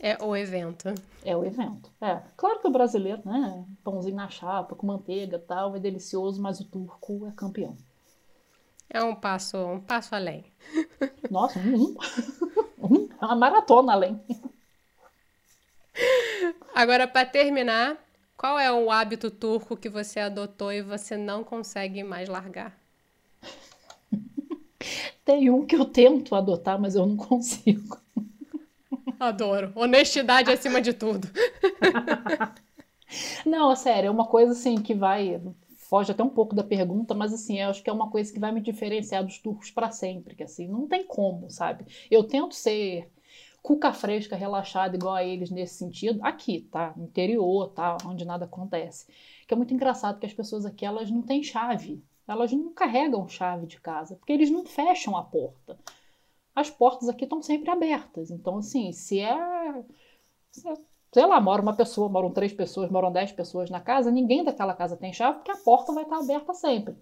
É 0.00 0.16
o 0.22 0.36
evento. 0.36 0.94
É 1.24 1.36
o 1.36 1.44
evento. 1.44 1.90
É. 2.00 2.22
Claro 2.36 2.60
que 2.60 2.68
o 2.68 2.70
brasileiro, 2.70 3.20
né? 3.24 3.66
Pãozinho 3.82 4.14
na 4.14 4.28
chapa, 4.28 4.76
com 4.76 4.86
manteiga 4.86 5.40
tal, 5.40 5.74
é 5.74 5.80
delicioso, 5.80 6.40
mas 6.40 6.60
o 6.60 6.64
turco 6.64 7.26
é 7.26 7.32
campeão. 7.32 7.76
É 8.90 9.02
um 9.02 9.14
passo, 9.14 9.56
um 9.58 9.80
passo 9.80 10.14
além. 10.14 10.44
Nossa, 11.30 11.58
um, 11.58 11.96
um, 12.78 13.08
é 13.20 13.24
uma 13.24 13.36
maratona 13.36 13.92
além. 13.92 14.20
Agora, 16.74 17.06
para 17.06 17.26
terminar, 17.26 17.96
qual 18.36 18.58
é 18.58 18.72
o 18.72 18.90
hábito 18.90 19.30
turco 19.30 19.76
que 19.76 19.88
você 19.88 20.20
adotou 20.20 20.72
e 20.72 20.80
você 20.80 21.16
não 21.16 21.42
consegue 21.42 22.02
mais 22.02 22.28
largar? 22.28 22.78
Tem 25.24 25.50
um 25.50 25.66
que 25.66 25.76
eu 25.76 25.84
tento 25.84 26.34
adotar, 26.34 26.80
mas 26.80 26.94
eu 26.94 27.04
não 27.04 27.16
consigo. 27.16 27.98
Adoro. 29.20 29.72
Honestidade 29.74 30.50
acima 30.50 30.80
de 30.80 30.92
tudo. 30.92 31.28
não, 33.44 33.74
sério, 33.74 34.08
é 34.08 34.10
uma 34.10 34.26
coisa 34.26 34.52
assim 34.52 34.80
que 34.80 34.94
vai. 34.94 35.40
Foge 35.88 36.12
até 36.12 36.22
um 36.22 36.28
pouco 36.28 36.54
da 36.54 36.62
pergunta, 36.62 37.14
mas 37.14 37.32
assim, 37.32 37.58
eu 37.58 37.70
acho 37.70 37.82
que 37.82 37.88
é 37.88 37.92
uma 37.92 38.10
coisa 38.10 38.30
que 38.30 38.38
vai 38.38 38.52
me 38.52 38.60
diferenciar 38.60 39.24
dos 39.24 39.38
turcos 39.38 39.70
para 39.70 39.90
sempre, 39.90 40.34
que 40.34 40.42
assim, 40.42 40.68
não 40.68 40.86
tem 40.86 41.02
como, 41.02 41.50
sabe? 41.50 41.86
Eu 42.10 42.24
tento 42.24 42.54
ser 42.54 43.10
cuca 43.62 43.90
fresca, 43.90 44.36
relaxada, 44.36 44.96
igual 44.96 45.14
a 45.14 45.24
eles 45.24 45.50
nesse 45.50 45.76
sentido, 45.76 46.20
aqui, 46.22 46.60
tá? 46.70 46.92
No 46.94 47.04
interior, 47.04 47.68
tá? 47.70 47.96
Onde 48.04 48.26
nada 48.26 48.44
acontece. 48.44 49.06
Que 49.46 49.54
é 49.54 49.56
muito 49.56 49.72
engraçado 49.72 50.20
que 50.20 50.26
as 50.26 50.34
pessoas 50.34 50.66
aqui, 50.66 50.84
elas 50.84 51.10
não 51.10 51.22
têm 51.22 51.42
chave. 51.42 52.04
Elas 52.26 52.52
não 52.52 52.70
carregam 52.74 53.26
chave 53.26 53.66
de 53.66 53.80
casa, 53.80 54.14
porque 54.14 54.34
eles 54.34 54.50
não 54.50 54.66
fecham 54.66 55.16
a 55.16 55.22
porta. 55.22 55.78
As 56.54 56.68
portas 56.68 57.08
aqui 57.08 57.24
estão 57.24 57.40
sempre 57.40 57.70
abertas. 57.70 58.30
Então, 58.30 58.58
assim, 58.58 58.92
se 58.92 59.20
é. 59.20 59.84
Se 61.12 61.20
sei 61.20 61.26
lá, 61.26 61.40
mora 61.40 61.62
uma 61.62 61.74
pessoa, 61.74 62.08
moram 62.08 62.30
três 62.30 62.52
pessoas, 62.52 62.90
moram 62.90 63.10
dez 63.10 63.32
pessoas 63.32 63.70
na 63.70 63.80
casa, 63.80 64.10
ninguém 64.10 64.44
daquela 64.44 64.74
casa 64.74 64.96
tem 64.96 65.12
chave, 65.12 65.38
porque 65.38 65.50
a 65.50 65.56
porta 65.56 65.92
vai 65.92 66.04
estar 66.04 66.18
aberta 66.18 66.52
sempre. 66.52 66.96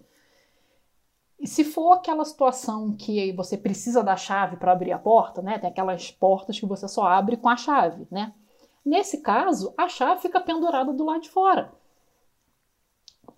E 1.39 1.47
se 1.47 1.63
for 1.63 1.93
aquela 1.93 2.25
situação 2.25 2.95
que 2.95 3.31
você 3.33 3.57
precisa 3.57 4.03
da 4.03 4.15
chave 4.15 4.57
para 4.57 4.71
abrir 4.71 4.91
a 4.91 4.97
porta, 4.97 5.41
né? 5.41 5.59
Tem 5.59 5.69
aquelas 5.69 6.09
portas 6.09 6.59
que 6.59 6.65
você 6.65 6.87
só 6.87 7.05
abre 7.05 7.37
com 7.37 7.49
a 7.49 7.57
chave, 7.57 8.07
né? 8.09 8.33
Nesse 8.83 9.21
caso, 9.21 9.73
a 9.77 9.87
chave 9.87 10.21
fica 10.21 10.39
pendurada 10.39 10.93
do 10.93 11.05
lado 11.05 11.21
de 11.21 11.29
fora 11.29 11.71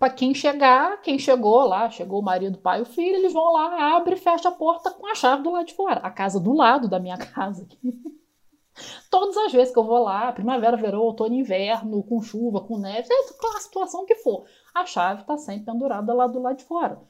para 0.00 0.08
quem 0.08 0.32
chegar, 0.32 1.02
quem 1.02 1.18
chegou 1.18 1.62
lá, 1.66 1.90
chegou 1.90 2.20
o 2.20 2.24
marido, 2.24 2.54
o 2.54 2.58
pai 2.58 2.80
o 2.80 2.86
filho, 2.86 3.16
eles 3.16 3.34
vão 3.34 3.52
lá, 3.52 3.96
abre 3.96 4.14
e 4.14 4.18
fecha 4.18 4.48
a 4.48 4.52
porta 4.52 4.90
com 4.90 5.06
a 5.06 5.14
chave 5.14 5.42
do 5.42 5.50
lado 5.50 5.66
de 5.66 5.74
fora. 5.74 6.00
A 6.00 6.10
casa 6.10 6.40
do 6.40 6.54
lado 6.54 6.88
da 6.88 6.98
minha 6.98 7.18
casa. 7.34 7.68
Todas 9.10 9.36
as 9.36 9.52
vezes 9.52 9.72
que 9.72 9.78
eu 9.78 9.84
vou 9.84 10.02
lá, 10.02 10.32
primavera, 10.32 10.76
verão, 10.76 11.00
outono, 11.00 11.34
inverno, 11.34 12.02
com 12.02 12.22
chuva, 12.22 12.60
com 12.60 12.78
neve, 12.78 13.06
seja 13.06 13.56
a 13.56 13.60
situação 13.60 14.06
que 14.06 14.14
for, 14.16 14.46
a 14.74 14.86
chave 14.86 15.22
está 15.22 15.36
sempre 15.36 15.64
pendurada 15.64 16.14
lá 16.14 16.26
do 16.26 16.40
lado 16.40 16.56
de 16.56 16.64
fora. 16.64 17.00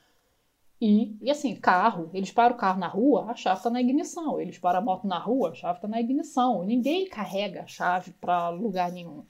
E, 0.80 1.14
e 1.20 1.30
assim, 1.30 1.54
carro, 1.54 2.10
eles 2.14 2.32
param 2.32 2.56
o 2.56 2.58
carro 2.58 2.80
na 2.80 2.88
rua, 2.88 3.30
a 3.30 3.34
chave 3.34 3.58
está 3.58 3.68
na 3.68 3.82
ignição. 3.82 4.40
Eles 4.40 4.58
param 4.58 4.78
a 4.78 4.82
moto 4.82 5.06
na 5.06 5.18
rua, 5.18 5.50
a 5.50 5.54
chave 5.54 5.76
está 5.76 5.86
na 5.86 6.00
ignição. 6.00 6.64
Ninguém 6.64 7.06
carrega 7.06 7.62
a 7.62 7.66
chave 7.66 8.12
para 8.12 8.48
lugar 8.48 8.90
nenhum. 8.90 9.24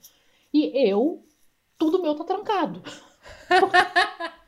E 0.54 0.88
eu, 0.88 1.24
tudo 1.76 2.00
meu 2.00 2.14
tá 2.14 2.22
trancado. 2.24 2.80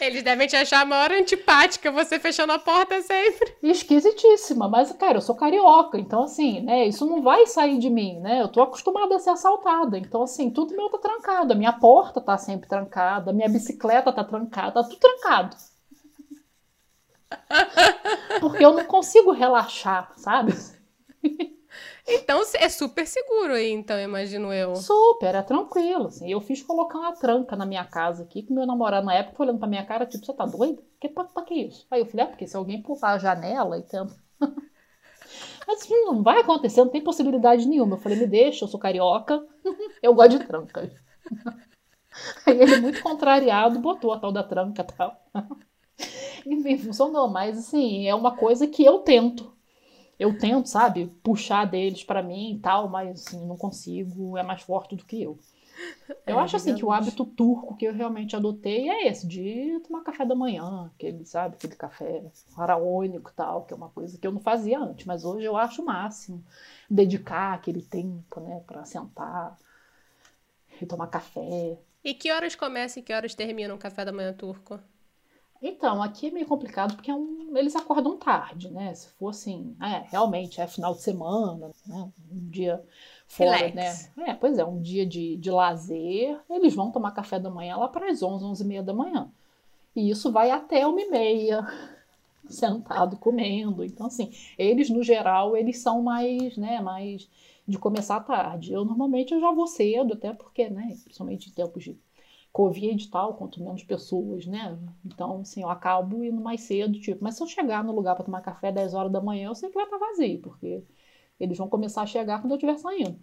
Eles 0.00 0.22
devem 0.22 0.46
te 0.46 0.56
achar 0.56 0.80
a 0.80 0.84
maior 0.84 1.12
antipática 1.12 1.90
você 1.90 2.18
fechando 2.18 2.52
a 2.52 2.58
porta 2.58 3.00
sempre. 3.02 3.54
Esquisitíssima, 3.62 4.68
mas, 4.68 4.92
cara, 4.92 5.18
eu 5.18 5.20
sou 5.20 5.34
carioca, 5.34 5.98
então, 5.98 6.24
assim, 6.24 6.60
né, 6.60 6.86
isso 6.86 7.06
não 7.06 7.22
vai 7.22 7.46
sair 7.46 7.78
de 7.78 7.90
mim, 7.90 8.18
né? 8.20 8.40
Eu 8.40 8.48
tô 8.48 8.62
acostumada 8.62 9.16
a 9.16 9.18
ser 9.18 9.30
assaltada, 9.30 9.98
então, 9.98 10.22
assim, 10.22 10.50
tudo 10.50 10.76
meu 10.76 10.88
tá 10.88 10.98
trancado. 10.98 11.52
A 11.52 11.56
minha 11.56 11.72
porta 11.72 12.20
tá 12.20 12.36
sempre 12.38 12.68
trancada, 12.68 13.30
a 13.30 13.34
minha 13.34 13.48
bicicleta 13.48 14.12
tá 14.12 14.24
trancada, 14.24 14.72
tá 14.72 14.82
tudo 14.84 14.96
trancado. 14.96 15.56
Porque 18.40 18.64
eu 18.64 18.72
não 18.72 18.84
consigo 18.84 19.30
relaxar, 19.32 20.12
sabe? 20.16 20.52
Então 22.10 22.42
é 22.54 22.68
super 22.68 23.06
seguro 23.06 23.52
aí, 23.52 23.70
então, 23.70 23.98
imagino 23.98 24.52
eu. 24.52 24.74
Super, 24.74 25.34
é 25.34 25.42
tranquilo. 25.42 26.06
Assim. 26.08 26.30
Eu 26.30 26.40
fiz 26.40 26.62
colocar 26.62 26.98
uma 26.98 27.12
tranca 27.12 27.54
na 27.54 27.64
minha 27.64 27.84
casa 27.84 28.24
aqui, 28.24 28.42
que 28.42 28.52
meu 28.52 28.66
namorado 28.66 29.06
na 29.06 29.14
época 29.14 29.36
foi 29.36 29.46
olhando 29.46 29.60
pra 29.60 29.68
minha 29.68 29.86
cara, 29.86 30.06
tipo, 30.06 30.26
você 30.26 30.32
tá 30.32 30.44
doido? 30.44 30.82
Que, 31.00 31.08
pra, 31.08 31.24
pra 31.24 31.42
que 31.44 31.54
isso? 31.54 31.86
Aí 31.90 32.00
eu 32.00 32.06
falei, 32.06 32.26
é 32.26 32.28
porque 32.28 32.46
se 32.46 32.56
alguém 32.56 32.82
pular 32.82 33.12
a 33.12 33.18
janela 33.18 33.78
e 33.78 33.82
tenta. 33.82 34.14
Mas 35.66 35.88
não 35.88 36.22
vai 36.22 36.40
acontecer, 36.40 36.80
não 36.80 36.90
tem 36.90 37.02
possibilidade 37.02 37.68
nenhuma. 37.68 37.94
Eu 37.94 38.00
falei, 38.00 38.18
me 38.18 38.26
deixa, 38.26 38.64
eu 38.64 38.68
sou 38.68 38.80
carioca, 38.80 39.46
eu 40.02 40.12
gosto 40.12 40.38
de 40.38 40.44
tranca. 40.44 40.90
Aí 42.44 42.60
ele, 42.60 42.80
muito 42.80 43.02
contrariado, 43.02 43.78
botou 43.78 44.12
a 44.12 44.18
tal 44.18 44.32
da 44.32 44.42
tranca 44.42 44.82
e 44.82 44.96
tal. 44.96 45.16
Enfim, 46.44 46.76
funcionou, 46.76 47.28
mas 47.28 47.56
assim, 47.56 48.08
é 48.08 48.14
uma 48.14 48.36
coisa 48.36 48.66
que 48.66 48.84
eu 48.84 48.98
tento 48.98 49.52
eu 50.20 50.36
tento, 50.36 50.68
sabe, 50.68 51.06
puxar 51.22 51.64
deles 51.64 52.04
para 52.04 52.22
mim 52.22 52.52
e 52.52 52.58
tal, 52.58 52.90
mas 52.90 53.26
assim, 53.26 53.46
não 53.46 53.56
consigo, 53.56 54.36
é 54.36 54.42
mais 54.42 54.60
forte 54.60 54.94
do 54.94 55.02
que 55.02 55.22
eu. 55.22 55.38
Eu 56.26 56.38
é, 56.38 56.42
acho 56.42 56.56
assim 56.56 56.74
que 56.74 56.84
o 56.84 56.92
hábito 56.92 57.24
turco 57.24 57.74
que 57.74 57.86
eu 57.86 57.94
realmente 57.94 58.36
adotei 58.36 58.90
é 58.90 59.08
esse, 59.08 59.26
de 59.26 59.80
tomar 59.80 60.02
café 60.02 60.26
da 60.26 60.34
manhã, 60.34 60.90
aquele, 60.94 61.24
sabe, 61.24 61.56
aquele 61.56 61.74
café 61.74 62.22
faraônico 62.54 63.30
e 63.30 63.32
tal, 63.32 63.64
que 63.64 63.72
é 63.72 63.76
uma 63.76 63.88
coisa 63.88 64.18
que 64.18 64.26
eu 64.26 64.30
não 64.30 64.40
fazia 64.40 64.78
antes, 64.78 65.06
mas 65.06 65.24
hoje 65.24 65.46
eu 65.46 65.56
acho 65.56 65.80
o 65.80 65.86
máximo 65.86 66.44
dedicar 66.90 67.54
aquele 67.54 67.80
tempo, 67.80 68.40
né, 68.40 68.62
para 68.66 68.84
sentar 68.84 69.56
e 70.82 70.84
tomar 70.84 71.06
café. 71.06 71.78
E 72.04 72.12
que 72.12 72.30
horas 72.30 72.54
começa 72.54 72.98
e 72.98 73.02
que 73.02 73.14
horas 73.14 73.34
termina 73.34 73.74
um 73.74 73.78
café 73.78 74.04
da 74.04 74.12
manhã 74.12 74.34
turco? 74.34 74.78
Então, 75.62 76.02
aqui 76.02 76.28
é 76.28 76.30
meio 76.30 76.46
complicado 76.46 76.94
porque 76.94 77.10
é 77.10 77.14
um, 77.14 77.54
eles 77.56 77.76
acordam 77.76 78.16
tarde, 78.16 78.70
né? 78.70 78.94
Se 78.94 79.08
for 79.10 79.28
assim, 79.28 79.76
é, 79.80 80.04
realmente 80.10 80.60
é 80.60 80.66
final 80.66 80.94
de 80.94 81.02
semana, 81.02 81.70
né? 81.86 82.10
um 82.32 82.48
dia 82.48 82.82
fora, 83.26 83.56
Relax. 83.56 84.10
né? 84.16 84.28
É, 84.28 84.34
pois 84.34 84.58
é, 84.58 84.64
um 84.64 84.80
dia 84.80 85.04
de, 85.04 85.36
de 85.36 85.50
lazer, 85.50 86.40
eles 86.48 86.74
vão 86.74 86.90
tomar 86.90 87.10
café 87.10 87.38
da 87.38 87.50
manhã 87.50 87.76
lá 87.76 87.88
para 87.88 88.10
as 88.10 88.22
11, 88.22 88.44
11 88.44 88.62
e 88.62 88.66
meia 88.66 88.82
da 88.82 88.94
manhã. 88.94 89.30
E 89.94 90.08
isso 90.08 90.32
vai 90.32 90.50
até 90.50 90.86
uma 90.86 91.00
e 91.00 91.10
meia, 91.10 91.66
sentado 92.48 93.18
comendo. 93.18 93.84
Então, 93.84 94.06
assim, 94.06 94.32
eles, 94.56 94.88
no 94.88 95.02
geral, 95.02 95.56
eles 95.56 95.78
são 95.78 96.02
mais, 96.02 96.56
né, 96.56 96.80
mais 96.80 97.28
de 97.68 97.78
começar 97.78 98.20
tarde. 98.20 98.72
Eu, 98.72 98.84
normalmente, 98.84 99.34
eu 99.34 99.40
já 99.40 99.52
vou 99.52 99.66
cedo, 99.66 100.14
até 100.14 100.32
porque, 100.32 100.70
né, 100.70 100.96
principalmente 101.04 101.50
em 101.50 101.52
tempos 101.52 101.84
de 101.84 101.98
Covid 102.52 103.04
e 103.04 103.10
tal, 103.10 103.34
quanto 103.34 103.62
menos 103.62 103.84
pessoas, 103.84 104.46
né? 104.46 104.76
Então, 105.04 105.40
assim, 105.40 105.62
eu 105.62 105.68
acabo 105.70 106.24
indo 106.24 106.40
mais 106.40 106.62
cedo, 106.62 106.98
tipo, 107.00 107.22
mas 107.22 107.36
se 107.36 107.42
eu 107.42 107.46
chegar 107.46 107.84
no 107.84 107.92
lugar 107.92 108.14
para 108.16 108.24
tomar 108.24 108.40
café 108.40 108.72
10 108.72 108.92
horas 108.94 109.12
da 109.12 109.20
manhã, 109.20 109.48
eu 109.48 109.54
sei 109.54 109.68
que 109.68 109.74
vai 109.76 109.84
estar 109.84 109.98
tá 109.98 110.06
vazio, 110.06 110.40
porque 110.40 110.82
eles 111.38 111.56
vão 111.56 111.68
começar 111.68 112.02
a 112.02 112.06
chegar 112.06 112.40
quando 112.40 112.52
eu 112.52 112.56
estiver 112.56 112.76
saindo. 112.76 113.18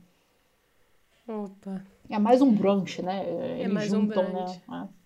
Opa. 1.28 1.84
É 2.10 2.18
mais 2.18 2.41
um 2.41 2.54
brunch, 2.54 3.02
né? 3.02 3.26
É 3.26 3.60
eles 3.60 3.74
mais 3.74 3.90
juntam, 3.90 4.24
um 4.24 4.32
brunch. 4.32 4.62
Né? 4.68 4.90
É. 4.94 4.98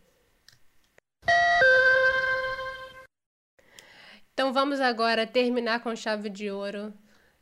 Então 4.33 4.53
vamos 4.53 4.79
agora 4.79 5.25
terminar 5.25 5.81
com 5.81 5.95
chave 5.95 6.29
de 6.29 6.49
ouro 6.49 6.93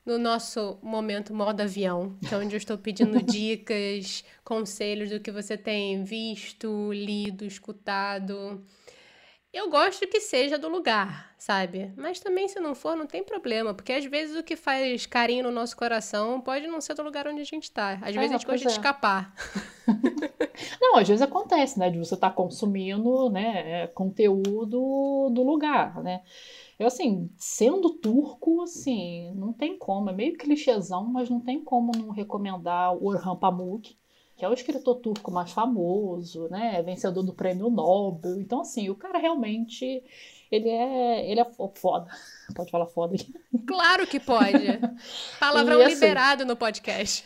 no 0.09 0.17
nosso 0.17 0.79
momento 0.81 1.33
modo 1.33 1.61
avião, 1.61 2.17
que 2.27 2.33
é 2.33 2.37
onde 2.37 2.55
eu 2.55 2.57
estou 2.57 2.77
pedindo 2.77 3.21
dicas, 3.23 4.23
conselhos 4.43 5.11
do 5.11 5.19
que 5.19 5.31
você 5.31 5.55
tem 5.55 6.03
visto, 6.03 6.91
lido, 6.91 7.45
escutado. 7.45 8.65
Eu 9.53 9.69
gosto 9.69 10.07
que 10.07 10.19
seja 10.19 10.57
do 10.57 10.67
lugar, 10.67 11.33
sabe? 11.37 11.91
Mas 11.95 12.19
também, 12.19 12.47
se 12.47 12.59
não 12.59 12.73
for, 12.73 12.95
não 12.95 13.05
tem 13.05 13.23
problema, 13.23 13.73
porque 13.73 13.93
às 13.93 14.05
vezes 14.05 14.35
o 14.35 14.43
que 14.43 14.55
faz 14.55 15.05
carinho 15.05 15.43
no 15.43 15.51
nosso 15.51 15.75
coração 15.77 16.41
pode 16.41 16.67
não 16.67 16.81
ser 16.81 16.95
do 16.95 17.03
lugar 17.03 17.27
onde 17.27 17.41
a 17.41 17.45
gente 17.45 17.63
está. 17.63 17.93
Às 17.93 18.15
vezes 18.15 18.31
é, 18.31 18.35
a 18.35 18.37
gente 18.37 18.45
gosta 18.45 18.65
é. 18.65 18.67
de 18.67 18.73
escapar. 18.73 19.33
não, 20.81 20.97
às 20.97 21.07
vezes 21.07 21.21
acontece, 21.21 21.79
né? 21.79 21.89
De 21.89 21.97
você 21.97 22.15
estar 22.15 22.29
tá 22.29 22.35
consumindo 22.35 23.29
né, 23.29 23.87
conteúdo 23.87 25.29
do 25.31 25.43
lugar, 25.43 26.01
né? 26.03 26.21
Eu, 26.79 26.87
assim, 26.87 27.29
sendo 27.37 27.89
turco, 27.89 28.61
assim, 28.61 29.33
não 29.35 29.51
tem 29.51 29.77
como. 29.77 30.09
É 30.09 30.13
meio 30.13 30.37
clichêzão, 30.37 31.05
mas 31.05 31.29
não 31.29 31.41
tem 31.41 31.61
como 31.61 31.91
não 31.95 32.09
recomendar 32.09 32.95
o 32.95 33.07
Orhan 33.07 33.35
Pamuk, 33.35 33.97
que 34.37 34.45
é 34.45 34.49
o 34.49 34.53
escritor 34.53 34.95
turco 34.95 35.29
mais 35.29 35.51
famoso, 35.51 36.47
né? 36.49 36.81
Vencedor 36.81 37.21
do 37.23 37.33
prêmio 37.33 37.69
Nobel. 37.69 38.39
Então, 38.39 38.61
assim, 38.61 38.89
o 38.89 38.95
cara 38.95 39.19
realmente 39.19 40.01
ele 40.51 40.69
é, 40.69 41.29
ele 41.29 41.39
é 41.39 41.45
foda. 41.75 42.09
Pode 42.55 42.71
falar 42.71 42.87
foda 42.87 43.15
aqui? 43.15 43.31
Claro 43.67 44.07
que 44.07 44.19
pode. 44.19 44.65
Palavrão 45.39 45.81
assim, 45.81 45.93
liberado 45.93 46.43
no 46.45 46.55
podcast. 46.55 47.23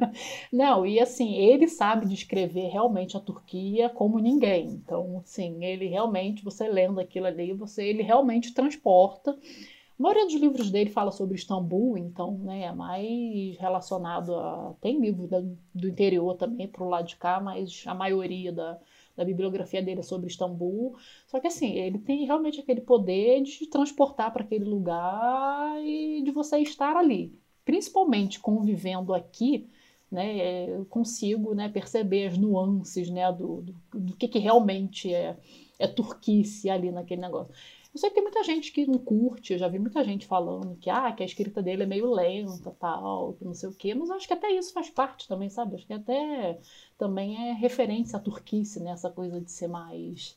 Não, 0.50 0.86
e 0.86 0.98
assim, 0.98 1.34
ele 1.34 1.68
sabe 1.68 2.06
descrever 2.06 2.68
realmente 2.68 3.16
a 3.16 3.20
Turquia 3.20 3.90
como 3.90 4.18
ninguém. 4.18 4.68
Então, 4.68 5.22
assim, 5.22 5.62
ele 5.64 5.86
realmente, 5.86 6.42
você 6.42 6.66
lendo 6.66 6.98
aquilo 6.98 7.26
ali, 7.26 7.52
você, 7.52 7.84
ele 7.84 8.02
realmente 8.02 8.54
transporta. 8.54 9.32
A 9.32 10.02
maioria 10.02 10.24
dos 10.24 10.34
livros 10.34 10.70
dele 10.70 10.90
fala 10.90 11.12
sobre 11.12 11.36
Istambul, 11.36 11.98
então, 11.98 12.38
né, 12.38 12.62
é 12.62 12.72
mais 12.72 13.56
relacionado 13.58 14.34
a. 14.34 14.74
Tem 14.80 14.98
livros 14.98 15.28
do 15.74 15.88
interior 15.88 16.34
também, 16.36 16.66
pro 16.66 16.88
lado 16.88 17.06
de 17.06 17.16
cá, 17.16 17.38
mas 17.38 17.84
a 17.86 17.94
maioria 17.94 18.50
da, 18.50 18.78
da 19.16 19.24
bibliografia 19.24 19.82
dele 19.82 20.00
é 20.00 20.02
sobre 20.02 20.28
Istambul. 20.28 20.96
Só 21.26 21.40
que 21.40 21.46
assim, 21.46 21.76
ele 21.76 21.98
tem 21.98 22.24
realmente 22.24 22.60
aquele 22.60 22.80
poder 22.80 23.42
de 23.42 23.66
transportar 23.66 24.32
para 24.32 24.42
aquele 24.42 24.64
lugar 24.64 25.80
e 25.84 26.22
de 26.22 26.30
você 26.30 26.58
estar 26.58 26.96
ali. 26.96 27.38
Principalmente 27.64 28.40
convivendo 28.40 29.14
aqui, 29.14 29.68
né, 30.10 30.68
eu 30.68 30.84
consigo 30.86 31.54
né, 31.54 31.68
perceber 31.68 32.26
as 32.26 32.36
nuances 32.36 33.08
né, 33.08 33.30
do, 33.32 33.62
do, 33.62 33.74
do 33.98 34.16
que, 34.16 34.28
que 34.28 34.38
realmente 34.38 35.12
é, 35.12 35.36
é 35.78 35.86
turquice 35.86 36.68
ali 36.68 36.90
naquele 36.90 37.22
negócio. 37.22 37.54
Eu 37.94 38.00
sei 38.00 38.08
que 38.08 38.14
tem 38.14 38.22
muita 38.22 38.42
gente 38.42 38.72
que 38.72 38.86
não 38.86 38.98
curte, 38.98 39.52
eu 39.52 39.58
já 39.58 39.68
vi 39.68 39.78
muita 39.78 40.02
gente 40.02 40.26
falando 40.26 40.76
que, 40.76 40.88
ah, 40.88 41.12
que 41.12 41.22
a 41.22 41.26
escrita 41.26 41.62
dele 41.62 41.82
é 41.82 41.86
meio 41.86 42.10
lenta, 42.10 42.74
tal, 42.80 43.34
que 43.34 43.44
não 43.44 43.52
sei 43.52 43.68
o 43.68 43.74
quê, 43.74 43.94
mas 43.94 44.10
acho 44.10 44.26
que 44.26 44.32
até 44.32 44.50
isso 44.50 44.72
faz 44.72 44.88
parte 44.88 45.28
também, 45.28 45.50
sabe? 45.50 45.74
Acho 45.74 45.86
que 45.86 45.92
até 45.92 46.58
também 47.02 47.48
é 47.48 47.52
referência 47.52 48.16
à 48.16 48.20
turquice, 48.20 48.78
né? 48.78 48.92
Essa 48.92 49.10
coisa 49.10 49.40
de 49.40 49.50
ser 49.50 49.66
mais, 49.66 50.36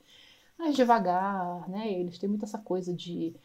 mais 0.57 0.75
devagar, 0.75 1.69
né? 1.69 1.93
Eles 1.93 2.17
têm 2.17 2.27
muito 2.27 2.43
essa 2.43 2.57
coisa 2.57 2.91
de 2.91 3.35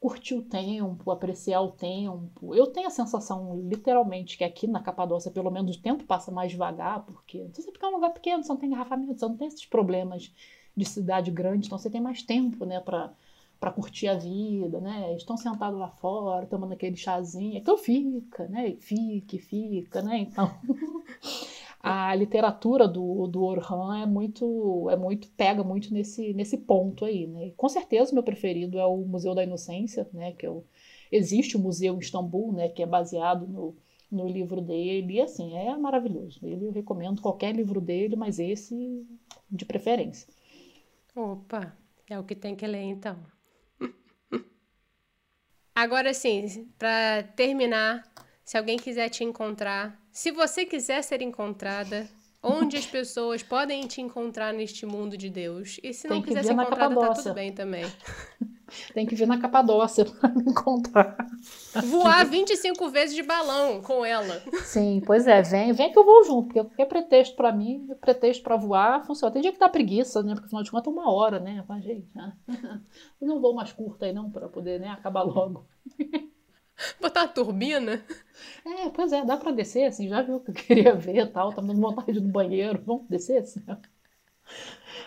curtir 0.00 0.34
o 0.34 0.42
tempo, 0.42 1.10
apreciar 1.10 1.60
o 1.60 1.72
tempo. 1.72 2.54
Eu 2.54 2.68
tenho 2.68 2.86
a 2.86 2.90
sensação, 2.90 3.60
literalmente, 3.68 4.38
que 4.38 4.44
aqui 4.44 4.66
na 4.66 4.80
Capadócia, 4.80 5.30
pelo 5.30 5.50
menos, 5.50 5.76
o 5.76 5.82
tempo 5.82 6.04
passa 6.04 6.32
mais 6.32 6.52
devagar, 6.52 7.04
porque 7.04 7.46
você 7.52 7.70
fica 7.70 7.84
é 7.86 7.90
um 7.90 7.96
lugar 7.96 8.14
pequeno, 8.14 8.42
você 8.42 8.48
não 8.48 8.56
tem 8.56 8.70
engarrafamento, 8.70 9.18
você 9.18 9.28
não 9.28 9.36
tem 9.36 9.48
esses 9.48 9.66
problemas 9.66 10.32
de 10.74 10.84
cidade 10.86 11.30
grande, 11.30 11.66
então 11.66 11.76
você 11.78 11.90
tem 11.90 12.00
mais 12.00 12.22
tempo, 12.22 12.64
né, 12.64 12.80
para 12.80 13.12
para 13.60 13.70
curtir 13.70 14.08
a 14.08 14.14
vida, 14.14 14.80
né? 14.80 15.14
Estão 15.14 15.36
sentados 15.36 15.78
lá 15.78 15.90
fora, 15.90 16.46
tomando 16.46 16.72
aquele 16.72 16.96
chazinho. 16.96 17.62
Eu 17.64 17.76
fica, 17.76 18.48
né? 18.48 18.74
Fique, 18.80 19.38
fica, 19.38 20.00
né? 20.00 20.16
Então, 20.20 20.50
a 21.82 22.14
literatura 22.14 22.86
do, 22.86 23.26
do 23.26 23.42
Orhan 23.42 24.02
é 24.02 24.06
muito, 24.06 24.88
é 24.90 24.96
muito, 24.96 25.28
pega 25.30 25.64
muito 25.64 25.92
nesse, 25.92 26.34
nesse 26.34 26.58
ponto 26.58 27.04
aí, 27.06 27.26
né? 27.26 27.52
Com 27.56 27.68
certeza, 27.68 28.12
meu 28.12 28.22
preferido 28.22 28.78
é 28.78 28.84
o 28.84 28.98
Museu 28.98 29.34
da 29.34 29.42
Inocência, 29.42 30.06
né? 30.12 30.32
Que 30.32 30.46
o, 30.46 30.62
existe 31.10 31.56
o 31.56 31.60
museu 31.60 31.94
em 31.94 31.98
Istambul, 31.98 32.52
né? 32.52 32.68
Que 32.68 32.82
é 32.82 32.86
baseado 32.86 33.46
no, 33.46 33.76
no 34.10 34.28
livro 34.28 34.60
dele, 34.60 35.14
e 35.14 35.20
assim, 35.20 35.56
é 35.56 35.74
maravilhoso. 35.76 36.40
Ele, 36.42 36.66
eu 36.66 36.72
recomendo 36.72 37.22
qualquer 37.22 37.54
livro 37.54 37.80
dele, 37.80 38.16
mas 38.16 38.38
esse 38.38 39.06
de 39.50 39.64
preferência. 39.64 40.28
Opa, 41.14 41.76
é 42.08 42.18
o 42.18 42.24
que 42.24 42.34
tem 42.34 42.54
que 42.54 42.66
ler 42.66 42.82
então. 42.82 43.16
Agora 45.74 46.12
sim, 46.12 46.68
para 46.78 47.22
terminar, 47.34 48.02
se 48.44 48.58
alguém 48.58 48.76
quiser 48.76 49.08
te 49.08 49.24
encontrar, 49.24 49.99
se 50.12 50.30
você 50.30 50.64
quiser 50.64 51.02
ser 51.02 51.22
encontrada, 51.22 52.08
onde 52.42 52.76
as 52.76 52.86
pessoas 52.86 53.42
podem 53.42 53.86
te 53.86 54.00
encontrar 54.00 54.52
neste 54.52 54.86
mundo 54.86 55.16
de 55.16 55.28
Deus? 55.28 55.78
E 55.82 55.92
se 55.92 56.08
não 56.08 56.22
quiser 56.22 56.44
ser 56.44 56.52
encontrada, 56.52 56.94
tá 56.94 57.14
tudo 57.14 57.34
bem 57.34 57.52
também. 57.52 57.84
Tem 58.94 59.04
que 59.04 59.14
vir 59.14 59.26
na 59.26 59.38
Capadócia 59.38 60.04
para 60.04 60.28
me 60.28 60.42
encontrar. 60.42 61.16
Voar 61.86 62.24
25 62.24 62.88
vezes 62.88 63.16
de 63.16 63.22
balão 63.22 63.82
com 63.82 64.04
ela. 64.04 64.40
Sim, 64.62 65.02
pois 65.04 65.26
é, 65.26 65.42
vem, 65.42 65.72
vem 65.72 65.90
que 65.90 65.98
eu 65.98 66.04
vou 66.04 66.24
junto, 66.24 66.46
porque 66.46 66.62
qualquer 66.62 66.86
pretexto 66.86 67.36
para 67.36 67.52
mim, 67.52 67.88
pretexto 68.00 68.42
para 68.42 68.56
voar, 68.56 69.04
funciona. 69.04 69.32
Tem 69.32 69.42
dia 69.42 69.52
que 69.52 69.58
dá 69.58 69.68
preguiça, 69.68 70.22
né? 70.22 70.34
Porque 70.34 70.46
afinal 70.46 70.62
de 70.62 70.70
contas 70.70 70.86
é 70.86 70.96
uma 70.96 71.12
hora, 71.12 71.40
né? 71.40 71.64
Mas, 71.68 71.84
gente, 71.84 72.08
eu 73.20 73.26
não 73.26 73.40
vou 73.40 73.54
mais 73.54 73.72
curta 73.72 74.06
aí 74.06 74.12
não, 74.12 74.30
para 74.30 74.48
poder 74.48 74.78
né, 74.78 74.88
acabar 74.88 75.22
logo. 75.22 75.66
Botar 77.00 77.22
a 77.22 77.28
turbina? 77.28 78.04
É, 78.64 78.88
pois 78.90 79.12
é, 79.12 79.24
dá 79.24 79.36
para 79.36 79.52
descer, 79.52 79.86
assim, 79.86 80.08
já 80.08 80.22
viu 80.22 80.40
que 80.40 80.50
eu 80.50 80.54
queria 80.66 80.94
ver 80.94 81.18
e 81.18 81.26
tal, 81.26 81.52
tá 81.52 81.60
dando 81.60 81.80
vontade 81.80 82.20
do 82.20 82.28
banheiro, 82.28 82.82
vamos 82.84 83.08
descer, 83.08 83.38
assim. 83.42 83.62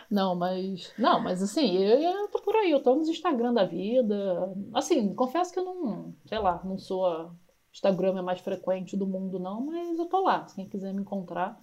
Não, 0.10 0.36
mas. 0.36 0.94
Não, 0.98 1.20
mas 1.22 1.42
assim, 1.42 1.78
eu, 1.78 2.00
eu 2.00 2.28
tô 2.30 2.40
por 2.42 2.56
aí, 2.56 2.72
eu 2.72 2.82
tô 2.82 2.96
nos 2.96 3.10
Instagram 3.10 3.54
da 3.54 3.66
vida. 3.66 4.16
Assim, 4.74 5.14
confesso 5.14 5.52
que 5.52 5.60
eu 5.60 5.66
não, 5.66 6.16
sei 6.26 6.40
lá, 6.40 6.62
não 6.64 6.78
sou 6.78 7.06
a 7.06 7.34
Instagram 7.74 8.20
é 8.20 8.22
mais 8.22 8.40
frequente 8.40 8.96
do 8.96 9.08
mundo, 9.08 9.40
não, 9.40 9.66
mas 9.66 9.98
eu 9.98 10.06
tô 10.06 10.22
lá. 10.22 10.46
Se 10.48 10.56
quem 10.56 10.70
quiser 10.70 10.94
me 10.94 11.02
encontrar, 11.02 11.60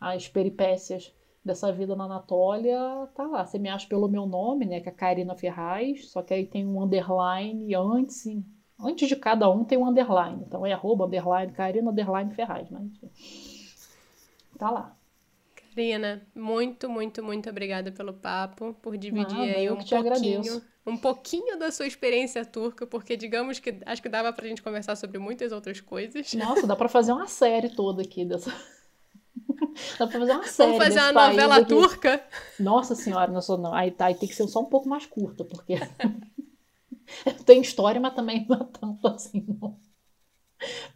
as 0.00 0.28
peripécias 0.28 1.12
dessa 1.44 1.72
vida 1.72 1.96
na 1.96 2.04
Anatólia, 2.04 2.78
tá 3.14 3.26
lá. 3.26 3.44
Você 3.44 3.58
me 3.58 3.68
acha 3.68 3.88
pelo 3.88 4.08
meu 4.08 4.26
nome, 4.26 4.66
né? 4.66 4.80
Que 4.80 4.88
é 4.88 4.92
Karina 4.92 5.34
Ferraz, 5.36 6.10
só 6.10 6.22
que 6.22 6.32
aí 6.32 6.46
tem 6.46 6.66
um 6.66 6.80
underline 6.80 7.74
antes, 7.74 8.24
antes 8.78 9.08
de 9.08 9.16
cada 9.16 9.48
um 9.50 9.64
tem 9.64 9.78
um 9.78 9.86
underline. 9.86 10.42
Então 10.46 10.66
é 10.66 10.72
arroba, 10.72 11.06
underline, 11.06 11.52
Karina, 11.52 11.90
underline 11.90 12.34
Ferraz, 12.34 12.68
mas 12.70 12.90
tá 14.58 14.70
lá. 14.70 14.96
Karina, 15.54 16.26
muito, 16.34 16.88
muito, 16.88 17.22
muito 17.22 17.50
obrigada 17.50 17.92
pelo 17.92 18.14
papo, 18.14 18.74
por 18.80 18.96
dividir 18.96 19.56
aí 19.56 19.70
um 19.70 19.76
pouquinho, 19.76 20.62
um 20.86 20.96
pouquinho 20.96 21.58
da 21.58 21.70
sua 21.70 21.86
experiência 21.86 22.44
turca, 22.44 22.86
porque 22.86 23.16
digamos 23.16 23.58
que 23.58 23.78
acho 23.84 24.00
que 24.00 24.08
dava 24.08 24.32
pra 24.32 24.48
gente 24.48 24.62
conversar 24.62 24.96
sobre 24.96 25.18
muitas 25.18 25.52
outras 25.52 25.80
coisas. 25.80 26.32
Nossa, 26.34 26.66
dá 26.66 26.74
pra 26.74 26.88
fazer 26.88 27.12
uma 27.12 27.26
série 27.26 27.68
toda 27.68 28.02
aqui 28.02 28.24
dessa. 28.24 28.50
Dá 29.98 30.06
pra 30.06 30.18
fazer 30.18 30.32
uma 30.32 30.46
série. 30.46 30.70
Vamos 30.70 30.84
fazer 30.84 31.00
uma 31.00 31.28
novela 31.28 31.56
aqui. 31.56 31.68
turca? 31.68 32.24
Nossa 32.58 32.94
senhora, 32.94 33.30
não 33.30 33.42
sou 33.42 33.58
não. 33.58 33.74
Aí, 33.74 33.90
tá, 33.90 34.06
aí 34.06 34.14
tem 34.14 34.26
que 34.26 34.34
ser 34.34 34.48
só 34.48 34.60
um 34.60 34.64
pouco 34.64 34.88
mais 34.88 35.04
curta, 35.04 35.44
porque 35.44 35.74
tem 37.46 37.60
história, 37.60 38.00
mas 38.00 38.14
também 38.14 38.46
não 38.48 38.56
é 38.56 38.64
tanto 38.64 39.06
assim, 39.08 39.44
não 39.60 39.78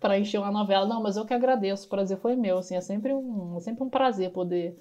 para 0.00 0.18
encher 0.18 0.38
uma 0.38 0.50
novela. 0.50 0.86
Não, 0.86 1.02
mas 1.02 1.16
eu 1.16 1.26
que 1.26 1.34
agradeço, 1.34 1.86
o 1.86 1.90
prazer 1.90 2.18
foi 2.18 2.36
meu. 2.36 2.58
Assim, 2.58 2.74
é 2.74 2.80
sempre 2.80 3.12
um, 3.12 3.56
é 3.56 3.60
sempre 3.60 3.84
um 3.84 3.90
prazer 3.90 4.32
poder 4.32 4.76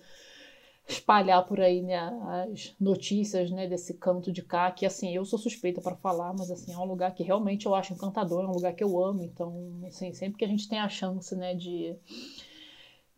espalhar 0.88 1.46
por 1.46 1.60
aí 1.62 1.84
né, 1.84 1.98
as 2.00 2.76
notícias 2.80 3.52
né, 3.52 3.68
desse 3.68 3.94
canto 3.94 4.32
de 4.32 4.42
cá, 4.42 4.72
que 4.72 4.88
assim, 4.88 5.16
eu 5.16 5.24
sou 5.24 5.38
suspeita 5.38 5.80
para 5.82 5.96
falar, 5.96 6.34
mas 6.34 6.50
assim, 6.50 6.74
é 6.74 6.78
um 6.78 6.86
lugar 6.86 7.14
que 7.14 7.22
realmente 7.22 7.68
eu 7.68 7.76
acho 7.76 7.94
encantador, 7.94 8.44
é 8.44 8.48
um 8.48 8.54
lugar 8.54 8.74
que 8.74 8.84
eu 8.84 8.98
amo, 9.00 9.22
então, 9.22 9.84
assim, 9.88 10.12
sempre 10.14 10.40
que 10.40 10.46
a 10.46 10.48
gente 10.48 10.68
tem 10.68 10.80
a 10.80 10.90
chance 10.90 11.36
né, 11.36 11.54
de, 11.54 11.96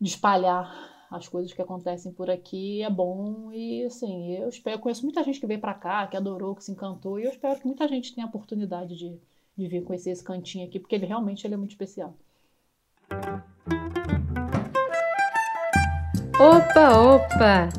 de 0.02 0.10
espalhar 0.10 0.70
as 1.12 1.28
coisas 1.28 1.54
que 1.54 1.62
acontecem 1.62 2.12
por 2.12 2.30
aqui 2.30 2.82
é 2.82 2.90
bom 2.90 3.52
e 3.52 3.84
assim, 3.84 4.38
eu 4.38 4.50
espero, 4.50 4.78
eu 4.78 4.80
conheço 4.80 5.04
muita 5.04 5.24
gente 5.24 5.40
que 5.40 5.46
veio 5.46 5.60
para 5.60 5.74
cá, 5.74 6.08
que 6.08 6.18
adorou, 6.18 6.56
que 6.56 6.64
se 6.64 6.72
encantou, 6.72 7.20
e 7.20 7.26
eu 7.26 7.30
espero 7.30 7.60
que 7.60 7.68
muita 7.68 7.88
gente 7.88 8.16
tenha 8.16 8.26
a 8.26 8.30
oportunidade 8.30 8.96
de 8.96 9.20
de 9.58 9.68
vir 9.68 9.84
conhecer 9.84 10.12
esse 10.12 10.24
cantinho 10.24 10.66
aqui, 10.66 10.80
porque 10.80 10.96
ele 10.96 11.06
realmente 11.06 11.46
ele 11.46 11.54
é 11.54 11.58
muito 11.58 11.72
especial. 11.72 12.14
Opa, 16.40 16.98
opa! 16.98 17.70